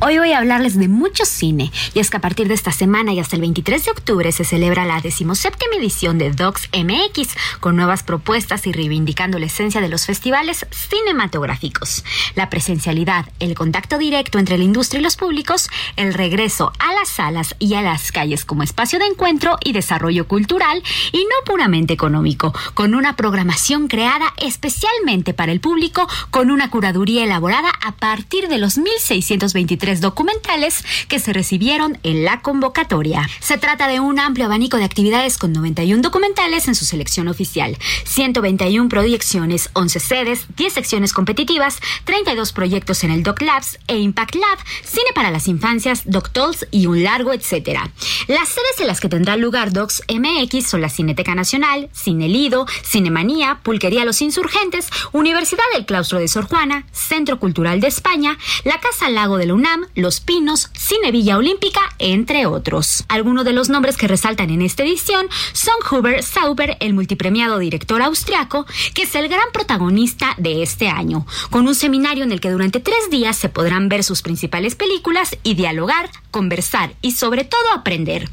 Hoy 0.00 0.16
voy 0.16 0.30
a 0.30 0.38
hablarles 0.38 0.78
de 0.78 0.86
mucho 0.86 1.24
cine, 1.24 1.72
y 1.92 1.98
es 1.98 2.08
que 2.08 2.18
a 2.18 2.20
partir 2.20 2.46
de 2.46 2.54
esta 2.54 2.70
semana 2.70 3.12
y 3.12 3.18
hasta 3.18 3.34
el 3.34 3.42
23 3.42 3.84
de 3.84 3.90
octubre 3.90 4.30
se 4.30 4.44
celebra 4.44 4.84
la 4.84 5.00
decimoséptima 5.00 5.74
edición 5.74 6.18
de 6.18 6.30
Docs 6.30 6.68
MX, 6.72 7.30
con 7.58 7.74
nuevas 7.74 8.04
propuestas 8.04 8.68
y 8.68 8.72
reivindicando 8.72 9.40
la 9.40 9.46
esencia 9.46 9.80
de 9.80 9.88
los 9.88 10.06
festivales 10.06 10.66
cinematográficos. 10.70 12.04
La 12.36 12.48
presencialidad, 12.48 13.26
el 13.40 13.56
contacto 13.56 13.98
directo 13.98 14.38
entre 14.38 14.56
la 14.56 14.62
industria 14.62 15.00
y 15.00 15.02
los 15.02 15.16
públicos, 15.16 15.68
el 15.96 16.14
regreso 16.14 16.72
a 16.78 16.92
las 16.94 17.08
salas 17.08 17.56
y 17.58 17.74
a 17.74 17.82
las 17.82 18.12
calles 18.12 18.44
como 18.44 18.62
espacio 18.62 19.00
de 19.00 19.06
encuentro 19.06 19.58
y 19.64 19.72
desarrollo 19.72 20.28
cultural, 20.28 20.80
y 21.10 21.18
no 21.18 21.44
puramente 21.44 21.92
económico, 21.92 22.54
con 22.74 22.94
una 22.94 23.16
programación 23.16 23.88
creada 23.88 24.32
especialmente 24.36 25.34
para 25.34 25.50
el 25.50 25.58
público, 25.58 26.06
con 26.30 26.52
una 26.52 26.70
curaduría 26.70 27.24
elaborada 27.24 27.72
a 27.84 27.96
partir 27.96 28.46
de 28.46 28.58
los 28.58 28.78
1623 28.78 29.87
documentales 29.96 30.84
que 31.08 31.18
se 31.18 31.32
recibieron 31.32 31.98
en 32.02 32.24
la 32.24 32.40
convocatoria. 32.40 33.28
Se 33.40 33.58
trata 33.58 33.88
de 33.88 34.00
un 34.00 34.18
amplio 34.18 34.46
abanico 34.46 34.76
de 34.76 34.84
actividades 34.84 35.38
con 35.38 35.52
91 35.52 36.02
documentales 36.02 36.68
en 36.68 36.74
su 36.74 36.84
selección 36.84 37.28
oficial, 37.28 37.76
121 38.04 38.88
proyecciones, 38.88 39.70
11 39.72 40.00
sedes, 40.00 40.46
10 40.56 40.72
secciones 40.72 41.12
competitivas, 41.12 41.80
32 42.04 42.52
proyectos 42.52 43.04
en 43.04 43.10
el 43.10 43.22
Doc 43.22 43.40
Labs 43.42 43.78
e 43.88 43.98
Impact 43.98 44.34
Lab, 44.34 44.58
cine 44.84 45.10
para 45.14 45.30
las 45.30 45.48
infancias, 45.48 46.02
Doc 46.04 46.30
Tolls 46.30 46.66
y 46.70 46.86
un 46.86 47.02
largo 47.02 47.32
etcétera. 47.32 47.90
Las 48.26 48.48
sedes 48.48 48.80
en 48.80 48.86
las 48.86 49.00
que 49.00 49.08
tendrá 49.08 49.36
lugar 49.36 49.72
Docs 49.72 50.02
MX 50.08 50.68
son 50.68 50.80
la 50.80 50.88
Cineteca 50.88 51.34
Nacional, 51.34 51.88
Cine 51.92 52.28
Lido, 52.28 52.66
Cinemanía, 52.84 53.60
Pulquería 53.62 54.04
Los 54.04 54.22
Insurgentes, 54.22 54.88
Universidad 55.12 55.64
del 55.74 55.86
Claustro 55.86 56.18
de 56.18 56.28
Sor 56.28 56.46
Juana, 56.46 56.86
Centro 56.92 57.38
Cultural 57.38 57.80
de 57.80 57.88
España, 57.88 58.38
la 58.64 58.80
Casa 58.80 59.08
Lago 59.08 59.38
de 59.38 59.46
la 59.46 59.54
UNAM, 59.54 59.77
Los 59.94 60.20
Pinos, 60.20 60.70
Cine 60.74 61.10
Villa 61.12 61.36
Olímpica, 61.36 61.80
entre 61.98 62.46
otros. 62.46 63.04
Algunos 63.08 63.44
de 63.44 63.52
los 63.52 63.68
nombres 63.68 63.96
que 63.96 64.08
resaltan 64.08 64.50
en 64.50 64.62
esta 64.62 64.82
edición 64.82 65.26
son 65.52 65.74
Hubert 65.90 66.22
Sauber, 66.22 66.76
el 66.80 66.94
multipremiado 66.94 67.58
director 67.58 68.02
austriaco, 68.02 68.66
que 68.94 69.02
es 69.02 69.14
el 69.14 69.28
gran 69.28 69.50
protagonista 69.52 70.34
de 70.38 70.62
este 70.62 70.88
año, 70.88 71.26
con 71.50 71.66
un 71.66 71.74
seminario 71.74 72.24
en 72.24 72.32
el 72.32 72.40
que 72.40 72.50
durante 72.50 72.80
tres 72.80 73.10
días 73.10 73.36
se 73.36 73.48
podrán 73.48 73.88
ver 73.88 74.04
sus 74.04 74.22
principales 74.22 74.74
películas 74.74 75.36
y 75.42 75.54
dialogar, 75.54 76.10
conversar 76.30 76.92
y 77.02 77.12
sobre 77.12 77.44
todo 77.44 77.72
aprender. 77.74 78.28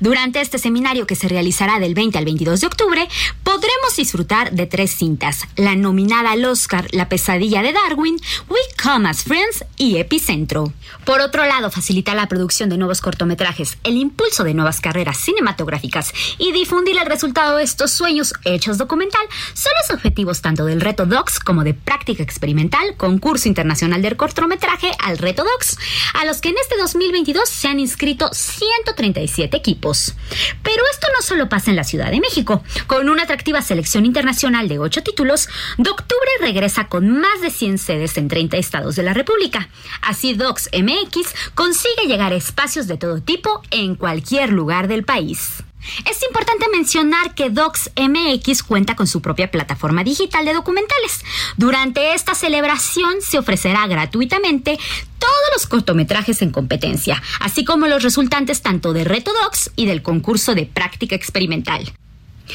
Durante 0.00 0.40
este 0.40 0.58
seminario 0.58 1.06
que 1.06 1.16
se 1.16 1.28
realizará 1.28 1.78
del 1.78 1.94
20 1.94 2.18
al 2.18 2.24
22 2.24 2.60
de 2.60 2.66
octubre, 2.66 3.08
podremos 3.42 3.96
disfrutar 3.96 4.52
de 4.52 4.66
tres 4.66 4.90
cintas, 4.92 5.46
la 5.56 5.76
nominada 5.76 6.32
al 6.32 6.44
Oscar 6.44 6.88
La 6.92 7.08
pesadilla 7.08 7.62
de 7.62 7.72
Darwin, 7.72 8.16
We 8.48 8.58
Come 8.82 9.08
as 9.08 9.24
Friends 9.24 9.64
y 9.76 9.96
Epicentro. 9.96 10.72
Por 11.04 11.20
otro 11.20 11.44
lado, 11.44 11.70
facilitar 11.70 12.16
la 12.16 12.28
producción 12.28 12.68
de 12.68 12.78
nuevos 12.78 13.00
cortometrajes, 13.00 13.78
el 13.84 13.96
impulso 13.96 14.44
de 14.44 14.54
nuevas 14.54 14.80
carreras 14.80 15.18
cinematográficas 15.18 16.12
y 16.38 16.52
difundir 16.52 16.96
el 16.98 17.06
resultado 17.06 17.56
de 17.56 17.64
estos 17.64 17.90
sueños 17.90 18.32
hechos 18.44 18.78
documental 18.78 19.22
son 19.52 19.72
los 19.82 19.96
objetivos 19.96 20.40
tanto 20.40 20.64
del 20.64 20.80
Reto 20.80 21.06
Docs 21.06 21.40
como 21.40 21.64
de 21.64 21.74
Práctica 21.74 22.22
Experimental, 22.22 22.96
Concurso 22.96 23.48
Internacional 23.48 24.02
del 24.02 24.16
Cortometraje 24.16 24.90
al 24.98 25.18
Reto 25.18 25.44
Docs, 25.44 25.78
a 26.14 26.24
los 26.24 26.40
que 26.40 26.50
en 26.50 26.56
este 26.60 26.76
2022 26.76 27.48
se 27.48 27.68
han 27.68 27.80
inscrito 27.80 28.30
137 28.32 29.60
equipos. 29.64 30.14
Pero 30.62 30.82
esto 30.92 31.06
no 31.16 31.22
solo 31.22 31.48
pasa 31.48 31.70
en 31.70 31.76
la 31.76 31.84
Ciudad 31.84 32.10
de 32.10 32.20
México. 32.20 32.62
Con 32.86 33.08
una 33.08 33.22
atractiva 33.22 33.62
selección 33.62 34.04
internacional 34.04 34.68
de 34.68 34.78
8 34.78 35.02
títulos, 35.02 35.48
Doctubre 35.78 36.30
regresa 36.40 36.88
con 36.88 37.08
más 37.08 37.40
de 37.40 37.50
100 37.50 37.78
sedes 37.78 38.18
en 38.18 38.28
30 38.28 38.58
estados 38.58 38.94
de 38.94 39.04
la 39.04 39.14
República. 39.14 39.70
Así 40.02 40.34
Docs 40.34 40.68
MX 40.74 41.54
consigue 41.54 42.06
llegar 42.06 42.32
a 42.32 42.36
espacios 42.36 42.86
de 42.86 42.98
todo 42.98 43.22
tipo 43.22 43.62
en 43.70 43.94
cualquier 43.94 44.52
lugar 44.52 44.86
del 44.86 45.04
país. 45.04 45.64
Es 46.10 46.22
importante 46.22 46.66
mencionar 46.72 47.34
que 47.34 47.50
Docs 47.50 47.90
MX 47.96 48.62
cuenta 48.62 48.96
con 48.96 49.06
su 49.06 49.20
propia 49.20 49.50
plataforma 49.50 50.04
digital 50.04 50.44
de 50.44 50.54
documentales. 50.54 51.24
Durante 51.56 52.14
esta 52.14 52.34
celebración 52.34 53.14
se 53.20 53.38
ofrecerá 53.38 53.86
gratuitamente 53.86 54.78
todos 55.18 55.32
los 55.54 55.66
cortometrajes 55.66 56.42
en 56.42 56.50
competencia, 56.50 57.22
así 57.40 57.64
como 57.64 57.86
los 57.86 58.02
resultantes 58.02 58.62
tanto 58.62 58.92
de 58.92 59.04
Reto 59.04 59.32
Docs 59.42 59.72
y 59.76 59.86
del 59.86 60.02
concurso 60.02 60.54
de 60.54 60.66
práctica 60.66 61.14
experimental. 61.14 61.92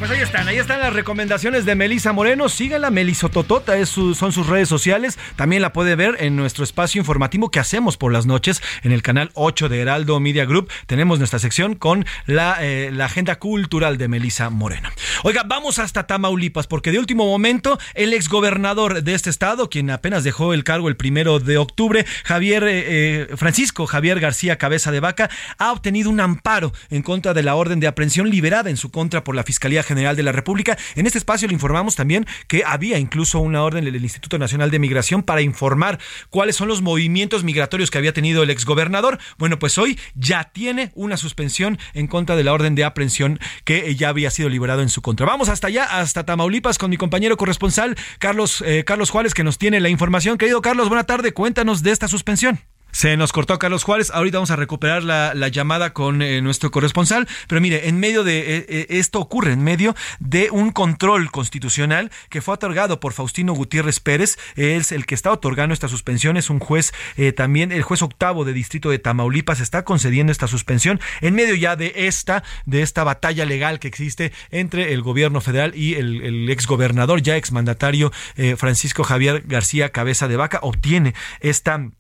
Pues 0.05 0.19
ahí 0.19 0.23
están, 0.23 0.47
ahí 0.49 0.59
están 0.59 0.81
las 0.81 0.93
recomendaciones 0.93 1.65
de 1.65 1.75
Melisa 1.75 2.13
Moreno. 2.13 2.51
Síganla, 2.51 2.91
Melisototota, 2.91 3.79
es 3.79 3.89
son 3.89 4.33
sus 4.33 4.47
redes 4.49 4.69
sociales. 4.69 5.19
También 5.35 5.63
la 5.63 5.73
puede 5.73 5.97
ver 5.97 6.17
en 6.21 6.37
nuestro 6.37 6.63
espacio 6.63 6.99
informativo 6.99 7.51
que 7.51 7.59
hacemos 7.59 7.97
por 7.97 8.13
las 8.13 8.27
noches 8.27 8.61
en 8.83 8.93
el 8.93 9.01
canal 9.01 9.31
8 9.33 9.71
de 9.71 9.81
Heraldo 9.81 10.21
Media 10.21 10.45
Group. 10.45 10.71
Tenemos 10.87 11.21
nuestra 11.21 11.39
sección 11.39 11.75
con 11.75 12.05
la, 12.27 12.59
eh, 12.61 12.91
la 12.93 13.07
agenda 13.07 13.37
cultural 13.37 13.97
de 13.97 14.09
Melisa 14.09 14.51
Moreno. 14.51 14.91
Oiga, 15.23 15.43
vamos 15.47 15.79
hasta 15.79 16.07
Tamaulipas, 16.07 16.67
porque 16.67 16.93
de 16.93 16.99
último 16.99 17.25
momento 17.25 17.79
el 17.95 18.13
exgobernador 18.13 19.03
de 19.05 19.15
este 19.15 19.31
estado, 19.31 19.71
quien 19.71 19.89
apenas 19.89 20.23
dejó 20.23 20.53
el 20.53 20.65
cargo 20.65 20.91
el 20.91 20.99
primero 20.99 21.41
de 21.41 21.57
octubre, 21.57 22.05
Javier 22.25 22.65
eh, 22.65 22.85
eh, 22.87 23.37
Francisco 23.39 23.87
Javier 23.87 24.21
García 24.21 24.59
Cabeza 24.59 24.93
de 24.93 25.01
Vaca, 25.01 25.31
ha 25.57 25.73
obtenido 25.73 26.11
un 26.11 26.21
amparo 26.21 26.75
en 26.91 27.01
contra 27.01 27.33
de 27.33 27.43
la 27.43 27.55
orden 27.55 27.81
de 27.81 27.87
aprehensión 27.87 28.29
liberada 28.29 28.69
en 28.69 28.77
su 28.77 28.91
contra 28.91 29.25
por 29.25 29.35
la 29.35 29.45
Fiscalía 29.45 29.83
General 29.83 29.94
de 29.95 30.23
la 30.23 30.33
República. 30.33 30.77
En 30.97 31.07
este 31.07 31.19
espacio 31.19 31.49
le 31.49 31.55
informamos 31.55 31.97
también 31.97 32.27
que 32.49 32.65
había 32.67 32.99
incluso 32.99 33.39
una 33.39 33.63
orden 33.63 33.85
del 33.85 34.03
Instituto 34.03 34.39
Nacional 34.39 34.71
de 34.71 34.79
Migración 34.79 35.23
para 35.23 35.41
informar 35.41 35.99
cuáles 36.31 36.57
son 36.57 36.69
los 36.69 36.83
movimientos 36.83 37.45
migratorios 37.45 37.91
que 37.91 37.99
había 37.99 38.13
tenido 38.13 38.43
el 38.43 38.51
exgobernador. 38.51 39.19
Bueno, 39.39 39.59
pues 39.59 39.79
hoy 39.79 39.99
ya 40.15 40.45
tiene 40.53 40.91
una 40.95 41.17
suspensión 41.17 41.79
en 41.95 42.07
contra 42.07 42.37
de 42.37 42.45
la 42.45 42.53
orden 42.53 42.75
de 42.75 42.85
aprehensión 42.85 43.39
que 43.65 43.95
ya 43.95 44.09
había 44.09 44.31
sido 44.31 44.49
liberado 44.49 44.83
en 44.83 44.89
su 44.89 45.01
contra. 45.01 45.27
Vamos 45.27 45.49
hasta 45.49 45.69
allá, 45.69 45.85
hasta 45.85 46.27
Tamaulipas, 46.27 46.79
con 46.79 46.91
mi 46.91 46.97
compañero 46.97 47.37
corresponsal 47.37 47.97
Carlos, 48.19 48.63
eh, 48.67 48.85
Carlos 48.85 49.11
Juárez, 49.11 49.35
que 49.35 49.45
nos 49.45 49.59
tiene 49.59 49.81
la 49.81 49.89
información. 49.89 50.39
Querido 50.39 50.61
Carlos, 50.61 50.89
buena 50.89 51.05
tarde, 51.05 51.33
cuéntanos 51.33 51.83
de 51.83 51.93
esta 51.93 52.09
suspensión. 52.09 52.74
Se 52.95 53.17
nos 53.17 53.33
cortó 53.33 53.59
Carlos 53.59 53.83
Juárez. 53.83 54.13
Ahorita 54.13 54.39
vamos 54.39 54.53
a 54.53 54.57
recuperar 54.57 55.03
la, 55.03 55.49
llamada 55.49 55.93
con 55.93 56.23
eh, 56.23 56.41
nuestro 56.41 56.71
corresponsal. 56.71 57.27
Pero 57.49 57.61
mire, 57.61 57.89
en 57.89 57.99
medio 57.99 58.23
de 58.23 58.39
eh, 58.39 58.67
eh, 58.69 58.87
esto 58.91 59.19
ocurre, 59.19 59.53
en 59.53 59.65
medio 59.65 59.97
de 60.21 60.49
un 60.53 60.71
control 60.71 61.33
constitucional 61.33 62.13
que 62.31 62.41
fue 62.41 62.55
otorgado 62.55 63.01
por 63.01 63.13
Faustino 63.13 63.53
Gutiérrez 63.53 63.99
Pérez. 63.99 64.39
Es 64.55 64.93
el 64.93 65.07
que 65.07 65.17
está 65.17 65.33
otorgando 65.33 65.75
esta 65.75 65.89
suspensión. 65.89 66.37
Es 66.37 66.51
un 66.51 66.61
juez 66.61 66.93
también, 67.35 67.73
el 67.73 67.83
juez 67.83 68.01
octavo 68.01 68.45
de 68.45 68.53
distrito 68.53 68.91
de 68.91 69.01
Tamaulipas 69.01 69.59
está 69.59 69.85
concediendo 69.85 70.31
esta 70.31 70.47
suspensión 70.47 71.01
en 71.21 71.35
medio 71.35 71.57
ya 71.57 71.75
de 71.75 71.93
esta, 71.97 72.45
de 72.65 72.83
esta 72.83 73.03
batalla 73.03 73.45
legal 73.45 73.81
que 73.81 73.89
existe 73.89 74.33
entre 74.53 74.93
el 74.93 75.03
gobierno 75.03 75.41
federal 75.41 75.73
y 75.75 75.95
el, 75.95 76.23
el 76.23 76.49
exgobernador, 76.49 77.23
ya 77.23 77.37
exmandatario 77.37 78.13
Francisco 78.57 79.03
Javier 79.03 79.43
García 79.47 79.91
Cabeza 79.91 80.29
de 80.29 80.37
Vaca. 80.37 80.61
Obtiene 80.63 81.15
esta 81.41 81.91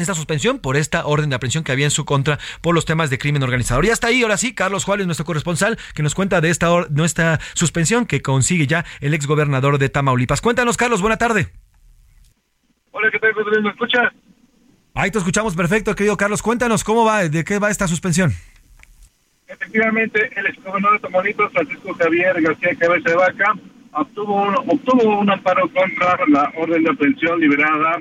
esta 0.00 0.14
suspensión 0.14 0.58
por 0.58 0.76
esta 0.76 1.06
orden 1.06 1.30
de 1.30 1.36
aprehensión 1.36 1.64
que 1.64 1.72
había 1.72 1.86
en 1.86 1.90
su 1.90 2.04
contra 2.04 2.38
por 2.60 2.74
los 2.74 2.84
temas 2.84 3.10
de 3.10 3.18
crimen 3.18 3.42
organizado. 3.42 3.82
Y 3.82 3.90
hasta 3.90 4.08
ahí, 4.08 4.22
ahora 4.22 4.36
sí, 4.36 4.54
Carlos 4.54 4.84
Juárez, 4.84 5.06
nuestro 5.06 5.24
corresponsal, 5.24 5.78
que 5.94 6.02
nos 6.02 6.14
cuenta 6.14 6.40
de 6.40 6.50
esta 6.50 6.68
nuestra 6.90 7.40
suspensión 7.54 8.06
que 8.06 8.22
consigue 8.22 8.66
ya 8.66 8.84
el 9.00 9.14
exgobernador 9.14 9.78
de 9.78 9.88
Tamaulipas. 9.88 10.40
Cuéntanos, 10.40 10.76
Carlos, 10.76 11.00
buena 11.00 11.16
tarde. 11.16 11.48
Hola, 12.90 13.10
¿qué 13.10 13.18
tal, 13.18 13.32
¿Me 13.62 13.70
escuchas? 13.70 14.12
Ahí 14.94 15.10
te 15.10 15.18
escuchamos 15.18 15.54
perfecto, 15.54 15.94
querido 15.94 16.16
Carlos. 16.16 16.42
Cuéntanos 16.42 16.84
cómo 16.84 17.04
va, 17.04 17.28
de 17.28 17.44
qué 17.44 17.58
va 17.58 17.70
esta 17.70 17.86
suspensión. 17.88 18.32
Efectivamente, 19.46 20.30
el 20.36 20.46
exgobernador 20.46 21.00
de 21.00 21.06
Tamaulipas, 21.06 21.52
Francisco 21.52 21.94
Javier 21.94 22.40
García 22.42 22.74
Cabeza 22.78 23.10
de 23.10 23.16
Vaca, 23.16 23.54
obtuvo 23.92 24.42
un, 24.42 24.54
obtuvo 24.56 25.20
un 25.20 25.30
amparo 25.30 25.70
contra 25.72 26.18
la 26.28 26.52
orden 26.56 26.82
de 26.82 26.90
aprehensión 26.90 27.40
liberada 27.40 27.98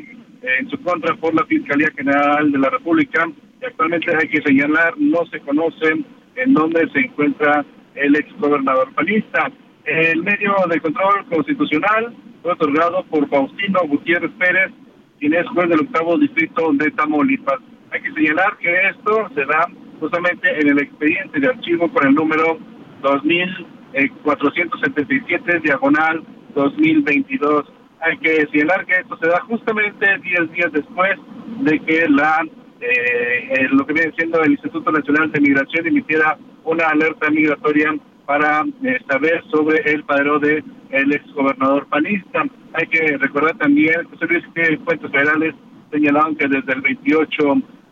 en 0.59 0.69
su 0.69 0.80
contra 0.81 1.15
por 1.15 1.34
la 1.34 1.45
Fiscalía 1.45 1.88
General 1.95 2.51
de 2.51 2.59
la 2.59 2.69
República. 2.69 3.26
Y 3.61 3.65
actualmente 3.65 4.15
hay 4.15 4.27
que 4.30 4.41
señalar, 4.41 4.93
no 4.97 5.26
se 5.31 5.39
conoce 5.39 6.03
en 6.35 6.53
dónde 6.53 6.88
se 6.91 6.99
encuentra 6.99 7.65
el 7.95 8.15
ex 8.15 8.31
gobernador 8.39 8.93
panista. 8.93 9.51
El 9.85 10.22
medio 10.23 10.53
de 10.69 10.80
control 10.80 11.26
constitucional 11.30 12.15
fue 12.41 12.53
otorgado 12.53 13.03
por 13.05 13.27
Faustino 13.30 13.81
Gutiérrez 13.88 14.31
Pérez, 14.38 14.72
quien 15.19 15.34
es 15.34 15.47
juez 15.47 15.67
del 15.69 15.81
octavo 15.81 16.17
distrito 16.17 16.72
de 16.73 16.91
Tamaulipas. 16.91 17.59
Hay 17.91 18.01
que 18.01 18.13
señalar 18.13 18.57
que 18.57 18.89
esto 18.89 19.30
se 19.34 19.45
da 19.45 19.69
justamente 19.99 20.47
en 20.59 20.69
el 20.69 20.80
expediente 20.80 21.39
de 21.39 21.47
archivo 21.47 21.91
con 21.91 22.07
el 22.07 22.13
número 22.13 22.59
2477 23.01 25.59
diagonal 25.61 26.23
2022 26.53 27.65
hay 28.06 28.18
que 28.19 28.48
señalar 28.52 28.86
que 28.86 28.94
esto 28.94 29.18
se 29.18 29.27
da 29.27 29.41
justamente 29.41 30.06
10 30.19 30.52
días 30.52 30.72
después 30.72 31.18
de 31.61 31.80
que 31.80 32.07
la 32.07 32.45
eh, 32.80 33.68
lo 33.72 33.86
que 33.86 33.94
viene 33.94 34.14
siendo 34.15 34.44
el 34.44 34.52
Instituto 34.52 34.91
Nacional 34.91 35.32
de 35.32 35.41
Migración 35.41 35.88
emitiera 35.88 36.38
una 36.64 36.88
alerta 36.90 37.32
migratoria 37.32 37.95
para 38.27 38.64
eh, 38.84 38.99
saber 39.10 39.44
sobre 39.49 39.82
el 39.91 40.03
padrón 40.03 40.41
de 40.41 40.64
el 40.91 41.14
exgobernador 41.14 41.88
panista. 41.88 42.44
Hay 42.73 42.88
que 42.88 43.18
recordar 43.18 43.57
también, 43.57 44.03
José 44.10 44.27
que 44.53 44.77
fuentes 44.80 45.11
federales 45.11 45.56
señalaron 45.91 46.36
que 46.36 46.48
desde 46.48 46.73
el 46.73 46.82
28 46.82 47.44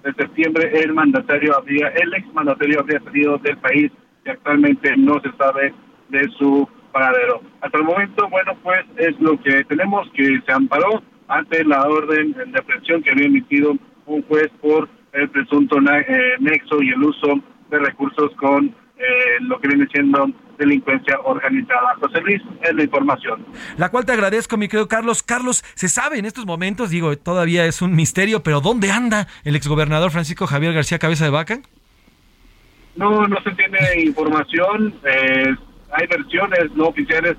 de 0.03 0.13
septiembre 0.13 0.71
el 0.79 0.93
mandatario 0.93 1.57
habría, 1.57 1.87
el 1.87 2.13
exmandatario 2.13 2.81
habría 2.81 2.99
salido 2.99 3.37
del 3.39 3.57
país 3.57 3.91
y 4.25 4.29
actualmente 4.29 4.95
no 4.97 5.19
se 5.21 5.31
sabe 5.37 5.73
de 6.09 6.27
su 6.37 6.67
paradero. 6.91 7.41
Hasta 7.61 7.77
el 7.77 7.83
momento, 7.83 8.29
bueno, 8.29 8.55
pues 8.61 8.85
es 9.05 9.19
lo 9.19 9.39
que 9.41 9.63
tenemos, 9.65 10.09
que 10.13 10.41
se 10.45 10.51
amparó 10.51 11.01
ante 11.27 11.63
la 11.63 11.81
orden 11.83 12.33
de 12.33 12.59
aprehensión 12.59 13.01
que 13.01 13.11
había 13.11 13.27
emitido 13.27 13.75
un 14.05 14.21
juez 14.23 14.49
por 14.61 14.89
el 15.13 15.29
presunto 15.29 15.77
eh, 15.77 16.35
nexo 16.39 16.81
y 16.81 16.89
el 16.89 17.03
uso 17.03 17.39
de 17.69 17.79
recursos 17.79 18.31
con 18.35 18.65
eh, 18.97 19.37
lo 19.41 19.59
que 19.59 19.67
viene 19.67 19.87
siendo 19.91 20.29
delincuencia 20.57 21.19
organizada. 21.23 21.95
José 21.99 22.21
Luis, 22.21 22.41
es 22.61 22.73
la 22.75 22.83
información. 22.83 23.45
La 23.77 23.89
cual 23.89 24.05
te 24.05 24.11
agradezco, 24.11 24.57
mi 24.57 24.67
querido 24.67 24.87
Carlos. 24.87 25.23
Carlos, 25.23 25.63
¿se 25.75 25.89
sabe 25.89 26.19
en 26.19 26.25
estos 26.25 26.45
momentos? 26.45 26.89
Digo, 26.89 27.17
todavía 27.17 27.65
es 27.65 27.81
un 27.81 27.95
misterio, 27.95 28.43
pero 28.43 28.61
¿dónde 28.61 28.91
anda 28.91 29.27
el 29.43 29.55
exgobernador 29.55 30.11
Francisco 30.11 30.47
Javier 30.47 30.73
García 30.73 30.99
Cabeza 30.99 31.25
de 31.25 31.31
Vaca? 31.31 31.59
No, 32.95 33.27
no 33.27 33.41
se 33.41 33.51
tiene 33.51 33.79
información. 34.03 34.93
Eh, 35.03 35.55
hay 35.91 36.07
versiones 36.07 36.71
no 36.75 36.85
oficiales 36.85 37.35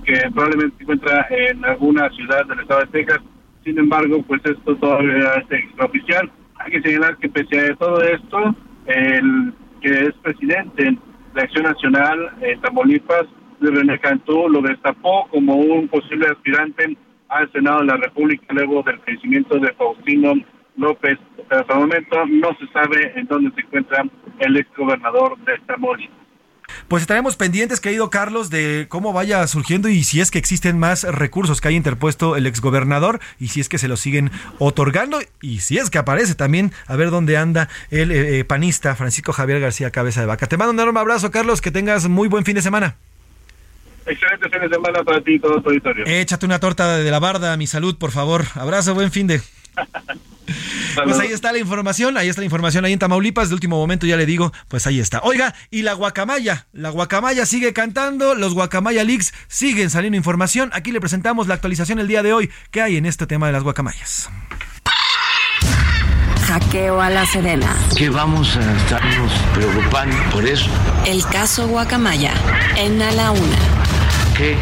que 0.00 0.30
probablemente 0.32 0.76
se 0.76 0.82
encuentra 0.82 1.26
en 1.30 1.64
alguna 1.64 2.08
ciudad 2.10 2.46
del 2.46 2.60
estado 2.60 2.80
de 2.80 2.86
Texas. 2.86 3.18
Sin 3.64 3.78
embargo, 3.78 4.22
pues 4.22 4.40
esto 4.44 4.76
todavía 4.76 5.34
es 5.34 5.50
extraoficial. 5.50 6.30
Hay 6.56 6.72
que 6.72 6.82
señalar 6.82 7.16
que 7.18 7.28
pese 7.28 7.72
a 7.72 7.76
todo 7.76 8.02
esto, 8.02 8.54
el 8.86 9.54
que 9.80 9.90
es 9.90 10.14
presidente 10.22 10.96
de 11.34 11.40
Acción 11.40 11.64
Nacional 11.64 12.30
en 12.40 12.60
Tamaulipas, 12.60 13.26
René 13.60 13.98
lo 14.50 14.60
destapó 14.60 15.26
como 15.30 15.56
un 15.56 15.88
posible 15.88 16.26
aspirante 16.26 16.96
al 17.28 17.50
Senado 17.52 17.80
de 17.80 17.86
la 17.86 17.96
República 17.96 18.46
luego 18.50 18.82
del 18.82 19.00
crecimiento 19.00 19.58
de 19.58 19.72
Faustino 19.72 20.34
López 20.76 21.18
hasta 21.50 21.74
el 21.74 21.80
momento 21.80 22.26
no 22.26 22.48
se 22.58 22.66
sabe 22.72 23.12
en 23.16 23.26
dónde 23.26 23.50
se 23.54 23.60
encuentra 23.60 24.04
el 24.40 24.56
ex 24.56 24.68
gobernador 24.76 25.38
de 25.44 25.58
Tamaulipas. 25.66 26.23
Pues 26.88 27.02
estaremos 27.02 27.36
pendientes, 27.36 27.80
querido 27.80 28.10
Carlos, 28.10 28.50
de 28.50 28.86
cómo 28.88 29.12
vaya 29.12 29.46
surgiendo 29.46 29.88
y 29.88 30.04
si 30.04 30.20
es 30.20 30.30
que 30.30 30.38
existen 30.38 30.78
más 30.78 31.04
recursos 31.04 31.60
que 31.60 31.68
haya 31.68 31.76
interpuesto 31.76 32.36
el 32.36 32.46
exgobernador 32.46 33.20
y 33.40 33.48
si 33.48 33.60
es 33.60 33.70
que 33.70 33.78
se 33.78 33.88
los 33.88 34.00
siguen 34.00 34.30
otorgando 34.58 35.20
y 35.40 35.60
si 35.60 35.78
es 35.78 35.88
que 35.88 35.98
aparece 35.98 36.34
también 36.34 36.72
a 36.86 36.96
ver 36.96 37.10
dónde 37.10 37.38
anda 37.38 37.68
el 37.90 38.12
eh, 38.12 38.38
eh, 38.38 38.44
panista 38.44 38.94
Francisco 38.96 39.32
Javier 39.32 39.60
García 39.60 39.90
Cabeza 39.90 40.20
de 40.20 40.26
Vaca. 40.26 40.46
Te 40.46 40.58
mando 40.58 40.72
un 40.72 40.80
enorme 40.80 41.00
abrazo, 41.00 41.30
Carlos, 41.30 41.62
que 41.62 41.70
tengas 41.70 42.06
muy 42.08 42.28
buen 42.28 42.44
fin 42.44 42.54
de 42.54 42.62
semana. 42.62 42.96
Excelente 44.06 44.50
fin 44.50 44.60
de 44.60 44.68
semana 44.68 45.02
para 45.02 45.22
ti 45.22 45.34
y 45.34 45.38
todo 45.38 45.62
tu 45.62 45.70
auditorio. 45.70 46.04
Échate 46.06 46.44
una 46.44 46.60
torta 46.60 46.98
de 46.98 47.10
la 47.10 47.18
barda, 47.18 47.56
mi 47.56 47.66
salud, 47.66 47.96
por 47.96 48.10
favor. 48.10 48.44
Abrazo, 48.54 48.94
buen 48.94 49.10
fin 49.10 49.26
de. 49.26 49.40
Pues 51.02 51.18
ahí 51.18 51.32
está 51.32 51.52
la 51.52 51.58
información, 51.58 52.16
ahí 52.16 52.28
está 52.28 52.40
la 52.40 52.44
información 52.44 52.84
ahí 52.84 52.92
en 52.92 52.98
Tamaulipas, 52.98 53.48
de 53.48 53.54
último 53.54 53.76
momento 53.76 54.06
ya 54.06 54.16
le 54.16 54.26
digo, 54.26 54.52
pues 54.68 54.86
ahí 54.86 55.00
está. 55.00 55.20
Oiga, 55.22 55.54
y 55.70 55.82
la 55.82 55.94
guacamaya, 55.94 56.66
la 56.72 56.90
guacamaya 56.90 57.46
sigue 57.46 57.72
cantando, 57.72 58.34
los 58.34 58.54
guacamaya 58.54 59.04
leaks 59.04 59.32
siguen 59.48 59.90
saliendo 59.90 60.16
información. 60.16 60.70
Aquí 60.72 60.92
le 60.92 61.00
presentamos 61.00 61.48
la 61.48 61.54
actualización 61.54 61.98
el 61.98 62.08
día 62.08 62.22
de 62.22 62.32
hoy. 62.32 62.50
¿Qué 62.70 62.82
hay 62.82 62.96
en 62.96 63.06
este 63.06 63.26
tema 63.26 63.46
de 63.46 63.52
las 63.52 63.62
guacamayas? 63.62 64.28
Hackeo 66.46 67.00
a 67.00 67.10
la 67.10 67.26
Sedena. 67.26 67.74
Que 67.96 68.10
vamos 68.10 68.56
a 68.56 68.76
estarnos 68.76 69.32
preocupando 69.54 70.16
por 70.30 70.46
eso. 70.46 70.70
El 71.06 71.24
caso 71.26 71.66
Guacamaya 71.68 72.34
en 72.76 73.00
A 73.00 73.10
la 73.12 73.30
Una. 73.30 73.58
¿Qué? 74.36 74.56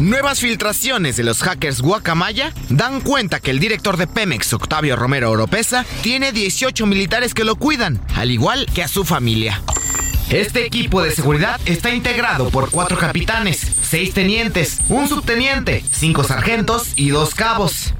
Nuevas 0.00 0.38
filtraciones 0.38 1.16
de 1.16 1.24
los 1.24 1.42
hackers 1.42 1.80
Guacamaya 1.80 2.52
dan 2.68 3.00
cuenta 3.00 3.40
que 3.40 3.50
el 3.50 3.58
director 3.58 3.96
de 3.96 4.06
Pemex, 4.06 4.52
Octavio 4.52 4.94
Romero 4.94 5.32
Oropesa, 5.32 5.84
tiene 6.02 6.30
18 6.30 6.86
militares 6.86 7.34
que 7.34 7.42
lo 7.42 7.56
cuidan, 7.56 8.00
al 8.14 8.30
igual 8.30 8.66
que 8.72 8.84
a 8.84 8.88
su 8.88 9.04
familia. 9.04 9.60
Este 10.30 10.64
equipo 10.64 11.02
de 11.02 11.10
seguridad 11.10 11.60
está 11.64 11.92
integrado 11.92 12.50
por 12.50 12.70
cuatro 12.70 12.96
capitanes, 12.96 13.58
seis 13.58 14.14
tenientes, 14.14 14.78
un 14.88 15.08
subteniente, 15.08 15.82
cinco 15.90 16.22
sargentos 16.22 16.92
y 16.94 17.08
dos 17.08 17.34
cabos. 17.34 17.92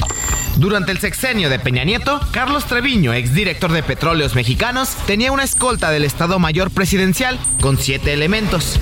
Durante 0.56 0.92
el 0.92 0.98
sexenio 0.98 1.48
de 1.50 1.58
Peña 1.58 1.82
Nieto, 1.82 2.20
Carlos 2.30 2.66
Treviño, 2.66 3.12
exdirector 3.12 3.72
de 3.72 3.82
Petróleos 3.82 4.36
Mexicanos, 4.36 4.90
tenía 5.06 5.32
una 5.32 5.42
escolta 5.42 5.90
del 5.90 6.04
Estado 6.04 6.38
Mayor 6.38 6.70
Presidencial 6.70 7.40
con 7.60 7.76
siete 7.76 8.12
elementos. 8.12 8.78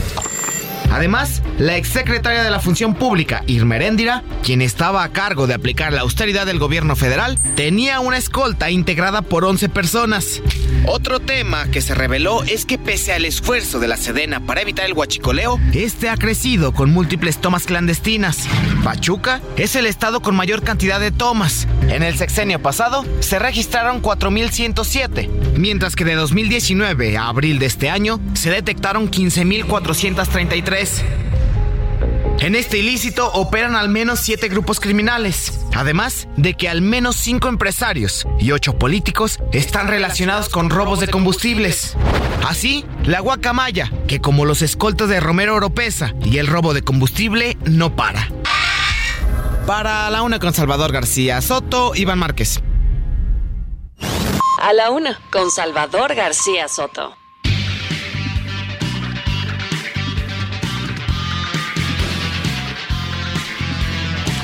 Además, 0.90 1.42
la 1.58 1.76
exsecretaria 1.76 2.42
de 2.42 2.50
la 2.50 2.60
Función 2.60 2.94
Pública, 2.94 3.42
Irma 3.46 3.76
Heréndira, 3.76 4.22
quien 4.42 4.62
estaba 4.62 5.04
a 5.04 5.10
cargo 5.10 5.46
de 5.46 5.54
aplicar 5.54 5.92
la 5.92 6.02
austeridad 6.02 6.46
del 6.46 6.58
gobierno 6.58 6.96
federal, 6.96 7.38
tenía 7.54 8.00
una 8.00 8.16
escolta 8.16 8.70
integrada 8.70 9.22
por 9.22 9.44
11 9.44 9.68
personas. 9.68 10.40
Otro 10.86 11.20
tema 11.20 11.66
que 11.70 11.82
se 11.82 11.94
reveló 11.94 12.44
es 12.44 12.64
que 12.64 12.78
pese 12.78 13.12
al 13.12 13.24
esfuerzo 13.24 13.80
de 13.80 13.88
la 13.88 13.96
Sedena 13.96 14.40
para 14.40 14.62
evitar 14.62 14.86
el 14.86 14.92
huachicoleo, 14.92 15.60
este 15.72 16.08
ha 16.08 16.16
crecido 16.16 16.72
con 16.72 16.92
múltiples 16.92 17.38
tomas 17.38 17.64
clandestinas. 17.64 18.46
Pachuca 18.84 19.40
es 19.56 19.76
el 19.76 19.86
estado 19.86 20.20
con 20.20 20.36
mayor 20.36 20.62
cantidad 20.62 21.00
de 21.00 21.10
tomas. 21.10 21.66
En 21.88 22.02
el 22.02 22.16
sexenio 22.16 22.60
pasado 22.60 23.04
se 23.20 23.38
registraron 23.38 24.00
4.107, 24.02 25.28
mientras 25.56 25.96
que 25.96 26.04
de 26.04 26.14
2019 26.14 27.16
a 27.16 27.28
abril 27.28 27.58
de 27.58 27.66
este 27.66 27.90
año 27.90 28.20
se 28.34 28.50
detectaron 28.50 29.10
15.433. 29.10 30.65
En 32.40 32.56
este 32.56 32.78
ilícito 32.78 33.30
operan 33.32 33.76
al 33.76 33.88
menos 33.88 34.18
siete 34.18 34.48
grupos 34.48 34.80
criminales, 34.80 35.60
además 35.76 36.26
de 36.36 36.54
que 36.54 36.68
al 36.68 36.82
menos 36.82 37.14
cinco 37.14 37.48
empresarios 37.48 38.26
y 38.40 38.50
ocho 38.50 38.76
políticos 38.76 39.38
están 39.52 39.86
relacionados 39.86 40.48
con 40.48 40.68
robos 40.68 40.98
de 40.98 41.06
combustibles. 41.06 41.96
Así, 42.44 42.84
la 43.04 43.20
guacamaya, 43.20 43.92
que 44.08 44.20
como 44.20 44.44
los 44.44 44.60
escoltas 44.60 45.08
de 45.08 45.20
Romero 45.20 45.54
Oropesa 45.54 46.14
y 46.24 46.38
el 46.38 46.48
robo 46.48 46.74
de 46.74 46.82
combustible, 46.82 47.56
no 47.64 47.94
para. 47.94 48.28
Para 49.66 50.10
la 50.10 50.22
una 50.22 50.40
con 50.40 50.52
Salvador 50.52 50.90
García 50.92 51.40
Soto, 51.42 51.94
Iván 51.94 52.18
Márquez. 52.18 52.60
A 54.60 54.72
la 54.72 54.90
Una 54.90 55.20
con 55.30 55.50
Salvador 55.52 56.14
García 56.16 56.66
Soto. 56.66 57.16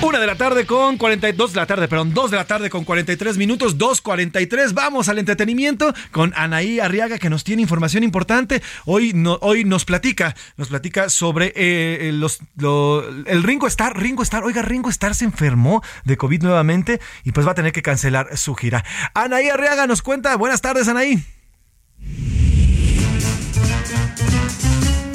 Una 0.03 0.19
de 0.19 0.27
la 0.27 0.35
tarde 0.35 0.67
con 0.67 0.99
42 0.99 1.53
de 1.53 1.61
la 1.61 1.67
tarde, 1.67 1.87
perdón, 1.87 2.13
dos 2.13 2.31
de 2.33 2.37
la 2.37 2.45
tarde 2.45 2.69
con 2.71 2.85
43 2.85 3.37
minutos, 3.39 3.79
2.43. 3.79 4.75
Vamos 4.75 5.09
al 5.09 5.19
entretenimiento 5.19 5.95
con 6.11 6.33
Anaí 6.37 6.81
Arriaga 6.81 7.19
que 7.19 7.31
nos 7.31 7.45
tiene 7.45 7.63
información 7.63 8.03
importante. 8.03 8.63
Hoy, 8.85 9.15
hoy 9.41 9.65
nos 9.65 9.85
platica, 9.85 10.35
nos 10.57 10.69
platica 10.69 11.09
sobre 11.09 11.53
eh, 11.55 12.13
lo- 12.57 13.09
el 13.27 13.43
Ringo 13.45 13.69
Starr. 13.69 13.97
Ringo 13.97 14.25
Starr, 14.25 14.43
oiga, 14.45 14.63
Ringo 14.63 14.91
Starr 14.91 15.15
se 15.15 15.25
enfermó 15.25 15.83
de 16.05 16.17
COVID 16.17 16.43
nuevamente 16.43 17.01
y 17.23 17.31
pues 17.31 17.47
va 17.47 17.53
a 17.53 17.55
tener 17.55 17.71
que 17.73 17.83
cancelar 17.83 18.37
su 18.37 18.55
gira. 18.57 18.85
Anaí 19.15 19.49
Arriaga 19.51 19.87
nos 19.87 20.03
cuenta. 20.03 20.35
Buenas 20.37 20.61
tardes, 20.61 20.89
Anaí. 20.89 21.25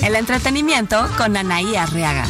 El 0.01 0.15
entretenimiento 0.15 1.09
con 1.17 1.35
Anaí 1.35 1.75
Arriaga. 1.75 2.25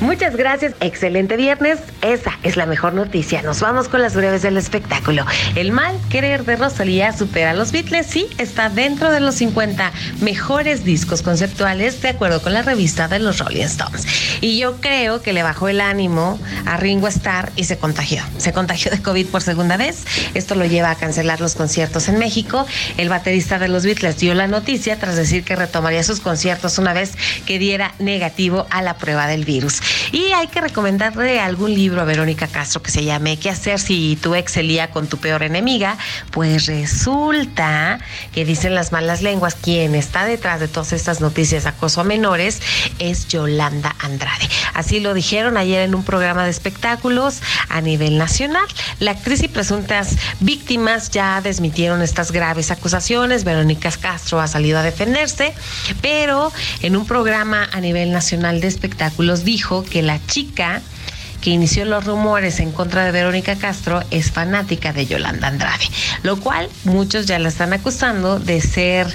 Muchas 0.00 0.36
gracias, 0.36 0.74
excelente 0.78 1.36
viernes. 1.36 1.80
Esa 2.02 2.30
es 2.44 2.56
la 2.56 2.66
mejor 2.66 2.94
noticia. 2.94 3.42
Nos 3.42 3.58
vamos 3.58 3.88
con 3.88 4.00
las 4.00 4.14
breves 4.14 4.42
del 4.42 4.56
espectáculo. 4.56 5.26
El 5.56 5.72
mal 5.72 5.98
querer 6.08 6.44
de 6.44 6.54
Rosalía 6.54 7.12
supera 7.12 7.50
a 7.50 7.54
los 7.54 7.72
Beatles. 7.72 8.06
Sí, 8.06 8.28
está 8.38 8.68
dentro 8.68 9.10
de 9.10 9.18
los 9.18 9.34
50 9.34 9.90
mejores 10.20 10.84
discos 10.84 11.22
conceptuales 11.22 12.00
de 12.00 12.10
acuerdo 12.10 12.40
con 12.40 12.54
la 12.54 12.62
revista 12.62 13.08
de 13.08 13.18
los 13.18 13.40
Rolling 13.40 13.64
Stones. 13.64 14.06
Y 14.40 14.58
yo 14.58 14.76
creo 14.80 15.20
que 15.20 15.32
le 15.32 15.42
bajó 15.42 15.68
el 15.68 15.80
ánimo 15.80 16.38
a 16.64 16.76
Ringo 16.76 17.08
Starr 17.08 17.50
y 17.56 17.64
se 17.64 17.76
contagió. 17.76 18.22
Se 18.36 18.52
contagió 18.52 18.92
de 18.92 19.02
COVID 19.02 19.26
por 19.26 19.42
segunda 19.42 19.76
vez. 19.76 20.04
Esto 20.34 20.54
lo 20.54 20.64
lleva 20.64 20.92
a 20.92 20.94
cancelar 20.94 21.40
los 21.40 21.56
conciertos 21.56 22.08
en 22.08 22.20
México. 22.20 22.66
El 22.98 23.08
baterista 23.08 23.58
de 23.58 23.66
los 23.66 23.84
Beatles 23.84 24.18
dio 24.18 24.32
la 24.34 24.46
noticia 24.46 24.96
tras 24.96 25.16
decir 25.16 25.42
que 25.42 25.56
retomaría 25.56 26.04
sus 26.04 26.20
conciertos 26.20 26.78
una 26.78 26.92
vez 26.92 27.14
que 27.46 27.58
diera 27.58 27.94
negativo 27.98 28.68
a 28.70 28.80
la 28.80 28.96
prueba 28.96 29.26
del 29.26 29.44
virus. 29.44 29.80
Y 30.12 30.32
hay 30.32 30.46
que 30.48 30.60
recomendarle 30.60 31.40
algún 31.40 31.74
libro 31.74 32.00
a 32.00 32.04
Verónica 32.04 32.46
Castro 32.46 32.82
que 32.82 32.90
se 32.90 33.04
llame 33.04 33.38
¿Qué 33.38 33.50
hacer 33.50 33.78
si 33.78 34.18
tu 34.20 34.34
ex 34.34 34.52
se 34.52 34.62
lía 34.62 34.90
con 34.90 35.06
tu 35.08 35.18
peor 35.18 35.42
enemiga? 35.42 35.96
Pues 36.30 36.66
resulta 36.66 37.98
que 38.32 38.44
dicen 38.44 38.74
las 38.74 38.92
malas 38.92 39.22
lenguas, 39.22 39.54
quien 39.54 39.94
está 39.94 40.24
detrás 40.24 40.60
de 40.60 40.68
todas 40.68 40.92
estas 40.92 41.20
noticias 41.20 41.64
de 41.64 41.70
acoso 41.70 42.00
a 42.00 42.04
menores 42.04 42.60
es 42.98 43.28
Yolanda 43.28 43.94
Andrade. 44.00 44.48
Así 44.74 45.00
lo 45.00 45.14
dijeron 45.14 45.56
ayer 45.56 45.82
en 45.82 45.94
un 45.94 46.04
programa 46.04 46.44
de 46.44 46.50
espectáculos 46.50 47.40
a 47.68 47.80
nivel 47.80 48.18
nacional. 48.18 48.66
La 49.00 49.12
actriz 49.12 49.42
y 49.42 49.48
presuntas 49.48 50.16
víctimas 50.40 51.10
ya 51.10 51.40
desmitieron 51.40 52.02
estas 52.02 52.32
graves 52.32 52.70
acusaciones. 52.70 53.44
Verónica 53.44 53.90
Castro 53.90 54.40
ha 54.40 54.48
salido 54.48 54.78
a 54.78 54.82
defenderse, 54.82 55.54
pero 56.00 56.52
en 56.82 56.96
un 56.96 57.06
programa 57.06 57.68
a 57.72 57.80
nivel 57.80 58.12
nacional 58.12 58.60
de 58.60 58.68
espectáculos 58.68 59.44
que 59.84 60.02
la 60.02 60.24
chica 60.26 60.82
que 61.40 61.50
inició 61.50 61.84
los 61.84 62.04
rumores 62.04 62.60
en 62.60 62.72
contra 62.72 63.04
de 63.04 63.12
Verónica 63.12 63.56
Castro 63.56 64.02
es 64.10 64.30
fanática 64.30 64.92
de 64.92 65.06
Yolanda 65.06 65.48
Andrade, 65.48 65.84
lo 66.22 66.38
cual 66.40 66.68
muchos 66.84 67.26
ya 67.26 67.38
la 67.38 67.48
están 67.48 67.72
acusando 67.72 68.38
de 68.40 68.60
ser 68.60 69.06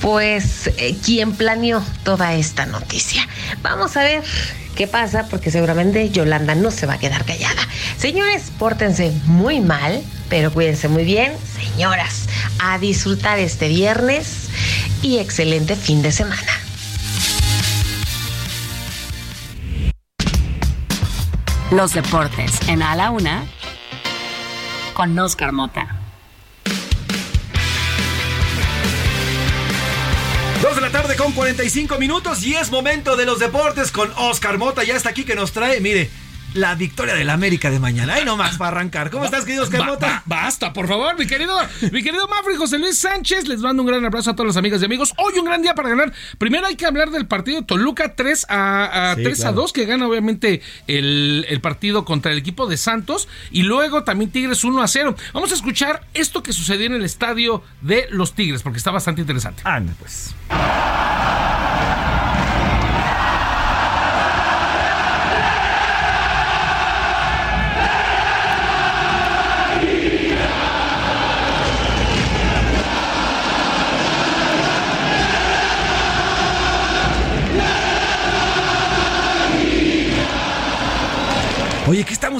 pues 0.00 0.68
eh, 0.78 0.96
quien 1.04 1.32
planeó 1.32 1.82
toda 2.02 2.34
esta 2.34 2.66
noticia. 2.66 3.26
Vamos 3.62 3.96
a 3.96 4.02
ver 4.02 4.24
qué 4.74 4.86
pasa 4.86 5.26
porque 5.28 5.50
seguramente 5.50 6.10
Yolanda 6.10 6.54
no 6.54 6.70
se 6.70 6.86
va 6.86 6.94
a 6.94 6.98
quedar 6.98 7.24
callada. 7.24 7.62
Señores, 7.96 8.50
pórtense 8.58 9.12
muy 9.26 9.60
mal, 9.60 10.02
pero 10.28 10.52
cuídense 10.52 10.88
muy 10.88 11.04
bien. 11.04 11.32
Señoras, 11.54 12.26
a 12.58 12.78
disfrutar 12.78 13.38
este 13.38 13.68
viernes 13.68 14.48
y 15.02 15.18
excelente 15.18 15.76
fin 15.76 16.02
de 16.02 16.12
semana. 16.12 16.69
Los 21.70 21.92
deportes 21.94 22.68
en 22.68 22.82
A 22.82 22.96
la 22.96 23.12
Una 23.12 23.44
con 24.92 25.16
Oscar 25.16 25.52
Mota. 25.52 25.86
Dos 30.60 30.74
de 30.74 30.80
la 30.80 30.90
tarde 30.90 31.14
con 31.14 31.30
45 31.30 31.96
minutos 31.98 32.42
y 32.42 32.56
es 32.56 32.72
momento 32.72 33.14
de 33.14 33.24
los 33.24 33.38
deportes 33.38 33.92
con 33.92 34.10
Oscar 34.16 34.58
Mota. 34.58 34.82
Ya 34.82 34.96
está 34.96 35.10
aquí 35.10 35.22
que 35.22 35.36
nos 35.36 35.52
trae, 35.52 35.80
mire, 35.80 36.10
la 36.54 36.74
victoria 36.74 37.14
del 37.14 37.30
América 37.30 37.70
de 37.70 37.78
mañana. 37.78 38.14
Ahí 38.14 38.24
nomás 38.24 38.56
para 38.56 38.76
arrancar. 38.76 39.10
¿Cómo 39.10 39.24
estás, 39.24 39.44
queridos 39.44 39.70
Ba- 39.70 39.96
ba- 39.96 40.22
basta, 40.26 40.72
por 40.72 40.88
favor, 40.88 41.18
mi 41.18 41.26
querido, 41.26 41.56
mi 41.92 42.02
querido 42.02 42.26
Mafri 42.28 42.56
José 42.56 42.78
Luis 42.78 42.98
Sánchez. 42.98 43.46
Les 43.48 43.60
mando 43.60 43.82
un 43.82 43.88
gran 43.88 44.04
abrazo 44.04 44.30
a 44.30 44.34
todas 44.34 44.48
las 44.48 44.56
amigas 44.56 44.82
y 44.82 44.84
amigos. 44.84 45.14
Hoy 45.16 45.38
un 45.38 45.44
gran 45.44 45.62
día 45.62 45.74
para 45.74 45.88
ganar. 45.88 46.12
Primero 46.38 46.66
hay 46.66 46.76
que 46.76 46.86
hablar 46.86 47.10
del 47.10 47.26
partido 47.26 47.62
Toluca 47.62 48.14
3 48.14 48.46
a, 48.48 49.10
a, 49.12 49.14
Sí, 49.16 49.22
3 49.22 49.40
a 49.40 49.42
claro. 49.42 49.56
2, 49.62 49.72
que 49.72 49.84
gana 49.86 50.06
obviamente 50.06 50.62
el, 50.86 51.46
el 51.48 51.60
partido 51.60 52.04
contra 52.04 52.32
el 52.32 52.38
equipo 52.38 52.66
de 52.66 52.76
Santos. 52.76 53.28
Y 53.50 53.62
luego 53.62 54.04
también 54.04 54.30
Tigres 54.30 54.64
1 54.64 54.82
a 54.82 54.88
0. 54.88 55.16
Vamos 55.32 55.50
a 55.52 55.54
escuchar 55.54 56.06
esto 56.14 56.42
que 56.42 56.52
sucedió 56.52 56.86
en 56.86 56.94
el 56.94 57.04
estadio 57.04 57.62
de 57.80 58.06
los 58.10 58.34
Tigres, 58.34 58.62
porque 58.62 58.78
está 58.78 58.90
bastante 58.90 59.20
interesante. 59.20 59.62
Ah, 59.64 59.80
pues. 59.98 60.34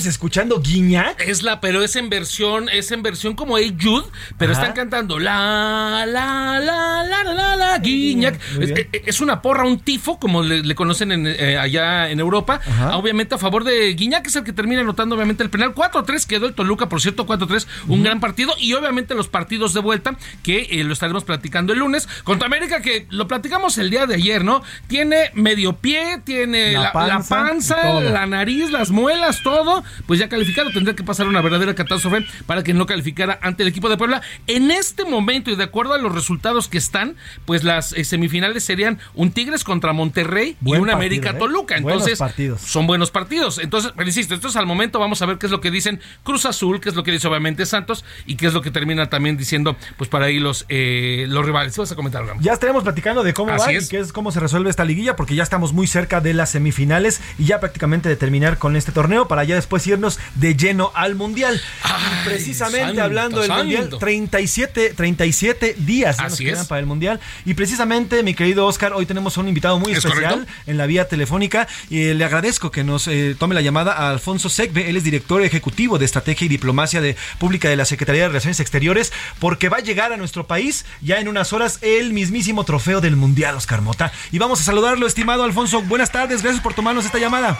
Oye, 0.00 0.04
¿qué 0.04 0.08
estamos 0.08 0.16
escuchando? 0.30 0.60
¿Guiñac? 0.60 1.20
Es 1.28 1.42
la, 1.42 1.60
pero 1.60 1.82
es 1.82 1.94
en 1.96 2.08
versión, 2.08 2.68
es 2.70 2.90
en 2.90 3.02
versión 3.02 3.34
como 3.34 3.58
Hey 3.58 3.76
Jude, 3.80 4.06
pero 4.38 4.52
Ajá. 4.52 4.62
están 4.62 4.74
cantando 4.74 5.18
la, 5.18 6.04
la, 6.06 6.58
la, 6.58 7.04
la, 7.04 7.24
la, 7.24 7.34
la, 7.34 7.56
la, 7.56 7.78
Guiñac. 7.78 8.40
Es, 8.60 8.72
bien. 8.74 8.88
es- 8.92 9.20
una 9.20 9.42
porra, 9.42 9.64
un 9.64 9.78
tifo, 9.80 10.18
como 10.18 10.42
le, 10.42 10.62
le 10.62 10.74
conocen 10.74 11.12
en, 11.12 11.26
eh, 11.26 11.58
allá 11.58 12.08
en 12.10 12.18
Europa. 12.20 12.60
Ajá. 12.66 12.96
Obviamente 12.96 13.34
a 13.34 13.38
favor 13.38 13.64
de 13.64 13.92
Guiñac, 13.94 14.26
es 14.26 14.36
el 14.36 14.44
que 14.44 14.52
termina 14.54 14.80
anotando 14.80 15.14
obviamente 15.14 15.42
el 15.42 15.50
penal. 15.50 15.74
4-3 15.74 16.26
quedó 16.26 16.46
el 16.46 16.54
Toluca, 16.54 16.88
por 16.88 17.00
cierto, 17.02 17.26
4-3, 17.26 17.66
un 17.88 18.02
gran 18.02 18.20
partido. 18.20 18.54
Y 18.58 18.72
obviamente 18.72 19.14
los 19.14 19.28
partidos 19.28 19.74
de 19.74 19.80
vuelta, 19.80 20.16
que 20.42 20.68
eh, 20.70 20.84
lo 20.84 20.92
estaremos 20.94 21.24
platicando 21.24 21.72
el 21.74 21.80
lunes. 21.80 22.08
Contra 22.24 22.46
América, 22.46 22.80
que 22.80 23.06
lo 23.10 23.28
platicamos 23.28 23.76
el 23.78 23.90
día 23.90 24.06
de 24.06 24.14
ayer, 24.14 24.44
¿no? 24.44 24.62
Tiene 24.88 25.30
medio 25.34 25.74
pie, 25.76 26.20
tiene 26.24 26.72
La 26.72 26.92
la, 26.94 27.06
la 27.06 27.22
panza 27.22 28.00
la 28.00 28.26
nariz, 28.26 28.70
las 28.70 28.90
muelas, 28.90 29.42
todo, 29.42 29.84
pues 30.06 30.20
ya 30.20 30.28
calificado. 30.28 30.70
Tendría 30.70 30.94
que 30.94 31.04
pasar 31.04 31.26
una 31.26 31.40
verdadera 31.40 31.74
catástrofe 31.74 32.26
para 32.46 32.62
que 32.62 32.74
no 32.74 32.86
calificara 32.86 33.38
ante 33.42 33.62
el 33.62 33.68
equipo 33.68 33.88
de 33.88 33.96
Puebla. 33.96 34.22
En 34.46 34.70
este 34.70 35.04
momento, 35.04 35.50
y 35.50 35.56
de 35.56 35.64
acuerdo 35.64 35.94
a 35.94 35.98
los 35.98 36.14
resultados 36.14 36.68
que 36.68 36.78
están, 36.78 37.16
pues 37.44 37.64
las 37.64 37.92
eh, 37.92 38.04
semifinales 38.04 38.64
serían 38.64 38.98
un 39.14 39.32
Tigres 39.32 39.64
contra 39.64 39.92
Monterrey 39.92 40.56
Buen 40.60 40.80
y 40.80 40.82
un 40.82 40.88
partido, 40.88 40.96
América 40.96 41.30
¿eh? 41.30 41.38
Toluca. 41.38 41.76
Entonces, 41.76 42.18
partidos. 42.18 42.60
son 42.60 42.86
buenos 42.86 43.10
partidos. 43.10 43.58
Entonces, 43.58 43.92
pero 43.96 44.08
insisto, 44.08 44.34
esto 44.34 44.48
es 44.48 44.56
al 44.56 44.66
momento. 44.66 44.98
Vamos 44.98 45.22
a 45.22 45.26
ver 45.26 45.38
qué 45.38 45.46
es 45.46 45.52
lo 45.52 45.60
que 45.60 45.70
dicen 45.70 46.00
Cruz 46.22 46.46
Azul, 46.46 46.80
qué 46.80 46.88
es 46.88 46.94
lo 46.94 47.02
que 47.02 47.12
dice 47.12 47.28
obviamente 47.28 47.66
Santos 47.66 48.04
y 48.26 48.36
qué 48.36 48.46
es 48.46 48.54
lo 48.54 48.62
que 48.62 48.70
termina 48.70 49.08
también 49.08 49.36
diciendo, 49.36 49.76
pues 49.96 50.10
para 50.10 50.26
ahí 50.26 50.38
los, 50.38 50.66
eh, 50.68 51.26
los 51.28 51.44
rivales. 51.44 51.74
¿Sí 51.74 51.80
vas 51.80 51.92
a 51.92 51.96
comentar? 51.96 52.24
Ya 52.40 52.52
estaremos 52.52 52.82
platicando 52.82 53.22
de 53.22 53.34
cómo 53.34 53.52
Así 53.52 53.72
va 53.72 53.78
es. 53.78 53.86
y 53.86 53.88
qué 53.88 53.98
es 53.98 54.12
cómo 54.12 54.32
se 54.32 54.40
resuelve 54.40 54.70
esta 54.70 54.84
liguilla, 54.84 55.16
porque 55.16 55.34
ya 55.34 55.42
estamos 55.42 55.72
muy 55.72 55.86
cerca 55.86 56.20
de 56.20 56.34
las 56.34 56.50
semifinales 56.50 57.20
y 57.38 57.44
ya 57.44 57.60
prácticamente 57.60 58.08
de 58.08 58.16
terminar 58.16 58.58
con 58.58 58.76
este 58.76 58.92
torneo 58.92 59.28
para 59.28 59.44
ya 59.44 59.54
después 59.54 59.79
irnos 59.86 60.18
de 60.34 60.56
lleno 60.56 60.92
al 60.94 61.14
mundial. 61.14 61.60
Precisamente 62.24 62.86
santo, 62.86 63.02
hablando 63.02 63.40
del 63.40 63.48
santo. 63.48 63.64
mundial, 63.64 63.98
37, 63.98 64.94
37 64.94 65.74
días 65.78 66.16
ya 66.16 66.28
nos 66.28 66.38
quedan 66.38 66.62
es. 66.62 66.66
para 66.66 66.80
el 66.80 66.86
mundial. 66.86 67.20
Y 67.44 67.54
precisamente, 67.54 68.22
mi 68.22 68.34
querido 68.34 68.66
Oscar, 68.66 68.92
hoy 68.92 69.06
tenemos 69.06 69.36
un 69.36 69.48
invitado 69.48 69.78
muy 69.78 69.92
¿Es 69.92 69.98
especial 69.98 70.32
correcto? 70.32 70.52
en 70.66 70.76
la 70.76 70.86
vía 70.86 71.08
telefónica 71.08 71.68
y 71.88 72.02
eh, 72.02 72.14
le 72.14 72.24
agradezco 72.24 72.70
que 72.70 72.84
nos 72.84 73.08
eh, 73.08 73.34
tome 73.38 73.54
la 73.54 73.60
llamada 73.60 73.92
a 73.92 74.10
Alfonso 74.10 74.48
Segbe, 74.48 74.88
él 74.88 74.96
es 74.96 75.04
director 75.04 75.42
ejecutivo 75.42 75.98
de 75.98 76.04
Estrategia 76.04 76.44
y 76.44 76.48
Diplomacia 76.48 77.00
de 77.00 77.16
Pública 77.38 77.68
de 77.68 77.76
la 77.76 77.84
Secretaría 77.84 78.22
de 78.22 78.28
Relaciones 78.28 78.60
Exteriores, 78.60 79.12
porque 79.38 79.68
va 79.68 79.78
a 79.78 79.80
llegar 79.80 80.12
a 80.12 80.16
nuestro 80.16 80.46
país 80.46 80.84
ya 81.00 81.18
en 81.20 81.28
unas 81.28 81.52
horas 81.52 81.78
el 81.82 82.12
mismísimo 82.12 82.64
trofeo 82.64 83.00
del 83.00 83.16
Mundial, 83.16 83.56
Oscar 83.56 83.80
Mota. 83.80 84.12
Y 84.32 84.38
vamos 84.38 84.60
a 84.60 84.64
saludarlo, 84.64 85.06
estimado 85.06 85.44
Alfonso. 85.44 85.82
Buenas 85.82 86.12
tardes, 86.12 86.42
gracias 86.42 86.62
por 86.62 86.74
tomarnos 86.74 87.04
esta 87.04 87.18
llamada. 87.18 87.58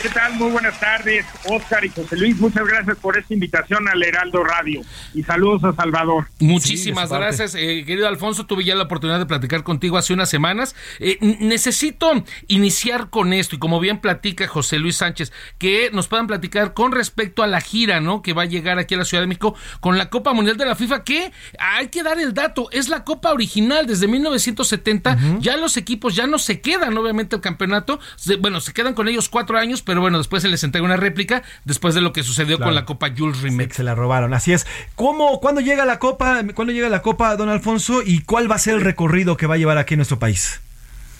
¿Qué 0.00 0.08
tal? 0.08 0.34
Muy 0.34 0.50
buenas 0.50 0.80
tardes, 0.80 1.24
Oscar 1.48 1.84
y 1.84 1.88
José 1.88 2.16
Luis. 2.16 2.36
Muchas 2.40 2.66
gracias 2.66 2.96
por 2.96 3.16
esta 3.16 3.32
invitación 3.34 3.86
al 3.88 4.02
Heraldo 4.02 4.42
Radio. 4.42 4.80
Y 5.14 5.22
saludos 5.22 5.62
a 5.62 5.72
Salvador. 5.76 6.26
Muchísimas 6.40 7.08
Sí, 7.08 7.14
gracias, 7.14 7.54
eh, 7.54 7.84
querido 7.86 8.08
Alfonso. 8.08 8.46
Tuve 8.46 8.64
ya 8.64 8.74
la 8.74 8.82
oportunidad 8.84 9.20
de 9.20 9.26
platicar 9.26 9.62
contigo 9.62 9.96
hace 9.96 10.12
unas 10.12 10.28
semanas. 10.28 10.74
Eh, 10.98 11.18
necesito 11.20 12.10
iniciar 12.48 13.10
con 13.10 13.32
esto 13.32 13.54
y 13.54 13.58
como 13.60 13.78
bien 13.78 13.98
platica 14.00 14.48
José 14.48 14.80
Luis 14.80 14.96
Sánchez, 14.96 15.32
que 15.58 15.90
nos 15.92 16.08
puedan 16.08 16.26
platicar 16.26 16.74
con 16.74 16.90
respecto 16.90 17.44
a 17.44 17.46
la 17.46 17.60
gira, 17.60 18.00
¿no? 18.00 18.22
Que 18.22 18.32
va 18.32 18.42
a 18.42 18.46
llegar 18.46 18.80
aquí 18.80 18.96
a 18.96 18.98
la 18.98 19.04
Ciudad 19.04 19.22
de 19.22 19.28
México 19.28 19.54
con 19.78 19.98
la 19.98 20.10
Copa 20.10 20.32
Mundial 20.32 20.56
de 20.56 20.66
la 20.66 20.74
FIFA, 20.74 21.04
que 21.04 21.30
hay 21.60 21.88
que 21.88 22.02
dar 22.02 22.18
el 22.18 22.34
dato, 22.34 22.68
es 22.72 22.88
la 22.88 23.04
Copa 23.04 23.30
original 23.32 23.86
desde 23.86 24.08
1970. 24.08 25.16
Ya 25.38 25.56
los 25.56 25.76
equipos 25.76 26.16
ya 26.16 26.26
no 26.26 26.40
se 26.40 26.60
quedan, 26.60 26.98
obviamente, 26.98 27.36
el 27.36 27.42
campeonato. 27.42 28.00
Se- 28.16 28.34
bueno, 28.36 28.60
se 28.60 28.72
quedan 28.72 28.94
con 28.94 29.06
ellos 29.06 29.28
cuatro 29.28 29.58
años, 29.58 29.81
pero 29.84 30.00
bueno, 30.00 30.18
después 30.18 30.42
se 30.42 30.48
les 30.48 30.64
entrega 30.64 30.84
una 30.84 30.96
réplica 30.96 31.42
después 31.64 31.94
de 31.94 32.00
lo 32.00 32.12
que 32.12 32.22
sucedió 32.22 32.56
Claro. 32.56 32.68
con 32.70 32.74
la 32.74 32.84
Copa 32.84 33.10
Jules 33.16 33.40
Rimet. 33.42 33.72
Se 33.72 33.82
la 33.82 33.94
robaron, 33.94 34.34
así 34.34 34.52
es. 34.52 34.66
¿Cómo, 34.94 35.40
¿Cuándo 35.40 35.60
llega 35.60 35.84
la 35.84 35.98
Copa? 35.98 36.42
¿Cuándo 36.54 36.72
llega 36.72 36.88
la 36.88 37.02
Copa, 37.02 37.36
don 37.36 37.48
Alfonso? 37.48 38.02
¿Y 38.04 38.20
cuál 38.22 38.50
va 38.50 38.56
a 38.56 38.58
ser 38.58 38.74
el 38.74 38.80
recorrido 38.82 39.36
que 39.36 39.46
va 39.46 39.54
a 39.54 39.58
llevar 39.58 39.78
aquí 39.78 39.94
en 39.94 39.98
nuestro 39.98 40.18
país? 40.18 40.60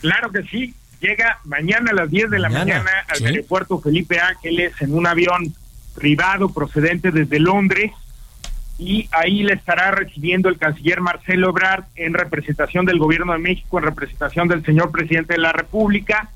Claro 0.01 0.31
que 0.31 0.43
sí. 0.43 0.73
Llega 0.99 1.39
mañana 1.43 1.91
a 1.91 1.93
las 1.95 2.09
10 2.09 2.29
de 2.29 2.39
la 2.39 2.49
Mañana, 2.49 2.79
mañana 2.83 2.91
al 3.09 3.17
sí. 3.17 3.25
aeropuerto 3.25 3.79
Felipe 3.81 4.19
Ángeles 4.19 4.73
en 4.79 4.93
un 4.93 5.05
avión 5.05 5.53
privado 5.95 6.49
procedente 6.53 7.11
desde 7.11 7.39
Londres. 7.39 7.91
Y 8.85 9.07
ahí 9.13 9.43
le 9.43 9.53
estará 9.53 9.91
recibiendo 9.91 10.49
el 10.49 10.57
canciller 10.57 10.99
Marcelo 10.99 11.51
Ebrard 11.51 11.85
en 11.95 12.13
representación 12.13 12.85
del 12.85 12.99
gobierno 12.99 13.31
de 13.31 13.39
México, 13.39 13.77
en 13.77 13.85
representación 13.85 14.49
del 14.49 14.65
señor 14.65 14.91
presidente 14.91 15.35
de 15.35 15.39
la 15.39 15.53
República. 15.53 16.29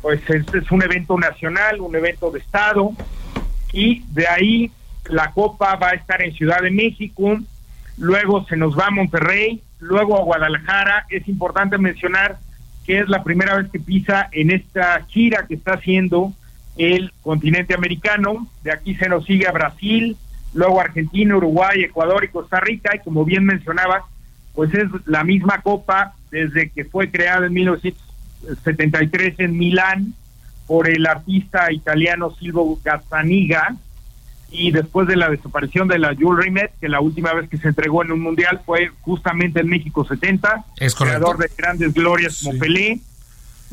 Pues 0.00 0.20
este 0.30 0.58
es 0.58 0.70
un 0.70 0.80
evento 0.80 1.18
nacional, 1.18 1.80
un 1.80 1.96
evento 1.96 2.30
de 2.30 2.38
Estado. 2.38 2.92
Y 3.72 4.04
de 4.12 4.28
ahí 4.28 4.70
la 5.10 5.32
Copa 5.32 5.74
va 5.74 5.88
a 5.88 5.94
estar 5.94 6.22
en 6.22 6.32
Ciudad 6.34 6.62
de 6.62 6.70
México, 6.70 7.36
luego 7.96 8.44
se 8.44 8.56
nos 8.56 8.78
va 8.78 8.86
a 8.86 8.90
Monterrey, 8.90 9.60
luego 9.80 10.16
a 10.16 10.22
Guadalajara. 10.22 11.04
Es 11.10 11.26
importante 11.26 11.78
mencionar 11.78 12.38
que 12.86 13.00
es 13.00 13.08
la 13.08 13.24
primera 13.24 13.56
vez 13.56 13.70
que 13.72 13.80
pisa 13.80 14.28
en 14.30 14.52
esta 14.52 15.04
gira 15.08 15.46
que 15.48 15.54
está 15.54 15.72
haciendo 15.74 16.32
el 16.76 17.12
continente 17.22 17.74
americano. 17.74 18.46
De 18.62 18.70
aquí 18.70 18.94
se 18.94 19.08
nos 19.08 19.24
sigue 19.24 19.48
a 19.48 19.52
Brasil, 19.52 20.16
luego 20.54 20.80
Argentina, 20.80 21.36
Uruguay, 21.36 21.82
Ecuador 21.84 22.24
y 22.24 22.28
Costa 22.28 22.60
Rica. 22.60 22.94
Y 22.94 23.00
como 23.00 23.24
bien 23.24 23.44
mencionaba, 23.44 24.04
pues 24.54 24.72
es 24.74 24.88
la 25.06 25.24
misma 25.24 25.60
copa 25.62 26.14
desde 26.30 26.70
que 26.70 26.84
fue 26.84 27.10
creada 27.10 27.46
en 27.46 27.52
1973 27.52 29.34
en 29.38 29.56
Milán 29.56 30.14
por 30.66 30.88
el 30.88 31.06
artista 31.06 31.72
italiano 31.72 32.30
Silvio 32.38 32.78
Gazzaniga 32.84 33.74
y 34.50 34.70
después 34.70 35.06
de 35.06 35.16
la 35.16 35.28
desaparición 35.28 35.88
de 35.88 35.98
la 35.98 36.14
Jules 36.14 36.44
Rimet, 36.44 36.72
que 36.80 36.88
la 36.88 37.00
última 37.00 37.32
vez 37.34 37.48
que 37.50 37.58
se 37.58 37.68
entregó 37.68 38.02
en 38.02 38.12
un 38.12 38.20
mundial 38.20 38.62
fue 38.64 38.90
justamente 39.02 39.60
en 39.60 39.68
México 39.68 40.04
70, 40.06 40.64
Es 40.78 40.94
correcto. 40.94 41.18
creador 41.20 41.38
de 41.38 41.50
grandes 41.56 41.92
glorias 41.92 42.40
como 42.42 42.58
Pelé, 42.58 43.00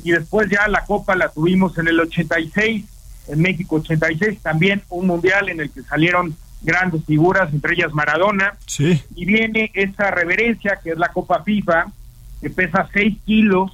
y 0.03 0.11
después 0.11 0.49
ya 0.49 0.68
la 0.68 0.84
Copa 0.85 1.15
la 1.15 1.30
tuvimos 1.30 1.77
en 1.77 1.88
el 1.88 1.99
86, 1.99 2.85
en 3.30 3.41
México 3.41 3.77
86, 3.77 4.39
también 4.41 4.84
un 4.89 5.07
mundial 5.07 5.47
en 5.47 5.61
el 5.61 5.72
que 5.72 5.81
salieron 5.84 6.35
grandes 6.65 7.05
figuras, 7.05 7.53
entre 7.53 7.73
ellas 7.73 7.93
Maradona, 7.93 8.53
Sí. 8.65 9.01
y 9.15 9.25
viene 9.25 9.71
esa 9.73 10.11
reverencia 10.11 10.79
que 10.83 10.91
es 10.91 10.97
la 10.97 11.09
Copa 11.09 11.43
FIFA, 11.43 11.85
que 12.41 12.49
pesa 12.49 12.87
6 12.91 13.17
kilos, 13.25 13.71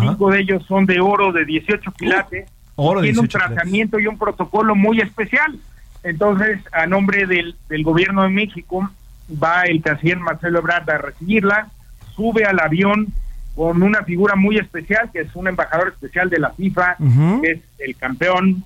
cinco 0.00 0.30
de 0.30 0.40
ellos 0.40 0.64
son 0.66 0.86
de 0.86 1.00
oro 1.00 1.32
de 1.32 1.44
18 1.44 1.92
quilates, 1.92 2.48
oro 2.76 3.00
tiene 3.00 3.18
un 3.18 3.24
18 3.26 3.28
quilates. 3.38 3.54
tratamiento 3.56 3.98
y 3.98 4.06
un 4.06 4.18
protocolo 4.18 4.74
muy 4.74 5.00
especial. 5.00 5.58
Entonces, 6.02 6.60
a 6.72 6.86
nombre 6.86 7.26
del, 7.26 7.56
del 7.68 7.82
gobierno 7.82 8.22
de 8.22 8.28
México, 8.28 8.88
va 9.42 9.62
el 9.62 9.82
canciller 9.82 10.18
Marcelo 10.18 10.60
Ebrard 10.60 10.88
a 10.90 10.98
recibirla, 10.98 11.68
sube 12.14 12.44
al 12.44 12.60
avión 12.60 13.08
con 13.56 13.82
una 13.82 14.04
figura 14.04 14.36
muy 14.36 14.56
especial, 14.58 15.10
que 15.12 15.20
es 15.22 15.34
un 15.34 15.48
embajador 15.48 15.88
especial 15.88 16.30
de 16.30 16.38
la 16.38 16.50
FIFA, 16.50 16.96
que 17.42 17.50
es 17.50 17.60
el 17.78 17.96
campeón 17.96 18.64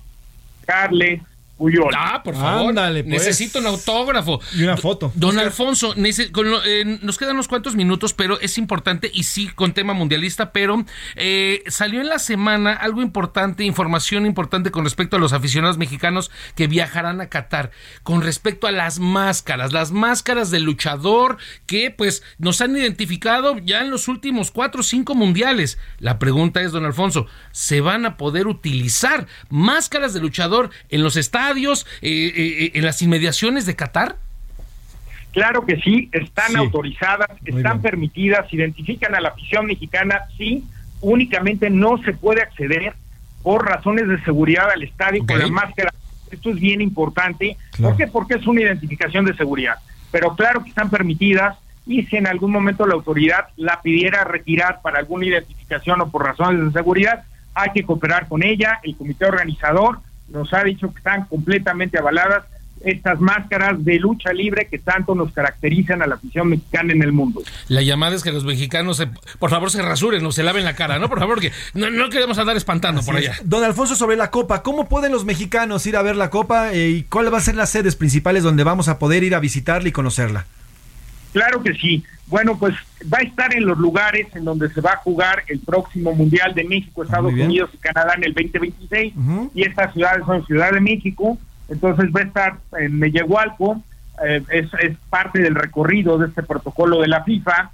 Carles 0.65 1.21
Puyol. 1.57 1.93
Ah, 1.95 2.21
por 2.23 2.35
favor. 2.35 2.69
Ándale, 2.69 3.03
pues. 3.03 3.13
Necesito 3.25 3.59
un 3.59 3.67
autógrafo. 3.67 4.41
Y 4.55 4.63
una 4.63 4.75
foto. 4.75 5.11
Don 5.15 5.37
Alfonso, 5.37 5.95
nece- 5.95 6.31
con 6.31 6.49
lo- 6.49 6.63
eh, 6.65 6.83
nos 7.01 7.17
quedan 7.17 7.35
unos 7.35 7.47
cuantos 7.47 7.75
minutos, 7.75 8.13
pero 8.13 8.39
es 8.41 8.57
importante 8.57 9.09
y 9.13 9.23
sí 9.23 9.47
con 9.49 9.73
tema 9.73 9.93
mundialista, 9.93 10.51
pero 10.51 10.83
eh, 11.15 11.63
salió 11.67 12.01
en 12.01 12.09
la 12.09 12.17
semana 12.19 12.73
algo 12.73 13.01
importante, 13.01 13.63
información 13.63 14.25
importante 14.25 14.71
con 14.71 14.83
respecto 14.83 15.15
a 15.15 15.19
los 15.19 15.31
aficionados 15.31 15.77
mexicanos 15.77 16.31
que 16.55 16.67
viajarán 16.67 17.21
a 17.21 17.29
Qatar, 17.29 17.71
con 18.01 18.21
respecto 18.23 18.65
a 18.67 18.71
las 18.71 18.99
máscaras, 18.99 19.71
las 19.73 19.91
máscaras 19.91 20.49
del 20.51 20.63
luchador 20.63 21.37
que 21.67 21.91
pues 21.91 22.23
nos 22.39 22.61
han 22.61 22.75
identificado 22.75 23.57
ya 23.59 23.81
en 23.81 23.91
los 23.91 24.07
últimos 24.07 24.49
cuatro 24.51 24.81
o 24.81 24.83
cinco 24.83 25.13
mundiales. 25.15 25.77
La 25.99 26.17
pregunta 26.19 26.61
es, 26.61 26.71
don 26.71 26.85
Alfonso, 26.85 27.27
¿se 27.51 27.79
van 27.79 28.05
a 28.05 28.17
poder 28.17 28.47
utilizar 28.47 29.27
máscaras 29.49 30.13
de 30.13 30.19
luchador 30.19 30.71
en 30.89 31.03
los 31.03 31.15
estadios, 31.43 31.85
eh, 32.01 32.31
eh, 32.35 32.71
en 32.75 32.85
las 32.85 33.01
inmediaciones 33.01 33.65
de 33.65 33.75
Qatar? 33.75 34.15
Claro 35.31 35.65
que 35.65 35.77
sí, 35.77 36.09
están 36.11 36.51
Sí. 36.51 36.57
autorizadas, 36.57 37.29
están 37.43 37.81
permitidas, 37.81 38.51
identifican 38.53 39.15
a 39.15 39.19
la 39.19 39.29
afición 39.29 39.65
mexicana, 39.65 40.21
sí, 40.37 40.63
únicamente 41.01 41.69
no 41.69 41.97
se 42.03 42.13
puede 42.13 42.41
acceder 42.41 42.93
por 43.41 43.65
razones 43.67 44.07
de 44.07 44.21
seguridad 44.23 44.69
al 44.71 44.83
estadio 44.83 45.25
con 45.25 45.39
la 45.39 45.47
máscara. 45.47 45.91
Esto 46.31 46.49
es 46.51 46.59
bien 46.59 46.81
importante. 46.81 47.57
¿Por 47.81 47.97
qué? 47.97 48.07
Porque 48.07 48.35
es 48.35 48.47
una 48.47 48.61
identificación 48.61 49.25
de 49.25 49.35
seguridad. 49.35 49.75
Pero 50.11 50.35
claro 50.35 50.63
que 50.63 50.69
están 50.69 50.89
permitidas 50.89 51.57
y 51.85 52.03
si 52.03 52.15
en 52.15 52.27
algún 52.27 52.51
momento 52.51 52.85
la 52.87 52.93
autoridad 52.93 53.47
la 53.57 53.81
pidiera 53.81 54.23
retirar 54.23 54.81
para 54.81 54.99
alguna 54.99 55.25
identificación 55.25 55.99
o 56.01 56.09
por 56.09 56.25
razones 56.25 56.63
de 56.63 56.71
seguridad, 56.71 57.23
hay 57.55 57.71
que 57.73 57.83
cooperar 57.83 58.27
con 58.27 58.43
ella. 58.43 58.79
El 58.83 58.95
comité 58.95 59.25
organizador 59.25 59.99
nos 60.33 60.53
ha 60.53 60.63
dicho 60.63 60.91
que 60.91 60.97
están 60.97 61.25
completamente 61.25 61.97
avaladas 61.97 62.43
estas 62.83 63.17
máscaras 63.21 63.81
de 63.85 63.97
lucha 63.97 64.33
libre 64.33 64.67
que 64.69 64.77
tanto 64.77 65.15
nos 65.15 65.31
caracterizan 65.31 66.01
a 66.01 66.07
la 66.07 66.15
afición 66.15 66.49
mexicana 66.49 66.91
en 66.91 67.01
el 67.01 67.13
mundo. 67.13 67.41
La 67.69 67.81
llamada 67.81 68.13
es 68.13 68.23
que 68.23 68.31
los 68.33 68.43
mexicanos, 68.43 68.97
se- 68.97 69.07
por 69.39 69.49
favor, 69.49 69.71
se 69.71 69.81
rasuren 69.81 70.25
o 70.25 70.33
se 70.33 70.43
laven 70.43 70.65
la 70.65 70.75
cara, 70.75 70.99
¿no? 70.99 71.07
Por 71.07 71.19
favor, 71.19 71.39
que 71.39 71.53
no, 71.75 71.89
no 71.89 72.09
queremos 72.09 72.37
andar 72.39 72.57
espantando 72.57 73.01
por 73.01 73.15
allá. 73.15 73.31
es. 73.31 73.47
Don 73.49 73.63
Alfonso, 73.63 73.95
sobre 73.95 74.17
la 74.17 74.31
Copa, 74.31 74.63
¿cómo 74.63 74.89
pueden 74.89 75.13
los 75.13 75.23
mexicanos 75.23 75.85
ir 75.85 75.95
a 75.95 76.01
ver 76.01 76.17
la 76.17 76.29
Copa 76.29 76.73
eh, 76.73 76.89
y 76.89 77.03
cuáles 77.03 77.31
van 77.31 77.39
a 77.39 77.43
ser 77.45 77.55
las 77.55 77.69
sedes 77.69 77.95
principales 77.95 78.43
donde 78.43 78.65
vamos 78.65 78.89
a 78.89 78.99
poder 78.99 79.23
ir 79.23 79.33
a 79.35 79.39
visitarla 79.39 79.87
y 79.87 79.93
conocerla? 79.93 80.45
Claro 81.33 81.61
que 81.61 81.73
sí. 81.73 82.03
Bueno, 82.27 82.57
pues 82.57 82.73
va 83.13 83.17
a 83.17 83.23
estar 83.23 83.53
en 83.53 83.65
los 83.65 83.77
lugares 83.77 84.27
en 84.33 84.45
donde 84.45 84.69
se 84.69 84.81
va 84.81 84.91
a 84.93 84.97
jugar 84.97 85.43
el 85.47 85.59
próximo 85.59 86.13
Mundial 86.13 86.53
de 86.53 86.63
México, 86.63 87.03
Estados 87.03 87.25
muy 87.25 87.33
bien. 87.33 87.47
Unidos 87.47 87.71
y 87.73 87.77
Canadá 87.77 88.13
en 88.15 88.23
el 88.23 88.33
2026. 88.33 89.13
Y 89.53 89.63
estas 89.63 89.93
ciudades 89.93 90.25
son 90.25 90.45
Ciudad 90.45 90.71
de 90.71 90.79
México, 90.79 91.37
entonces 91.67 92.09
va 92.15 92.21
a 92.21 92.23
estar 92.23 92.57
en 92.79 92.97
Mellehualco, 92.97 93.81
eh, 94.25 94.41
es, 94.49 94.67
es 94.79 94.97
parte 95.09 95.41
del 95.41 95.55
recorrido 95.55 96.17
de 96.17 96.27
este 96.27 96.43
protocolo 96.43 97.01
de 97.01 97.07
la 97.07 97.23
FIFA 97.23 97.71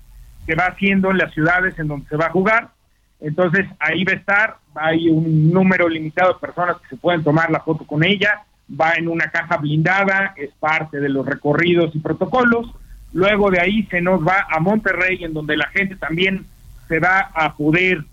que 0.48 0.56
va 0.56 0.66
haciendo 0.68 1.12
en 1.12 1.18
las 1.18 1.34
ciudades 1.34 1.78
en 1.78 1.88
donde 1.88 2.08
se 2.08 2.16
va 2.16 2.28
a 2.28 2.32
jugar. 2.32 2.70
Entonces 3.20 3.68
ahí 3.80 4.04
va 4.04 4.14
a 4.14 4.16
estar, 4.16 4.58
hay 4.76 5.10
un 5.10 5.52
número 5.52 5.90
limitado 5.90 6.34
de 6.34 6.40
personas 6.40 6.78
que 6.78 6.88
se 6.90 6.98
pueden 6.98 7.24
tomar 7.24 7.52
la 7.52 7.60
foto 7.60 7.86
con 7.86 8.04
ella, 8.04 8.42
va 8.80 8.94
en 8.94 9.08
una 9.08 9.30
caja 9.30 9.58
blindada, 9.58 10.34
es 10.38 10.52
parte 10.60 11.00
de 11.00 11.10
los 11.10 11.26
recorridos 11.26 11.94
y 11.96 12.00
protocolos. 12.00 12.72
Luego 13.14 13.50
de 13.50 13.60
ahí 13.60 13.84
se 13.84 14.02
nos 14.02 14.26
va 14.26 14.46
a 14.50 14.60
Monterrey, 14.60 15.24
en 15.24 15.34
donde 15.34 15.58
la 15.58 15.68
gente 15.68 15.96
también 15.96 16.46
se 16.88 17.00
va 17.00 17.20
a 17.34 17.54
poder 17.54 18.04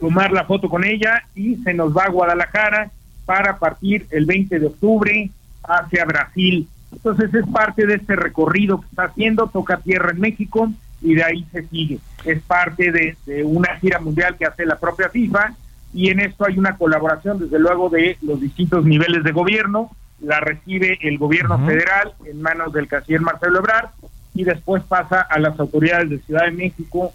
tomar 0.00 0.32
la 0.32 0.44
foto 0.44 0.68
con 0.68 0.84
ella 0.84 1.22
y 1.34 1.56
se 1.56 1.72
nos 1.72 1.96
va 1.96 2.04
a 2.04 2.10
Guadalajara 2.10 2.90
para 3.26 3.58
partir 3.58 4.06
el 4.10 4.26
20 4.26 4.58
de 4.58 4.66
octubre 4.66 5.30
hacia 5.62 6.04
Brasil. 6.04 6.68
Entonces 6.92 7.32
es 7.32 7.46
parte 7.46 7.86
de 7.86 7.94
este 7.94 8.16
recorrido 8.16 8.80
que 8.80 8.86
está 8.86 9.04
haciendo, 9.04 9.46
toca 9.48 9.78
tierra 9.78 10.10
en 10.10 10.20
México 10.20 10.72
y 11.00 11.14
de 11.14 11.24
ahí 11.24 11.46
se 11.52 11.66
sigue. 11.68 11.98
Es 12.24 12.42
parte 12.42 12.90
de, 12.90 13.16
de 13.26 13.44
una 13.44 13.76
gira 13.76 14.00
mundial 14.00 14.36
que 14.36 14.46
hace 14.46 14.66
la 14.66 14.78
propia 14.78 15.08
FIFA 15.10 15.54
y 15.94 16.10
en 16.10 16.20
esto 16.20 16.44
hay 16.46 16.58
una 16.58 16.76
colaboración 16.76 17.38
desde 17.38 17.58
luego 17.58 17.88
de 17.88 18.18
los 18.22 18.40
distintos 18.40 18.84
niveles 18.84 19.24
de 19.24 19.32
gobierno. 19.32 19.90
La 20.20 20.40
recibe 20.40 20.98
el 21.02 21.18
gobierno 21.18 21.64
federal 21.66 22.14
en 22.24 22.40
manos 22.40 22.72
del 22.72 22.88
canciller 22.88 23.20
Marcelo 23.20 23.58
Ebrard 23.58 23.90
y 24.34 24.44
después 24.44 24.82
pasa 24.84 25.20
a 25.20 25.38
las 25.38 25.58
autoridades 25.58 26.10
de 26.10 26.18
Ciudad 26.20 26.44
de 26.46 26.52
México, 26.52 27.12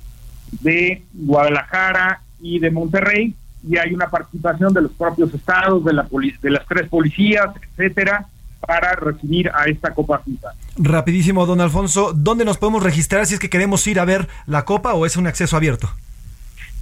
de 0.61 1.03
Guadalajara 1.13 2.21
y 2.39 2.59
de 2.59 2.71
Monterrey 2.71 3.35
y 3.67 3.77
hay 3.77 3.93
una 3.93 4.09
participación 4.09 4.73
de 4.73 4.81
los 4.81 4.91
propios 4.93 5.33
estados, 5.33 5.85
de, 5.85 5.93
la 5.93 6.07
de 6.41 6.49
las 6.49 6.65
tres 6.65 6.89
policías, 6.89 7.47
etcétera, 7.71 8.25
para 8.59 8.93
recibir 8.93 9.49
a 9.53 9.65
esta 9.65 9.93
Copa 9.93 10.19
FIFA. 10.19 10.49
Rapidísimo, 10.77 11.45
don 11.45 11.61
Alfonso, 11.61 12.13
¿dónde 12.15 12.45
nos 12.45 12.57
podemos 12.57 12.83
registrar 12.83 13.25
si 13.25 13.35
es 13.35 13.39
que 13.39 13.49
queremos 13.49 13.85
ir 13.87 13.99
a 13.99 14.05
ver 14.05 14.27
la 14.45 14.65
Copa 14.65 14.93
o 14.93 15.05
es 15.05 15.17
un 15.17 15.27
acceso 15.27 15.57
abierto? 15.57 15.89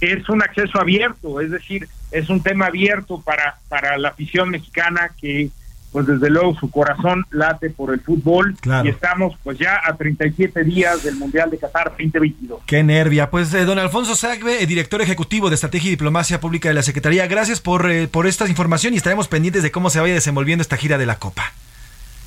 Es 0.00 0.28
un 0.30 0.42
acceso 0.42 0.80
abierto, 0.80 1.40
es 1.40 1.50
decir, 1.50 1.86
es 2.10 2.30
un 2.30 2.42
tema 2.42 2.66
abierto 2.66 3.20
para, 3.20 3.58
para 3.68 3.98
la 3.98 4.08
afición 4.08 4.48
mexicana 4.48 5.10
que, 5.20 5.50
pues 5.92 6.06
desde 6.06 6.30
luego, 6.30 6.54
su 6.58 6.70
corazón 6.70 7.24
late 7.30 7.70
por 7.70 7.92
el 7.92 8.00
fútbol 8.00 8.54
Claro. 8.60 8.86
y 8.86 8.90
estamos 8.90 9.36
pues 9.42 9.58
ya 9.58 9.80
a 9.84 9.96
37 9.96 10.62
días 10.64 11.02
del 11.02 11.16
Mundial 11.16 11.50
de 11.50 11.58
Qatar 11.58 11.90
2022. 11.90 12.60
Qué 12.66 12.82
nervia. 12.82 13.28
Pues 13.30 13.52
eh, 13.54 13.64
don 13.64 13.78
Alfonso 13.78 14.14
Sagbe, 14.14 14.62
eh, 14.62 14.66
director 14.66 15.02
ejecutivo 15.02 15.48
de 15.48 15.54
Estrategia 15.56 15.88
y 15.88 15.90
Diplomacia 15.90 16.40
Pública 16.40 16.68
de 16.68 16.74
la 16.74 16.82
Secretaría, 16.82 17.26
gracias 17.26 17.60
por, 17.60 17.90
eh, 17.90 18.06
por 18.08 18.26
esta 18.26 18.46
información 18.48 18.94
y 18.94 18.98
estaremos 18.98 19.26
pendientes 19.28 19.62
de 19.62 19.70
cómo 19.72 19.90
se 19.90 20.00
vaya 20.00 20.14
desenvolviendo 20.14 20.62
esta 20.62 20.76
gira 20.76 20.96
de 20.98 21.06
la 21.06 21.16
Copa. 21.18 21.52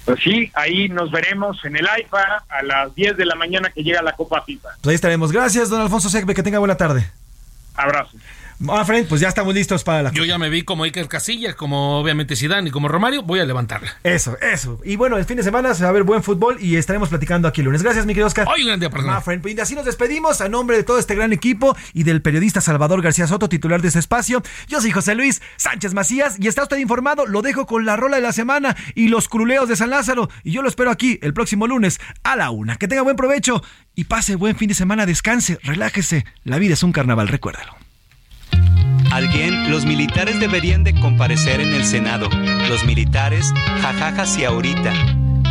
Pues 0.06 0.20
sí, 0.22 0.52
ahí 0.56 0.90
nos 0.90 1.12
veremos 1.12 1.64
en 1.64 1.78
el 1.78 1.88
AIFA 1.88 2.44
a 2.50 2.64
las 2.64 2.94
10 2.94 3.16
de 3.16 3.26
la 3.26 3.36
mañana 3.36 3.70
que 3.74 3.84
llega 3.84 4.02
la 4.02 4.12
Copa 4.12 4.42
FIFA. 4.42 4.70
Pues 4.82 4.92
ahí 4.92 4.96
estaremos. 4.96 5.32
Gracias, 5.32 5.70
don 5.70 5.80
Alfonso 5.80 6.10
Sagbe, 6.10 6.34
que 6.36 6.44
tenga 6.44 6.60
buena 6.60 6.76
tarde. 6.76 7.10
Abrazo. 7.76 8.18
Ah, 8.70 8.86
Fred, 8.86 9.08
pues 9.08 9.20
ya 9.20 9.28
estamos 9.28 9.54
listos 9.54 9.84
para 9.84 10.04
la 10.04 10.12
Yo 10.12 10.24
ya 10.24 10.38
me 10.38 10.50
vi 10.50 10.64
como 10.64 10.84
Iker 10.84 11.08
Casillas, 11.08 11.56
como 11.56 12.00
obviamente 12.00 12.36
Zidane 12.36 12.70
y 12.70 12.72
como 12.72 12.88
Romario, 12.88 13.24
voy 13.24 13.40
a 13.40 13.46
levantarla. 13.46 13.98
Eso, 14.04 14.38
eso. 14.40 14.80
Y 14.86 14.96
bueno, 14.96 15.18
el 15.18 15.26
fin 15.26 15.38
de 15.38 15.44
semana 15.44 15.74
se 15.74 15.84
va 15.84 15.90
a 15.90 15.92
ver 15.92 16.04
buen 16.04 16.24
fútbol 16.24 16.58
y 16.62 16.78
estaremos 16.78 17.10
platicando 17.10 17.48
aquí 17.48 17.62
el 17.62 17.66
lunes. 17.66 17.84
Gracias, 17.84 18.06
mi 18.06 18.14
querido 18.14 18.28
Oscar. 18.28 18.48
Hoy 18.48 18.62
un 18.62 18.68
gran 18.68 18.80
día 18.80 18.90
para 18.90 19.04
Ma 19.04 19.22
friend. 19.22 19.46
Y 19.48 19.60
así 19.60 19.76
nos 19.76 19.86
despedimos 19.86 20.42
a 20.42 20.50
nombre 20.50 20.78
de 20.78 20.84
todo 20.84 20.98
este 20.98 21.16
gran 21.16 21.34
equipo 21.34 21.76
y 21.94 22.04
del 22.04 22.22
periodista 22.22 22.62
Salvador 22.62 23.02
García 23.02 23.28
Soto, 23.28 23.50
titular 23.50 23.82
de 23.82 23.90
este 23.90 24.00
espacio. 24.00 24.42
Yo 24.68 24.80
soy 24.80 24.92
José 24.92 25.16
Luis 25.16 25.42
Sánchez 25.58 25.94
Macías 25.94 26.38
y 26.40 26.48
está 26.48 26.64
usted 26.64 26.78
informado. 26.78 27.26
Lo 27.26 27.42
dejo 27.42 27.66
con 27.66 27.86
la 27.86 27.96
rola 27.96 28.18
de 28.18 28.24
la 28.24 28.34
semana 28.34 28.76
y 28.96 29.10
los 29.10 29.28
cruleos 29.28 29.68
de 29.68 29.76
San 29.76 29.90
Lázaro. 29.90 30.30
Y 30.44 30.52
yo 30.52 30.62
lo 30.62 30.70
espero 30.70 30.90
aquí 30.90 31.20
el 31.22 31.34
próximo 31.34 31.68
lunes 31.68 32.00
a 32.24 32.36
la 32.36 32.50
una. 32.50 32.78
Que 32.78 32.88
tenga 32.88 33.02
buen 33.02 33.16
provecho 33.16 33.62
y 33.96 34.06
pase 34.06 34.36
buen 34.36 34.56
fin 34.56 34.70
de 34.70 34.76
semana. 34.76 35.06
Descanse, 35.06 35.60
relájese. 35.64 36.26
La 36.44 36.60
vida 36.60 36.74
es 36.74 36.84
un 36.84 36.92
carnaval, 36.92 37.28
recuérdalo. 37.28 37.83
Alguien, 39.14 39.70
los 39.70 39.86
militares 39.86 40.40
deberían 40.40 40.84
de 40.84 41.00
comparecer 41.00 41.62
en 41.62 41.72
el 41.72 41.86
Senado. 41.86 42.28
Los 42.68 42.84
militares, 42.84 43.54
jajajas 43.80 44.36
y 44.40 44.44
ahorita. 44.44 44.92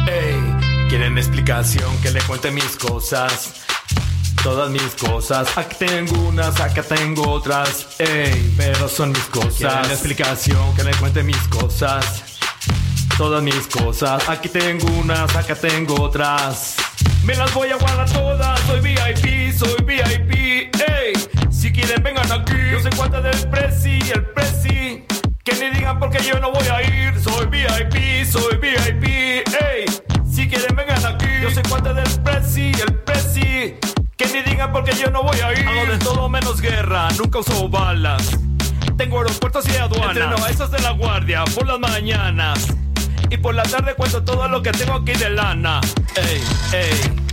Ey, 0.09 0.89
quieren 0.89 1.16
explicación 1.16 1.97
que 2.02 2.10
le 2.10 2.20
cuente 2.22 2.51
mis 2.51 2.76
cosas. 2.76 3.62
Todas 4.43 4.68
mis 4.68 4.97
cosas. 4.97 5.56
Aquí 5.56 5.76
tengo 5.78 6.22
unas, 6.22 6.60
acá 6.60 6.82
tengo 6.82 7.30
otras. 7.30 7.86
Ey, 8.01 8.52
pero 8.56 8.89
son 8.89 9.12
mis 9.12 9.26
cosas. 9.26 9.55
Quieren 9.55 9.90
explicación 9.93 10.74
que 10.74 10.82
le 10.82 10.90
cuente 10.94 11.22
mis 11.22 11.47
cosas. 11.47 12.24
Todas 13.16 13.44
mis 13.44 13.68
cosas. 13.68 14.28
Aquí 14.28 14.48
tengo 14.48 14.89
unas, 14.98 15.36
acá 15.36 15.55
tengo 15.55 16.02
otras. 16.02 16.74
Me 17.22 17.36
las 17.36 17.55
voy 17.55 17.68
a 17.68 17.76
guardar 17.76 18.10
todas. 18.10 18.59
Soy 18.62 18.80
VIP, 18.80 19.56
soy 19.56 19.76
VIP. 19.84 20.32
Ey, 20.34 20.91
si 21.73 21.81
quieren 21.81 22.03
vengan 22.03 22.31
aquí. 22.32 22.55
Yo 22.70 22.81
soy 22.81 22.90
cuenta 22.93 23.20
del 23.20 23.49
presi, 23.49 23.99
el 24.15 24.24
presi. 24.27 25.05
Que 25.44 25.55
ni 25.55 25.77
digan 25.77 25.99
porque 25.99 26.19
yo 26.23 26.39
no 26.39 26.53
voy 26.53 26.66
a 26.69 26.82
ir. 26.82 27.19
Soy 27.20 27.47
VIP, 27.47 28.24
soy 28.27 28.57
VIP. 28.59 29.05
Ey, 29.05 29.86
si 30.31 30.49
quieren 30.49 30.77
vengan 30.77 31.05
aquí. 31.05 31.27
Yo 31.40 31.51
soy 31.51 31.62
cuenta 31.65 31.93
del 31.93 32.09
presi, 32.20 32.73
el 32.73 32.94
presi. 33.01 33.77
Que 34.16 34.27
ni 34.32 34.43
digan 34.43 34.73
porque 34.73 34.93
yo 34.94 35.11
no 35.11 35.23
voy 35.23 35.39
a 35.40 35.53
ir. 35.53 35.66
Hago 35.66 35.93
de 35.93 35.99
todo 35.99 36.28
menos 36.28 36.61
guerra, 36.61 37.09
nunca 37.19 37.39
uso 37.39 37.69
balas. 37.69 38.39
Tengo 38.97 39.19
aeropuertos 39.19 39.66
y 39.69 39.77
aduanas. 39.77 40.16
Entreno 40.16 40.44
a 40.44 40.51
esos 40.51 40.70
de 40.70 40.78
la 40.81 40.90
guardia 40.90 41.44
por 41.55 41.66
las 41.66 41.78
mañanas. 41.78 42.69
Y 43.31 43.39
por 43.39 43.55
la 43.55 43.62
tarde 43.62 43.94
cuento 43.94 44.23
todo 44.23 44.47
lo 44.49 44.62
que 44.62 44.73
tengo 44.73 44.94
aquí 44.94 45.12
de 45.12 45.31
lana. 45.31 45.81
Ey, 46.16 46.43
ey. 46.73 47.31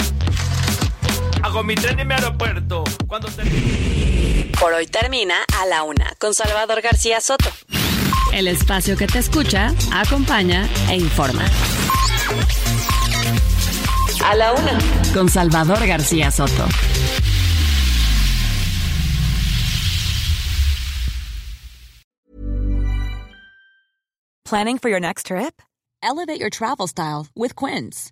Hago 1.43 1.63
mi 1.63 1.75
tren 1.75 1.99
en 1.99 2.07
mi 2.07 2.13
aeropuerto. 2.13 2.83
Cuando 3.07 3.27
te... 3.29 3.43
Por 4.59 4.73
hoy 4.73 4.87
termina 4.87 5.35
A 5.61 5.65
la 5.65 5.83
Una 5.83 6.13
con 6.19 6.33
Salvador 6.33 6.81
García 6.81 7.21
Soto. 7.21 7.49
El 8.33 8.47
espacio 8.47 8.97
que 8.97 9.07
te 9.07 9.19
escucha, 9.19 9.73
acompaña 9.91 10.67
e 10.89 10.95
informa. 10.97 11.45
A 14.25 14.35
la 14.35 14.53
Una 14.53 14.77
con 15.13 15.29
Salvador 15.29 15.85
García 15.87 16.29
Soto. 16.29 16.67
Planning 24.43 24.79
for 24.79 24.89
your 24.89 24.99
next 24.99 25.27
trip? 25.27 25.61
Elevate 26.01 26.39
your 26.39 26.49
travel 26.49 26.87
style 26.87 27.27
with 27.35 27.55
Quince. 27.55 28.11